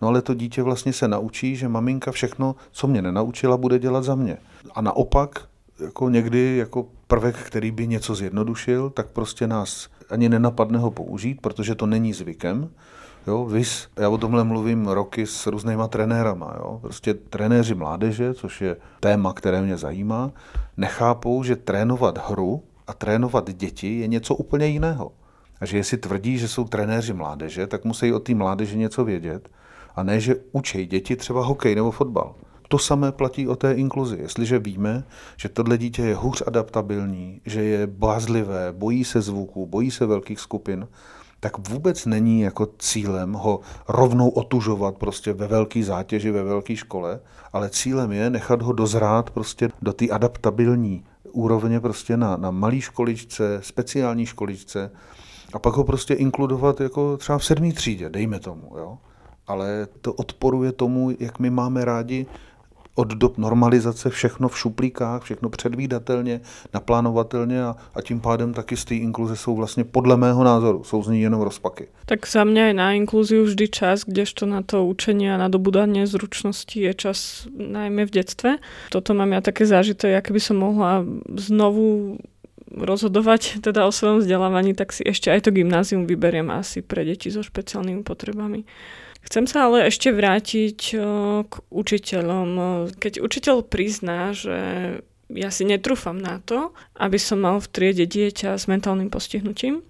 No 0.01 0.07
ale 0.07 0.21
to 0.21 0.33
dítě 0.33 0.63
vlastně 0.63 0.93
se 0.93 1.07
naučí, 1.07 1.55
že 1.55 1.67
maminka 1.67 2.11
všechno, 2.11 2.55
co 2.71 2.87
mě 2.87 3.01
nenaučila, 3.01 3.57
bude 3.57 3.79
dělat 3.79 4.03
za 4.03 4.15
mě. 4.15 4.37
A 4.75 4.81
naopak, 4.81 5.47
jako 5.79 6.09
někdy 6.09 6.57
jako 6.57 6.87
prvek, 7.07 7.35
který 7.35 7.71
by 7.71 7.87
něco 7.87 8.15
zjednodušil, 8.15 8.89
tak 8.89 9.07
prostě 9.07 9.47
nás 9.47 9.89
ani 10.09 10.29
nenapadne 10.29 10.79
ho 10.79 10.91
použít, 10.91 11.41
protože 11.41 11.75
to 11.75 11.85
není 11.85 12.13
zvykem. 12.13 12.69
Jo, 13.27 13.45
vys, 13.45 13.87
já 13.99 14.09
o 14.09 14.17
tomhle 14.17 14.43
mluvím 14.43 14.87
roky 14.87 15.27
s 15.27 15.47
různýma 15.47 15.87
trenérama. 15.87 16.55
Jo. 16.57 16.79
Prostě 16.81 17.13
trenéři 17.13 17.75
mládeže, 17.75 18.33
což 18.33 18.61
je 18.61 18.77
téma, 18.99 19.33
které 19.33 19.61
mě 19.61 19.77
zajímá, 19.77 20.31
nechápou, 20.77 21.43
že 21.43 21.55
trénovat 21.55 22.29
hru 22.29 22.63
a 22.87 22.93
trénovat 22.93 23.53
děti 23.53 23.99
je 23.99 24.07
něco 24.07 24.35
úplně 24.35 24.67
jiného. 24.67 25.11
A 25.61 25.65
že 25.65 25.77
jestli 25.77 25.97
tvrdí, 25.97 26.37
že 26.37 26.47
jsou 26.47 26.63
trenéři 26.63 27.13
mládeže, 27.13 27.67
tak 27.67 27.85
musí 27.85 28.13
o 28.13 28.19
té 28.19 28.35
mládeži 28.35 28.77
něco 28.77 29.05
vědět. 29.05 29.49
A 29.95 30.03
ne, 30.03 30.19
že 30.19 30.35
učí 30.51 30.85
děti 30.85 31.15
třeba 31.15 31.45
hokej 31.45 31.75
nebo 31.75 31.91
fotbal. 31.91 32.35
To 32.67 32.77
samé 32.77 33.11
platí 33.11 33.47
o 33.47 33.55
té 33.55 33.73
inkluzi. 33.73 34.17
Jestliže 34.21 34.59
víme, 34.59 35.03
že 35.37 35.49
tohle 35.49 35.77
dítě 35.77 36.01
je 36.01 36.15
hůř 36.15 36.43
adaptabilní, 36.47 37.41
že 37.45 37.63
je 37.63 37.87
bázlivé, 37.87 38.71
bojí 38.71 39.03
se 39.03 39.21
zvuku, 39.21 39.65
bojí 39.65 39.91
se 39.91 40.05
velkých 40.05 40.39
skupin, 40.39 40.87
tak 41.45 41.69
vůbec 41.69 42.05
není 42.05 42.41
jako 42.41 42.67
cílem 42.79 43.33
ho 43.33 43.59
rovnou 43.87 44.29
otužovat 44.29 44.97
prostě 44.97 45.33
ve 45.33 45.47
velké 45.47 45.83
zátěži, 45.83 46.31
ve 46.31 46.43
velké 46.43 46.75
škole, 46.75 47.19
ale 47.53 47.69
cílem 47.69 48.11
je 48.11 48.29
nechat 48.29 48.61
ho 48.61 48.73
dozrát 48.73 49.29
prostě 49.29 49.69
do 49.81 49.93
té 49.93 50.09
adaptabilní 50.09 51.03
úrovně 51.31 51.79
prostě 51.79 52.17
na, 52.17 52.37
na 52.37 52.51
malé 52.51 52.81
školičce, 52.81 53.59
speciální 53.63 54.25
školičce 54.25 54.91
a 55.53 55.59
pak 55.59 55.73
ho 55.73 55.83
prostě 55.83 56.13
inkludovat 56.13 56.81
jako 56.81 57.17
třeba 57.17 57.37
v 57.37 57.45
sedmý 57.45 57.73
třídě, 57.73 58.09
dejme 58.09 58.39
tomu, 58.39 58.77
jo. 58.77 58.97
Ale 59.47 59.87
to 60.01 60.13
odporuje 60.13 60.71
tomu, 60.71 61.11
jak 61.19 61.39
my 61.39 61.49
máme 61.49 61.85
rádi 61.85 62.25
od 62.95 63.07
dob 63.07 63.37
normalizace 63.37 64.09
všechno 64.09 64.47
v 64.47 64.57
šuplíkách, 64.57 65.23
všechno 65.23 65.49
předvídatelně, 65.49 66.41
naplánovatelně 66.73 67.63
a, 67.63 67.75
a 67.95 68.01
tím 68.01 68.19
pádem 68.19 68.53
taky 68.53 68.77
z 68.77 68.85
té 68.85 68.95
inkluze 68.95 69.35
jsou 69.35 69.55
vlastně 69.55 69.83
podle 69.83 70.17
mého 70.17 70.43
názoru, 70.43 70.83
jsou 70.83 71.03
z 71.03 71.07
ní 71.07 71.21
jenom 71.21 71.41
rozpaky. 71.41 71.87
Tak 72.05 72.27
za 72.27 72.43
mě 72.43 72.61
je 72.61 72.73
na 72.73 72.93
inkluzi 72.93 73.41
vždy 73.41 73.67
čas, 73.67 74.01
kdežto 74.07 74.45
na 74.45 74.61
to 74.61 74.85
učení 74.85 75.31
a 75.31 75.37
na 75.37 75.47
dobudanie 75.47 76.07
zručností 76.07 76.79
je 76.79 76.93
čas 76.93 77.47
najmä 77.51 78.05
v 78.05 78.11
detstve. 78.11 78.57
Toto 78.89 79.13
mám 79.13 79.31
ja 79.35 79.41
také 79.41 79.65
zážité, 79.67 80.09
jak 80.15 80.31
by 80.31 80.39
som 80.39 80.57
mohla 80.61 81.03
znovu 81.35 82.17
rozhodovať 82.71 83.55
teda 83.65 83.85
o 83.85 83.91
svojom 83.91 84.23
vzdelávaní, 84.23 84.73
tak 84.73 84.93
si 84.95 85.03
ešte 85.03 85.31
aj 85.31 85.49
to 85.49 85.51
gymnázium 85.51 86.07
vyberiem 86.07 86.49
asi 86.51 86.81
pre 86.81 87.03
deti 87.03 87.31
so 87.31 87.43
špeciálnymi 87.43 88.01
potrebami. 88.03 88.63
Chcem 89.25 89.49
sa 89.49 89.67
ale 89.67 89.89
ešte 89.89 90.13
vrátiť 90.13 90.79
k 91.49 91.53
učiteľom. 91.73 92.49
Keď 93.01 93.19
učiteľ 93.19 93.65
prizná, 93.65 94.31
že 94.37 94.57
ja 95.33 95.49
si 95.49 95.65
netrúfam 95.65 96.15
na 96.15 96.37
to, 96.45 96.69
aby 97.01 97.17
som 97.17 97.41
mal 97.41 97.57
v 97.57 97.67
triede 97.73 98.05
dieťa 98.05 98.53
s 98.53 98.69
mentálnym 98.69 99.09
postihnutím, 99.09 99.81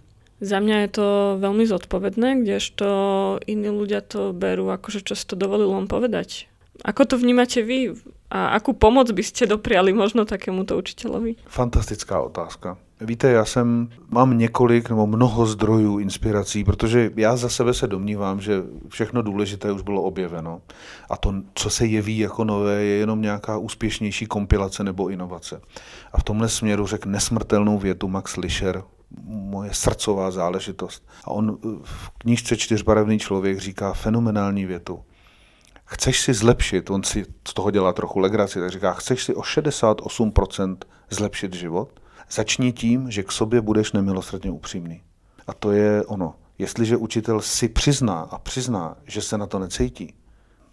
za 0.44 0.60
mňa 0.60 0.78
je 0.84 0.90
to 0.91 1.07
veľmi 1.40 1.64
zodpovedné, 1.64 2.44
kdežto 2.44 2.88
iní 3.48 3.72
ľudia 3.72 4.03
to 4.03 4.36
berú 4.36 4.68
ako, 4.68 4.99
že 4.99 4.99
čo 5.07 5.16
si 5.16 5.24
to 5.24 5.40
dovolil 5.40 5.72
on 5.72 5.88
povedať. 5.88 6.52
Ako 6.84 7.07
to 7.07 7.16
vnímate 7.16 7.64
vy 7.64 7.95
a 8.28 8.52
akú 8.52 8.76
pomoc 8.76 9.07
by 9.16 9.24
ste 9.24 9.48
dopriali 9.48 9.95
možno 9.95 10.28
takémuto 10.28 10.76
učiteľovi? 10.76 11.40
Fantastická 11.48 12.20
otázka. 12.20 12.76
Víte, 13.01 13.31
já 13.31 13.45
jsem, 13.45 13.89
mám 14.09 14.38
několik 14.38 14.89
nebo 14.89 15.07
mnoho 15.07 15.45
zdrojů 15.45 15.99
inspirací, 15.99 16.63
protože 16.63 17.11
já 17.15 17.35
za 17.35 17.49
sebe 17.49 17.73
se 17.73 17.88
domnívám, 17.88 18.41
že 18.41 18.63
všechno 18.89 19.22
důležité 19.22 19.72
už 19.72 19.81
bylo 19.81 20.01
objeveno 20.01 20.61
a 21.09 21.17
to, 21.17 21.34
co 21.53 21.69
se 21.69 21.85
jeví 21.85 22.17
jako 22.17 22.43
nové, 22.43 22.84
je 22.84 22.97
jenom 22.97 23.22
nějaká 23.22 23.57
úspěšnější 23.57 24.26
kompilace 24.26 24.84
nebo 24.84 25.07
inovace. 25.07 25.61
A 26.13 26.19
v 26.19 26.23
tomhle 26.23 26.49
směru 26.49 26.88
řekl 26.88 27.09
nesmrtelnou 27.09 27.80
větu 27.80 28.07
Max 28.07 28.38
Lischer, 28.38 28.84
moje 29.27 29.73
srdcová 29.73 30.31
záležitost. 30.31 31.07
A 31.23 31.31
on 31.31 31.57
v 31.84 32.09
knížce 32.17 32.57
Čtyřbarevný 32.57 33.19
člověk 33.19 33.59
říká 33.59 33.93
fenomenální 33.93 34.65
větu. 34.65 35.03
Chceš 35.85 36.22
si 36.22 36.34
zlepšit, 36.34 36.89
on 36.89 37.03
si 37.03 37.26
z 37.47 37.53
toho 37.53 37.72
dělá 37.72 37.93
trochu 37.93 38.19
legraci, 38.19 38.59
tak 38.59 38.72
říká, 38.72 38.93
chceš 38.93 39.23
si 39.23 39.35
o 39.35 39.41
68% 39.41 40.77
zlepšit 41.09 41.53
život– 41.53 41.99
Začni 42.31 42.73
tím, 42.73 43.11
že 43.11 43.23
k 43.23 43.31
sobě 43.31 43.61
budeš 43.61 43.91
nemilosrdně 43.91 44.52
upřímný. 44.52 45.02
A 45.47 45.53
to 45.53 45.72
je 45.72 46.06
ono. 46.06 46.35
Jestliže 46.57 46.97
učitel 46.97 47.41
si 47.41 47.69
přizná 47.69 48.19
a 48.19 48.38
přizná, 48.38 48.97
že 49.06 49.22
se 49.22 49.38
na 49.38 49.47
to 49.47 49.60
necítí, 49.60 50.14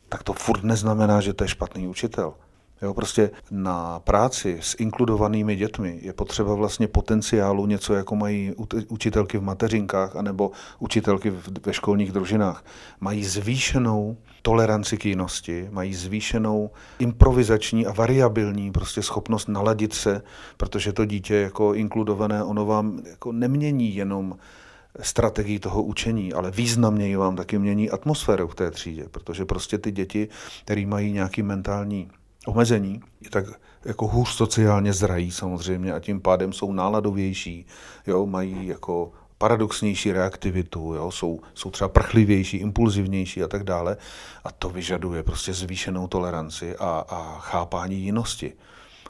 tak 0.08 0.22
to 0.22 0.32
furt 0.32 0.64
neznamená, 0.64 1.20
že 1.20 1.32
to 1.32 1.44
je 1.44 1.48
špatný 1.48 1.88
učitel. 1.88 2.34
Jo, 2.82 2.94
prostě 2.94 3.30
na 3.50 4.00
práci 4.00 4.58
s 4.60 4.76
inkludovanými 4.78 5.56
dětmi 5.56 5.98
je 6.02 6.12
potřeba 6.12 6.54
vlastně 6.54 6.88
potenciálu 6.88 7.66
něco, 7.66 7.94
jako 7.94 8.16
mají 8.16 8.54
učitelky 8.88 9.38
v 9.38 9.42
mateřinkách 9.42 10.16
anebo 10.16 10.50
učitelky 10.78 11.32
ve 11.66 11.72
školních 11.72 12.12
družinách. 12.12 12.64
Mají 13.00 13.24
zvýšenou 13.24 14.16
toleranci 14.42 14.96
k 14.96 15.04
jinosti, 15.04 15.68
mají 15.70 15.94
zvýšenou 15.94 16.70
improvizační 16.98 17.86
a 17.86 17.92
variabilní 17.92 18.72
prostě 18.72 19.02
schopnost 19.02 19.48
naladit 19.48 19.92
se, 19.92 20.22
protože 20.56 20.92
to 20.92 21.04
dítě 21.04 21.34
jako 21.34 21.74
inkludované, 21.74 22.44
ono 22.44 22.66
vám 22.66 22.98
jako 23.10 23.32
nemění 23.32 23.94
jenom 23.94 24.36
strategii 25.00 25.58
toho 25.58 25.82
učení, 25.82 26.32
ale 26.32 26.50
významněji 26.50 27.16
vám 27.16 27.36
taky 27.36 27.58
mění 27.58 27.90
atmosféru 27.90 28.48
v 28.48 28.54
té 28.54 28.70
třídě, 28.70 29.04
protože 29.10 29.44
prostě 29.44 29.78
ty 29.78 29.92
děti, 29.92 30.28
které 30.64 30.86
mají 30.86 31.12
nějaký 31.12 31.42
mentální 31.42 32.10
omezení, 32.46 33.00
tak 33.30 33.44
jako 33.84 34.06
hůř 34.06 34.28
sociálně 34.28 34.92
zrají 34.92 35.30
samozřejmě 35.30 35.92
a 35.92 36.00
tím 36.00 36.20
pádem 36.20 36.52
jsou 36.52 36.72
náladovější, 36.72 37.66
jo, 38.06 38.26
mají 38.26 38.66
jako 38.66 39.12
paradoxnější 39.38 40.12
reaktivitu, 40.12 40.94
jo, 40.94 41.10
jsou, 41.10 41.40
jsou 41.54 41.70
třeba 41.70 41.88
prchlivější, 41.88 42.56
impulzivnější 42.56 43.42
a 43.42 43.48
tak 43.48 43.64
dále. 43.64 43.96
A 44.44 44.52
to 44.52 44.68
vyžaduje 44.68 45.22
prostě 45.22 45.52
zvýšenou 45.52 46.06
toleranci 46.06 46.76
a, 46.76 47.04
a 47.08 47.38
chápání 47.38 48.00
jinosti. 48.00 48.52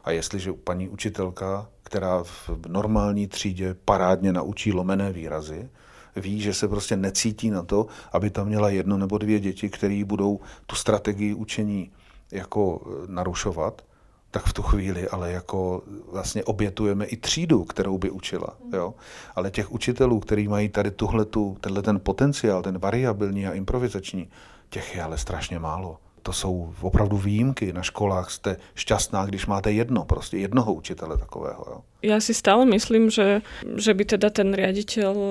A 0.05 0.11
jestliže 0.11 0.53
paní 0.53 0.89
učitelka, 0.89 1.69
která 1.83 2.23
v 2.23 2.51
normální 2.69 3.27
třídě 3.27 3.77
parádně 3.85 4.33
naučí 4.33 4.73
lomené 4.73 5.13
výrazy, 5.13 5.69
ví, 6.17 6.41
že 6.41 6.55
se 6.55 6.69
prostě 6.69 6.97
necítí 6.97 7.51
na 7.51 7.63
to, 7.63 7.87
aby 8.13 8.31
tam 8.31 8.47
měla 8.47 8.69
jedno 8.69 8.99
nebo 8.99 9.19
dvě 9.19 9.41
děti, 9.41 9.69
které 9.69 10.05
budou 10.05 10.41
tu 10.67 10.77
strategii 10.77 11.35
učení 11.35 11.91
jako 12.33 12.81
e, 12.87 13.13
narušovat, 13.13 13.83
tak 14.31 14.47
v 14.47 14.53
tu 14.53 14.63
chvíli 14.63 15.09
ale 15.09 15.33
jako 15.33 15.83
vlastně 16.13 16.45
obětujeme 16.45 17.05
i 17.05 17.17
třídu, 17.17 17.65
kterou 17.65 17.99
by 17.99 18.11
učila. 18.11 18.57
Jo? 18.73 18.95
Ale 19.35 19.51
těch 19.51 19.73
učitelů, 19.73 20.21
kteří 20.21 20.49
mají 20.49 20.69
tady 20.69 20.91
tuhletu, 20.91 21.57
tenhle 21.61 21.83
ten 21.83 22.01
potenciál, 22.01 22.63
ten 22.63 22.79
variabilní 22.79 23.47
a 23.47 23.53
improvizační, 23.53 24.29
těch 24.71 24.95
je 24.97 25.03
ale 25.03 25.19
strašně 25.19 25.59
málo 25.59 25.99
to 26.23 26.32
jsou 26.32 26.74
opravdu 26.81 27.16
výjimky. 27.16 27.73
Na 27.73 27.82
školách 27.82 28.31
jste 28.31 28.57
šťastná, 28.74 29.27
když 29.27 29.47
máte 29.47 29.73
jedno, 29.73 30.05
prostě 30.05 30.36
jednoho 30.36 30.74
učitele 30.74 31.19
takového. 31.19 31.65
Jo. 31.70 31.78
Ja 32.03 32.19
si 32.19 32.35
stále 32.35 32.66
myslím, 32.66 33.15
že, 33.15 33.47
že 33.62 33.94
by 33.94 34.03
teda 34.19 34.35
ten 34.35 34.51
riaditeľ 34.51 35.15
eh, 35.15 35.27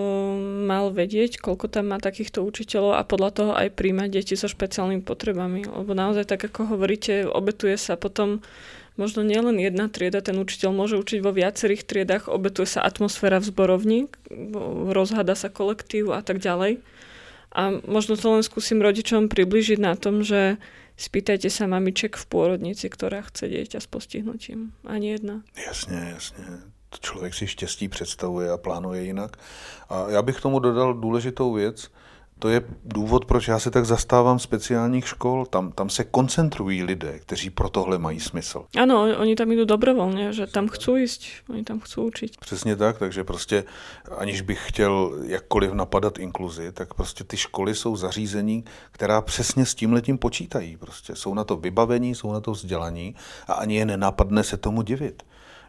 mal 0.72 0.88
vedieť, 0.96 1.44
koľko 1.44 1.68
tam 1.68 1.92
má 1.92 2.00
takýchto 2.00 2.48
učiteľov 2.48 2.96
a 2.96 3.04
podľa 3.04 3.32
toho 3.36 3.52
aj 3.60 3.76
príjmať 3.76 4.08
deti 4.08 4.40
so 4.40 4.48
špeciálnymi 4.48 5.04
potrebami. 5.04 5.68
Lebo 5.68 5.92
naozaj, 5.92 6.32
tak 6.32 6.48
ako 6.48 6.76
hovoríte, 6.76 7.28
obetuje 7.28 7.76
sa 7.76 8.00
potom 8.00 8.40
možno 8.96 9.28
nielen 9.28 9.60
jedna 9.60 9.92
trieda, 9.92 10.24
ten 10.24 10.40
učiteľ 10.40 10.72
môže 10.72 10.96
učiť 10.96 11.20
vo 11.20 11.36
viacerých 11.36 11.84
triedách, 11.84 12.32
obetuje 12.32 12.68
sa 12.68 12.88
atmosféra 12.88 13.44
v 13.44 13.50
zborovni, 13.52 14.00
rozhada 14.92 15.36
sa 15.36 15.52
kolektív 15.52 16.16
a 16.16 16.24
tak 16.24 16.40
ďalej. 16.40 16.80
A 17.52 17.84
možno 17.84 18.16
to 18.16 18.32
len 18.32 18.44
skúsim 18.48 18.80
rodičom 18.80 19.28
približiť 19.28 19.80
na 19.80 20.00
tom, 20.00 20.24
že 20.24 20.56
Spýtajte 21.02 21.50
sa 21.50 21.66
mamiček 21.66 22.14
v 22.14 22.26
pôrodnici, 22.30 22.86
ktorá 22.86 23.26
chce 23.26 23.50
dieťa 23.50 23.82
s 23.82 23.90
postihnutím. 23.90 24.78
Ani 24.86 25.18
jedna. 25.18 25.42
Jasně, 25.68 26.14
jasně. 26.14 26.46
Člověk 27.00 27.34
si 27.34 27.48
štěstí 27.48 27.88
představuje 27.88 28.52
a 28.52 28.58
plánuje 28.58 29.04
jinak. 29.04 29.38
A 29.90 30.10
já 30.10 30.22
bych 30.22 30.38
k 30.38 30.42
tomu 30.42 30.60
dodal 30.60 30.94
důležitou 30.94 31.54
věc, 31.54 31.92
to 32.42 32.50
je 32.50 32.62
důvod, 32.86 33.26
proč 33.26 33.48
já 33.48 33.60
se 33.60 33.72
tak 33.72 33.86
zastávám 33.86 34.40
speciálních 34.40 35.08
škol. 35.08 35.46
Tam, 35.46 35.72
tam 35.72 35.90
se 35.90 36.04
koncentrují 36.04 36.84
lidé, 36.84 37.20
kteří 37.20 37.50
pro 37.50 37.70
tohle 37.70 37.98
mají 37.98 38.20
smysl. 38.20 38.66
Ano, 38.82 39.08
oni 39.18 39.36
tam 39.36 39.52
jdou 39.52 39.66
dobrovolně, 39.66 40.34
že 40.34 40.48
tam 40.48 40.68
chcou 40.68 40.96
jíst, 40.96 41.22
oni 41.50 41.64
tam 41.64 41.80
chcou 41.80 42.04
učit. 42.04 42.38
Přesně 42.38 42.76
tak, 42.76 42.98
takže 42.98 43.24
prostě 43.24 43.64
aniž 44.18 44.42
bych 44.42 44.68
chtěl 44.68 45.20
jakkoliv 45.26 45.74
napadat 45.74 46.20
inkluzi, 46.20 46.72
tak 46.72 46.94
prostě 46.94 47.24
ty 47.24 47.38
školy 47.38 47.76
jsou 47.76 47.96
zařízení, 47.96 48.64
která 48.92 49.22
přesně 49.22 49.66
s 49.66 49.76
tím 49.76 49.94
letím 49.94 50.18
počítají. 50.18 50.78
Prostě 50.78 51.16
jsou 51.16 51.34
na 51.34 51.44
to 51.44 51.58
vybavení, 51.58 52.16
jsou 52.16 52.34
na 52.34 52.40
to 52.40 52.52
vzdělaní 52.52 53.16
a 53.48 53.54
ani 53.54 53.76
je 53.76 53.86
nenápadne 53.86 54.44
se 54.44 54.58
tomu 54.58 54.82
divit. 54.82 55.24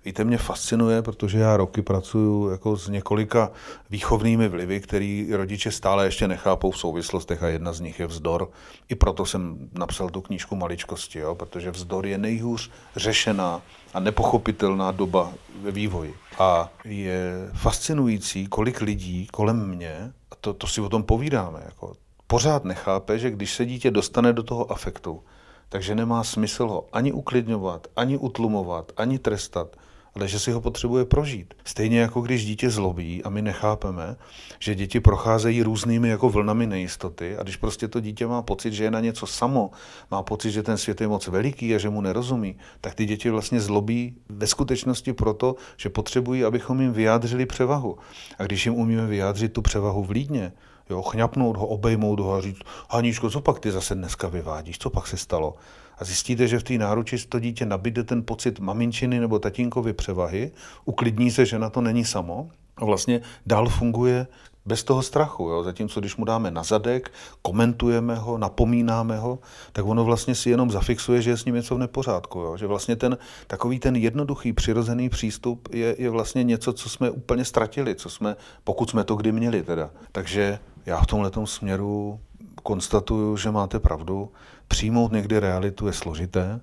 Víte, 0.04 0.24
mě 0.24 0.38
fascinuje, 0.38 1.02
protože 1.02 1.38
já 1.38 1.56
roky 1.56 1.82
pracuji 1.82 2.50
jako 2.50 2.76
s 2.76 2.88
několika 2.88 3.50
výchovnými 3.90 4.48
vlivy, 4.48 4.80
který 4.80 5.28
rodiče 5.32 5.70
stále 5.70 6.04
ještě 6.04 6.28
nechápou 6.28 6.70
v 6.70 6.78
souvislostech 6.78 7.42
a 7.42 7.48
jedna 7.48 7.72
z 7.72 7.80
nich 7.80 8.00
je 8.00 8.06
vzdor. 8.06 8.50
I 8.88 8.94
proto 8.94 9.26
jsem 9.26 9.68
napsal 9.78 10.10
tu 10.10 10.20
knížku 10.20 10.56
Maličkosti, 10.56 11.18
jo, 11.18 11.34
protože 11.34 11.70
vzdor 11.70 12.06
je 12.06 12.18
nejhůř 12.18 12.70
řešená 12.96 13.62
a 13.94 14.00
nepochopitelná 14.00 14.90
doba 14.90 15.32
ve 15.62 15.70
vývoji. 15.70 16.14
A 16.38 16.72
je 16.84 17.50
fascinující, 17.54 18.46
kolik 18.46 18.80
lidí 18.80 19.26
kolem 19.26 19.68
mě, 19.68 20.12
a 20.30 20.34
to, 20.40 20.54
to 20.54 20.66
si 20.66 20.80
o 20.80 20.88
tom 20.88 21.02
povídáme, 21.02 21.62
jako 21.64 21.96
pořád 22.26 22.64
nechápe, 22.64 23.18
že 23.18 23.30
když 23.30 23.54
se 23.54 23.66
dítě 23.66 23.90
dostane 23.90 24.32
do 24.32 24.42
toho 24.42 24.72
afektu, 24.72 25.22
takže 25.68 25.94
nemá 25.94 26.24
smysl 26.24 26.68
ho 26.68 26.88
ani 26.92 27.12
uklidňovat, 27.12 27.86
ani 27.96 28.18
utlumovat, 28.18 28.92
ani 28.96 29.18
trestat, 29.18 29.76
ale 30.14 30.28
že 30.28 30.38
si 30.38 30.52
ho 30.52 30.60
potřebuje 30.60 31.04
prožít. 31.04 31.54
Stejně 31.64 32.00
jako 32.00 32.20
když 32.20 32.44
dítě 32.44 32.70
zlobí 32.70 33.24
a 33.24 33.28
my 33.28 33.42
nechápeme, 33.42 34.16
že 34.58 34.74
děti 34.74 35.00
procházejí 35.00 35.62
různými 35.62 36.08
jako 36.08 36.28
vlnami 36.28 36.66
nejistoty 36.66 37.36
a 37.36 37.42
když 37.42 37.56
prostě 37.56 37.88
to 37.88 38.00
dítě 38.00 38.26
má 38.26 38.42
pocit, 38.42 38.72
že 38.72 38.84
je 38.84 38.90
na 38.90 39.00
něco 39.00 39.26
samo, 39.26 39.70
má 40.10 40.22
pocit, 40.22 40.50
že 40.50 40.62
ten 40.62 40.78
svět 40.78 41.00
je 41.00 41.08
moc 41.08 41.28
veliký 41.28 41.74
a 41.74 41.78
že 41.78 41.88
mu 41.88 42.00
nerozumí, 42.00 42.56
tak 42.80 42.94
ty 42.94 43.06
děti 43.06 43.30
vlastně 43.30 43.60
zlobí 43.60 44.16
ve 44.28 44.46
skutečnosti 44.46 45.12
proto, 45.12 45.56
že 45.76 45.88
potřebují, 45.88 46.44
abychom 46.44 46.80
jim 46.80 46.92
vyjádřili 46.92 47.46
převahu. 47.46 47.98
A 48.38 48.42
když 48.44 48.66
jim 48.66 48.74
umíme 48.74 49.06
vyjádřit 49.06 49.52
tu 49.52 49.62
převahu 49.62 50.04
vlídně, 50.04 50.52
jo, 50.90 51.02
chňapnout 51.02 51.56
ho, 51.56 51.66
obejmout 51.66 52.20
ho 52.20 52.34
a 52.34 52.40
říct, 52.40 52.60
Haníčko, 52.90 53.30
co 53.30 53.40
pak 53.40 53.60
ty 53.60 53.70
zase 53.70 53.94
dneska 53.94 54.28
vyvádíš, 54.28 54.78
co 54.78 54.90
pak 54.90 55.06
se 55.06 55.16
stalo? 55.16 55.54
a 55.98 56.04
zjistíte, 56.04 56.48
že 56.48 56.58
v 56.58 56.62
té 56.62 56.78
náruči 56.78 57.18
to 57.28 57.38
dítě 57.38 57.66
nabíde 57.66 58.04
ten 58.04 58.22
pocit 58.22 58.60
maminčiny 58.60 59.20
nebo 59.20 59.38
tatínkovy 59.38 59.92
převahy, 59.92 60.50
uklidní 60.84 61.30
se, 61.30 61.46
že 61.46 61.58
na 61.58 61.70
to 61.70 61.80
není 61.80 62.04
samo? 62.04 62.50
A 62.76 62.84
vlastně 62.84 63.20
dál 63.46 63.68
funguje 63.68 64.26
bez 64.66 64.84
toho 64.84 65.02
strachu. 65.02 65.48
Jo? 65.48 65.62
Zatímco 65.62 66.00
když 66.00 66.16
mu 66.16 66.24
dáme 66.24 66.50
na 66.50 66.62
zadek, 66.62 67.12
komentujeme 67.42 68.14
ho, 68.14 68.38
napomínáme 68.38 69.18
ho, 69.18 69.38
tak 69.72 69.84
ono 69.84 70.04
vlastně 70.04 70.34
si 70.34 70.50
jenom 70.50 70.70
zafixuje, 70.70 71.22
že 71.22 71.30
je 71.30 71.36
s 71.36 71.44
ním 71.44 71.54
něco 71.54 71.74
v 71.74 71.78
nepořádku. 71.78 72.38
Jo? 72.38 72.56
Že 72.56 72.66
vlastně 72.66 72.96
ten 72.96 73.18
takový 73.46 73.78
ten 73.78 73.96
jednoduchý, 73.96 74.52
přirozený 74.52 75.08
přístup 75.08 75.68
je, 75.72 75.96
je 75.98 76.10
vlastně 76.10 76.44
něco, 76.44 76.72
co 76.72 76.88
jsme 76.88 77.10
úplně 77.10 77.44
ztratili, 77.44 77.94
co 77.94 78.10
jsme, 78.10 78.36
pokud 78.64 78.90
jsme 78.90 79.04
to 79.04 79.16
kdy 79.16 79.32
měli 79.32 79.62
teda. 79.62 79.90
Takže 80.12 80.58
já 80.86 81.00
v 81.00 81.06
tomhle 81.06 81.30
směru 81.44 82.20
konstatuju, 82.62 83.36
že 83.36 83.50
máte 83.50 83.80
pravdu. 83.80 84.32
Přijmout 84.68 85.12
někdy 85.12 85.38
realitu 85.38 85.86
je 85.86 85.92
složité 85.92 86.60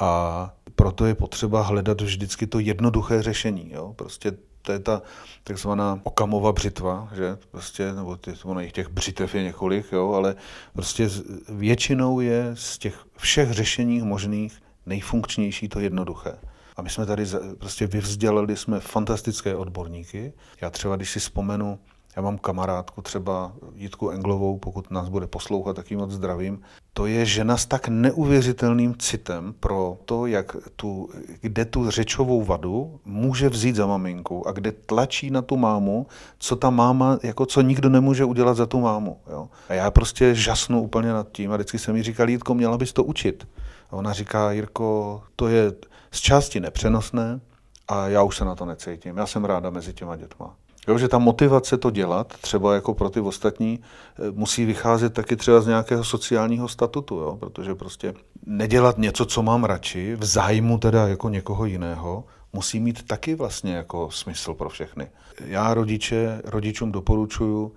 a 0.00 0.54
proto 0.74 1.06
je 1.06 1.14
potřeba 1.14 1.62
hledat 1.62 2.00
vždycky 2.00 2.46
to 2.46 2.58
jednoduché 2.58 3.22
řešení. 3.22 3.70
Jo? 3.72 3.92
Prostě 3.96 4.32
to 4.62 4.72
je 4.72 4.78
ta 4.78 5.02
takzvaná 5.44 6.00
okamova 6.02 6.52
břitva, 6.52 7.08
že 7.14 7.38
prostě, 7.50 7.92
nebo 7.92 8.16
ty, 8.16 8.34
ono 8.44 8.70
těch 8.70 8.88
břitev 8.88 9.34
je 9.34 9.42
několik, 9.42 9.92
jo, 9.92 10.12
ale 10.12 10.34
prostě 10.72 11.10
většinou 11.48 12.20
je 12.20 12.50
z 12.54 12.78
těch 12.78 13.04
všech 13.16 13.52
řešení 13.52 14.00
možných 14.00 14.62
nejfunkčnější 14.86 15.68
to 15.68 15.80
jednoduché. 15.80 16.38
A 16.76 16.82
my 16.82 16.90
jsme 16.90 17.06
tady 17.06 17.26
prostě 17.58 17.86
vyvzdělali 17.86 18.56
jsme 18.56 18.80
fantastické 18.80 19.56
odborníky. 19.56 20.32
Já 20.60 20.70
třeba, 20.70 20.96
když 20.96 21.10
si 21.10 21.20
vzpomenu 21.20 21.78
já 22.16 22.22
mám 22.22 22.38
kamarádku, 22.38 23.02
třeba 23.02 23.52
Jitku 23.74 24.10
Englovou, 24.10 24.58
pokud 24.58 24.90
nás 24.90 25.08
bude 25.08 25.26
poslouchat, 25.26 25.76
tak 25.76 25.90
ji 25.90 25.96
moc 25.96 26.10
zdravím. 26.10 26.62
To 26.92 27.06
je 27.06 27.26
žena 27.26 27.56
s 27.56 27.66
tak 27.66 27.88
neuvěřitelným 27.88 28.94
citem 28.98 29.54
pro 29.60 29.98
to, 30.04 30.26
jak 30.26 30.56
tu, 30.76 31.08
kde 31.40 31.64
tu 31.64 31.90
řečovou 31.90 32.44
vadu 32.44 33.00
může 33.04 33.48
vzít 33.48 33.76
za 33.76 33.86
maminku 33.86 34.48
a 34.48 34.52
kde 34.52 34.72
tlačí 34.72 35.30
na 35.30 35.42
tu 35.42 35.56
mámu, 35.56 36.06
co 36.38 36.56
ta 36.56 36.70
máma, 36.70 37.18
jako 37.22 37.46
co 37.46 37.60
nikdo 37.60 37.88
nemůže 37.88 38.24
udělat 38.24 38.56
za 38.56 38.66
tu 38.66 38.80
mámu. 38.80 39.16
Jo? 39.30 39.48
A 39.68 39.74
já 39.74 39.90
prostě 39.90 40.34
žasnu 40.34 40.82
úplně 40.82 41.12
nad 41.12 41.32
tím 41.32 41.52
a 41.52 41.56
vždycky 41.56 41.78
jsem 41.78 41.94
mi 41.94 42.02
říkal, 42.02 42.30
Jitko, 42.30 42.54
měla 42.54 42.78
bys 42.78 42.92
to 42.92 43.04
učit. 43.04 43.48
A 43.90 43.96
ona 43.96 44.12
říká, 44.12 44.52
Jirko, 44.52 45.22
to 45.36 45.48
je 45.48 45.72
z 46.10 46.20
části 46.20 46.60
nepřenosné 46.60 47.40
a 47.88 48.08
já 48.08 48.22
už 48.22 48.36
se 48.36 48.44
na 48.44 48.54
to 48.54 48.64
necítím. 48.64 49.16
Já 49.16 49.26
jsem 49.26 49.44
ráda 49.44 49.70
mezi 49.70 49.92
těma 49.92 50.16
dětma. 50.16 50.54
Jo, 50.88 50.98
že 50.98 51.08
ta 51.08 51.18
motivace 51.18 51.78
to 51.78 51.90
dělat, 51.90 52.34
třeba 52.40 52.74
jako 52.74 52.94
pro 52.94 53.10
ty 53.10 53.20
ostatní, 53.20 53.80
eh, 53.80 54.30
musí 54.30 54.64
vycházet 54.64 55.14
taky 55.14 55.36
třeba 55.36 55.60
z 55.60 55.66
nějakého 55.66 56.04
sociálního 56.04 56.68
statutu, 56.68 57.14
jo? 57.16 57.36
protože 57.40 57.74
prostě 57.74 58.14
nedělat 58.46 58.98
něco, 58.98 59.26
co 59.26 59.42
mám 59.42 59.64
radši, 59.64 60.16
v 60.16 60.24
zájmu 60.24 60.78
teda 60.78 61.08
jako 61.08 61.28
někoho 61.28 61.64
jiného, 61.64 62.24
musí 62.52 62.80
mít 62.80 63.06
taky 63.06 63.34
vlastně 63.34 63.74
jako 63.74 64.10
smysl 64.10 64.54
pro 64.54 64.68
všechny. 64.68 65.10
Já 65.40 65.74
rodiče, 65.74 66.42
rodičům 66.44 66.92
doporučuju, 66.92 67.72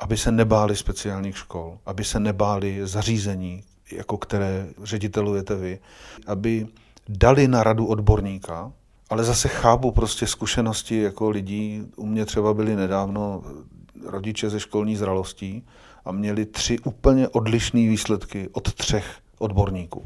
aby 0.00 0.16
se 0.16 0.32
nebáli 0.32 0.76
speciálních 0.76 1.38
škol, 1.38 1.78
aby 1.86 2.04
se 2.04 2.20
nebáli 2.20 2.80
zařízení, 2.86 3.62
jako 3.92 4.16
které 4.16 4.66
ředitelujete 4.82 5.54
vy, 5.54 5.78
aby 6.26 6.66
dali 7.08 7.48
na 7.48 7.62
radu 7.62 7.86
odborníka, 7.86 8.72
ale 9.10 9.24
zase 9.24 9.48
chápu 9.48 9.90
prostě 9.90 10.26
zkušenosti 10.26 11.00
jako 11.00 11.30
lidí. 11.30 11.82
U 11.96 12.06
mě 12.06 12.24
třeba 12.24 12.54
byli 12.54 12.76
nedávno 12.76 13.42
rodiče 14.06 14.50
ze 14.50 14.60
školní 14.60 14.96
zralostí 14.96 15.66
a 16.04 16.12
měli 16.12 16.46
tři 16.46 16.78
úplně 16.78 17.28
odlišné 17.28 17.80
výsledky 17.80 18.48
od 18.52 18.74
třech 18.74 19.18
odborníků. 19.38 20.04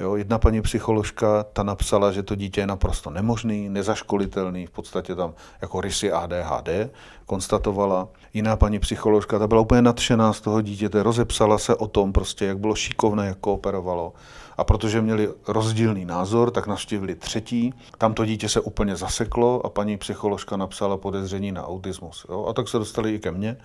Jo, 0.00 0.16
jedna 0.16 0.38
paní 0.38 0.62
psycholožka, 0.62 1.42
ta 1.52 1.62
napsala, 1.62 2.12
že 2.12 2.22
to 2.22 2.34
dítě 2.34 2.60
je 2.60 2.66
naprosto 2.66 3.10
nemožný, 3.10 3.68
nezaškolitelný, 3.68 4.66
v 4.66 4.70
podstatě 4.70 5.14
tam 5.14 5.34
jako 5.62 5.80
rysy 5.80 6.12
ADHD, 6.12 6.68
konstatovala. 7.26 8.08
Jiná 8.34 8.56
paní 8.56 8.78
psycholožka, 8.78 9.38
ta 9.38 9.46
byla 9.46 9.60
úplně 9.60 9.82
nadšená 9.82 10.32
z 10.32 10.40
toho 10.40 10.62
dítěte, 10.62 11.02
rozepsala 11.02 11.58
se 11.58 11.76
o 11.76 11.86
tom 11.86 12.12
prostě, 12.12 12.44
jak 12.44 12.58
bylo 12.58 12.74
šikovné, 12.74 13.26
jak 13.26 13.38
kooperovalo. 13.38 14.12
A 14.58 14.64
protože 14.64 15.02
měli 15.02 15.28
rozdílný 15.48 16.04
názor, 16.04 16.50
tak 16.50 16.66
navštívili 16.66 17.14
třetí. 17.14 17.74
Tam 17.98 18.14
to 18.14 18.24
dítě 18.24 18.48
se 18.48 18.60
úplně 18.60 18.96
zaseklo 18.96 19.66
a 19.66 19.68
paní 19.68 19.96
psycholožka 19.96 20.56
napsala 20.56 20.96
podezření 20.96 21.52
na 21.52 21.66
autismus. 21.66 22.26
Jo? 22.28 22.46
A 22.48 22.52
tak 22.52 22.68
se 22.68 22.78
dostali 22.78 23.14
i 23.14 23.18
ke 23.18 23.30
mně. 23.30 23.56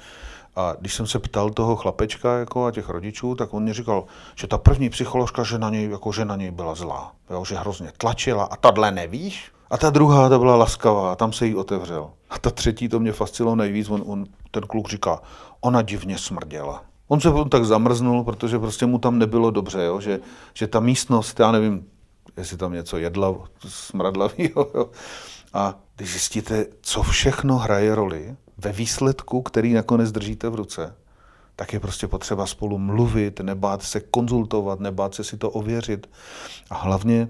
A 0.56 0.76
když 0.80 0.94
jsem 0.94 1.07
se 1.07 1.20
ptal 1.20 1.49
toho 1.49 1.76
chlapečka 1.76 2.38
jako 2.38 2.65
a 2.65 2.72
těch 2.72 2.90
rodičů, 2.90 3.36
tak 3.36 3.53
on 3.53 3.64
mi 3.64 3.74
říkal, 3.74 4.06
že 4.36 4.48
ta 4.48 4.57
první 4.57 4.90
psycholožka, 4.90 5.44
že 5.44 5.57
na 5.57 5.70
něj, 5.70 5.90
jako, 5.90 6.11
že 6.11 6.26
na 6.26 6.36
něj 6.36 6.52
byla 6.52 6.76
zlá, 6.76 7.11
jo, 7.30 7.45
že 7.45 7.56
hrozně 7.56 7.91
tlačila 7.98 8.44
a 8.44 8.56
tadle 8.56 8.91
nevíš? 8.91 9.52
A 9.70 9.78
ta 9.78 9.90
druhá, 9.90 10.30
ta 10.30 10.40
byla 10.40 10.56
laskavá, 10.56 11.11
a 11.11 11.15
tam 11.15 11.34
se 11.34 11.45
jí 11.45 11.56
otevřel. 11.56 12.10
A 12.30 12.40
ta 12.40 12.49
třetí, 12.49 12.90
to 12.90 12.99
mě 12.99 13.11
fascinovalo 13.11 13.56
nejvíc, 13.56 13.90
on, 13.90 14.03
on, 14.06 14.26
ten 14.52 14.64
kluk 14.64 14.90
říká, 14.90 15.22
ona 15.61 15.82
divně 15.82 16.18
smrděla. 16.18 16.84
On 17.14 17.19
se 17.19 17.31
potom 17.31 17.49
tak 17.49 17.65
zamrznul, 17.65 18.23
protože 18.23 18.60
prostě 18.60 18.85
mu 18.85 18.99
tam 18.99 19.19
nebylo 19.19 19.52
dobře, 19.52 19.84
jo? 19.84 19.99
Že, 19.99 20.19
že 20.53 20.68
ta 20.68 20.80
místnost, 20.80 21.40
já 21.40 21.52
nevím, 21.52 21.85
jestli 22.38 22.57
tam 22.57 22.73
něco 22.73 22.98
jedla, 22.98 23.35
smradlavýho, 23.68 24.72
jo? 24.76 24.90
a 25.53 25.80
když 25.95 26.11
zjistíte, 26.11 26.65
co 26.81 27.03
všechno 27.03 27.57
hraje 27.57 27.95
roli 27.95 28.35
ve 28.57 28.72
výsledku, 28.72 29.41
který 29.41 29.73
nakonec 29.73 30.11
držíte 30.11 30.49
v 30.49 30.56
ruce, 30.56 30.95
tak 31.56 31.73
je 31.73 31.80
prostě 31.80 32.07
potřeba 32.07 32.45
spolu 32.45 32.77
mluvit, 32.77 33.40
nebát 33.40 33.84
se 33.84 33.99
konzultovat, 33.99 34.80
nebát 34.80 35.15
se 35.15 35.23
si 35.23 35.38
to 35.38 35.49
ověřit. 35.49 36.10
A 36.69 36.76
hlavně 36.76 37.30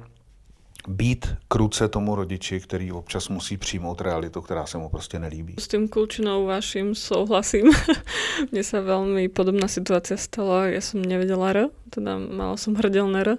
být 0.88 1.36
kruce 1.48 1.88
tomu 1.88 2.16
rodiči, 2.16 2.60
který 2.60 2.92
občas 2.92 3.30
musí 3.30 3.58
přijmout 3.58 4.02
realitu, 4.02 4.42
která 4.42 4.66
se 4.66 4.78
mu 4.78 4.90
prostě 4.90 5.20
nelíbí. 5.20 5.56
S 5.60 5.68
tým 5.68 5.88
kulčinou 5.88 6.46
vašim 6.46 6.96
souhlasím. 6.96 7.72
Mne 8.52 8.64
sa 8.64 8.84
veľmi 8.84 9.30
podobná 9.32 9.68
situácia 9.68 10.18
stala. 10.18 10.68
Ja 10.70 10.82
som 10.82 11.02
nevedela 11.02 11.50
R, 11.54 11.60
teda 11.90 12.18
mala 12.20 12.58
som 12.58 12.76
hrdelné 12.76 13.20
R 13.24 13.30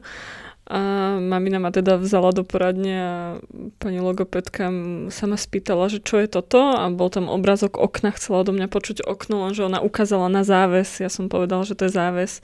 a 0.64 0.80
mamina 1.20 1.60
ma 1.60 1.68
teda 1.68 2.00
vzala 2.00 2.32
do 2.32 2.40
poradne 2.40 2.94
a 2.96 3.12
pani 3.76 4.00
logopedka 4.00 4.72
sa 5.12 5.24
ma 5.28 5.36
spýtala, 5.36 5.92
že 5.92 6.00
čo 6.00 6.16
je 6.24 6.28
toto 6.28 6.56
a 6.56 6.88
bol 6.88 7.12
tam 7.12 7.28
obrazok 7.28 7.76
okna, 7.76 8.16
chcela 8.16 8.48
do 8.48 8.56
mňa 8.56 8.72
počuť 8.72 9.04
okno, 9.04 9.44
lenže 9.44 9.68
ona 9.68 9.84
ukázala 9.84 10.32
na 10.32 10.40
záves. 10.40 11.04
Ja 11.04 11.12
som 11.12 11.28
povedala, 11.28 11.68
že 11.68 11.76
to 11.76 11.84
je 11.84 11.92
záves. 11.92 12.40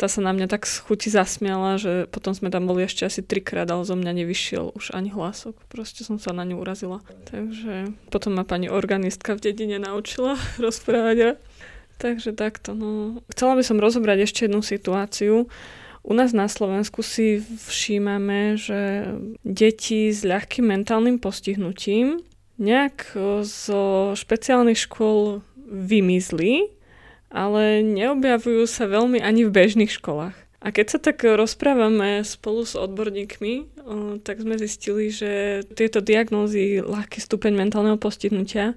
Tá 0.00 0.08
sa 0.08 0.24
na 0.24 0.32
mňa 0.32 0.48
tak 0.48 0.64
z 0.64 0.80
chuti 0.80 1.12
zasmiala, 1.12 1.76
že 1.76 2.08
potom 2.08 2.32
sme 2.32 2.48
tam 2.48 2.64
boli 2.64 2.88
ešte 2.88 3.04
asi 3.04 3.20
trikrát, 3.20 3.68
ale 3.68 3.84
zo 3.84 4.00
mňa 4.00 4.16
nevyšiel 4.16 4.72
už 4.72 4.96
ani 4.96 5.12
hlasok. 5.12 5.60
Proste 5.68 6.08
som 6.08 6.16
sa 6.16 6.32
na 6.32 6.48
ňu 6.48 6.64
urazila. 6.64 7.04
Takže 7.28 7.92
potom 8.08 8.40
ma 8.40 8.48
pani 8.48 8.72
organistka 8.72 9.36
v 9.36 9.44
dedine 9.44 9.76
naučila 9.76 10.40
rozprávať. 10.64 11.36
Takže 12.00 12.32
takto. 12.32 12.72
No. 12.72 13.20
Chcela 13.28 13.60
by 13.60 13.62
som 13.66 13.76
rozobrať 13.76 14.24
ešte 14.24 14.46
jednu 14.48 14.64
situáciu, 14.64 15.50
u 16.02 16.12
nás 16.14 16.32
na 16.32 16.48
Slovensku 16.48 17.02
si 17.02 17.42
všímame, 17.42 18.56
že 18.56 19.12
deti 19.44 20.08
s 20.08 20.24
ľahkým 20.24 20.70
mentálnym 20.72 21.20
postihnutím 21.20 22.22
nejak 22.58 23.14
zo 23.46 24.14
špeciálnych 24.18 24.78
škôl 24.78 25.46
vymizli, 25.68 26.72
ale 27.28 27.84
neobjavujú 27.84 28.64
sa 28.64 28.88
veľmi 28.88 29.20
ani 29.20 29.44
v 29.44 29.54
bežných 29.54 29.92
školách. 29.92 30.34
A 30.58 30.74
keď 30.74 30.86
sa 30.90 30.98
tak 30.98 31.22
rozprávame 31.22 32.26
spolu 32.26 32.66
s 32.66 32.74
odborníkmi, 32.74 33.78
tak 34.26 34.42
sme 34.42 34.58
zistili, 34.58 35.06
že 35.14 35.62
tieto 35.70 36.02
diagnózy, 36.02 36.82
ľahký 36.82 37.22
stupeň 37.22 37.54
mentálneho 37.54 37.94
postihnutia 37.94 38.74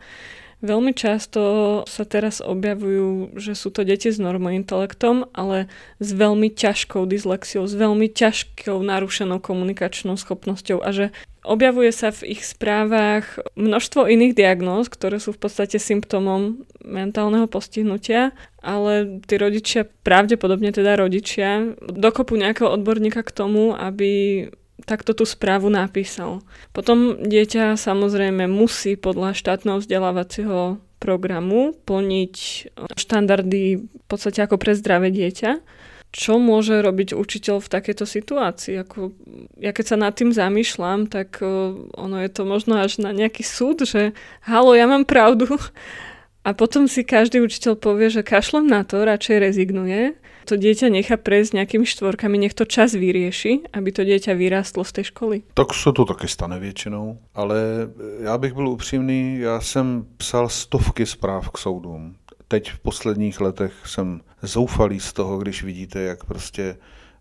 Veľmi 0.62 0.94
často 0.94 1.42
sa 1.90 2.06
teraz 2.06 2.38
objavujú, 2.38 3.34
že 3.34 3.58
sú 3.58 3.74
to 3.74 3.82
deti 3.82 4.14
s 4.14 4.22
normointelektom, 4.22 5.34
ale 5.34 5.66
s 5.98 6.14
veľmi 6.14 6.54
ťažkou 6.54 7.10
dyslexiou, 7.10 7.66
s 7.66 7.74
veľmi 7.74 8.06
ťažkou 8.14 8.78
narušenou 8.78 9.42
komunikačnou 9.42 10.22
schopnosťou 10.22 10.86
a 10.86 10.90
že 10.94 11.06
objavuje 11.42 11.90
sa 11.90 12.14
v 12.14 12.38
ich 12.38 12.46
správach 12.46 13.42
množstvo 13.58 14.06
iných 14.06 14.38
diagnóz, 14.38 14.86
ktoré 14.94 15.18
sú 15.18 15.34
v 15.34 15.42
podstate 15.42 15.82
symptómom 15.82 16.62
mentálneho 16.86 17.50
postihnutia, 17.50 18.30
ale 18.62 19.22
tí 19.26 19.42
rodičia, 19.42 19.90
pravdepodobne 20.06 20.70
teda 20.70 20.94
rodičia, 20.94 21.74
dokopu 21.82 22.38
nejakého 22.38 22.70
odborníka 22.70 23.26
k 23.26 23.34
tomu, 23.34 23.74
aby 23.74 24.46
takto 24.86 25.16
tú 25.16 25.24
správu 25.24 25.70
napísal. 25.72 26.46
Potom 26.76 27.22
dieťa 27.22 27.80
samozrejme 27.80 28.46
musí 28.50 28.98
podľa 28.98 29.38
štátneho 29.38 29.80
vzdelávacieho 29.80 30.82
programu 31.02 31.74
plniť 31.90 32.36
štandardy 32.94 33.64
v 33.82 34.06
podstate 34.06 34.46
ako 34.46 34.62
pre 34.62 34.78
zdravé 34.78 35.10
dieťa. 35.10 35.58
Čo 36.12 36.44
môže 36.44 36.84
robiť 36.84 37.16
učiteľ 37.16 37.64
v 37.64 37.72
takejto 37.72 38.04
situácii? 38.04 38.84
Ako, 38.84 39.16
ja 39.64 39.72
keď 39.72 39.86
sa 39.88 39.98
nad 39.98 40.12
tým 40.12 40.36
zamýšľam, 40.36 41.08
tak 41.08 41.40
ono 41.96 42.18
je 42.20 42.30
to 42.30 42.44
možno 42.44 42.84
až 42.84 43.00
na 43.00 43.16
nejaký 43.16 43.48
súd, 43.48 43.88
že 43.88 44.12
halo, 44.44 44.76
ja 44.76 44.92
mám 44.92 45.08
pravdu. 45.08 45.56
A 46.42 46.58
potom 46.58 46.90
si 46.90 47.06
každý 47.06 47.42
učiteľ 47.42 47.78
povie, 47.78 48.10
že 48.10 48.26
kašlem 48.26 48.66
na 48.66 48.82
to, 48.82 49.06
radšej 49.06 49.38
rezignuje 49.38 50.18
to 50.46 50.58
dieťa 50.58 50.90
nechá 50.90 51.16
prejsť 51.22 51.54
nejakými 51.54 51.86
štvorkami, 51.86 52.36
nech 52.42 52.58
to 52.58 52.66
čas 52.66 52.98
vyrieši, 52.98 53.72
aby 53.78 53.90
to 53.94 54.02
dieťa 54.02 54.34
vyrástlo 54.34 54.84
z 54.84 54.92
té 54.92 55.02
školy. 55.04 55.44
Tak 55.54 55.74
se 55.74 55.92
to 55.94 56.06
taky 56.06 56.28
stane 56.28 56.60
většinou, 56.60 57.18
ale 57.36 57.62
já 58.20 58.38
bych 58.38 58.54
byl 58.54 58.68
upřímný, 58.70 59.40
já 59.40 59.62
jsem 59.62 60.06
psal 60.18 60.50
stovky 60.50 61.06
zpráv 61.06 61.50
k 61.50 61.58
soudům. 61.58 62.16
Teď 62.48 62.72
v 62.72 62.80
posledních 62.80 63.42
letech 63.42 63.74
jsem 63.86 64.22
zoufalý 64.42 65.00
z 65.00 65.14
toho, 65.14 65.38
když 65.38 65.64
vidíte, 65.64 66.02
jak 66.02 66.26
prostě 66.26 66.78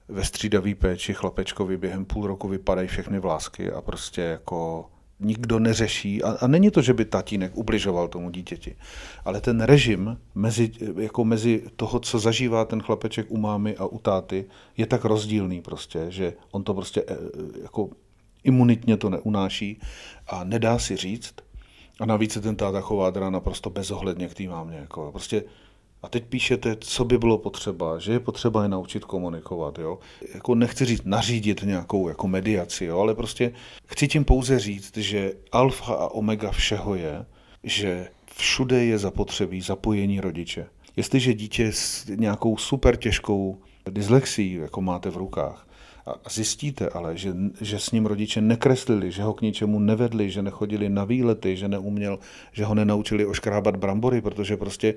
ve 0.08 0.24
střídavý 0.24 0.74
péči 0.74 1.14
chlapečkovi 1.14 1.76
během 1.76 2.04
půl 2.04 2.26
roku 2.26 2.48
vypadají 2.48 2.88
všechny 2.88 3.18
vlásky 3.18 3.72
a 3.72 3.80
prostě 3.80 4.20
jako 4.20 4.86
nikdo 5.20 5.58
neřeší, 5.58 6.22
a, 6.22 6.36
a 6.40 6.46
není 6.46 6.70
to, 6.70 6.82
že 6.82 6.94
by 6.94 7.04
tatínek 7.04 7.56
ubližoval 7.56 8.08
tomu 8.08 8.30
dítěti, 8.30 8.76
ale 9.24 9.40
ten 9.40 9.60
režim 9.60 10.18
mezi, 10.34 10.72
jako 10.96 11.24
mezi 11.24 11.62
toho, 11.76 12.00
co 12.00 12.18
zažívá 12.18 12.64
ten 12.64 12.82
chlapeček 12.82 13.26
u 13.28 13.36
mámy 13.36 13.76
a 13.76 13.86
u 13.86 13.98
táty, 13.98 14.44
je 14.76 14.86
tak 14.86 15.04
rozdílný 15.04 15.62
prostě, 15.62 16.06
že 16.08 16.32
on 16.50 16.64
to 16.64 16.74
prostě 16.74 17.04
eh, 17.08 17.16
jako 17.62 17.88
imunitně 18.44 18.96
to 18.96 19.10
neunáší 19.10 19.80
a 20.28 20.44
nedá 20.44 20.78
si 20.78 20.96
říct. 20.96 21.34
A 22.00 22.06
navíc 22.06 22.32
se 22.32 22.40
ten 22.40 22.56
táta 22.56 22.80
chová 22.80 23.10
teda 23.10 23.30
naprosto 23.30 23.70
bezohledně 23.70 24.28
k 24.28 24.34
té 24.34 24.42
mámě. 24.42 24.76
Jako 24.76 25.10
prostě 25.10 25.44
a 26.02 26.08
teď 26.08 26.24
píšete, 26.24 26.76
co 26.80 27.04
by 27.04 27.18
bylo 27.18 27.38
potřeba, 27.38 27.98
že 27.98 28.12
je 28.12 28.20
potřeba 28.20 28.62
je 28.62 28.68
naučit 28.68 29.04
komunikovat. 29.04 29.78
Jo? 29.78 29.98
Jako 30.34 30.54
nechci 30.54 30.84
říct 30.84 31.02
nařídit 31.04 31.62
nějakou 31.62 32.08
jako 32.08 32.28
mediaci, 32.28 32.84
jo? 32.84 32.98
ale 32.98 33.14
prostě 33.14 33.52
chci 33.86 34.08
tím 34.08 34.24
pouze 34.24 34.58
říct, 34.58 34.96
že 34.96 35.32
alfa 35.52 35.94
a 35.94 36.08
omega 36.08 36.50
všeho 36.50 36.94
je, 36.94 37.26
že 37.64 38.08
všude 38.36 38.84
je 38.84 38.98
zapotřebí 38.98 39.60
zapojení 39.60 40.20
rodiče. 40.20 40.66
Jestliže 40.96 41.34
dítě 41.34 41.72
s 41.72 42.06
nějakou 42.06 42.56
super 42.56 42.96
těžkou 42.96 43.58
dyslexí, 43.90 44.52
jako 44.52 44.82
máte 44.82 45.10
v 45.10 45.16
rukách, 45.16 45.66
a 46.06 46.30
zjistíte 46.30 46.88
ale, 46.88 47.16
že, 47.16 47.34
že 47.60 47.78
s 47.78 47.90
ním 47.90 48.06
rodiče 48.06 48.40
nekreslili, 48.40 49.12
že 49.12 49.22
ho 49.22 49.34
k 49.34 49.42
ničemu 49.42 49.78
nevedli, 49.78 50.30
že 50.30 50.42
nechodili 50.42 50.88
na 50.88 51.04
výlety, 51.04 51.56
že 51.56 51.68
neuměl, 51.68 52.18
že 52.52 52.64
ho 52.64 52.74
nenaučili 52.74 53.26
oškrábat 53.26 53.76
brambory, 53.76 54.20
protože 54.20 54.56
prostě 54.56 54.94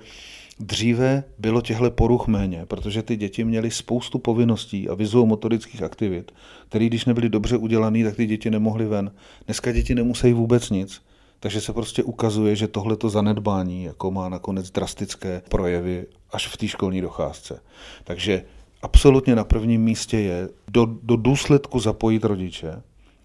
Dříve 0.59 1.23
bylo 1.39 1.61
těchto 1.61 1.91
poruch 1.91 2.27
méně, 2.27 2.65
protože 2.65 3.03
ty 3.03 3.15
děti 3.15 3.43
měly 3.43 3.71
spoustu 3.71 4.19
povinností 4.19 4.89
a 4.89 4.93
vizuomotorických 4.93 5.83
aktivit, 5.83 6.31
které 6.69 6.85
když 6.85 7.05
nebyly 7.05 7.29
dobře 7.29 7.57
udělané, 7.57 8.03
tak 8.03 8.15
ty 8.15 8.25
děti 8.25 8.51
nemohly 8.51 8.85
ven. 8.85 9.11
Dneska 9.45 9.71
děti 9.71 9.95
nemusí 9.95 10.33
vůbec 10.33 10.69
nic. 10.69 11.01
Takže 11.39 11.61
se 11.61 11.73
prostě 11.73 12.03
ukazuje, 12.03 12.55
že 12.55 12.67
tohleto 12.67 13.09
zanedbání 13.09 13.83
jako 13.83 14.11
má 14.11 14.29
nakonec 14.29 14.71
drastické 14.71 15.41
projevy 15.49 16.05
až 16.31 16.47
v 16.47 16.57
té 16.57 16.67
školní 16.67 17.01
docházce. 17.01 17.61
Takže 18.03 18.45
absolutně 18.81 19.35
na 19.35 19.43
prvním 19.43 19.81
místě 19.81 20.19
je 20.19 20.49
do, 20.67 20.85
do 21.03 21.15
důsledku 21.15 21.79
zapojit 21.79 22.23
rodiče 22.23 22.81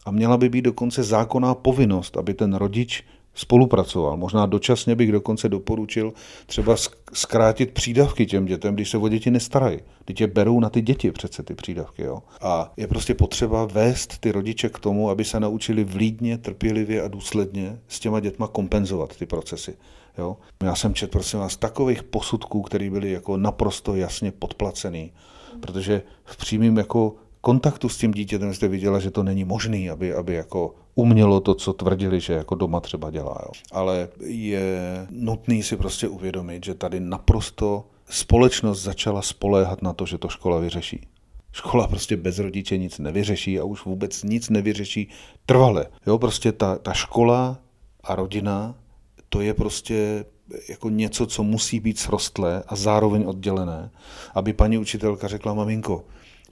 a 0.06 0.10
měla 0.10 0.36
by 0.36 0.48
být 0.48 0.62
dokonce 0.62 1.02
zákonná 1.02 1.54
povinnost, 1.54 2.16
aby 2.16 2.34
ten 2.34 2.54
rodič 2.54 3.04
spolupracoval. 3.38 4.16
Možná 4.16 4.46
dočasně 4.46 4.96
bych 4.96 5.12
dokonce 5.12 5.48
doporučil 5.48 6.12
třeba 6.46 6.76
zkrátit 7.12 7.70
přídavky 7.70 8.26
těm 8.26 8.46
dětem, 8.46 8.74
když 8.74 8.90
se 8.90 8.98
o 8.98 9.08
děti 9.08 9.30
nestarají. 9.30 9.78
Teď 10.04 10.20
je 10.20 10.26
berou 10.26 10.60
na 10.60 10.70
ty 10.70 10.80
děti 10.80 11.10
přece 11.10 11.42
ty 11.42 11.54
přídavky. 11.54 12.02
Jo? 12.02 12.22
A 12.40 12.72
je 12.76 12.86
prostě 12.86 13.14
potřeba 13.14 13.64
vést 13.64 14.18
ty 14.18 14.32
rodiče 14.32 14.68
k 14.68 14.78
tomu, 14.78 15.10
aby 15.10 15.24
se 15.24 15.40
naučili 15.40 15.84
vlídně, 15.84 16.38
trpělivě 16.38 17.02
a 17.02 17.08
důsledně 17.08 17.78
s 17.88 18.00
těma 18.00 18.20
dětma 18.20 18.46
kompenzovat 18.46 19.16
ty 19.16 19.26
procesy. 19.26 19.74
Jo? 20.18 20.36
Já 20.62 20.74
jsem 20.74 20.94
četl, 20.94 21.12
prosím 21.12 21.38
vás, 21.38 21.56
takových 21.56 22.02
posudků, 22.02 22.62
které 22.62 22.90
byly 22.90 23.10
jako 23.10 23.36
naprosto 23.36 23.94
jasně 23.94 24.32
podplacený, 24.32 25.12
protože 25.60 26.02
v 26.24 26.36
přímém 26.36 26.76
jako 26.76 27.14
kontaktu 27.40 27.88
s 27.88 27.96
tím 27.98 28.10
dítětem 28.10 28.54
jste 28.54 28.68
viděla, 28.68 28.98
že 28.98 29.10
to 29.10 29.22
není 29.22 29.44
možné, 29.44 29.90
aby, 29.90 30.14
aby 30.14 30.34
jako 30.34 30.74
umělo 30.94 31.40
to, 31.40 31.54
co 31.54 31.72
tvrdili, 31.72 32.20
že 32.20 32.32
jako 32.32 32.54
doma 32.54 32.80
třeba 32.80 33.10
dělá. 33.10 33.38
Jo. 33.42 33.52
Ale 33.72 34.08
je 34.24 35.06
nutný 35.10 35.62
si 35.62 35.76
prostě 35.76 36.08
uvědomit, 36.08 36.64
že 36.64 36.74
tady 36.74 37.00
naprosto 37.00 37.84
společnost 38.10 38.82
začala 38.82 39.22
spoléhat 39.22 39.82
na 39.82 39.92
to, 39.92 40.06
že 40.06 40.18
to 40.18 40.28
škola 40.28 40.58
vyřeší. 40.58 41.06
Škola 41.52 41.86
prostě 41.86 42.16
bez 42.16 42.38
rodiče 42.38 42.78
nic 42.78 42.98
nevyřeší 42.98 43.60
a 43.60 43.64
už 43.64 43.84
vůbec 43.84 44.22
nic 44.22 44.50
nevyřeší 44.50 45.08
trvale. 45.46 45.86
Jo, 46.06 46.18
prostě 46.18 46.52
ta, 46.52 46.78
ta 46.78 46.92
škola 46.92 47.58
a 48.04 48.14
rodina, 48.14 48.74
to 49.28 49.40
je 49.40 49.54
prostě 49.54 50.24
jako 50.68 50.88
něco, 50.88 51.26
co 51.26 51.42
musí 51.42 51.80
být 51.80 51.98
srostlé 51.98 52.62
a 52.66 52.76
zároveň 52.76 53.24
oddělené, 53.26 53.90
aby 54.34 54.52
paní 54.52 54.78
učitelka 54.78 55.28
řekla, 55.28 55.54
maminko, 55.54 56.04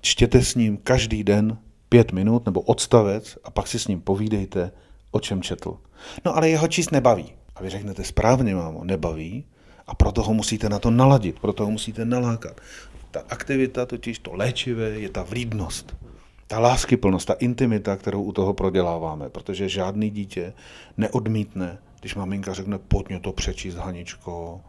čtěte 0.06 0.42
s 0.42 0.54
ním 0.54 0.76
každý 0.76 1.24
den 1.24 1.58
pět 1.88 2.12
minut 2.12 2.46
nebo 2.46 2.60
odstavec 2.60 3.38
a 3.44 3.50
pak 3.50 3.66
si 3.66 3.78
s 3.78 3.88
ním 3.88 4.00
povídejte, 4.00 4.72
o 5.10 5.20
čem 5.20 5.42
četl. 5.42 5.76
No 6.24 6.36
ale 6.36 6.48
jeho 6.48 6.68
číst 6.68 6.92
nebaví. 6.92 7.32
A 7.56 7.62
vy 7.62 7.70
řeknete 7.70 8.04
správně, 8.04 8.54
mámo, 8.54 8.84
nebaví 8.84 9.44
a 9.86 9.94
proto 9.94 10.22
ho 10.22 10.34
musíte 10.34 10.68
na 10.68 10.78
to 10.78 10.90
naladit, 10.90 11.40
proto 11.40 11.64
ho 11.64 11.70
musíte 11.70 12.04
nalákat. 12.04 12.60
Ta 13.10 13.22
aktivita, 13.28 13.86
totiž 13.86 14.18
to 14.18 14.34
léčivé, 14.34 14.88
je 14.90 15.08
ta 15.08 15.22
vlídnost. 15.22 15.96
Ta 16.46 16.58
láskyplnost, 16.58 17.26
ta 17.26 17.32
intimita, 17.32 17.96
kterou 17.96 18.22
u 18.22 18.32
toho 18.32 18.54
proděláváme, 18.54 19.28
protože 19.28 19.68
žádný 19.68 20.10
dítě 20.10 20.52
neodmítne, 20.96 21.78
když 22.00 22.14
maminka 22.14 22.52
řekne, 22.52 22.78
pojď 22.78 23.08
mě 23.08 23.20
to 23.20 23.32
přečíst, 23.32 23.74
Haničko, 23.74 24.60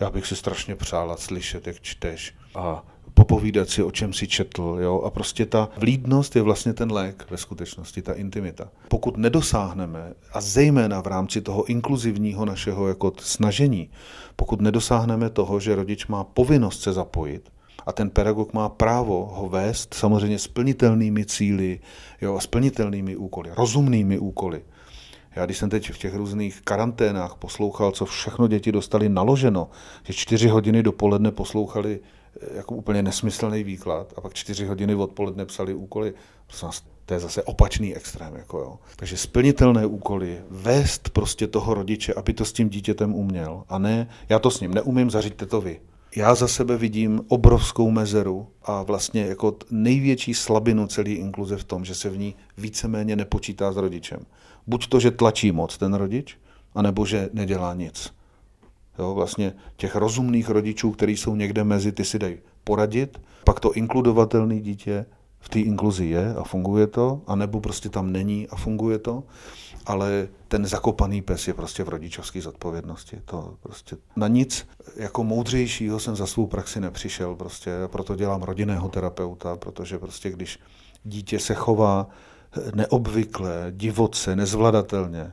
já 0.00 0.10
bych 0.10 0.26
si 0.26 0.36
strašně 0.36 0.76
přála 0.76 1.16
slyšet, 1.16 1.66
jak 1.66 1.80
čteš. 1.80 2.34
A 2.54 2.84
popovídat 3.14 3.68
si, 3.68 3.82
o 3.82 3.90
čem 3.90 4.12
si 4.12 4.28
četl. 4.28 4.78
Jo? 4.80 5.02
A 5.04 5.10
prostě 5.10 5.46
ta 5.46 5.68
vlídnost 5.76 6.36
je 6.36 6.42
vlastně 6.42 6.72
ten 6.72 6.92
lék 6.92 7.26
ve 7.30 7.36
skutečnosti, 7.36 8.02
ta 8.02 8.12
intimita. 8.12 8.68
Pokud 8.88 9.16
nedosáhneme, 9.16 10.12
a 10.32 10.40
zejména 10.40 11.00
v 11.00 11.06
rámci 11.06 11.40
toho 11.40 11.64
inkluzivního 11.64 12.44
našeho 12.44 12.88
jako 12.88 13.12
snažení, 13.18 13.90
pokud 14.36 14.60
nedosáhneme 14.60 15.30
toho, 15.30 15.60
že 15.60 15.74
rodič 15.74 16.06
má 16.06 16.24
povinnost 16.24 16.82
se 16.82 16.92
zapojit, 16.92 17.50
a 17.86 17.92
ten 17.92 18.10
pedagog 18.10 18.52
má 18.52 18.68
právo 18.68 19.32
ho 19.34 19.48
vést 19.48 19.94
samozřejmě 19.94 20.38
splnitelnými 20.38 21.26
cíly 21.26 21.80
jo, 22.20 22.36
a 22.36 22.40
splnitelnými 22.40 23.16
úkoly, 23.16 23.50
rozumnými 23.56 24.18
úkoly. 24.18 24.62
Já 25.36 25.44
když 25.44 25.58
jsem 25.58 25.70
teď 25.70 25.90
v 25.90 25.98
těch 25.98 26.14
různých 26.14 26.60
karanténách 26.60 27.34
poslouchal, 27.34 27.90
co 27.90 28.04
všechno 28.04 28.48
děti 28.48 28.72
dostali 28.72 29.08
naloženo, 29.08 29.70
že 30.04 30.12
čtyři 30.12 30.48
hodiny 30.48 30.82
dopoledne 30.82 31.30
poslouchali 31.30 32.00
jako 32.54 32.74
úplně 32.74 33.02
nesmyslný 33.02 33.64
výklad 33.64 34.12
a 34.16 34.20
pak 34.20 34.34
čtyři 34.34 34.66
hodiny 34.66 34.94
odpoledne 34.94 35.46
psali 35.46 35.74
úkoly. 35.74 36.14
To 37.06 37.14
je 37.14 37.20
zase 37.20 37.42
opačný 37.42 37.96
extrém. 37.96 38.36
Jako 38.36 38.58
jo. 38.58 38.78
Takže 38.96 39.16
splnitelné 39.16 39.86
úkoly, 39.86 40.40
vést 40.50 41.10
prostě 41.10 41.46
toho 41.46 41.74
rodiče, 41.74 42.14
aby 42.14 42.32
to 42.32 42.44
s 42.44 42.52
tím 42.52 42.68
dítětem 42.68 43.14
uměl. 43.14 43.64
A 43.68 43.78
ne, 43.78 44.08
já 44.28 44.38
to 44.38 44.50
s 44.50 44.60
ním 44.60 44.74
neumím, 44.74 45.10
zařiďte 45.10 45.46
to 45.46 45.60
vy. 45.60 45.80
Já 46.16 46.34
za 46.34 46.48
sebe 46.48 46.76
vidím 46.76 47.20
obrovskou 47.28 47.90
mezeru 47.90 48.48
a 48.62 48.82
vlastně 48.82 49.26
jako 49.26 49.56
největší 49.70 50.34
slabinu 50.34 50.86
celé 50.86 51.10
inkluze 51.10 51.56
v 51.56 51.64
tom, 51.64 51.84
že 51.84 51.94
se 51.94 52.10
v 52.10 52.18
ní 52.18 52.34
víceméně 52.58 53.16
nepočítá 53.16 53.72
s 53.72 53.76
rodičem. 53.76 54.18
Buď 54.66 54.88
to, 54.88 55.00
že 55.00 55.10
tlačí 55.10 55.52
moc 55.52 55.78
ten 55.78 55.94
rodič, 55.94 56.38
anebo 56.74 57.06
že 57.06 57.30
nedělá 57.32 57.74
nic. 57.74 58.12
Jo, 58.98 59.14
vlastně 59.14 59.52
těch 59.76 59.96
rozumných 59.96 60.48
rodičů, 60.48 60.90
kteří 60.90 61.16
jsou 61.16 61.34
někde 61.36 61.64
mezi, 61.64 61.92
ty 61.92 62.04
si 62.04 62.18
dají 62.18 62.38
poradit, 62.64 63.20
pak 63.44 63.60
to 63.60 63.72
inkludovatelné 63.72 64.60
dítě 64.60 65.06
v 65.40 65.48
té 65.48 65.58
inkluzi 65.58 66.06
je 66.06 66.34
a 66.34 66.44
funguje 66.44 66.86
to, 66.86 67.22
anebo 67.26 67.60
prostě 67.60 67.88
tam 67.88 68.12
není 68.12 68.48
a 68.48 68.56
funguje 68.56 68.98
to, 68.98 69.24
ale 69.86 70.28
ten 70.48 70.66
zakopaný 70.66 71.22
pes 71.22 71.48
je 71.48 71.54
prostě 71.54 71.84
v 71.84 71.88
rodičovské 71.88 72.40
zodpovědnosti. 72.40 73.20
To 73.24 73.54
prostě 73.62 73.96
na 74.16 74.28
nic 74.28 74.66
jako 74.96 75.24
moudřejšího 75.24 76.00
jsem 76.00 76.16
za 76.16 76.26
svou 76.26 76.46
praxi 76.46 76.80
nepřišel, 76.80 77.34
prostě 77.34 77.70
proto 77.86 78.16
dělám 78.16 78.42
rodinného 78.42 78.88
terapeuta, 78.88 79.56
protože 79.56 79.98
prostě 79.98 80.30
když 80.30 80.58
dítě 81.04 81.38
se 81.38 81.54
chová 81.54 82.08
neobvykle, 82.74 83.66
divoce, 83.70 84.36
nezvladatelně, 84.36 85.32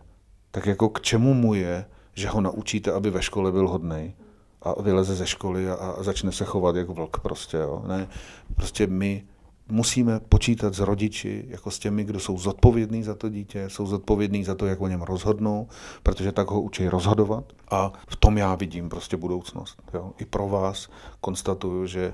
tak 0.52 0.66
jako 0.66 0.90
k 0.90 1.02
čemu 1.02 1.34
mu 1.34 1.54
je 1.54 1.86
že 2.20 2.30
ho 2.30 2.42
naučíte, 2.42 2.92
aby 2.92 3.10
ve 3.10 3.22
škole 3.22 3.52
byl 3.52 3.68
hodný 3.68 4.14
a 4.62 4.82
vyleze 4.82 5.16
ze 5.16 5.28
školy 5.28 5.70
a, 5.70 5.74
a 5.74 6.04
začne 6.04 6.32
se 6.32 6.46
chovat 6.46 6.76
jako 6.76 6.94
vlk 6.94 7.20
prostě, 7.20 7.58
jo. 7.58 7.84
Ne, 7.88 8.08
prostě 8.56 8.88
my 8.88 9.24
musíme 9.72 10.20
počítat 10.20 10.76
s 10.76 10.80
rodiči, 10.80 11.46
jako 11.48 11.72
s 11.72 11.80
těmi, 11.80 12.04
kdo 12.04 12.20
jsou 12.20 12.38
zodpovědní 12.38 13.04
za 13.04 13.16
to 13.16 13.30
dítě, 13.30 13.70
jsou 13.70 13.86
zodpovědní 13.86 14.44
za 14.44 14.56
to, 14.56 14.66
jak 14.66 14.82
o 14.82 14.88
něm 14.88 15.02
rozhodnou, 15.02 15.68
protože 16.04 16.32
tak 16.32 16.52
ho 16.52 16.62
učí 16.62 16.88
rozhodovat. 16.88 17.44
A 17.72 17.94
v 18.08 18.16
tom 18.16 18.38
já 18.38 18.56
vidím 18.56 18.90
prostě 18.90 19.18
budoucnost. 19.18 19.82
Jo. 19.94 20.12
I 20.18 20.26
pro 20.26 20.50
vás 20.50 20.90
konstatuju, 21.22 21.86
že 21.86 22.14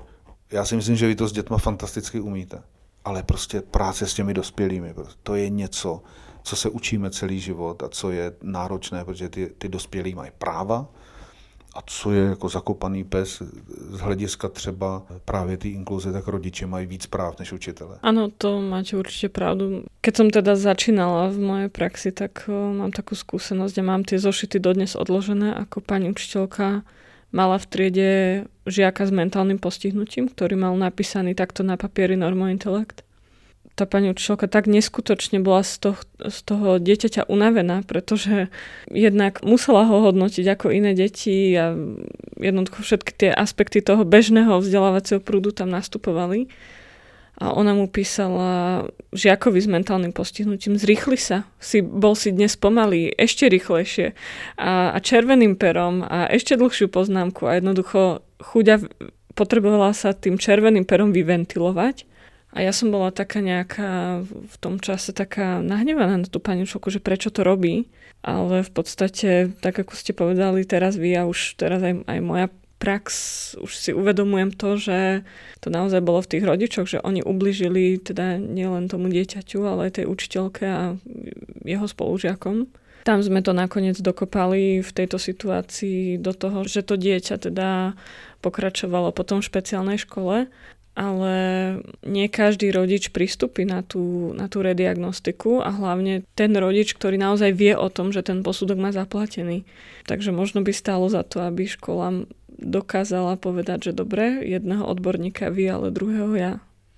já 0.50 0.64
si 0.64 0.76
myslím, 0.76 0.96
že 0.96 1.06
vy 1.06 1.14
to 1.14 1.28
s 1.28 1.32
dětma 1.32 1.58
fantasticky 1.58 2.20
umíte. 2.20 2.62
Ale 3.04 3.22
prostě 3.22 3.60
práce 3.60 4.06
s 4.06 4.14
těmi 4.14 4.34
dospělými, 4.34 4.94
to 5.22 5.34
je 5.34 5.50
něco, 5.50 6.02
co 6.46 6.56
se 6.56 6.70
učíme 6.70 7.10
celý 7.10 7.40
život 7.40 7.82
a 7.82 7.88
co 7.88 8.10
je 8.10 8.32
náročné, 8.42 9.04
protože 9.04 9.28
ty, 9.28 9.50
ty 9.58 9.68
dospělí 9.68 10.14
mají 10.14 10.30
práva 10.38 10.86
a 11.74 11.82
co 11.86 12.12
je 12.12 12.22
jako 12.22 12.48
zakopaný 12.48 13.04
pes 13.04 13.42
z 13.90 13.98
hlediska 13.98 14.48
třeba 14.48 15.02
právě 15.24 15.56
té 15.56 15.68
inkluze, 15.68 16.12
tak 16.12 16.28
rodiče 16.28 16.66
mají 16.66 16.86
víc 16.86 17.06
práv 17.06 17.38
než 17.38 17.52
učitele. 17.52 17.98
Ano, 18.02 18.28
to 18.38 18.60
máte 18.60 18.96
určitě 18.96 19.28
pravdu. 19.28 19.82
Keď 20.00 20.16
som 20.16 20.30
teda 20.30 20.54
začínala 20.54 21.34
v 21.34 21.38
mojej 21.42 21.68
praxi, 21.68 22.14
tak 22.14 22.46
mám 22.48 22.94
takú 22.94 23.18
skúsenosť 23.18 23.74
a 23.78 23.82
mám 23.82 24.06
tie 24.06 24.22
zošity 24.22 24.62
dodnes 24.62 24.94
odložené, 24.94 25.50
ako 25.50 25.82
pani 25.82 26.14
učiteľka 26.14 26.86
mala 27.34 27.58
v 27.58 27.66
triede 27.66 28.10
žiaka 28.70 29.02
s 29.02 29.10
mentálnym 29.10 29.58
postihnutím, 29.58 30.30
ktorý 30.30 30.54
mal 30.54 30.78
napísaný 30.78 31.34
takto 31.34 31.66
na 31.66 31.74
papieri 31.74 32.14
normointelekt 32.14 33.05
tá 33.76 33.84
pani 33.84 34.08
učiteľka 34.08 34.48
tak 34.48 34.64
neskutočne 34.72 35.44
bola 35.44 35.60
z 35.60 35.76
toho, 35.84 36.00
z 36.24 36.38
toho 36.48 36.80
dieťaťa 36.80 37.28
unavená, 37.28 37.84
pretože 37.84 38.48
jednak 38.88 39.44
musela 39.44 39.84
ho 39.84 40.00
hodnotiť 40.00 40.48
ako 40.48 40.72
iné 40.72 40.96
deti 40.96 41.52
a 41.52 41.76
jednoducho 42.40 42.80
všetky 42.80 43.12
tie 43.12 43.30
aspekty 43.30 43.84
toho 43.84 44.08
bežného 44.08 44.64
vzdelávacieho 44.64 45.20
prúdu 45.20 45.52
tam 45.52 45.68
nastupovali. 45.68 46.48
A 47.36 47.52
ona 47.52 47.76
mu 47.76 47.84
písala 47.84 48.88
žiakovi 49.12 49.60
s 49.60 49.68
mentálnym 49.68 50.16
postihnutím, 50.16 50.80
zrýchli 50.80 51.20
sa, 51.20 51.44
si, 51.60 51.84
bol 51.84 52.16
si 52.16 52.32
dnes 52.32 52.56
pomalý, 52.56 53.12
ešte 53.12 53.44
rýchlejšie 53.52 54.16
a, 54.56 54.96
a 54.96 54.98
červeným 55.04 55.60
perom 55.60 56.00
a 56.00 56.32
ešte 56.32 56.56
dlhšiu 56.56 56.88
poznámku 56.88 57.44
a 57.44 57.60
jednoducho 57.60 58.24
chuďa 58.40 58.88
potrebovala 59.36 59.92
sa 59.92 60.16
tým 60.16 60.40
červeným 60.40 60.88
perom 60.88 61.12
vyventilovať 61.12 62.15
a 62.56 62.64
ja 62.64 62.72
som 62.72 62.88
bola 62.88 63.12
taká 63.12 63.44
nejaká 63.44 64.24
v 64.24 64.56
tom 64.56 64.80
čase 64.80 65.12
taká 65.12 65.60
nahnevaná 65.60 66.16
na 66.16 66.24
tú 66.24 66.40
pani 66.40 66.64
učiteľku, 66.64 66.88
že 66.88 67.04
prečo 67.04 67.28
to 67.28 67.44
robí. 67.44 67.92
Ale 68.24 68.64
v 68.64 68.72
podstate, 68.72 69.52
tak 69.60 69.76
ako 69.76 69.92
ste 69.92 70.16
povedali 70.16 70.64
teraz 70.64 70.96
vy 70.96 71.12
a 71.20 71.28
už 71.28 71.60
teraz 71.60 71.84
aj, 71.84 72.08
aj 72.08 72.18
moja 72.24 72.48
prax, 72.80 73.06
už 73.60 73.72
si 73.76 73.90
uvedomujem 73.92 74.56
to, 74.56 74.80
že 74.80 75.28
to 75.60 75.68
naozaj 75.68 76.00
bolo 76.00 76.24
v 76.24 76.30
tých 76.32 76.44
rodičoch, 76.48 76.88
že 76.88 77.04
oni 77.04 77.20
ubližili 77.20 78.00
teda 78.00 78.40
nielen 78.40 78.88
tomu 78.88 79.12
dieťaťu, 79.12 79.60
ale 79.60 79.92
aj 79.92 80.00
tej 80.00 80.06
učiteľke 80.08 80.64
a 80.64 80.82
jeho 81.60 81.86
spolužiakom. 81.86 82.72
Tam 83.06 83.22
sme 83.22 83.38
to 83.38 83.54
nakoniec 83.54 84.00
dokopali 84.02 84.82
v 84.82 84.90
tejto 84.90 85.20
situácii 85.20 86.18
do 86.18 86.34
toho, 86.34 86.66
že 86.66 86.82
to 86.82 86.98
dieťa 86.98 87.38
teda 87.38 87.94
pokračovalo 88.42 89.14
potom 89.14 89.38
v 89.38 89.48
špeciálnej 89.48 89.98
škole 90.02 90.50
ale 90.96 91.34
nie 92.02 92.26
každý 92.32 92.72
rodič 92.72 93.12
pristupí 93.12 93.68
na 93.68 93.84
tú, 93.84 94.32
na 94.32 94.48
tú 94.48 94.64
rediagnostiku 94.64 95.60
a 95.60 95.68
hlavne 95.68 96.24
ten 96.32 96.56
rodič, 96.56 96.96
ktorý 96.96 97.20
naozaj 97.20 97.52
vie 97.52 97.76
o 97.76 97.92
tom, 97.92 98.16
že 98.16 98.24
ten 98.24 98.40
posudok 98.40 98.80
má 98.80 98.90
zaplatený. 98.96 99.68
Takže 100.08 100.32
možno 100.32 100.64
by 100.64 100.72
stálo 100.72 101.06
za 101.12 101.20
to, 101.22 101.44
aby 101.44 101.68
škola 101.68 102.24
dokázala 102.56 103.36
povedať, 103.36 103.92
že 103.92 103.98
dobre, 104.00 104.40
jedného 104.40 104.88
odborníka 104.88 105.52
vy, 105.52 105.68
ale 105.68 105.92
druhého 105.92 106.32
ja. 106.32 106.52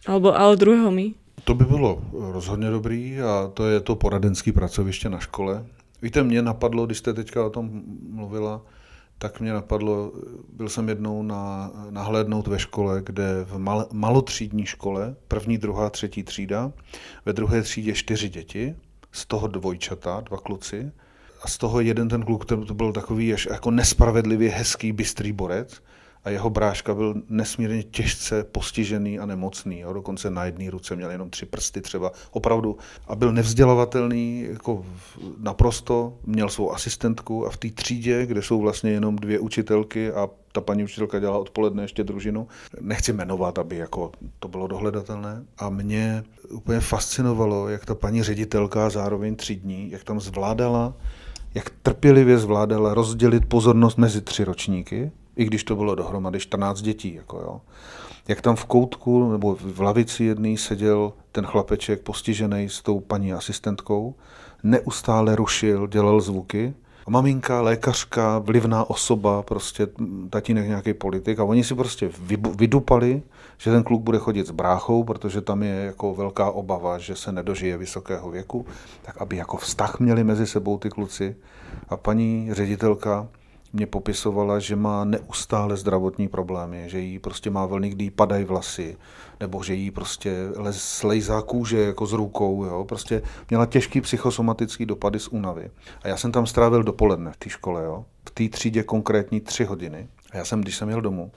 Alebo 0.06 0.30
ale 0.30 0.54
druhého 0.54 0.94
my. 0.94 1.18
To 1.44 1.54
by 1.54 1.64
bylo 1.64 2.02
rozhodně 2.12 2.70
dobrý 2.70 3.20
a 3.20 3.50
to 3.54 3.66
je 3.66 3.80
to 3.80 3.96
poradenské 3.96 4.52
pracoviště 4.52 5.08
na 5.08 5.18
škole, 5.18 5.64
Víte, 6.02 6.22
mě 6.22 6.42
napadlo, 6.42 6.86
když 6.86 6.98
jste 6.98 7.14
teďka 7.14 7.46
o 7.46 7.50
tom 7.50 7.82
mluvila, 8.10 8.62
tak 9.18 9.40
mě 9.40 9.52
napadlo, 9.52 10.12
byl 10.52 10.68
jsem 10.68 10.88
jednou 10.88 11.22
na, 11.22 11.70
nahlédnout 11.90 12.46
ve 12.46 12.58
škole, 12.58 13.02
kde 13.04 13.44
v 13.44 13.58
mal, 13.58 13.86
malotřídní 13.92 14.66
škole, 14.66 15.16
první, 15.28 15.58
druhá, 15.58 15.90
třetí 15.90 16.22
třída, 16.22 16.72
ve 17.26 17.32
druhé 17.32 17.62
třídě 17.62 17.94
čtyři 17.94 18.28
děti, 18.28 18.76
z 19.12 19.26
toho 19.26 19.46
dvojčata, 19.46 20.20
dva 20.20 20.38
kluci, 20.38 20.92
a 21.42 21.48
z 21.48 21.58
toho 21.58 21.80
jeden 21.80 22.08
ten 22.08 22.22
kluk, 22.22 22.44
to 22.44 22.56
byl 22.56 22.92
takový 22.92 23.34
až 23.34 23.48
jako 23.50 23.70
nespravedlivě 23.70 24.50
hezký, 24.50 24.92
bystrý 24.92 25.32
borec, 25.32 25.82
a 26.24 26.30
jeho 26.30 26.50
bráška 26.50 26.94
byl 26.94 27.14
nesmírně 27.28 27.82
těžce 27.82 28.44
postižený 28.44 29.18
a 29.18 29.26
nemocný. 29.26 29.80
Jo. 29.80 29.92
Dokonce 29.92 30.30
na 30.30 30.44
jedné 30.44 30.70
ruce 30.70 30.96
měl 30.96 31.10
jenom 31.10 31.30
tři 31.30 31.46
prsty 31.46 31.80
třeba, 31.80 32.12
opravdu. 32.30 32.78
A 33.08 33.16
byl 33.16 33.32
nevzdělavatelný 33.32 34.46
jako 34.50 34.84
naprosto, 35.38 36.18
měl 36.26 36.48
svou 36.48 36.72
asistentku 36.72 37.46
a 37.46 37.50
v 37.50 37.56
té 37.56 37.70
třídě, 37.70 38.26
kde 38.26 38.42
jsou 38.42 38.60
vlastně 38.60 38.90
jenom 38.90 39.16
dvě 39.16 39.38
učitelky 39.38 40.12
a 40.12 40.28
ta 40.52 40.60
paní 40.60 40.84
učitelka 40.84 41.18
dělala 41.18 41.38
odpoledne 41.38 41.84
ještě 41.84 42.04
družinu. 42.04 42.48
Nechci 42.80 43.12
jmenovat, 43.12 43.58
aby 43.58 43.76
jako 43.76 44.12
to 44.38 44.48
bylo 44.48 44.66
dohledatelné. 44.66 45.44
A 45.58 45.70
mě 45.70 46.24
úplně 46.50 46.80
fascinovalo, 46.80 47.68
jak 47.68 47.84
ta 47.84 47.94
paní 47.94 48.22
ředitelka 48.22 48.90
zároveň 48.90 49.36
třídní, 49.36 49.90
jak 49.90 50.04
tam 50.04 50.20
zvládala, 50.20 50.94
jak 51.54 51.70
trpělivě 51.82 52.38
zvládala 52.38 52.94
rozdělit 52.94 53.46
pozornost 53.46 53.98
mezi 53.98 54.20
tři 54.20 54.44
ročníky, 54.44 55.10
i 55.38 55.44
když 55.44 55.64
to 55.64 55.76
bylo 55.76 55.94
dohromady 55.94 56.40
14 56.40 56.80
dětí. 56.80 57.14
Jako 57.14 57.36
jo. 57.36 57.60
Jak 58.28 58.40
tam 58.40 58.56
v 58.56 58.64
koutku 58.64 59.32
nebo 59.32 59.56
v 59.60 59.80
lavici 59.80 60.24
jedný 60.24 60.56
seděl 60.56 61.12
ten 61.32 61.46
chlapeček 61.46 62.00
postižený 62.00 62.68
s 62.68 62.82
tou 62.82 63.00
paní 63.00 63.32
asistentkou, 63.32 64.14
neustále 64.62 65.36
rušil, 65.36 65.86
dělal 65.86 66.20
zvuky. 66.20 66.74
A 67.06 67.10
maminka, 67.10 67.60
lékařka, 67.60 68.38
vlivná 68.38 68.90
osoba, 68.90 69.42
prostě 69.42 69.88
tatínek 70.30 70.66
nějaký 70.66 70.94
politik 70.94 71.38
a 71.38 71.44
oni 71.44 71.64
si 71.64 71.74
prostě 71.74 72.10
vydupali, 72.56 73.22
že 73.58 73.70
ten 73.70 73.82
kluk 73.82 74.02
bude 74.02 74.18
chodit 74.18 74.46
s 74.46 74.50
bráchou, 74.50 75.04
protože 75.04 75.40
tam 75.40 75.62
je 75.62 75.74
jako 75.74 76.14
velká 76.14 76.50
obava, 76.50 76.98
že 76.98 77.16
se 77.16 77.32
nedožije 77.32 77.76
vysokého 77.76 78.30
věku, 78.30 78.66
tak 79.02 79.20
aby 79.22 79.36
jako 79.36 79.56
vztah 79.56 80.00
měli 80.00 80.24
mezi 80.24 80.46
sebou 80.46 80.78
ty 80.78 80.90
kluci. 80.90 81.36
A 81.88 81.96
paní 81.96 82.48
ředitelka 82.52 83.28
mě 83.72 83.86
popisovala, 83.86 84.58
že 84.58 84.76
má 84.76 85.04
neustále 85.04 85.76
zdravotní 85.76 86.28
problémy, 86.28 86.84
že 86.86 87.00
jí 87.00 87.18
prostě 87.18 87.50
má 87.50 87.66
vlny, 87.66 87.88
kdy 87.88 88.04
jí 88.04 88.10
padají 88.10 88.44
vlasy, 88.44 88.96
nebo 89.40 89.62
že 89.62 89.74
jí 89.74 89.90
prostě 89.90 90.48
slejzá 90.70 91.42
kůže 91.42 91.80
jako 91.80 92.06
z 92.06 92.12
rukou, 92.12 92.64
jo? 92.64 92.84
prostě 92.88 93.22
měla 93.50 93.66
těžký 93.66 94.00
psychosomatický 94.00 94.86
dopady 94.86 95.20
z 95.20 95.28
únavy. 95.28 95.70
A 96.02 96.08
já 96.08 96.16
jsem 96.16 96.32
tam 96.32 96.46
strávil 96.46 96.82
dopoledne 96.82 97.32
v 97.32 97.36
té 97.36 97.50
škole, 97.50 97.84
jo? 97.84 98.04
v 98.28 98.30
té 98.30 98.48
třídě 98.48 98.82
konkrétní 98.82 99.40
tři 99.40 99.64
hodiny. 99.64 100.08
A 100.32 100.36
já 100.36 100.44
jsem, 100.44 100.60
když 100.60 100.76
jsem 100.76 100.88
jel 100.88 101.00
domů, 101.00 101.32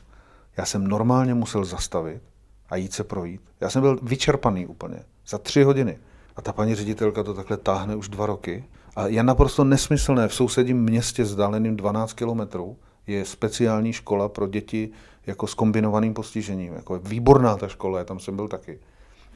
já 0.57 0.65
jsem 0.65 0.87
normálně 0.87 1.33
musel 1.33 1.65
zastavit 1.65 2.21
a 2.69 2.75
jít 2.75 2.93
se 2.93 3.03
projít. 3.03 3.41
Já 3.61 3.69
jsem 3.69 3.81
byl 3.81 3.99
vyčerpaný 4.01 4.67
úplně 4.67 4.99
za 5.27 5.37
tři 5.37 5.63
hodiny. 5.63 5.99
A 6.35 6.41
ta 6.41 6.53
paní 6.53 6.75
ředitelka 6.75 7.23
to 7.23 7.33
takhle 7.33 7.57
táhne 7.57 7.95
už 7.95 8.09
dva 8.09 8.25
roky 8.25 8.63
a 8.95 9.07
je 9.07 9.23
naprosto 9.23 9.63
nesmyslné, 9.63 10.27
v 10.27 10.33
sousedním 10.33 10.83
městě 10.83 11.23
vzdáleným 11.23 11.77
12 11.77 12.13
kilometrů 12.13 12.77
je 13.07 13.25
speciální 13.25 13.93
škola 13.93 14.29
pro 14.29 14.47
děti 14.47 14.89
jako 15.27 15.47
s 15.47 15.53
kombinovaným 15.53 16.13
postižením. 16.13 16.73
Jako 16.73 16.93
je 16.95 17.01
výborná 17.03 17.57
ta 17.57 17.67
škola, 17.67 18.03
tam 18.03 18.19
jsem 18.19 18.35
byl 18.35 18.47
taky. 18.47 18.79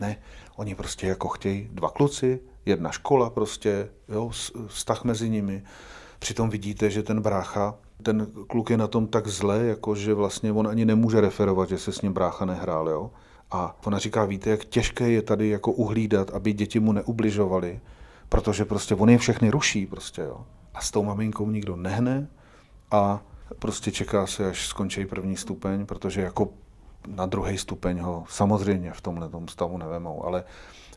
Ne, 0.01 0.17
oni 0.55 0.75
prostě 0.75 1.07
jako 1.07 1.27
chtějí 1.27 1.69
dva 1.71 1.89
kluci, 1.89 2.39
jedna 2.65 2.91
škola 2.91 3.29
prostě, 3.29 3.89
jo, 4.09 4.31
vztah 4.67 5.03
mezi 5.03 5.29
nimi. 5.29 5.63
Přitom 6.19 6.49
vidíte, 6.49 6.89
že 6.89 7.03
ten 7.03 7.21
brácha, 7.21 7.75
ten 8.03 8.27
kluk 8.47 8.69
je 8.69 8.77
na 8.77 8.87
tom 8.87 9.07
tak 9.07 9.27
zle, 9.27 9.65
jako 9.65 9.95
že 9.95 10.13
vlastně 10.13 10.51
on 10.51 10.67
ani 10.67 10.85
nemůže 10.85 11.21
referovat, 11.21 11.69
že 11.69 11.77
se 11.77 11.91
s 11.91 12.01
ním 12.01 12.13
brácha 12.13 12.45
nehrál, 12.45 12.89
jo. 12.89 13.11
A 13.51 13.77
ona 13.85 13.99
říká, 13.99 14.25
víte, 14.25 14.49
jak 14.49 14.65
těžké 14.65 15.09
je 15.09 15.21
tady 15.21 15.49
jako 15.49 15.71
uhlídat, 15.71 16.29
aby 16.29 16.53
děti 16.53 16.79
mu 16.79 16.91
neubližovaly, 16.91 17.79
protože 18.29 18.65
prostě 18.65 18.95
on 18.95 19.09
je 19.09 19.17
všechny 19.17 19.49
ruší 19.49 19.85
prostě, 19.85 20.21
jo. 20.21 20.45
A 20.73 20.81
s 20.81 20.91
tou 20.91 21.03
maminkou 21.03 21.49
nikdo 21.49 21.75
nehne 21.75 22.27
a 22.91 23.21
prostě 23.59 23.91
čeká 23.91 24.27
se, 24.27 24.49
až 24.49 24.67
skončí 24.67 25.05
první 25.05 25.37
stupeň, 25.37 25.85
protože 25.85 26.21
jako 26.21 26.49
na 27.07 27.25
druhý 27.25 27.57
stupeň 27.57 27.99
ho 27.99 28.25
samozřejmě 28.29 28.91
v 28.91 29.01
tomhle 29.01 29.29
tom 29.29 29.47
stavu 29.47 29.77
nevemou, 29.77 30.25
ale 30.25 30.43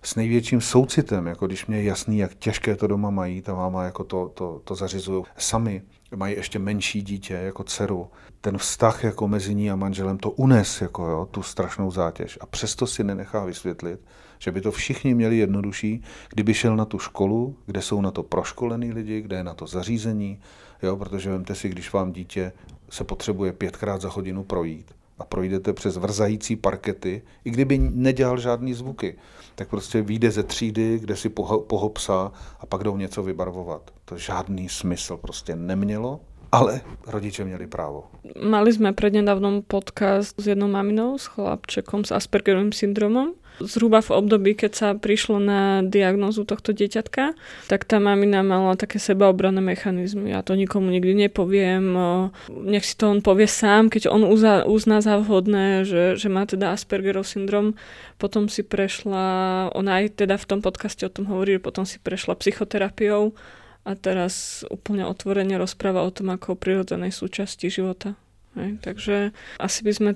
s 0.03 0.15
největším 0.15 0.61
soucitem, 0.61 1.27
jako 1.27 1.47
když 1.47 1.67
mě 1.67 1.77
je 1.77 1.85
jasný, 1.85 2.19
jak 2.19 2.35
těžké 2.35 2.77
to 2.77 2.87
doma 2.87 3.11
mají, 3.11 3.43
ta 3.43 3.55
máma 3.55 3.85
jako 3.85 4.05
to, 4.05 4.29
to, 4.29 4.61
to 4.65 4.75
zařizují 4.75 5.25
sami, 5.37 5.83
mají 6.17 6.37
ještě 6.37 6.59
menší 6.59 7.03
dítě, 7.03 7.35
jako 7.35 7.65
dceru. 7.65 8.11
Ten 8.41 8.59
vztah 8.59 9.05
jako 9.05 9.29
mezi 9.29 9.55
ní 9.55 9.71
a 9.71 9.77
manželem 9.77 10.19
to 10.19 10.31
unes, 10.31 10.81
jako 10.81 11.07
jo, 11.07 11.29
tu 11.31 11.43
strašnou 11.43 11.91
zátěž. 11.91 12.39
A 12.41 12.47
přesto 12.47 12.87
si 12.87 13.05
nenechá 13.05 13.45
vysvětlit, 13.45 14.01
že 14.39 14.53
by 14.53 14.61
to 14.61 14.73
všichni 14.73 15.15
měli 15.15 15.37
jednodušší, 15.39 16.03
kdyby 16.29 16.55
šel 16.55 16.77
na 16.77 16.85
tu 16.85 16.99
školu, 16.99 17.57
kde 17.67 17.83
jsou 17.83 18.01
na 18.01 18.11
to 18.11 18.23
proškolený 18.23 18.93
lidi, 18.93 19.21
kde 19.21 19.37
je 19.37 19.45
na 19.45 19.55
to 19.55 19.67
zařízení, 19.67 20.41
jo, 20.83 20.97
protože 20.97 21.31
vemte 21.31 21.55
si, 21.55 21.69
když 21.69 21.93
vám 21.93 22.13
dítě 22.13 22.53
se 22.91 23.05
potřebuje 23.05 23.53
pětkrát 23.53 24.01
za 24.01 24.09
hodinu 24.09 24.45
projít 24.45 24.95
a 25.19 25.25
projdete 25.25 25.73
přes 25.73 25.97
vrzající 25.97 26.57
parkety, 26.57 27.23
i 27.45 27.51
kdyby 27.51 27.79
nedělal 27.79 28.39
žádný 28.39 28.75
zvuky, 28.75 29.17
tak 29.55 29.69
prostě 29.69 30.03
vyjde 30.03 30.31
ze 30.31 30.43
třídy, 30.43 30.99
kde 30.99 31.17
si 31.17 31.29
poho, 31.29 31.61
pohopsá 31.61 32.33
a 32.61 32.67
pak 32.67 32.85
jdou 32.85 32.97
něco 32.97 33.23
vybarvovat. 33.23 33.91
To 34.05 34.17
žádný 34.17 34.69
smysl 34.69 35.17
prostě 35.17 35.57
nemělo 35.57 36.21
ale 36.53 36.81
rodiče 37.07 37.45
měli 37.45 37.67
právo. 37.67 38.09
Mali 38.41 38.73
sme 38.73 38.97
prednedávnom 38.97 39.61
podcast 39.69 40.33
s 40.41 40.49
jednou 40.49 40.69
maminou, 40.69 41.21
s 41.21 41.29
chlapčekom 41.29 42.09
s 42.09 42.13
Aspergerovým 42.13 42.73
syndromom. 42.73 43.37
Zhruba 43.59 43.99
v 44.01 44.15
období, 44.15 44.55
keď 44.55 44.73
sa 44.73 44.89
prišlo 44.95 45.43
na 45.43 45.83
diagnózu 45.83 46.47
tohto 46.47 46.71
dieťatka, 46.71 47.35
tak 47.67 47.81
tá 47.85 47.99
mamina 47.99 48.47
mala 48.47 48.79
také 48.79 49.03
sebaobranné 49.03 49.59
mechanizmy. 49.59 50.31
Ja 50.31 50.47
to 50.47 50.55
nikomu 50.55 50.95
nikdy 50.95 51.29
nepoviem, 51.29 51.95
nech 52.49 52.87
si 52.87 52.95
to 52.95 53.11
on 53.11 53.21
povie 53.21 53.51
sám, 53.51 53.91
keď 53.91 54.11
on 54.11 54.23
uzná, 54.23 54.63
uzná 54.63 55.03
za 55.03 55.19
vhodné, 55.19 55.83
že, 55.83 56.15
že 56.15 56.29
má 56.31 56.47
teda 56.47 56.73
Aspergerov 56.75 57.27
syndrom. 57.27 57.75
Potom 58.19 58.51
si 58.51 58.67
prešla, 58.67 59.71
ona 59.75 60.03
aj 60.03 60.23
teda 60.23 60.39
v 60.39 60.49
tom 60.49 60.61
podcaste 60.63 61.07
o 61.07 61.13
tom 61.13 61.27
hovorí, 61.31 61.59
potom 61.59 61.87
si 61.87 62.03
prešla 62.03 62.39
psychoterapiou 62.39 63.35
a 63.89 63.97
teraz 63.97 64.67
úplne 64.69 65.09
otvorene 65.09 65.57
rozpráva 65.57 66.05
o 66.05 66.11
tom 66.13 66.29
ako 66.35 66.55
o 66.55 66.61
prirodzenej 66.61 67.15
súčasti 67.15 67.73
života. 67.73 68.19
Hej. 68.59 68.83
Takže 68.83 69.17
asi 69.63 69.81
by 69.87 69.93
sme 69.95 70.11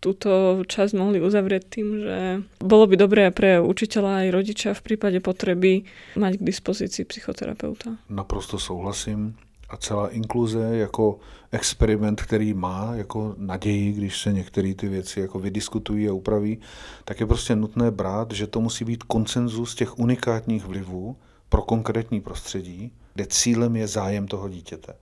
túto 0.00 0.62
časť 0.64 0.92
mohli 0.96 1.20
uzavrieť 1.20 1.64
tým, 1.68 1.88
že 2.00 2.18
bolo 2.58 2.88
by 2.88 2.96
dobré 2.96 3.28
pre 3.30 3.60
učiteľa 3.60 4.24
aj 4.24 4.28
rodiča 4.32 4.70
v 4.72 4.82
prípade 4.82 5.18
potreby 5.20 5.84
mať 6.16 6.40
k 6.40 6.46
dispozícii 6.48 7.04
psychoterapeuta. 7.04 8.00
Naprosto 8.08 8.58
souhlasím. 8.58 9.36
A 9.70 9.76
celá 9.76 10.08
inkluze 10.08 10.58
jako 10.58 11.18
experiment, 11.52 12.22
který 12.22 12.54
má 12.54 12.90
jako 12.94 13.34
naději, 13.38 13.92
když 13.92 14.18
se 14.18 14.32
některé 14.32 14.74
ty 14.74 14.88
věci 14.88 15.20
jako 15.20 15.38
vydiskutují 15.38 16.08
a 16.08 16.12
upraví, 16.12 16.58
tak 17.04 17.20
je 17.20 17.26
prostě 17.26 17.56
nutné 17.56 17.90
brát, 17.90 18.32
že 18.32 18.46
to 18.46 18.60
musí 18.60 18.84
být 18.84 19.02
konsenzus 19.02 19.74
těch 19.74 19.98
unikátních 19.98 20.66
vlivů 20.66 21.16
pro 21.48 21.62
konkrétní 21.62 22.20
prostředí 22.20 22.92
kde 23.14 23.26
cílem 23.26 23.76
je 23.76 23.86
zájem 23.86 24.28
toho 24.28 24.48
dítěte. 24.48 24.94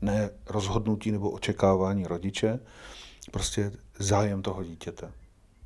Ne 0.00 0.30
rozhodnutí 0.46 1.10
nebo 1.10 1.30
očekávání 1.30 2.06
rodiče, 2.06 2.60
prostě 3.30 3.72
zájem 3.98 4.42
toho 4.42 4.64
dítěte. 4.64 5.10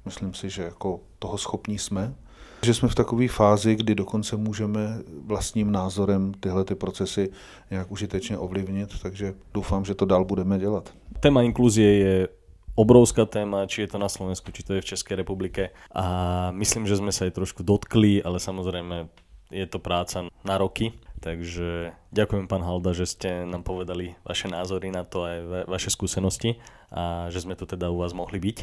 Myslím 0.04 0.34
si, 0.34 0.50
že 0.50 0.62
jako 0.62 1.00
toho 1.18 1.38
schopní 1.38 1.78
jsme, 1.78 2.14
že 2.62 2.74
jsme 2.74 2.88
v 2.88 2.94
takové 2.94 3.28
fázi, 3.28 3.76
kdy 3.76 3.94
dokonce 3.94 4.36
můžeme 4.36 4.98
vlastním 5.26 5.72
názorem 5.72 6.34
tyhle 6.34 6.64
ty 6.64 6.74
procesy 6.74 7.30
nějak 7.70 7.90
užitečně 7.90 8.38
ovlivnit, 8.38 9.00
takže 9.02 9.34
doufám, 9.54 9.84
že 9.84 9.94
to 9.94 10.04
dál 10.04 10.24
budeme 10.24 10.58
dělat. 10.58 10.94
Téma 11.20 11.42
inkluzie 11.42 11.98
je 11.98 12.28
obrovská 12.74 13.24
téma, 13.24 13.66
či 13.66 13.80
je 13.80 13.88
to 13.88 13.98
na 13.98 14.08
Slovensku, 14.08 14.52
či 14.52 14.62
to 14.62 14.74
je 14.74 14.80
v 14.80 14.84
České 14.84 15.16
republike. 15.16 15.70
A 15.94 16.04
myslím, 16.52 16.86
že 16.86 16.96
sme 16.96 17.12
sa 17.12 17.24
aj 17.24 17.40
trošku 17.40 17.62
dotkli, 17.64 18.22
ale 18.22 18.36
samozrejme 18.36 19.08
je 19.50 19.66
to 19.66 19.78
práca 19.78 20.28
na 20.44 20.54
roky. 20.58 20.92
Takže 21.26 21.90
ďakujem 22.14 22.46
pán 22.46 22.62
Halda, 22.62 22.94
že 22.94 23.02
ste 23.02 23.42
nám 23.42 23.66
povedali 23.66 24.14
vaše 24.22 24.46
názory 24.46 24.94
na 24.94 25.02
to 25.02 25.26
aj 25.26 25.66
vaše 25.66 25.90
skúsenosti 25.90 26.62
a 26.94 27.26
že 27.34 27.42
sme 27.42 27.58
tu 27.58 27.66
teda 27.66 27.90
u 27.90 27.98
vás 27.98 28.14
mohli 28.14 28.38
byť. 28.38 28.56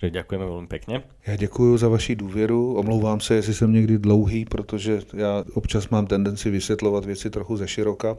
Že 0.00 0.16
ďakujeme 0.16 0.44
veľmi 0.48 0.68
pekne. 0.68 1.04
Já 1.26 1.36
děkuji 1.36 1.76
za 1.76 1.88
vaši 1.88 2.16
důvěru. 2.16 2.74
Omlouvám 2.74 3.20
se, 3.20 3.34
jestli 3.34 3.54
jsem 3.54 3.72
někdy 3.72 3.98
dlouhý, 3.98 4.44
protože 4.44 5.00
já 5.14 5.44
občas 5.54 5.88
mám 5.88 6.06
tendenci 6.06 6.50
vysvětlovat 6.50 7.04
věci 7.04 7.30
trochu 7.30 7.56
ze 7.56 7.68
široka, 7.68 8.16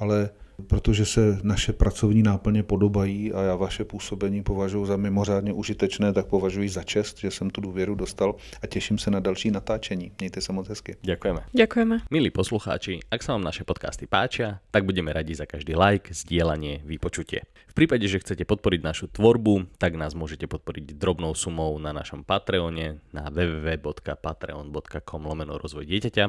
ale 0.00 0.30
protože 0.66 1.04
se 1.04 1.38
naše 1.42 1.72
pracovní 1.72 2.22
náplně 2.22 2.62
podobají 2.62 3.32
a 3.32 3.42
já 3.42 3.56
vaše 3.56 3.84
působení 3.84 4.42
považuji 4.42 4.86
za 4.86 4.96
mimořádně 4.96 5.52
užitečné, 5.52 6.12
tak 6.12 6.26
považuji 6.26 6.68
za 6.68 6.82
čest, 6.82 7.18
že 7.18 7.30
jsem 7.30 7.50
tu 7.50 7.60
důvěru 7.60 7.94
dostal 7.94 8.34
a 8.62 8.66
těším 8.66 8.98
se 8.98 9.10
na 9.10 9.20
další 9.20 9.50
natáčení. 9.50 10.12
Mějte 10.20 10.40
se 10.40 10.52
moc 10.52 10.68
hezky. 10.68 10.96
Ďakujeme. 11.02 11.40
Ďakujeme. 11.54 11.98
Milí 12.10 12.30
poslucháči, 12.30 13.00
ak 13.10 13.22
sa 13.22 13.32
vám 13.36 13.44
naše 13.44 13.64
podcasty 13.64 14.06
páčia, 14.06 14.60
tak 14.70 14.84
budeme 14.84 15.12
radi 15.12 15.34
za 15.34 15.46
každý 15.46 15.74
like, 15.74 16.14
zdieľanie, 16.14 16.82
vypočutie. 16.86 17.42
V 17.68 17.74
prípade, 17.74 18.06
že 18.06 18.22
chcete 18.22 18.46
podporiť 18.46 18.80
našu 18.86 19.10
tvorbu, 19.10 19.66
tak 19.82 19.98
nás 19.98 20.14
môžete 20.14 20.46
podporiť 20.46 20.94
drobnou 20.94 21.34
sumou 21.34 21.74
na 21.82 21.90
našom 21.90 22.22
Patreone 22.22 23.02
na 23.10 23.26
www.patreon.com 23.26 25.20
lomeno 25.26 25.58
rozvoj 25.58 25.82
dieťaťa 25.82 26.24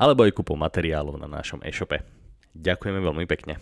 alebo 0.00 0.24
aj 0.26 0.32
kúpou 0.34 0.56
materiálov 0.58 1.20
na 1.20 1.28
našom 1.30 1.62
e-shope. 1.62 2.19
Ďakujeme 2.54 3.00
veľmi 3.00 3.24
pekne. 3.30 3.58